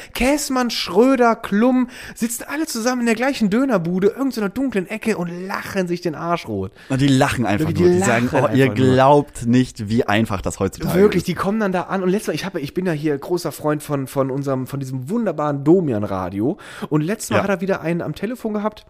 Schröder, 0.69 1.35
Klum, 1.35 1.89
sitzen 2.15 2.45
alle 2.47 2.65
zusammen 2.65 3.01
in 3.01 3.05
der 3.07 3.15
gleichen 3.15 3.49
Dönerbude, 3.49 4.07
irgendeiner 4.07 4.49
dunklen 4.49 4.87
Ecke 4.87 5.17
und 5.17 5.47
lachen 5.47 5.87
sich 5.87 6.01
den 6.01 6.15
Arsch 6.15 6.47
rot. 6.47 6.71
Und 6.89 7.01
die 7.01 7.07
lachen 7.07 7.45
einfach 7.45 7.71
Die 7.71 7.81
nur. 7.81 7.91
Die 7.91 7.99
sagen, 7.99 8.29
lachen 8.31 8.49
oh, 8.51 8.55
ihr 8.55 8.65
einfach 8.65 8.77
nur. 8.77 8.93
glaubt 8.93 9.45
nicht, 9.45 9.89
wie 9.89 10.05
einfach 10.05 10.41
das 10.41 10.59
heutzutage 10.59 10.99
Wirklich, 10.99 11.21
ist. 11.21 11.27
die 11.27 11.35
kommen 11.35 11.59
dann 11.59 11.71
da 11.71 11.83
an 11.83 12.03
und 12.03 12.09
letztes 12.09 12.27
Mal, 12.27 12.33
ich 12.35 12.45
habe, 12.45 12.59
ich 12.59 12.73
bin 12.73 12.85
ja 12.85 12.91
hier 12.91 13.10
großer 13.17 13.51
Freund 13.51 13.83
von, 13.83 14.07
von 14.07 14.31
unserem, 14.31 14.67
von 14.67 14.79
diesem 14.79 15.09
wunderbaren 15.09 15.63
Domian-Radio 15.63 16.57
und 16.89 17.01
letztes 17.01 17.31
Mal 17.31 17.37
Ja. 17.37 17.43
hat 17.43 17.49
er 17.49 17.61
wieder 17.61 17.81
einen 17.81 18.01
am 18.01 18.15
Telefon 18.15 18.53
gehabt. 18.53 18.85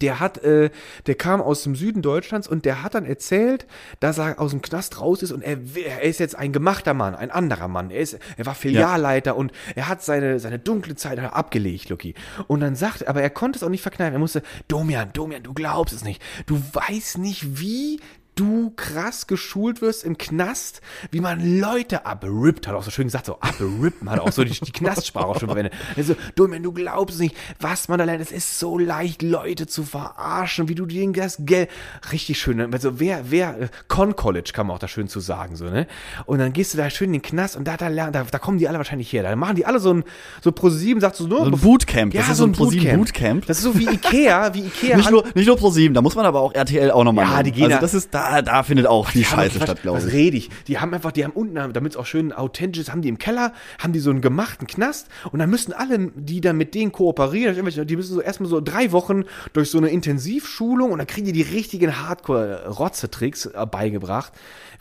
Der 0.00 0.20
hat, 0.20 0.38
äh, 0.38 0.70
der 1.06 1.16
kam 1.16 1.42
aus 1.42 1.64
dem 1.64 1.74
Süden 1.76 2.00
Deutschlands 2.00 2.48
und 2.48 2.64
der 2.64 2.82
hat 2.82 2.94
dann 2.94 3.04
erzählt, 3.04 3.66
dass 4.00 4.16
er 4.16 4.40
aus 4.40 4.52
dem 4.52 4.62
Knast 4.62 4.98
raus 5.02 5.22
ist 5.22 5.32
und 5.32 5.42
er, 5.42 5.58
er 5.74 6.00
ist 6.02 6.18
jetzt 6.18 6.34
ein 6.34 6.50
gemachter 6.52 6.94
Mann, 6.94 7.14
ein 7.14 7.30
anderer 7.30 7.68
Mann. 7.68 7.90
Er 7.90 8.00
ist, 8.00 8.18
er 8.38 8.46
war 8.46 8.54
Filialleiter 8.54 9.36
und 9.36 9.52
er 9.74 9.88
hat 9.88 10.02
seine, 10.02 10.40
seine 10.40 10.58
dunkle 10.58 10.96
Zeit 10.96 11.18
abgelegt, 11.18 11.90
Lucky. 11.90 12.14
Und 12.46 12.60
dann 12.60 12.74
sagt, 12.74 13.06
aber 13.06 13.20
er 13.20 13.28
konnte 13.28 13.58
es 13.58 13.62
auch 13.62 13.68
nicht 13.68 13.82
verkneifen. 13.82 14.14
Er 14.14 14.18
musste, 14.18 14.42
Domian, 14.66 15.10
Domian, 15.12 15.42
du 15.42 15.52
glaubst 15.52 15.94
es 15.94 16.04
nicht. 16.04 16.22
Du 16.46 16.58
weißt 16.72 17.18
nicht, 17.18 17.60
wie 17.60 18.00
du 18.34 18.72
krass 18.76 19.26
geschult 19.26 19.82
wirst 19.82 20.04
im 20.04 20.16
Knast, 20.16 20.80
wie 21.10 21.20
man 21.20 21.60
Leute 21.60 22.06
abrippt, 22.06 22.66
hat 22.66 22.74
auch 22.74 22.82
so 22.82 22.90
schön 22.90 23.04
gesagt, 23.06 23.26
so 23.26 23.34
abrippen, 23.40 24.10
hat 24.10 24.20
auch 24.20 24.32
so 24.32 24.42
die, 24.42 24.58
die 24.58 24.72
Knastsprache 24.72 25.26
auch 25.26 25.38
schon 25.38 25.48
verwendet. 25.48 25.74
Also, 25.96 26.16
Domian, 26.34 26.62
du 26.62 26.72
glaubst 26.72 27.20
nicht, 27.20 27.36
was 27.60 27.88
man 27.88 27.98
da 27.98 28.04
lernt. 28.04 28.22
Es 28.22 28.32
ist 28.32 28.58
so 28.58 28.78
leicht, 28.78 29.22
Leute 29.22 29.66
zu 29.66 29.84
verarschen, 29.84 30.68
wie 30.68 30.74
du 30.74 30.86
denen 30.86 31.12
das 31.12 31.36
Geld, 31.40 31.68
richtig 32.10 32.38
schön, 32.40 32.56
ne? 32.56 32.68
also 32.72 32.98
wer, 32.98 33.30
wer, 33.30 33.60
äh, 33.60 33.68
Con 33.88 34.16
College 34.16 34.50
kann 34.54 34.66
man 34.66 34.76
auch 34.76 34.80
da 34.80 34.88
schön 34.88 35.08
zu 35.08 35.20
sagen, 35.20 35.56
so, 35.56 35.66
ne? 35.66 35.86
Und 36.24 36.38
dann 36.38 36.52
gehst 36.54 36.72
du 36.72 36.78
da 36.78 36.88
schön 36.88 37.08
in 37.08 37.14
den 37.14 37.22
Knast 37.22 37.56
und 37.56 37.64
da, 37.68 37.76
da 37.76 37.88
lernen, 37.88 38.12
da, 38.12 38.24
da 38.24 38.38
kommen 38.38 38.58
die 38.58 38.66
alle 38.66 38.78
wahrscheinlich 38.78 39.12
her, 39.12 39.22
da 39.22 39.36
machen 39.36 39.56
die 39.56 39.66
alle 39.66 39.78
so 39.78 39.92
ein, 39.92 40.04
so 40.42 40.52
pro 40.52 40.70
sieben, 40.70 41.00
sagt 41.00 41.16
so, 41.16 41.26
nur, 41.26 41.40
So 41.44 41.50
ein 41.50 41.58
Bootcamp. 41.58 42.14
ja, 42.14 42.20
das 42.22 42.30
ist 42.30 42.36
so 42.38 42.44
ein 42.44 42.52
ProSieben 42.52 42.96
Bootcamp. 42.96 42.98
Bootcamp. 43.42 43.46
Das 43.46 43.58
ist 43.58 43.64
so 43.64 43.78
wie 43.78 43.86
Ikea, 43.88 44.54
wie 44.54 44.60
Ikea 44.66 44.96
Nicht 44.96 45.10
nur, 45.10 45.24
nicht 45.34 45.46
nur 45.46 45.56
ProSieben, 45.56 45.92
da 45.94 46.00
muss 46.00 46.14
man 46.14 46.24
aber 46.24 46.40
auch 46.40 46.54
RTL 46.54 46.90
auch 46.90 47.04
nochmal 47.04 47.26
Ja, 47.26 47.30
nennen. 47.32 47.44
die 47.44 47.52
gehen 47.52 47.64
also 47.64 47.76
da- 47.76 47.80
das 47.82 47.94
ist, 47.94 48.14
da 48.14 48.21
da, 48.30 48.42
da 48.42 48.62
findet 48.62 48.86
auch 48.86 49.10
Die 49.10 49.24
haben 49.26 49.36
Scheiße 49.40 49.60
statt, 49.60 49.82
glaube 49.82 49.98
Was 49.98 50.06
ich. 50.06 50.12
rede 50.12 50.36
ich? 50.36 50.50
Die 50.68 50.78
haben 50.78 50.92
einfach, 50.94 51.12
die 51.12 51.24
haben 51.24 51.32
unten, 51.32 51.54
damit 51.54 51.92
es 51.92 51.96
auch 51.96 52.06
schön 52.06 52.32
authentisch 52.32 52.80
ist, 52.82 52.92
haben 52.92 53.02
die 53.02 53.08
im 53.08 53.18
Keller, 53.18 53.52
haben 53.78 53.92
die 53.92 53.98
so 54.00 54.10
einen 54.10 54.20
gemachten 54.20 54.66
Knast 54.66 55.08
und 55.32 55.38
dann 55.38 55.50
müssen 55.50 55.72
alle, 55.72 56.10
die 56.14 56.40
da 56.40 56.52
mit 56.52 56.74
denen 56.74 56.92
kooperieren, 56.92 57.54
irgendwelche- 57.56 57.84
die 57.86 57.96
müssen 57.96 58.14
so 58.14 58.20
erstmal 58.20 58.48
so 58.48 58.60
drei 58.60 58.92
Wochen 58.92 59.24
durch 59.52 59.70
so 59.70 59.78
eine 59.78 59.88
Intensivschulung 59.90 60.90
und 60.92 60.98
dann 60.98 61.06
kriegen 61.06 61.26
die 61.26 61.32
die 61.32 61.42
richtigen 61.42 61.92
Hardcore-Rotze-Tricks 62.08 63.46
äh, 63.46 63.66
beigebracht, 63.70 64.32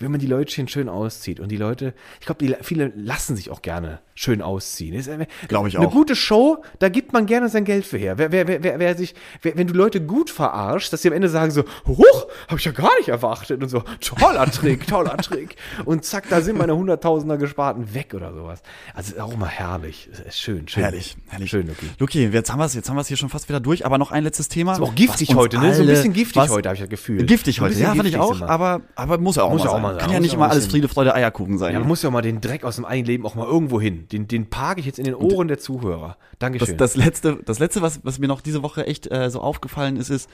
wenn 0.02 0.12
man 0.12 0.20
die 0.20 0.28
Leutchen 0.28 0.68
schön 0.68 0.90
auszieht. 0.90 1.40
Und 1.40 1.50
die 1.50 1.58
Leute, 1.58 1.94
ich 2.20 2.26
glaube, 2.26 2.58
viele 2.62 2.92
lassen 2.96 3.36
sich 3.36 3.50
auch 3.50 3.62
gerne 3.62 4.00
schön 4.16 4.42
ausziehen. 4.42 4.94
Äh, 4.96 5.28
Glaub 5.48 5.68
ich 5.68 5.78
Eine 5.78 5.88
auch. 5.88 5.92
gute 5.92 6.16
Show, 6.16 6.64
da 6.80 6.90
gibt 6.90 7.14
man 7.14 7.26
gerne 7.26 7.50
sein 7.50 7.66
Geld 7.66 7.86
für 7.86 7.98
her. 7.98 8.18
Wer, 8.18 8.32
wer, 8.32 8.48
wer, 8.48 8.80
wer, 8.80 8.96
sich, 8.96 9.16
wenn 9.42 9.68
du 9.68 9.74
Leute 9.74 10.02
gut 10.02 10.30
verarschst, 10.30 10.94
dass 10.94 11.02
sie 11.02 11.08
am 11.08 11.14
Ende 11.14 11.30
sagen 11.30 11.52
so, 11.52 11.64
huch, 11.88 12.28
habe 12.48 12.60
ich 12.60 12.66
ja 12.66 12.72
gar 12.72 12.96
nicht 12.98 13.10
erwartet 13.10 13.62
und 13.64 13.70
so, 13.70 13.84
toller 14.00 14.50
Trick, 14.52 14.88
toller 14.88 15.18
Trick. 15.18 15.56
Und 15.86 16.06
zack, 16.06 16.30
da 16.30 16.42
sind 16.42 16.58
meine 16.58 16.76
Hunderttausender 16.76 17.38
Gesparten 17.38 17.94
weg 17.94 18.14
oder 18.14 18.34
sowas. 18.34 18.62
Also 18.94 19.14
ist 19.14 19.20
auch 19.20 19.34
immer 19.34 19.48
herrlich. 19.48 20.10
Ist 20.28 20.40
schön, 20.40 20.68
schön. 20.68 20.84
Herrlich, 20.84 21.18
herrlich. 21.30 21.50
Schön, 21.50 21.70
okay. 21.70 21.88
Luki, 22.00 22.28
jetzt 22.28 22.52
haben 22.52 22.60
wir 22.60 22.66
es 22.66 22.74
jetzt 22.74 22.90
haben 22.90 22.98
wir 22.98 23.02
es 23.02 23.08
hier 23.08 23.18
schon 23.18 23.30
fast 23.30 23.50
wieder 23.50 23.60
durch, 23.60 23.86
aber 23.86 23.98
noch 23.98 24.12
ein 24.12 24.24
letztes 24.24 24.48
Thema. 24.50 24.74
Ist 24.74 24.82
auch 24.82 24.96
giftig 24.96 25.36
heute, 25.36 25.60
ne? 25.60 25.74
So 25.74 25.82
ein 25.82 25.88
bisschen 25.88 26.14
giftig 26.14 26.50
heute, 26.50 26.70
habe 26.70 26.76
ich 26.76 26.82
das 26.82 26.90
Gefühl. 26.90 27.26
Giftig 27.26 27.62
heute, 27.62 27.80
ja, 27.80 27.96
fand 27.96 28.08
ich 28.08 28.18
auch, 28.18 28.42
aber, 28.42 28.82
aber 28.96 29.18
muss 29.18 29.36
ja 29.36 29.44
auch, 29.44 29.52
Muss 29.52 29.64
mal, 29.64 29.70
auch 29.70 29.82
sein. 29.82 29.91
Mal. 29.94 30.00
Kann 30.00 30.12
ja 30.12 30.20
nicht 30.20 30.34
ein 30.34 30.42
alles 30.42 30.68
Friede, 30.68 30.88
Freude, 30.88 31.14
Eierkuchen 31.14 31.58
sein. 31.58 31.74
Ja, 31.74 31.80
man 31.80 31.88
muss 31.88 32.02
ja 32.02 32.10
mal 32.10 32.22
den 32.22 32.42
Dreck 32.42 32.64
aus 32.64 32.76
dem 32.76 32.86
eigenen 32.86 33.08
Leben 33.08 33.26
auch 33.26 33.36
mal 33.36 33.46
irgendwo 33.46 33.80
hin. 33.80 34.08
Den, 34.12 34.28
den 34.28 34.50
parke 34.50 34.80
ich 34.80 34.86
jetzt 34.86 35.00
in 35.00 35.06
den 35.06 35.16
Ohren 35.16 35.48
der 35.48 35.60
Zuhörer. 35.60 36.18
das, 36.32 36.40
Dankeschön. 36.40 36.78
das 36.78 36.96
letzte, 36.96 37.40
das 37.46 37.60
letzte, 37.60 37.82
was, 37.82 38.00
was 38.04 38.20
mir 38.20 38.28
noch 38.28 38.42
diese 38.42 38.64
Woche 38.64 38.88
echt 38.88 39.12
äh, 39.12 39.30
so 39.30 39.42
aufgefallen 39.42 39.98
ist, 39.98 40.10
ist, 40.10 40.30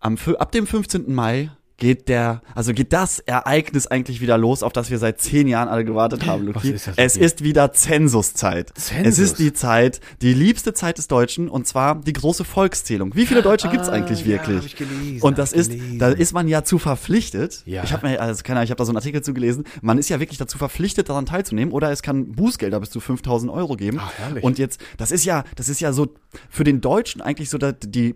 am, 0.00 0.16
ab 0.38 0.52
dem 0.52 0.66
15. 0.66 1.12
Mai 1.14 1.50
geht 1.78 2.08
der, 2.08 2.40
also 2.54 2.72
geht 2.72 2.92
das 2.92 3.18
Ereignis 3.18 3.86
eigentlich 3.86 4.20
wieder 4.20 4.38
los, 4.38 4.62
auf 4.62 4.72
das 4.72 4.90
wir 4.90 4.98
seit 4.98 5.20
zehn 5.20 5.46
Jahren 5.46 5.68
alle 5.68 5.84
gewartet 5.84 6.24
haben, 6.26 6.44
Luki. 6.46 6.70
ist 6.70 6.88
es 6.88 6.96
Luki? 7.14 7.20
ist 7.26 7.44
wieder 7.44 7.72
Zensuszeit. 7.72 8.72
Zensus? 8.78 9.06
Es 9.06 9.18
ist 9.18 9.38
die 9.38 9.52
Zeit, 9.52 10.00
die 10.22 10.32
liebste 10.32 10.72
Zeit 10.72 10.98
des 10.98 11.08
Deutschen, 11.08 11.48
und 11.48 11.66
zwar 11.66 11.96
die 12.00 12.12
große 12.12 12.44
Volkszählung. 12.44 13.14
Wie 13.14 13.26
viele 13.26 13.42
Deutsche 13.42 13.68
gibt's 13.68 13.88
Ah, 13.88 13.92
eigentlich 13.92 14.20
ja, 14.20 14.26
wirklich? 14.26 14.76
gelesen, 14.76 15.22
und 15.22 15.38
das 15.38 15.52
ist, 15.52 15.70
gelesen. 15.70 15.98
da 15.98 16.08
ist 16.08 16.32
man 16.32 16.48
ja 16.48 16.64
zu 16.64 16.78
verpflichtet. 16.78 17.62
Ja. 17.66 17.84
Ich 17.84 17.92
habe 17.92 18.08
mir, 18.08 18.20
also 18.20 18.42
keine 18.42 18.60
Ahnung, 18.60 18.64
ich 18.64 18.70
habe 18.70 18.78
da 18.78 18.84
so 18.84 18.90
einen 18.92 18.96
Artikel 18.98 19.22
zu 19.22 19.34
gelesen. 19.34 19.64
Man 19.82 19.98
ist 19.98 20.08
ja 20.08 20.18
wirklich 20.18 20.38
dazu 20.38 20.56
verpflichtet, 20.58 21.08
daran 21.08 21.26
teilzunehmen, 21.26 21.72
oder 21.72 21.90
es 21.90 22.02
kann 22.02 22.32
Bußgelder 22.32 22.80
bis 22.80 22.90
zu 22.90 23.00
5000 23.00 23.52
Euro 23.52 23.76
geben. 23.76 23.98
Ach, 24.00 24.12
herrlich. 24.16 24.42
Und 24.44 24.58
jetzt, 24.58 24.80
das 24.96 25.10
ist 25.12 25.24
ja, 25.24 25.44
das 25.56 25.68
ist 25.68 25.80
ja 25.80 25.92
so 25.92 26.14
für 26.48 26.64
den 26.64 26.80
Deutschen 26.80 27.20
eigentlich 27.20 27.50
so 27.50 27.58
die 27.58 28.14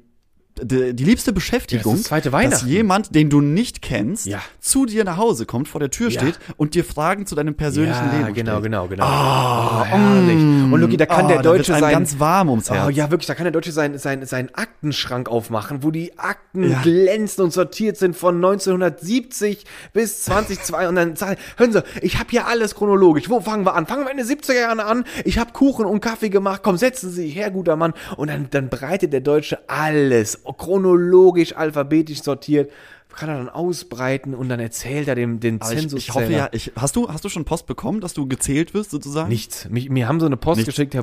die, 0.63 0.95
die 0.95 1.05
liebste 1.05 1.33
Beschäftigung, 1.33 1.97
Ja, 1.97 2.03
zweite 2.03 2.31
dass 2.31 2.33
Weihnachten. 2.41 2.69
jemand, 2.69 3.15
den 3.15 3.31
du 3.31 3.41
nicht 3.41 3.83
kennst, 3.83 4.27
Ja. 4.27 4.41
zu 4.61 4.87
dir 4.87 5.05
nach 5.05 5.17
Hause 5.17 5.47
kommt, 5.47 5.69
vor 5.69 5.81
der 5.81 5.91
Tür 5.91 6.11
Ja. 6.11 6.21
steht 6.21 6.39
und 6.57 6.75
dir 6.75 6.85
Fragen 6.85 7.27
zu 7.27 7.35
deinem 7.35 7.55
persönlichen 7.55 8.07
ja, 8.07 8.19
Leben 8.19 8.35
genau, 8.35 8.53
stellt. 8.53 8.65
genau, 8.65 8.87
genau. 8.89 9.05
Oh, 9.07 9.85
herrlich. 9.85 10.37
Und 10.73 10.81
Luki, 10.81 10.97
da 10.97 11.07
kann 11.07 11.27
Oh, 11.27 11.29
der 11.29 11.43
Deutsche 11.43 11.73
sein. 11.79 11.93
ganz 11.93 12.19
warm 12.19 12.49
ums 12.51 12.71
Herz. 12.71 12.87
Oh 12.87 12.91
ja, 12.91 13.11
wirklich, 13.11 13.27
da 13.27 13.35
kann 13.35 13.45
der 13.45 13.53
Deutsche 13.53 13.73
seinen 13.73 13.99
sein, 13.99 14.25
sein 14.27 14.55
Aktenschrank 14.55 15.29
aufmachen, 15.29 15.83
wo 15.83 15.91
die 15.91 16.19
Akten 16.19 16.71
Ja. 16.71 16.81
glänzen 16.83 17.45
und 17.45 17.53
sortiert 17.53 17.97
sind 17.97 18.17
von 18.17 18.41
1970 18.41 19.65
bis 19.93 20.25
2002 20.25 20.89
und 20.89 20.95
dann 20.97 21.17
sagen, 21.17 21.37
hören 21.57 21.73
Sie, 21.73 21.83
ich 22.03 22.19
habe 22.19 22.27
hier 22.31 22.47
alles 22.47 22.75
chronologisch. 22.75 23.29
Wo 23.29 23.41
fangen 23.41 23.65
wir 23.65 23.75
an? 23.75 23.87
Fangen 23.87 24.05
wir 24.05 24.11
in 24.11 24.17
den 24.17 24.27
70er 24.27 24.55
Jahren 24.61 24.81
an. 24.81 25.05
Ich 25.25 25.39
habe 25.39 25.53
Kuchen 25.53 25.85
und 25.87 26.01
Kaffee 26.01 26.29
gemacht. 26.29 26.61
Komm, 26.63 26.77
setzen 26.77 27.11
Sie 27.11 27.23
sich 27.23 27.35
her, 27.37 27.51
guter 27.51 27.77
Mann. 27.77 27.93
Und 28.17 28.29
dann, 28.31 28.49
dann 28.51 28.69
breitet 28.69 29.13
der 29.13 29.21
Deutsche 29.21 29.59
alles 29.69 30.45
chronologisch, 30.57 31.57
alphabetisch 31.57 32.23
sortiert. 32.23 32.71
Kann 33.15 33.29
er 33.29 33.39
dann 33.39 33.49
ausbreiten 33.49 34.35
und 34.35 34.49
dann 34.49 34.61
erzählt 34.61 35.09
er 35.09 35.17
dem 35.17 35.41
den 35.41 35.61
Aber 35.61 35.73
ich, 35.73 35.81
Zensus. 35.81 35.99
ich 35.99 36.15
hoffe 36.15 36.31
ja, 36.33 36.49
ich, 36.53 36.71
hast 36.77 36.95
du, 36.95 37.09
hast 37.09 37.25
du 37.25 37.29
schon 37.29 37.45
Post 37.45 37.67
bekommen, 37.67 38.01
dass 38.01 38.15
du 38.15 38.29
gezählt 38.29 38.73
wirst, 38.73 38.91
sozusagen? 38.91 39.29
Nichts. 39.29 39.69
Mich, 39.69 39.91
mir 39.91 40.07
haben 40.07 40.21
so 40.21 40.27
eine 40.27 40.37
Post 40.37 40.59
Nichts. 40.59 40.75
geschickt, 40.75 40.95
Herr. 40.95 41.03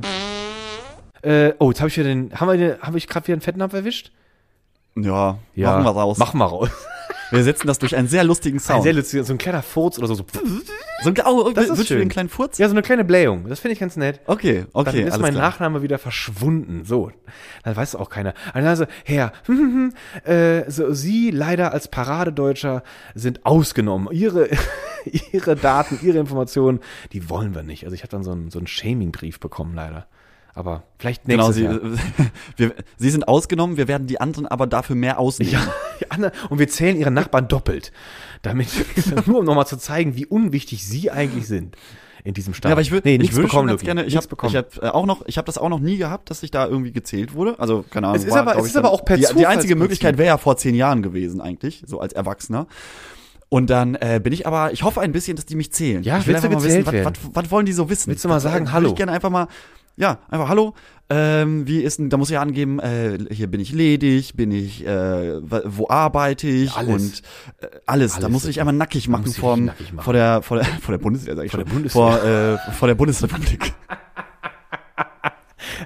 Äh, 1.22 1.54
oh, 1.60 1.70
jetzt 1.70 1.82
habe 1.82 1.89
ich 1.89 1.98
wieder 1.98 2.08
den. 2.08 2.32
Haben 2.34 2.60
wir 2.60 2.80
habe 2.80 2.98
ich 2.98 3.08
gerade 3.08 3.28
wieder 3.28 3.34
einen 3.34 3.41
Fettnapf 3.41 3.74
erwischt? 3.74 4.12
Ja, 4.95 5.38
machen 5.56 5.84
wir 5.84 5.91
raus. 5.91 6.18
Machen 6.18 6.39
wir 6.39 6.45
raus. 6.45 6.70
Wir 7.32 7.43
setzen 7.43 7.67
das 7.67 7.80
durch 7.80 7.95
einen 7.95 8.07
sehr 8.07 8.23
lustigen 8.23 8.57
Ein 8.57 8.61
Sound. 8.61 8.84
sehr 8.84 8.93
lustiger, 8.93 9.23
so 9.23 9.34
ein 9.34 9.38
kleiner 9.38 9.61
Furz 9.61 9.97
oder 9.97 10.07
so. 10.07 10.15
so. 10.15 10.25
so 11.03 11.09
ein, 11.09 11.15
oh, 11.25 11.51
Das 11.51 11.69
ist 11.69 11.88
schön. 11.88 12.01
einen 12.01 12.09
kleinen 12.09 12.30
Furz? 12.30 12.57
Ja, 12.57 12.67
so 12.67 12.73
eine 12.73 12.82
kleine 12.82 13.03
Blähung. 13.03 13.47
Das 13.49 13.59
finde 13.59 13.73
ich 13.73 13.80
ganz 13.80 13.97
nett. 13.97 14.21
Okay, 14.25 14.65
okay, 14.73 14.99
Dann 15.03 15.07
ist 15.07 15.19
mein 15.19 15.34
klar. 15.34 15.49
Nachname 15.49 15.82
wieder 15.82 15.97
verschwunden. 15.97 16.86
So. 16.86 17.11
Dann 17.63 17.75
weiß 17.75 17.95
auch 17.95 18.09
keiner. 18.09 18.34
Also, 18.53 18.86
Herr, 19.03 19.34
äh, 20.23 20.69
so, 20.69 20.93
Sie 20.93 21.32
leider 21.32 21.73
als 21.73 21.89
Paradedeutscher 21.89 22.84
sind 23.13 23.45
ausgenommen. 23.45 24.07
Ihre, 24.11 24.49
Ihre 25.32 25.55
Daten, 25.55 25.99
Ihre 26.01 26.19
Informationen, 26.19 26.80
die 27.11 27.30
wollen 27.30 27.53
wir 27.53 27.63
nicht. 27.63 27.84
Also 27.84 27.93
ich 27.93 28.03
habe 28.03 28.11
dann 28.11 28.23
so 28.23 28.32
einen, 28.32 28.51
so 28.51 28.59
einen 28.59 28.67
Shaming-Brief 28.67 29.39
bekommen, 29.39 29.75
leider. 29.75 30.07
Aber 30.58 30.84
vielleicht 30.97 31.26
Genau, 31.26 31.49
nächstes 31.51 31.55
sie, 31.55 31.64
Jahr. 31.64 31.80
wir, 32.58 32.74
sie 32.97 33.10
sind 33.12 33.28
ausgenommen, 33.28 33.78
wir 33.78 33.88
werden 33.88 34.08
die 34.08 34.20
anderen 34.20 34.47
aber 34.47 34.66
dafür 34.66 34.95
mehr 34.95 35.20
ausnehmen. 35.20 35.53
Ja, 35.53 36.32
und 36.49 36.58
wir 36.58 36.68
zählen 36.68 36.97
ihre 36.97 37.12
Nachbarn 37.12 37.47
doppelt. 37.47 37.91
Damit, 38.41 38.68
nur 39.28 39.39
um 39.39 39.45
nochmal 39.45 39.68
zu 39.68 39.78
zeigen, 39.78 40.16
wie 40.16 40.26
unwichtig 40.26 40.84
sie 40.84 41.12
eigentlich 41.12 41.47
sind 41.47 41.76
in 42.24 42.34
diesem 42.34 42.55
Staat. 42.55 42.70
Ja, 42.70 42.74
aber 42.74 42.82
ich 42.82 42.89
würde 42.89 43.08
nee, 43.08 43.24
ich 43.24 43.36
würde 43.36 43.49
schon 43.49 43.68
ganz 43.68 43.84
gerne, 43.84 44.03
ich 44.05 44.18
habe 44.18 44.28
hab, 44.30 44.84
äh, 44.84 44.88
auch 44.88 45.05
noch, 45.05 45.26
ich 45.28 45.38
habe 45.38 45.45
das 45.45 45.60
auch 45.60 45.70
noch 45.70 45.80
nie 45.80 45.97
gehabt, 45.97 46.32
dass 46.32 46.41
ich 46.41 46.49
da 46.49 46.66
irgendwie 46.66 46.91
gezählt 46.91 47.36
wurde. 47.36 47.60
Also 47.60 47.86
keine 47.88 48.08
Ahnung. 48.08 48.20
Es 48.20 48.26
ist 48.26 48.34
aber- 48.34 48.53
glaub 48.53 48.64
es 48.64 48.72
ist 48.72 48.78
aber 48.78 48.91
auch 48.91 49.05
per 49.05 49.18
die, 49.18 49.28
die 49.38 49.45
einzige. 49.45 49.76
Möglichkeit 49.76 50.18
wäre 50.18 50.28
ja 50.28 50.38
vor 50.38 50.58
zehn 50.58 50.74
Jahren 50.74 51.03
gewesen 51.03 51.39
eigentlich, 51.39 51.84
so 51.86 51.99
als 51.99 52.14
Erwachsener. 52.14 52.66
Und 53.49 53.70
dann 53.70 53.95
äh, 53.95 54.20
bin 54.22 54.34
ich 54.34 54.45
aber, 54.45 54.74
ich 54.74 54.84
hoffe 54.84 54.99
ein 54.99 55.14
bisschen, 55.14 55.38
dass 55.38 55.45
die 55.45 55.55
mich 55.55 55.72
zählen. 55.72 56.03
Ja, 56.03 56.18
ich 56.18 56.28
will 56.28 56.34
willst 56.34 56.43
du 56.43 56.47
einfach 56.49 56.62
mal 56.62 56.68
gezählt 56.68 56.91
wissen, 56.91 57.05
was, 57.05 57.14
was, 57.34 57.43
was 57.43 57.51
wollen 57.51 57.66
die 57.66 57.72
so 57.72 57.89
wissen? 57.89 58.10
Willst 58.10 58.26
du 58.26 58.28
mal 58.28 58.38
äh, 58.38 58.41
sagen, 58.41 58.66
würde 58.66 58.72
hallo? 58.74 58.89
Ich 58.89 58.95
gerne 58.95 59.14
einfach 59.14 59.30
mal, 59.30 59.47
ja, 59.98 60.20
einfach 60.30 60.50
hallo. 60.50 60.74
Ähm, 61.10 61.66
wie 61.68 61.82
ist 61.82 62.00
denn, 62.00 62.10
da 62.10 62.18
muss 62.18 62.30
ich 62.30 62.34
ja 62.34 62.41
angeben, 62.41 62.80
äh, 62.80 63.18
hier 63.32 63.48
bin 63.48 63.62
ich 63.62 63.72
ledig, 63.72 64.36
bin 64.36 64.52
ich, 64.52 64.86
äh, 64.86 65.39
wo- 65.41 65.88
arbeite 65.89 66.48
ich 66.48 66.74
alles. 66.76 67.04
und 67.04 67.22
äh, 67.62 67.68
alles. 67.86 68.12
Da 68.14 68.18
Alles 68.20 68.30
muss 68.32 68.45
ich 68.45 68.60
einmal 68.60 68.76
nackig 68.76 69.08
machen, 69.08 69.32
vom, 69.32 69.66
nackig 69.66 69.93
machen. 69.93 70.04
vor 70.04 70.14
der, 70.14 70.41
vor 70.41 70.58
der, 70.58 70.66
vor 70.82 70.91
der 70.91 71.00
Bundeswehr, 71.00 71.36
sag 71.36 71.45
ich 71.45 71.52
Vor 71.52 71.62
schon. 71.62 71.66
der 71.68 71.74
Bundeswehr. 71.74 72.02
Vor, 72.02 72.24
äh, 72.24 72.58
vor 72.74 72.88
der 72.89 72.95
Bundesrepublik. 72.95 73.74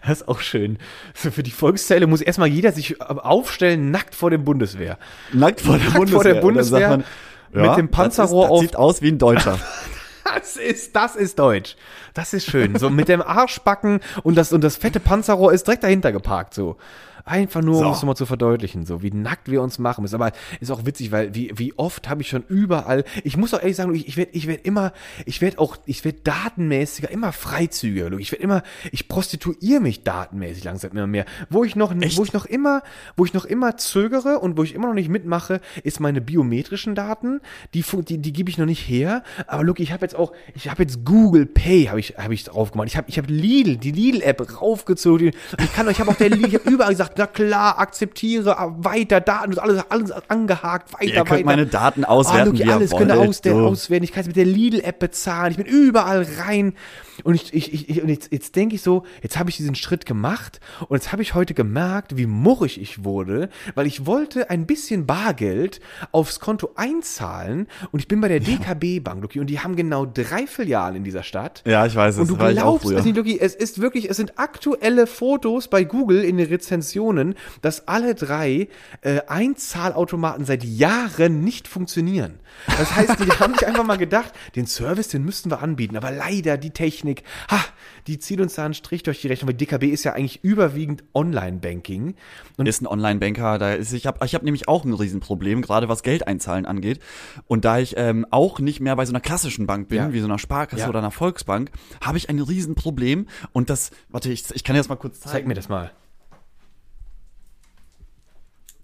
Das 0.05 0.21
ist 0.21 0.27
auch 0.27 0.39
schön. 0.39 0.77
So 1.13 1.31
für 1.31 1.43
die 1.43 1.51
Volkszähle 1.51 2.07
muss 2.07 2.21
erstmal 2.21 2.47
jeder 2.47 2.71
sich 2.71 3.01
aufstellen, 3.01 3.91
nackt 3.91 4.15
vor 4.15 4.29
dem 4.29 4.43
Bundeswehr. 4.43 4.97
Nackt 5.33 5.61
vor 5.61 5.75
der 5.77 5.85
Nackt 5.85 5.97
Bundeswehr. 5.97 6.21
vor 6.21 6.33
der 6.33 6.41
Bundeswehr 6.41 6.89
sagt 6.89 7.05
mit 7.53 7.77
dem 7.77 7.89
Panzerrohr 7.91 8.47
das, 8.47 8.49
ist, 8.49 8.49
das 8.49 8.51
auf- 8.51 8.61
sieht 8.61 8.75
aus 8.77 9.01
wie 9.01 9.09
ein 9.09 9.17
Deutscher. 9.17 9.59
Das 10.33 10.55
ist, 10.55 10.95
das 10.95 11.15
ist 11.15 11.39
deutsch. 11.39 11.75
Das 12.13 12.33
ist 12.33 12.45
schön. 12.45 12.77
So 12.77 12.89
mit 12.89 13.07
dem 13.07 13.21
Arschbacken 13.21 13.99
und 14.23 14.35
das, 14.35 14.53
und 14.53 14.63
das 14.63 14.77
fette 14.77 14.99
Panzerrohr 14.99 15.53
ist 15.53 15.67
direkt 15.67 15.83
dahinter 15.83 16.11
geparkt, 16.11 16.53
so. 16.53 16.77
Einfach 17.25 17.61
nur, 17.61 17.75
So. 17.75 17.85
um 17.85 17.91
es 17.91 17.97
nochmal 17.99 18.15
zu 18.15 18.25
verdeutlichen, 18.25 18.85
so 18.85 19.01
wie 19.01 19.11
nackt 19.11 19.49
wir 19.49 19.61
uns 19.61 19.79
machen 19.79 20.01
müssen. 20.01 20.15
Aber 20.15 20.31
ist 20.59 20.71
auch 20.71 20.85
witzig, 20.85 21.11
weil 21.11 21.33
wie, 21.35 21.51
wie 21.55 21.73
oft 21.77 22.09
habe 22.09 22.21
ich 22.21 22.29
schon 22.29 22.43
überall, 22.47 23.03
ich 23.23 23.37
muss 23.37 23.53
auch 23.53 23.61
ehrlich 23.61 23.75
sagen, 23.75 23.93
ich, 23.93 24.07
ich 24.07 24.17
werde 24.17 24.31
ich 24.33 24.47
werd 24.47 24.65
immer, 24.65 24.93
ich 25.25 25.41
werde 25.41 25.59
auch, 25.59 25.77
ich 25.85 26.03
werde 26.05 26.19
datenmäßiger, 26.23 27.09
immer 27.09 27.31
freizügiger. 27.31 28.11
Ich 28.17 28.31
werde 28.31 28.43
immer, 28.43 28.63
ich 28.91 29.07
prostituiere 29.07 29.81
mich 29.81 30.03
datenmäßig 30.03 30.63
langsam 30.63 30.91
immer 30.91 31.07
mehr. 31.07 31.25
Wo 31.49 31.63
ich 31.63 31.75
noch, 31.75 31.93
wo 31.93 32.23
ich 32.23 32.33
noch 32.33 32.45
immer, 32.45 32.81
wo 33.15 33.25
ich 33.25 33.33
noch 33.33 33.45
immer 33.45 33.77
zögere 33.77 34.39
und 34.39 34.57
wo 34.57 34.63
ich 34.63 34.73
immer 34.73 34.87
noch 34.87 34.93
nicht 34.93 35.09
mitmache, 35.09 35.61
ist 35.83 35.99
meine 35.99 36.21
biometrischen 36.21 36.95
Daten. 36.95 37.41
Die, 37.73 37.83
die, 37.83 38.17
die 38.17 38.33
gebe 38.33 38.49
ich 38.49 38.57
noch 38.57 38.65
nicht 38.65 38.87
her. 38.87 39.23
Aber 39.47 39.63
look, 39.63 39.79
ich 39.79 39.91
habe 39.91 40.03
jetzt 40.03 40.15
auch, 40.15 40.31
ich 40.53 40.69
habe 40.69 40.83
jetzt 40.83 41.05
Google 41.05 41.45
Pay, 41.45 41.85
habe 41.85 41.99
ich, 41.99 42.15
habe 42.17 42.33
ich 42.33 42.43
drauf 42.43 42.71
gemacht. 42.71 42.87
Ich 42.87 42.97
habe, 42.97 43.09
ich 43.09 43.17
habe 43.17 43.31
Lidl, 43.31 43.77
die 43.77 43.91
Lidl-App 43.91 44.61
raufgezogen. 44.61 45.27
Und 45.27 45.61
ich 45.63 45.73
kann, 45.73 45.89
ich 45.89 45.99
habe 45.99 46.11
auch 46.11 46.15
der 46.15 46.29
Lidl, 46.29 46.47
ich 46.47 46.55
habe 46.55 46.69
überall 46.69 46.91
gesagt, 46.91 47.10
na 47.17 47.27
klar, 47.27 47.77
akzeptiere, 47.79 48.57
ah, 48.57 48.73
weiter, 48.77 49.21
Daten, 49.21 49.57
alles, 49.59 49.83
alles 49.89 50.11
angehakt, 50.29 50.93
weiter, 50.93 51.03
Ihr 51.05 51.13
könnt 51.15 51.29
weiter. 51.31 51.45
meine 51.45 51.65
Daten 51.65 52.03
Ah, 52.05 52.09
auswerten, 52.09 52.47
Luki, 52.51 52.59
wie 52.63 52.67
ihr 52.67 52.73
alles 52.75 52.91
wollt. 52.91 53.07
ihr 53.09 53.19
aus, 53.19 53.41
der, 53.41 53.55
auswerten. 53.55 54.03
Ich 54.03 54.11
kann 54.11 54.21
es 54.21 54.27
mit 54.27 54.35
der 54.35 54.45
Lidl-App 54.45 54.99
bezahlen. 54.99 55.51
Ich 55.51 55.57
bin 55.57 55.65
überall 55.65 56.25
rein. 56.45 56.73
Und 57.23 57.35
ich, 57.35 57.53
ich, 57.53 57.89
ich, 57.89 58.01
und 58.01 58.09
jetzt, 58.09 58.31
jetzt 58.31 58.55
denke 58.55 58.75
ich 58.75 58.81
so, 58.81 59.03
jetzt 59.21 59.37
habe 59.37 59.49
ich 59.49 59.57
diesen 59.57 59.75
Schritt 59.75 60.05
gemacht 60.05 60.59
und 60.87 60.97
jetzt 60.97 61.11
habe 61.11 61.21
ich 61.21 61.33
heute 61.33 61.53
gemerkt, 61.53 62.17
wie 62.17 62.25
murrig 62.25 62.79
ich 62.79 63.03
wurde, 63.03 63.49
weil 63.75 63.87
ich 63.87 64.05
wollte 64.05 64.49
ein 64.49 64.65
bisschen 64.65 65.05
Bargeld 65.05 65.79
aufs 66.11 66.39
Konto 66.39 66.71
einzahlen 66.75 67.67
und 67.91 67.99
ich 67.99 68.07
bin 68.07 68.21
bei 68.21 68.27
der 68.27 68.39
DKB 68.39 69.03
Bank, 69.03 69.21
Luki, 69.21 69.39
und 69.39 69.47
die 69.47 69.59
haben 69.59 69.75
genau 69.75 70.05
drei 70.05 70.47
Filialen 70.47 70.97
in 70.97 71.03
dieser 71.03 71.23
Stadt. 71.23 71.63
Ja, 71.65 71.85
ich 71.85 71.95
weiß 71.95 72.15
es. 72.15 72.21
Und 72.21 72.29
du 72.29 72.37
glaubst 72.37 72.89
es 72.89 73.05
nicht, 73.05 73.17
Luki, 73.17 73.39
es 73.39 73.55
ist 73.55 73.81
wirklich, 73.81 74.09
es 74.09 74.17
sind 74.17 74.37
aktuelle 74.37 75.07
Fotos 75.07 75.67
bei 75.67 75.83
Google 75.83 76.23
in 76.23 76.37
den 76.37 76.47
Rezensionen, 76.47 77.35
dass 77.61 77.87
alle 77.87 78.15
drei 78.15 78.67
äh, 79.01 79.21
Einzahlautomaten 79.27 80.45
seit 80.45 80.63
Jahren 80.63 81.43
nicht 81.43 81.67
funktionieren. 81.67 82.39
Das 82.67 82.95
heißt, 82.95 83.19
die 83.19 83.31
haben 83.39 83.53
sich 83.53 83.67
einfach 83.67 83.83
mal 83.83 83.97
gedacht, 83.97 84.33
den 84.55 84.67
Service, 84.67 85.09
den 85.09 85.23
müssten 85.23 85.49
wir 85.51 85.61
anbieten, 85.61 85.97
aber 85.97 86.11
leider 86.11 86.57
die 86.57 86.71
Technik 86.71 87.10
Technik, 87.15 87.23
ha, 87.49 87.59
die 88.07 88.19
zieht 88.19 88.39
uns 88.41 88.55
da 88.55 88.65
einen 88.65 88.73
Strich 88.73 89.03
durch 89.03 89.21
die 89.21 89.27
Rechnung, 89.27 89.49
weil 89.49 89.55
DKB 89.55 89.83
ist 89.85 90.03
ja 90.03 90.13
eigentlich 90.13 90.43
überwiegend 90.43 91.03
Online-Banking. 91.13 92.15
Und 92.57 92.65
ist 92.67 92.81
ein 92.81 92.87
Online-Banker, 92.87 93.57
da 93.59 93.73
ist, 93.73 93.93
ich 93.93 94.07
habe 94.07 94.25
ich 94.25 94.33
hab 94.35 94.43
nämlich 94.43 94.67
auch 94.67 94.85
ein 94.85 94.93
Riesenproblem, 94.93 95.61
gerade 95.61 95.89
was 95.89 96.03
Geld 96.03 96.27
einzahlen 96.27 96.65
angeht. 96.65 96.99
Und 97.47 97.65
da 97.65 97.79
ich 97.79 97.95
ähm, 97.97 98.25
auch 98.31 98.59
nicht 98.59 98.79
mehr 98.79 98.95
bei 98.95 99.05
so 99.05 99.11
einer 99.11 99.19
klassischen 99.21 99.67
Bank 99.67 99.87
bin, 99.89 99.97
Ja. 99.97 100.13
wie 100.13 100.19
so 100.19 100.25
einer 100.25 100.39
Sparkasse 100.39 100.83
Ja. 100.83 100.89
oder 100.89 100.99
einer 100.99 101.11
Volksbank, 101.11 101.71
habe 102.03 102.17
ich 102.17 102.29
ein 102.29 102.39
Riesenproblem. 102.39 103.27
Und 103.51 103.69
das, 103.69 103.91
warte, 104.09 104.31
ich, 104.31 104.43
ich 104.53 104.63
kann 104.63 104.73
dir 104.75 104.79
das 104.79 104.89
mal 104.89 104.95
kurz 104.95 105.19
zeigen. 105.19 105.31
Zeig 105.33 105.47
mir 105.47 105.53
das 105.53 105.69
mal. 105.69 105.91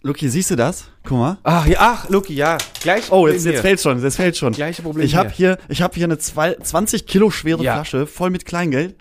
Luki, 0.04 0.30
siehst 0.30 0.52
du 0.52 0.56
das? 0.56 0.90
Guck 1.08 1.18
mal. 1.18 1.38
Ach, 1.44 1.66
ja, 1.66 1.78
ach, 1.80 2.10
Luki, 2.10 2.34
ja. 2.34 2.58
Gleich. 2.82 3.12
Oh, 3.12 3.28
jetzt, 3.28 3.46
jetzt 3.46 3.62
fällt 3.62 3.80
schon, 3.82 4.02
jetzt 4.04 4.16
fällt 4.18 4.36
schon. 4.38 4.54
Gleiche 4.54 4.82
Problem 4.82 5.06
Ich 5.06 5.16
habe 5.16 5.30
hier. 5.30 5.58
ich 5.70 5.82
habe 5.82 5.96
hier 5.96 6.04
eine 6.06 6.18
zwei, 6.18 6.54
20 6.56 7.06
Kilo 7.08 7.30
schwere 7.32 7.64
Ja. 7.64 7.76
Flasche 7.76 8.08
voll 8.08 8.30
mit 8.30 8.46
Kleingeld 8.46 8.96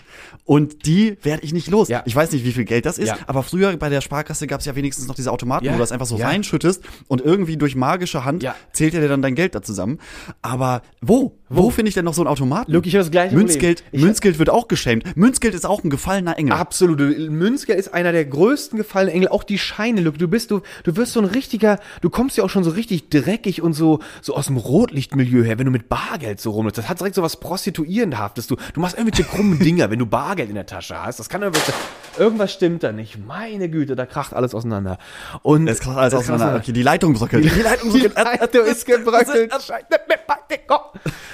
und 0.45 0.87
die 0.87 1.19
werde 1.23 1.43
ich 1.43 1.53
nicht 1.53 1.69
los. 1.69 1.89
Ja. 1.89 2.03
Ich 2.07 2.15
weiß 2.15 2.31
nicht, 2.33 2.45
wie 2.45 2.53
viel 2.53 2.65
Geld 2.65 2.87
das 2.87 2.99
ist, 2.99 3.09
Ja. 3.09 3.17
aber 3.27 3.43
früher 3.43 3.77
bei 3.77 3.89
der 3.89 4.01
Sparkasse 4.01 4.47
gab 4.47 4.61
es 4.61 4.67
ja 4.67 4.77
wenigstens 4.77 5.09
noch 5.09 5.15
diese 5.17 5.33
Automaten, 5.33 5.67
wo 5.67 5.73
du 5.73 5.79
das 5.79 5.91
einfach 5.93 6.07
so 6.07 6.17
reinschüttest 6.17 6.83
und 7.09 7.21
irgendwie 7.21 7.57
durch 7.57 7.75
magische 7.75 8.25
Hand 8.25 8.47
zählt 8.73 8.95
er 8.95 9.01
dir 9.01 9.09
dann 9.09 9.23
dein 9.23 9.35
Geld 9.35 9.55
da 9.55 9.63
zusammen. 9.63 9.99
Aber 10.43 10.83
wo? 11.01 11.39
Wo, 11.49 11.71
finde 11.71 11.89
ich 11.91 11.95
denn 11.95 12.05
noch 12.05 12.15
so 12.15 12.23
einen 12.23 12.29
Automaten? 12.29 12.73
Luki, 12.73 12.89
ich 12.89 12.95
habe 12.97 13.05
das 13.05 13.11
gleiche 13.13 13.35
Münzgeld, 13.37 13.83
Problem. 13.85 13.99
Ich- 14.01 14.05
Münzgeld 14.05 14.39
wird 14.41 14.51
auch 14.51 14.67
geschämt. 14.67 15.17
Münzgeld 15.17 15.55
ist 15.55 15.65
auch 15.65 15.85
ein 15.85 15.91
gefallener 15.91 16.37
Engel. 16.39 16.55
Absolut. 16.55 16.99
Münzgeld 16.99 17.79
ist 17.79 17.95
einer 17.95 18.11
der 18.11 18.25
größten 18.25 18.77
gefallenen 18.77 19.15
Engel. 19.15 19.29
Auch 19.29 19.45
die 19.45 19.59
Scheine, 19.59 20.01
Luke. 20.01 20.19
Du 20.19 20.27
bist, 20.27 20.51
du, 20.51 20.61
du 20.83 20.97
wirst 20.97 21.13
so 21.13 21.21
ein 21.21 21.27
richtiger, 21.27 21.79
du 22.01 22.11
kommst 22.11 22.37
ja 22.37 22.45
auch 22.45 22.51
schon 22.51 22.65
so 22.65 22.71
richtig 22.71 23.09
dreckig 23.09 23.63
und 23.63 23.73
so, 23.73 24.01
so 24.23 24.35
aus 24.35 24.47
dem 24.47 24.57
Rotlichtmilieu 24.57 25.43
her, 25.45 25.59
wenn 25.59 25.67
du 25.67 25.73
mit 25.73 25.89
Bargeld 25.89 26.41
so 26.41 26.51
rumläufst. 26.51 26.79
Das 26.79 26.89
hat 26.89 27.01
direkt 27.01 27.15
so 27.15 27.23
was 27.23 27.39
Prostituierenhaftes. 27.39 28.47
Du, 28.47 28.57
du 28.75 28.81
machst 28.81 28.97
irgendwelche 28.97 29.25
krummen 29.25 29.59
Dinger, 29.59 29.91
wenn 29.91 29.99
du 29.99 30.07
Bargeld 30.07 30.49
in 30.49 30.55
der 30.55 30.67
Tasche 30.67 31.03
hast. 31.03 31.19
Das 31.19 31.29
kann 31.29 31.43
irgendwas, 31.43 31.73
irgendwas 32.19 32.53
stimmt 32.53 32.83
da 32.83 32.93
nicht. 32.93 33.19
Meine 33.27 33.69
Güte, 33.69 33.97
da 33.97 34.07
kracht 34.07 34.35
alles 34.35 34.55
auseinander. 34.55 34.99
Und 35.43 35.67
Das 35.67 35.81
kracht 35.81 35.99
alles 35.99 36.13
das 36.13 36.23
auseinander. 36.25 36.61
Okay, 36.61 36.73
die 36.73 36.83
Leitung 36.83 37.15
bröckelt. 37.15 37.45
Die 37.45 37.63
Leitung 37.63 37.91
so 37.91 37.99
Leitung 37.99 38.65
ist 38.67 38.87
gebröckelt. 38.87 39.53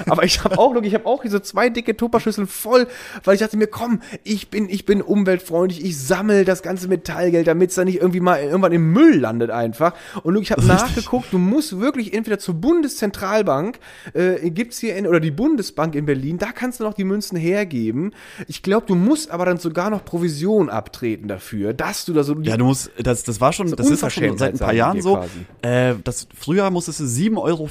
Aber 0.08 0.24
ich 0.24 0.42
habe 0.42 0.58
auch, 0.58 0.74
ich 0.82 0.94
habe 0.94 1.06
auch 1.06 1.22
diese 1.22 1.42
zwei 1.42 1.68
dicke 1.68 1.96
Tupperschüsseln 1.96 2.46
voll, 2.46 2.86
weil 3.24 3.34
ich 3.34 3.40
dachte 3.40 3.56
mir, 3.56 3.66
komm, 3.66 4.00
ich 4.24 4.50
bin, 4.50 4.68
ich 4.68 4.86
bin 4.86 5.02
umweltfreundlich, 5.02 5.84
ich 5.84 5.98
sammel 5.98 6.44
das 6.44 6.62
ganze 6.62 6.88
Metallgeld, 6.88 7.46
damit 7.46 7.70
es 7.70 7.76
dann 7.76 7.86
nicht 7.86 8.00
irgendwie 8.00 8.20
mal 8.20 8.40
irgendwann 8.42 8.72
im 8.72 8.92
Müll 8.92 9.18
landet 9.18 9.50
einfach. 9.50 9.94
Und 10.22 10.34
Luke, 10.34 10.51
habe 10.52 10.64
nachgeguckt, 10.64 11.32
du 11.32 11.38
musst 11.38 11.80
wirklich 11.80 12.14
entweder 12.14 12.38
zur 12.38 12.54
Bundeszentralbank, 12.54 13.78
äh, 14.14 14.50
gibt's 14.50 14.78
hier 14.78 14.96
in, 14.96 15.06
oder 15.06 15.20
die 15.20 15.30
Bundesbank 15.30 15.94
in 15.94 16.06
Berlin, 16.06 16.38
da 16.38 16.52
kannst 16.52 16.80
du 16.80 16.84
noch 16.84 16.94
die 16.94 17.04
Münzen 17.04 17.36
hergeben. 17.36 18.12
Ich 18.46 18.62
glaube, 18.62 18.86
du 18.86 18.94
musst 18.94 19.30
aber 19.30 19.44
dann 19.44 19.58
sogar 19.58 19.90
noch 19.90 20.04
Provision 20.04 20.70
abtreten 20.70 21.28
dafür, 21.28 21.72
dass 21.74 22.04
du 22.04 22.12
da 22.12 22.22
so 22.24 22.36
Ja, 22.42 22.56
du 22.56 22.64
musst, 22.64 22.90
das, 22.98 23.24
das 23.24 23.40
war 23.40 23.52
schon, 23.52 23.70
das 23.74 23.90
ist 23.90 24.04
auch 24.04 24.10
schon 24.10 24.38
seit 24.38 24.54
ein 24.54 24.58
paar 24.58 24.72
Jahren 24.72 25.00
so. 25.02 25.24
Äh, 25.62 25.94
das, 26.04 26.28
früher 26.38 26.70
musstest 26.70 27.00
du 27.00 27.04
7,50 27.04 27.38
Euro 27.38 27.68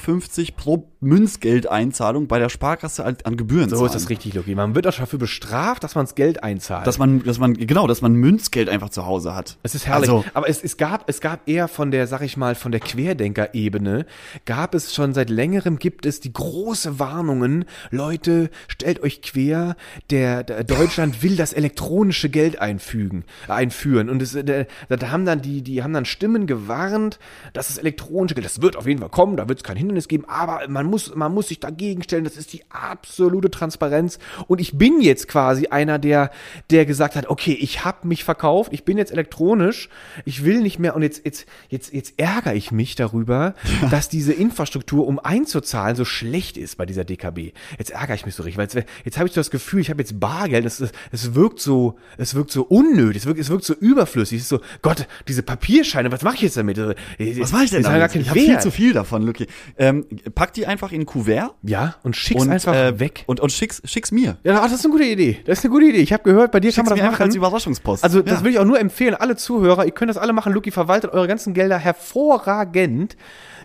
pro 0.56 0.88
Münzgeldeinzahlung 1.00 2.28
bei 2.28 2.40
der 2.40 2.50
Sparkasse 2.50 3.04
an, 3.04 3.18
an 3.24 3.38
Gebühren 3.38 3.70
So 3.70 3.78
zahlen. 3.78 3.88
ist 3.88 3.96
das 3.96 4.10
richtig, 4.10 4.34
Luki. 4.34 4.56
Man 4.56 4.76
wird 4.76 4.88
auch 4.88 4.96
dafür 4.96 5.20
bestraft, 5.20 5.84
dass 5.84 5.96
man 5.96 6.06
das 6.06 6.16
Geld 6.16 6.44
einzahlt. 6.44 6.86
Dass 6.86 6.98
man, 6.98 7.24
dass 7.24 7.40
man, 7.40 7.56
genau, 7.56 7.88
dass 7.88 8.02
man 8.02 8.14
Münzgeld 8.14 8.70
einfach 8.70 8.90
zu 8.90 9.06
Hause 9.06 9.36
hat. 9.36 9.58
Es 9.64 9.76
ist 9.76 9.88
herrlich. 9.88 10.10
Also, 10.10 10.24
Aber 10.34 10.48
es, 10.48 10.64
es 10.64 10.78
gab, 10.78 11.10
es 11.10 11.20
gab 11.20 11.48
eher 11.48 11.68
von 11.68 11.92
der, 11.92 12.08
sag 12.08 12.22
ich 12.22 12.38
mal, 12.38 12.56
von 12.62 12.72
der 12.72 12.80
Querdenker-Ebene, 12.80 14.06
gab 14.46 14.76
es 14.76 14.94
schon 14.94 15.14
seit 15.14 15.30
längerem, 15.30 15.80
gibt 15.80 16.06
es 16.06 16.20
die 16.20 16.32
große 16.32 17.00
Warnungen, 17.00 17.66
Leute, 17.90 18.50
stellt 18.68 19.02
euch 19.02 19.22
quer, 19.22 19.76
der, 20.10 20.44
der 20.44 20.64
Deutschland 20.64 21.24
will 21.24 21.36
das 21.36 21.54
elektronische 21.54 22.30
Geld 22.30 22.60
einfügen, 22.60 23.26
einführen. 23.48 24.10
Und 24.10 24.22
es, 24.22 24.32
der, 24.34 24.68
da 24.88 25.12
haben 25.12 25.26
dann 25.26 25.42
die, 25.42 25.62
die 25.62 25.84
haben 25.84 25.94
dann 25.94 26.06
Stimmen 26.06 26.48
gewarnt, 26.48 27.20
dass 27.54 27.68
das 27.68 27.78
elektronische 27.78 28.36
Geld, 28.36 28.46
das 28.46 28.62
wird 28.62 28.76
auf 28.78 28.88
jeden 28.88 29.00
Fall 29.00 29.10
kommen, 29.10 29.38
da 29.38 29.50
wird 29.50 29.60
es 29.60 29.64
kein 29.64 29.78
Hindernis 29.78 30.08
geben, 30.08 30.26
aber 30.28 30.68
man 30.68 30.86
muss, 30.86 31.16
man 31.16 31.34
muss 31.34 31.48
sich 31.48 31.60
dagegen 31.60 32.04
stellen, 32.04 32.24
das 32.24 32.38
ist 32.38 32.54
die 32.54 32.64
absolute 32.70 33.50
Transparenz. 33.50 34.20
Und 34.48 34.62
ich 34.62 34.78
bin 34.78 35.02
jetzt 35.02 35.28
quasi 35.28 35.68
einer, 35.68 36.00
der, 36.00 36.32
der 36.70 36.86
gesagt 36.86 37.16
hat, 37.16 37.28
okay, 37.28 37.58
ich 37.60 37.84
habe 37.84 38.08
mich 38.08 38.24
verkauft, 38.24 38.72
ich 38.74 38.86
bin 38.86 38.98
jetzt 38.98 39.12
elektronisch, 39.12 39.90
ich 40.26 40.46
will 40.46 40.62
nicht 40.62 40.80
mehr 40.80 40.96
und 40.96 41.02
jetzt, 41.02 41.26
jetzt, 41.26 41.48
jetzt, 41.70 41.94
jetzt 41.94 42.20
ärgere 42.52 42.58
ich 42.58 42.72
mich 42.72 42.96
darüber, 42.96 43.54
dass 43.90 44.10
diese 44.10 44.34
Infrastruktur, 44.34 45.08
um 45.08 45.20
einzuzahlen, 45.20 45.96
so 45.96 46.06
schlecht 46.06 46.58
ist 46.58 46.78
bei 46.78 46.86
dieser 46.86 47.04
DKB. 47.06 47.54
Jetzt 47.78 47.92
ärgere 47.92 48.16
ich 48.16 48.26
mich 48.26 48.36
so 48.36 48.44
richtig, 48.44 48.58
weil 48.58 48.66
jetzt, 48.66 48.88
jetzt 49.06 49.18
habe 49.18 49.28
ich 49.28 49.34
so 49.34 49.40
das 49.40 49.52
Gefühl, 49.52 49.80
ich 49.82 49.90
habe 49.90 50.02
jetzt 50.02 50.20
Bargeld, 50.20 50.66
es, 50.66 50.80
es, 50.80 50.92
es 51.12 51.34
wirkt 51.34 51.60
so, 51.60 51.98
es 52.18 52.36
wirkt 52.36 52.52
so 52.52 52.64
unnötig, 52.64 53.22
es 53.22 53.26
wirkt, 53.26 53.40
es 53.40 53.50
wirkt 53.50 53.64
so 53.64 53.74
überflüssig, 53.74 54.38
es 54.38 54.44
ist 54.44 54.50
so, 54.50 54.60
Gott, 54.82 55.08
diese 55.28 55.44
Papierscheine, 55.44 56.12
was 56.12 56.22
mache 56.24 56.36
ich 56.36 56.42
jetzt 56.42 56.58
damit? 56.58 56.78
was 56.78 57.52
mache 57.52 57.64
ich 57.66 57.72
denn 57.72 57.84
damit? 57.84 58.16
Ich 58.16 58.30
habe 58.30 58.40
viel 58.40 58.60
zu 58.60 58.72
viel 58.72 58.94
davon, 58.94 59.24
Lucky. 59.24 59.48
Ähm, 59.78 60.06
pack 60.36 60.54
die 60.54 60.68
einfach 60.68 60.92
in 60.92 61.02
ein 61.02 61.06
Kuvert 61.06 61.52
Ja, 61.64 61.96
und 62.04 62.16
schick's 62.16 62.42
und 62.42 62.50
einfach 62.52 62.74
äh, 62.74 63.00
weg. 63.00 63.24
Und, 63.28 63.40
und 63.40 63.52
schick's, 63.52 63.82
schick's 63.86 64.12
mir. 64.12 64.38
Ja, 64.44 64.62
das 64.62 64.74
ist 64.74 64.84
eine 64.86 64.92
gute 64.92 65.06
Idee. 65.06 65.40
Das 65.46 65.60
ist 65.60 65.66
eine 65.66 65.74
gute 65.74 65.86
Idee. 65.86 66.00
Ich 66.02 66.12
habe 66.14 66.24
gehört, 66.24 66.52
bei 66.52 66.60
dir 66.60 66.72
kann 66.72 66.86
Schick's 66.86 66.90
man 66.90 66.98
mir 66.98 67.04
das 67.04 67.08
einfach 67.08 67.20
machen. 67.20 67.30
als 67.30 67.36
Überraschungspost. 67.36 68.04
Also 68.04 68.22
das 68.22 68.40
Ja. 68.40 68.44
will 68.44 68.52
ich 68.52 68.60
auch 68.60 68.66
nur 68.66 68.80
empfehlen, 68.80 69.16
alle 69.16 69.36
Zuhörer, 69.36 69.86
ihr 69.86 69.92
könnt 69.92 70.10
das 70.10 70.18
alle 70.18 70.34
machen. 70.34 70.54
Lucky 70.54 70.72
verwaltet 70.72 71.12
eure 71.14 71.28
ganzen 71.28 71.54
Gelder 71.54 71.78
hervorragend. 71.78 72.41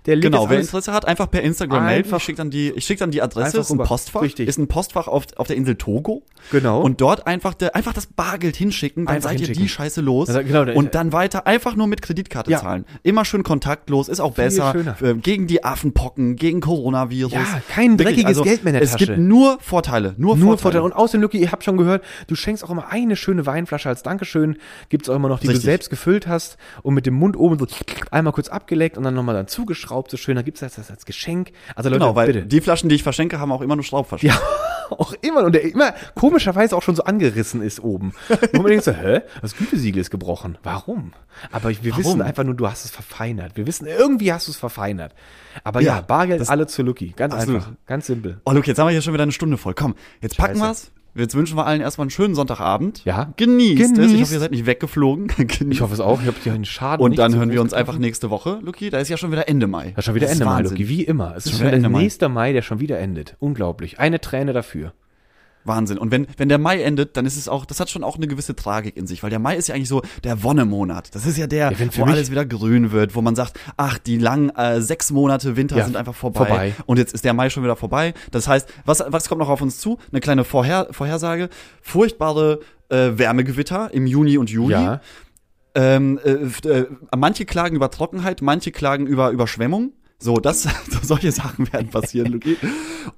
Der 0.06 0.14
legt 0.14 0.26
Genau, 0.32 0.48
wer 0.48 0.60
Interesse 0.60 0.92
hat, 0.92 1.04
einfach 1.08 1.28
per 1.28 1.42
Instagram 1.42 1.84
melden. 1.86 2.14
Ich 2.16 2.22
schicke 2.22 2.36
dann 2.38 2.50
die, 2.50 2.70
ich 2.70 2.84
schick 2.84 2.98
dann 3.00 3.10
die 3.10 3.22
Adresse, 3.22 3.58
ist 3.58 3.70
ein. 3.72 3.78
Postfach. 3.78 4.22
Richtig. 4.22 4.48
Ist 4.48 4.56
ein 4.56 4.68
Postfach 4.68 5.08
auf, 5.08 5.24
auf 5.36 5.48
der 5.48 5.56
Insel 5.56 5.74
Togo. 5.74 6.22
Genau. 6.52 6.80
Und 6.80 7.00
dort 7.00 7.26
einfach, 7.26 7.54
der, 7.54 7.74
einfach 7.74 7.92
das 7.92 8.06
Bargeld 8.06 8.54
hinschicken, 8.54 9.06
dann 9.06 9.16
Einfach 9.16 9.30
seid 9.30 9.40
ihr 9.40 9.46
hinschicken. 9.46 9.62
die 9.64 9.68
Scheiße 9.68 10.00
los. 10.00 10.28
Also, 10.28 10.42
genau, 10.44 10.70
und 10.78 10.94
dann 10.94 11.12
weiter 11.12 11.48
einfach 11.48 11.74
nur 11.74 11.88
mit 11.88 12.02
Kreditkarte 12.02 12.52
Ja. 12.52 12.60
zahlen. 12.60 12.84
Immer 13.02 13.24
schön 13.24 13.42
kontaktlos, 13.42 14.08
ist 14.08 14.20
auch 14.20 14.36
Viel 14.36 14.44
besser. 14.44 14.70
schöner. 14.72 14.96
Äh, 15.02 15.14
Gegen 15.14 15.48
die 15.48 15.64
Affenpocken, 15.64 16.36
gegen 16.36 16.60
Coronavirus. 16.60 17.32
Ja, 17.32 17.40
kein 17.68 17.98
Wirklich, 17.98 18.18
dreckiges 18.24 18.42
Geld 18.44 18.62
mehr 18.62 18.74
in 18.74 18.74
der 18.74 18.82
es 18.82 18.92
Tasche. 18.92 19.06
gibt 19.06 19.18
nur 19.18 19.58
Vorteile. 19.60 20.14
Nur, 20.18 20.36
nur 20.36 20.56
Vorteile. 20.56 20.58
Vorteil. 20.60 20.80
Und 20.82 20.92
außerdem, 20.92 21.22
Lucky, 21.22 21.38
ihr 21.38 21.50
habt 21.50 21.64
schon 21.64 21.76
gehört, 21.78 22.04
du 22.28 22.36
schenkst 22.36 22.62
auch 22.62 22.70
immer 22.70 22.88
eine 22.92 23.16
schöne 23.16 23.44
Weinflasche 23.44 23.88
als 23.88 24.04
Dankeschön. 24.04 24.58
Gibt's 24.88 25.08
auch 25.08 25.16
immer 25.16 25.28
noch, 25.28 25.40
die 25.40 25.48
Richtig. 25.48 25.62
du 25.64 25.66
selbst 25.66 25.90
gefüllt 25.90 26.28
hast 26.28 26.58
und 26.82 26.94
mit 26.94 27.06
dem 27.06 27.14
Mund 27.14 27.36
oben 27.36 27.58
so 27.58 27.66
einmal 28.12 28.32
kurz 28.32 28.48
abgeleckt 28.66 28.98
und 28.98 29.04
dann 29.04 29.14
nochmal 29.14 29.36
dann 29.36 29.46
zugeschraubt, 29.46 30.10
so 30.10 30.16
schön. 30.16 30.34
Dann 30.34 30.44
gibt's 30.44 30.60
das 30.60 30.90
als 30.90 31.06
Geschenk. 31.06 31.52
Also 31.76 31.88
Leute, 31.88 32.00
Genau, 32.00 32.14
weil 32.16 32.26
bitte. 32.26 32.46
die 32.46 32.60
Flaschen, 32.60 32.88
die 32.88 32.96
ich 32.96 33.02
verschenke, 33.04 33.38
haben 33.38 33.52
auch 33.52 33.60
immer 33.60 33.76
nur 33.76 33.84
Schraubverschluss. 33.84 34.32
Ja, 34.32 34.40
auch 34.90 35.14
immer. 35.22 35.44
Und 35.44 35.52
der 35.54 35.62
immer 35.62 35.94
komischerweise 36.16 36.76
auch 36.76 36.82
schon 36.82 36.96
so 36.96 37.04
angerissen 37.04 37.62
ist 37.62 37.82
oben. 37.82 38.12
Wo 38.52 38.62
man 38.62 38.66
denkt 38.70 38.84
so, 38.84 38.90
hä? 38.92 39.20
Das 39.40 39.56
Gütesiegel 39.56 40.00
ist 40.00 40.10
gebrochen. 40.10 40.58
Warum? 40.64 41.12
Aber 41.52 41.70
wir 41.70 41.92
Warum? 41.92 41.98
wissen 42.04 42.22
einfach 42.22 42.42
nur, 42.44 42.54
du 42.54 42.66
hast 42.68 42.84
es 42.84 42.90
verfeinert. 42.90 43.56
Wir 43.56 43.66
wissen, 43.68 43.86
irgendwie 43.86 44.32
hast 44.32 44.48
du 44.48 44.50
es 44.50 44.56
verfeinert. 44.56 45.14
Aber 45.62 45.80
ja, 45.80 45.96
Ja, 45.96 46.00
Bargeld 46.00 46.48
alle 46.50 46.66
zu 46.66 46.82
Lucky. 46.82 47.12
Ganz 47.16 47.34
Absolut. 47.34 47.62
einfach. 47.62 47.72
Ganz 47.86 48.06
simpel. 48.06 48.40
Oh, 48.44 48.50
Luke, 48.52 48.66
jetzt 48.66 48.78
haben 48.78 48.88
wir 48.88 48.92
hier 48.92 49.02
schon 49.02 49.14
wieder 49.14 49.22
eine 49.22 49.32
Stunde 49.32 49.56
voll. 49.58 49.74
Komm, 49.74 49.94
jetzt 50.20 50.36
packen 50.36 50.58
Scheiße. 50.58 50.68
wir's. 50.68 50.90
Jetzt 51.16 51.34
wünschen 51.34 51.56
wir 51.56 51.66
allen 51.66 51.80
erstmal 51.80 52.04
einen 52.04 52.10
schönen 52.10 52.34
Sonntagabend. 52.34 53.04
Ja. 53.04 53.32
Genießt, 53.36 53.80
es. 53.80 53.88
Ich 53.90 53.94
Genießt. 53.94 54.20
hoffe, 54.22 54.34
ihr 54.34 54.40
seid 54.40 54.50
nicht 54.50 54.66
weggeflogen. 54.66 55.26
Genießt. 55.36 55.62
Ich 55.72 55.80
hoffe 55.80 55.94
es 55.94 56.00
auch. 56.00 56.20
Ich 56.20 56.26
habe 56.26 56.38
dir 56.44 56.52
einen 56.52 56.64
Schaden. 56.64 57.02
Und 57.02 57.18
dann 57.18 57.34
hören 57.34 57.50
wir 57.50 57.60
uns 57.60 57.72
einfach 57.72 57.98
nächste 57.98 58.30
Woche, 58.30 58.58
Luki. 58.62 58.90
Da 58.90 58.98
ist 58.98 59.08
ja 59.08 59.16
schon 59.16 59.32
wieder 59.32 59.48
Ende 59.48 59.66
Mai. 59.66 59.92
Das 59.96 59.98
ist 60.02 60.04
schon 60.06 60.14
wieder 60.14 60.26
Das 60.26 60.34
Ende 60.34 60.44
Mai. 60.44 60.62
Lucky. 60.62 60.88
Wie 60.88 61.02
immer. 61.04 61.30
Es 61.36 61.38
ist 61.38 61.46
ist 61.46 61.50
schon 61.52 61.58
schon 61.58 61.66
der 61.68 61.74
Ende 61.74 61.88
Mai. 61.88 62.02
nächste 62.02 62.28
Mai, 62.28 62.52
der 62.52 62.62
schon 62.62 62.80
wieder 62.80 62.98
endet. 62.98 63.36
Unglaublich. 63.38 63.98
Eine 63.98 64.20
Träne 64.20 64.52
dafür. 64.52 64.92
Wahnsinn. 65.66 65.98
Und 65.98 66.10
wenn, 66.10 66.26
wenn 66.36 66.48
der 66.48 66.58
Mai 66.58 66.82
endet, 66.82 67.16
dann 67.16 67.26
ist 67.26 67.36
es 67.36 67.48
auch, 67.48 67.64
das 67.64 67.80
hat 67.80 67.90
schon 67.90 68.04
auch 68.04 68.16
eine 68.16 68.26
gewisse 68.26 68.54
Tragik 68.56 68.96
in 68.96 69.06
sich, 69.06 69.22
weil 69.22 69.30
der 69.30 69.38
Mai 69.38 69.56
ist 69.56 69.68
ja 69.68 69.74
eigentlich 69.74 69.88
so 69.88 70.02
der 70.24 70.42
Wonnemonat. 70.42 71.14
Das 71.14 71.26
ist 71.26 71.36
ja 71.36 71.46
der, 71.46 71.72
Ja, 71.72 71.78
wo 71.96 72.04
alles 72.04 72.30
wieder 72.30 72.44
grün 72.46 72.92
wird, 72.92 73.14
wo 73.14 73.22
man 73.22 73.34
sagt, 73.36 73.58
ach, 73.76 73.98
die 73.98 74.18
langen 74.18 74.50
äh, 74.56 74.80
sechs 74.80 75.10
Monate 75.10 75.56
Winter 75.56 75.76
Ja, 75.76 75.84
sind 75.84 75.96
einfach 75.96 76.14
vorbei. 76.14 76.46
vorbei. 76.46 76.74
Und 76.86 76.98
jetzt 76.98 77.14
ist 77.14 77.24
der 77.24 77.34
Mai 77.34 77.50
schon 77.50 77.62
wieder 77.62 77.76
vorbei. 77.76 78.14
Das 78.30 78.48
heißt, 78.48 78.68
was, 78.84 79.02
was 79.08 79.28
kommt 79.28 79.40
noch 79.40 79.48
auf 79.48 79.60
uns 79.60 79.78
zu? 79.78 79.98
Eine 80.12 80.20
kleine 80.20 80.44
Vorher, 80.44 80.88
Vorhersage. 80.90 81.48
Furchtbare 81.82 82.60
äh, 82.88 83.10
Wärmegewitter 83.18 83.90
im 83.92 84.06
Juni 84.06 84.38
und 84.38 84.50
Juli. 84.50 84.74
Ja. 84.74 85.00
Ähm, 85.74 86.18
äh, 86.24 86.68
äh, 86.68 86.86
manche 87.16 87.44
klagen 87.44 87.76
über 87.76 87.90
Trockenheit, 87.90 88.40
manche 88.42 88.70
klagen 88.72 89.06
über 89.06 89.30
Überschwemmung. 89.30 89.92
So, 90.18 90.36
das, 90.36 90.62
so 90.90 90.98
solche 91.02 91.30
Sachen 91.30 91.70
werden 91.72 91.88
passieren, 91.88 92.32
Luki. 92.32 92.56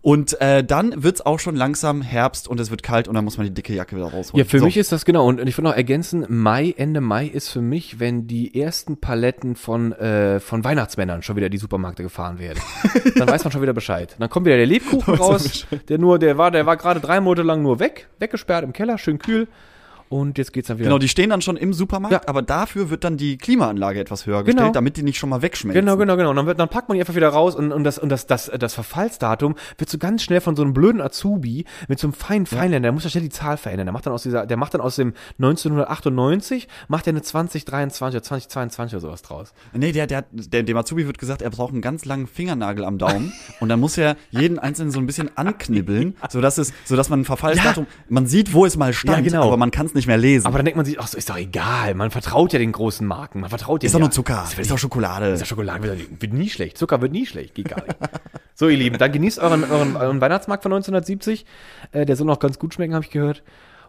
Und 0.02 0.40
äh, 0.40 0.64
dann 0.64 1.02
wird's 1.02 1.20
auch 1.20 1.38
schon 1.38 1.54
langsam 1.54 2.02
Herbst 2.02 2.48
und 2.48 2.58
es 2.58 2.70
wird 2.70 2.82
kalt 2.82 3.06
und 3.06 3.14
dann 3.14 3.24
muss 3.24 3.38
man 3.38 3.46
die 3.46 3.54
dicke 3.54 3.72
Jacke 3.72 3.94
wieder 3.94 4.06
rausholen. 4.06 4.44
Ja, 4.44 4.50
für 4.50 4.58
so. 4.58 4.64
mich 4.64 4.76
ist 4.76 4.90
das 4.90 5.04
genau. 5.04 5.26
Und 5.26 5.38
ich 5.46 5.56
würde 5.56 5.68
noch 5.68 5.76
ergänzen, 5.76 6.26
Mai, 6.28 6.74
Ende 6.76 7.00
Mai 7.00 7.26
ist 7.26 7.50
für 7.50 7.60
mich, 7.60 8.00
wenn 8.00 8.26
die 8.26 8.60
ersten 8.60 9.00
Paletten 9.00 9.54
von, 9.54 9.92
äh, 9.92 10.40
von 10.40 10.64
Weihnachtsmännern 10.64 11.22
schon 11.22 11.36
wieder 11.36 11.46
in 11.46 11.52
die 11.52 11.58
Supermärkte 11.58 12.02
gefahren 12.02 12.40
werden. 12.40 12.60
Dann 13.16 13.28
weiß 13.28 13.44
man 13.44 13.52
schon 13.52 13.62
wieder 13.62 13.74
Bescheid. 13.74 14.16
Dann 14.18 14.28
kommt 14.28 14.46
wieder 14.46 14.56
der 14.56 14.66
Lebkuchen 14.66 15.14
raus, 15.14 15.66
der 15.88 15.98
nur, 15.98 16.18
der 16.18 16.36
war, 16.36 16.50
der 16.50 16.66
war 16.66 16.76
gerade 16.76 17.00
drei 17.00 17.20
Monate 17.20 17.42
lang 17.42 17.62
nur 17.62 17.78
weg, 17.78 18.08
weggesperrt 18.18 18.64
im 18.64 18.72
Keller, 18.72 18.98
schön 18.98 19.18
kühl. 19.18 19.46
Und 20.08 20.38
jetzt 20.38 20.52
geht's 20.52 20.68
dann 20.68 20.78
wieder. 20.78 20.86
Genau, 20.88 20.98
die 20.98 21.08
stehen 21.08 21.30
dann 21.30 21.42
schon 21.42 21.56
im 21.56 21.72
Supermarkt, 21.72 22.12
Ja. 22.12 22.20
aber 22.28 22.42
dafür 22.42 22.90
wird 22.90 23.04
dann 23.04 23.16
die 23.16 23.36
Klimaanlage 23.38 24.00
etwas 24.00 24.26
höher 24.26 24.42
gestellt, 24.44 24.58
Genau. 24.58 24.72
damit 24.72 24.96
die 24.96 25.02
nicht 25.02 25.18
schon 25.18 25.28
mal 25.30 25.42
wegschmelzen. 25.42 25.80
Genau, 25.84 25.96
genau, 25.96 26.16
genau. 26.16 26.30
Und 26.30 26.36
dann, 26.36 26.46
wird, 26.46 26.58
dann 26.58 26.68
packt 26.68 26.88
man 26.88 26.96
die 26.96 27.02
einfach 27.02 27.14
wieder 27.14 27.28
raus 27.28 27.54
und, 27.54 27.72
und, 27.72 27.84
das, 27.84 27.98
und 27.98 28.08
das, 28.08 28.26
das, 28.26 28.50
das 28.58 28.74
Verfallsdatum 28.74 29.54
wird 29.76 29.90
so 29.90 29.98
ganz 29.98 30.22
schnell 30.22 30.40
von 30.40 30.56
so 30.56 30.62
einem 30.62 30.72
blöden 30.72 31.00
Azubi 31.00 31.64
mit 31.88 31.98
so 31.98 32.06
einem 32.06 32.14
feinen 32.14 32.46
Feinländer, 32.46 32.86
der 32.86 32.92
muss 32.92 33.04
ja 33.04 33.10
schnell 33.10 33.22
die 33.24 33.28
Zahl 33.28 33.56
verändern. 33.56 33.86
Der 33.86 33.92
macht 33.92 34.06
dann 34.06 34.12
aus 34.12 34.22
dieser, 34.22 34.46
der 34.46 34.56
macht 34.56 34.74
dann 34.74 34.80
aus 34.80 34.96
dem 34.96 35.12
1998, 35.38 36.68
macht 36.88 37.06
er 37.06 37.10
eine 37.12 37.22
2023 37.22 38.16
oder 38.16 38.22
2022 38.22 38.94
oder 38.94 39.00
sowas 39.00 39.22
draus. 39.22 39.52
Nee, 39.72 39.92
der, 39.92 40.06
der, 40.06 40.24
der, 40.32 40.62
dem 40.62 40.76
Azubi 40.76 41.06
wird 41.06 41.18
gesagt, 41.18 41.42
er 41.42 41.50
braucht 41.50 41.72
einen 41.72 41.82
ganz 41.82 42.04
langen 42.04 42.26
Fingernagel 42.26 42.84
am 42.84 42.98
Daumen 42.98 43.32
und 43.60 43.68
dann 43.68 43.80
muss 43.80 43.96
er 43.98 44.16
jeden 44.30 44.58
einzelnen 44.58 44.90
so 44.90 44.98
ein 44.98 45.06
bisschen 45.06 45.30
anknibbeln, 45.36 46.16
sodass 46.30 46.58
es, 46.58 46.72
sodass 46.84 47.08
man 47.08 47.20
ein 47.20 47.24
Verfallsdatum, 47.24 47.86
man 48.08 48.26
sieht, 48.26 48.52
wo 48.52 48.64
es 48.66 48.76
mal 48.76 48.92
stand, 48.92 49.18
Ja, 49.18 49.22
genau. 49.24 49.46
aber 49.46 49.56
man 49.56 49.70
kann 49.70 49.86
es 49.86 49.94
nicht 49.98 50.06
mehr 50.06 50.16
lesen. 50.16 50.46
Aber 50.46 50.58
dann 50.58 50.64
denkt 50.64 50.76
man 50.76 50.86
sich, 50.86 50.98
ach 50.98 51.06
so, 51.06 51.18
ist 51.18 51.28
doch 51.28 51.36
egal. 51.36 51.94
Man 51.94 52.10
vertraut 52.10 52.52
ja 52.52 52.58
den 52.58 52.72
großen 52.72 53.06
Marken. 53.06 53.40
Man 53.40 53.50
vertraut 53.50 53.84
ist 53.84 53.92
denen 53.92 54.00
doch 54.00 54.06
ja. 54.06 54.06
nur 54.06 54.10
Zucker, 54.12 54.44
ist, 54.48 54.56
wird 54.56 54.70
doch 54.70 54.78
Schokolade. 54.78 55.26
Ist 55.28 55.40
ja 55.40 55.46
Schokolade 55.46 55.82
wird, 55.82 56.22
wird 56.22 56.32
nie 56.32 56.48
schlecht. 56.48 56.78
Zucker 56.78 57.00
wird 57.02 57.12
nie 57.12 57.26
schlecht. 57.26 57.54
Geht 57.54 57.68
gar 57.68 57.82
nicht. 57.84 57.96
so, 58.54 58.68
ihr 58.68 58.76
Lieben, 58.78 58.96
dann 58.98 59.12
genießt 59.12 59.38
euren, 59.38 59.64
euren, 59.64 59.96
euren 59.96 60.20
Weihnachtsmarkt 60.20 60.62
von 60.62 60.72
1970. 60.72 61.44
Äh, 61.92 62.06
der 62.06 62.16
soll 62.16 62.26
noch 62.26 62.38
ganz 62.38 62.58
gut 62.58 62.74
schmecken, 62.74 62.94
habe 62.94 63.04
ich 63.04 63.10
gehört. 63.10 63.42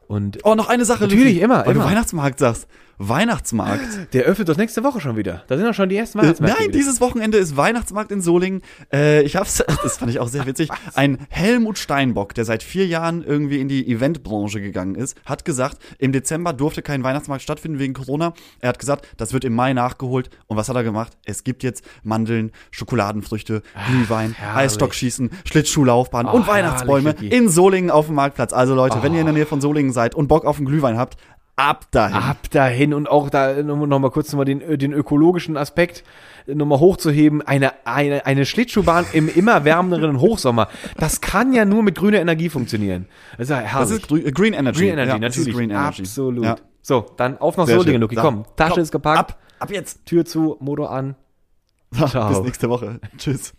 Und 0.08 0.40
Oh, 0.44 0.56
noch 0.56 0.70
eine 0.70 0.86
Sache. 0.86 1.04
Natürlich, 1.04 1.36
Luki, 1.36 1.40
immer, 1.42 1.66
Weil 1.66 1.76
immer. 1.76 1.84
du 1.86 1.90
Weihnachtsmarkt 1.90 2.40
sagst. 2.40 2.68
Weihnachtsmarkt. 3.00 4.14
der 4.14 4.24
öffnet 4.26 4.50
das 4.50 4.58
nächste 4.58 4.84
Woche 4.84 5.00
schon 5.00 5.16
wieder. 5.16 5.44
Da 5.48 5.56
sind 5.58 5.66
doch 5.66 5.74
schon 5.74 5.88
die 5.90 5.96
ersten 5.96 6.20
Äh, 6.20 6.24
Weihnachtsmärkte. 6.24 6.58
Nein, 6.60 6.68
wieder. 6.70 6.78
dieses 6.78 7.00
Wochenende 7.02 7.38
ist 7.38 7.56
Weihnachtsmarkt 7.56 8.12
in 8.12 8.22
Solingen. 8.22 8.62
Äh, 8.94 9.22
ich 9.24 9.36
hab's, 9.38 9.64
das 9.84 9.98
fand 9.98 10.12
ich 10.12 10.20
auch 10.20 10.28
sehr 10.28 10.46
witzig. 10.46 10.70
Ein 10.96 11.18
Helmut 11.30 11.78
Steinbock, 11.80 12.34
der 12.36 12.44
seit 12.46 12.62
vier 12.62 12.86
Jahren 12.88 13.24
irgendwie 13.24 13.60
in 13.62 13.70
die 13.70 13.90
Eventbranche 13.90 14.60
gegangen 14.62 14.96
ist, 14.96 15.16
hat 15.26 15.46
gesagt, 15.46 15.78
im 15.98 16.12
Dezember 16.12 16.52
durfte 16.54 16.82
kein 16.82 17.04
Weihnachtsmarkt 17.04 17.42
stattfinden 17.42 17.80
wegen 17.80 17.94
Corona. 17.94 18.34
Er 18.60 18.70
hat 18.70 18.80
gesagt, 18.80 19.08
das 19.18 19.32
wird 19.34 19.46
im 19.46 19.54
Mai 19.56 19.72
nachgeholt. 19.74 20.30
Und 20.48 20.58
was 20.58 20.68
hat 20.68 20.76
er 20.76 20.84
gemacht? 20.84 21.14
Es 21.26 21.44
gibt 21.46 21.64
jetzt 21.64 21.84
Mandeln, 22.04 22.52
Schokoladenfrüchte, 22.72 23.64
Glühwein. 23.88 24.36
Eisstockschießen, 24.56 25.30
Schlittschuhlaufbahn 25.46 26.26
Oh, 26.28 26.32
und 26.32 26.48
Weihnachtsbäume 26.48 27.12
herrlich, 27.14 27.32
in 27.32 27.48
Solingen 27.50 27.92
auf 27.92 28.08
dem 28.08 28.16
Marktplatz. 28.16 28.52
Also 28.52 28.76
Leute, 28.76 29.02
wenn 29.04 29.14
ihr 29.14 29.22
in 29.22 29.26
der 29.26 29.34
Nähe 29.34 29.46
von 29.46 29.62
Solingen 29.62 29.94
seid 29.94 30.16
und 30.16 30.28
Bock 30.28 30.44
auf 30.46 30.58
einen 30.58 30.66
Glühwein 30.66 30.98
habt, 30.98 31.16
ab 31.60 31.86
dahin. 31.92 32.16
Ab 32.16 32.50
dahin 32.52 32.94
und 32.94 33.10
auch 33.10 33.30
da 33.30 33.62
nochmal 33.62 33.88
noch 33.88 34.00
mal 34.00 34.10
kurz 34.12 34.32
nochmal 34.32 34.46
den, 34.46 34.62
äh, 34.62 34.78
den 34.78 34.94
ökologischen 34.94 35.58
Aspekt 35.58 36.04
nochmal 36.48 36.80
hochzuheben. 36.80 37.42
Eine, 37.42 37.86
eine, 37.86 38.26
eine 38.26 38.46
Schlittschuhbahn 38.46 39.06
im 39.14 39.28
immer 39.28 39.66
wärmeren 39.66 40.20
Hochsommer. 40.20 40.70
Das 40.98 41.22
kann 41.22 41.54
ja 41.54 41.66
nur 41.66 41.84
mit 41.84 41.96
grüner 41.96 42.20
Energie 42.20 42.50
funktionieren. 42.50 43.08
Das 43.38 43.50
ist 43.50 43.50
ja 43.50 43.80
Das 43.80 43.92
ist 43.92 44.08
Green, 44.08 44.54
äh, 44.54 44.58
Energy. 44.58 44.80
Green 44.80 44.94
Energy, 44.94 45.10
Ja, 45.12 45.20
das 45.20 45.38
ist 45.38 45.40
natürlich. 45.40 45.58
Green 45.58 45.70
Energy. 45.70 46.02
Absolut. 46.02 46.46
Ja. 46.46 46.56
So, 46.82 47.06
dann 47.18 47.38
auf 47.38 47.58
nach 47.58 47.68
Solingen. 47.68 48.02
Luki. 48.02 48.16
Komm, 48.16 48.46
Tasche 48.56 48.76
komm, 48.76 48.84
ist 48.84 48.92
gepackt. 48.92 49.20
Ab, 49.20 49.40
ab 49.60 49.72
jetzt. 49.72 50.06
Tür 50.06 50.26
zu, 50.26 50.58
Motor 50.60 50.92
an. 50.92 51.16
Ciao. 52.08 52.30
Bis 52.30 52.42
nächste 52.42 52.70
Woche. 52.70 53.00
Tschüss. 53.18 53.54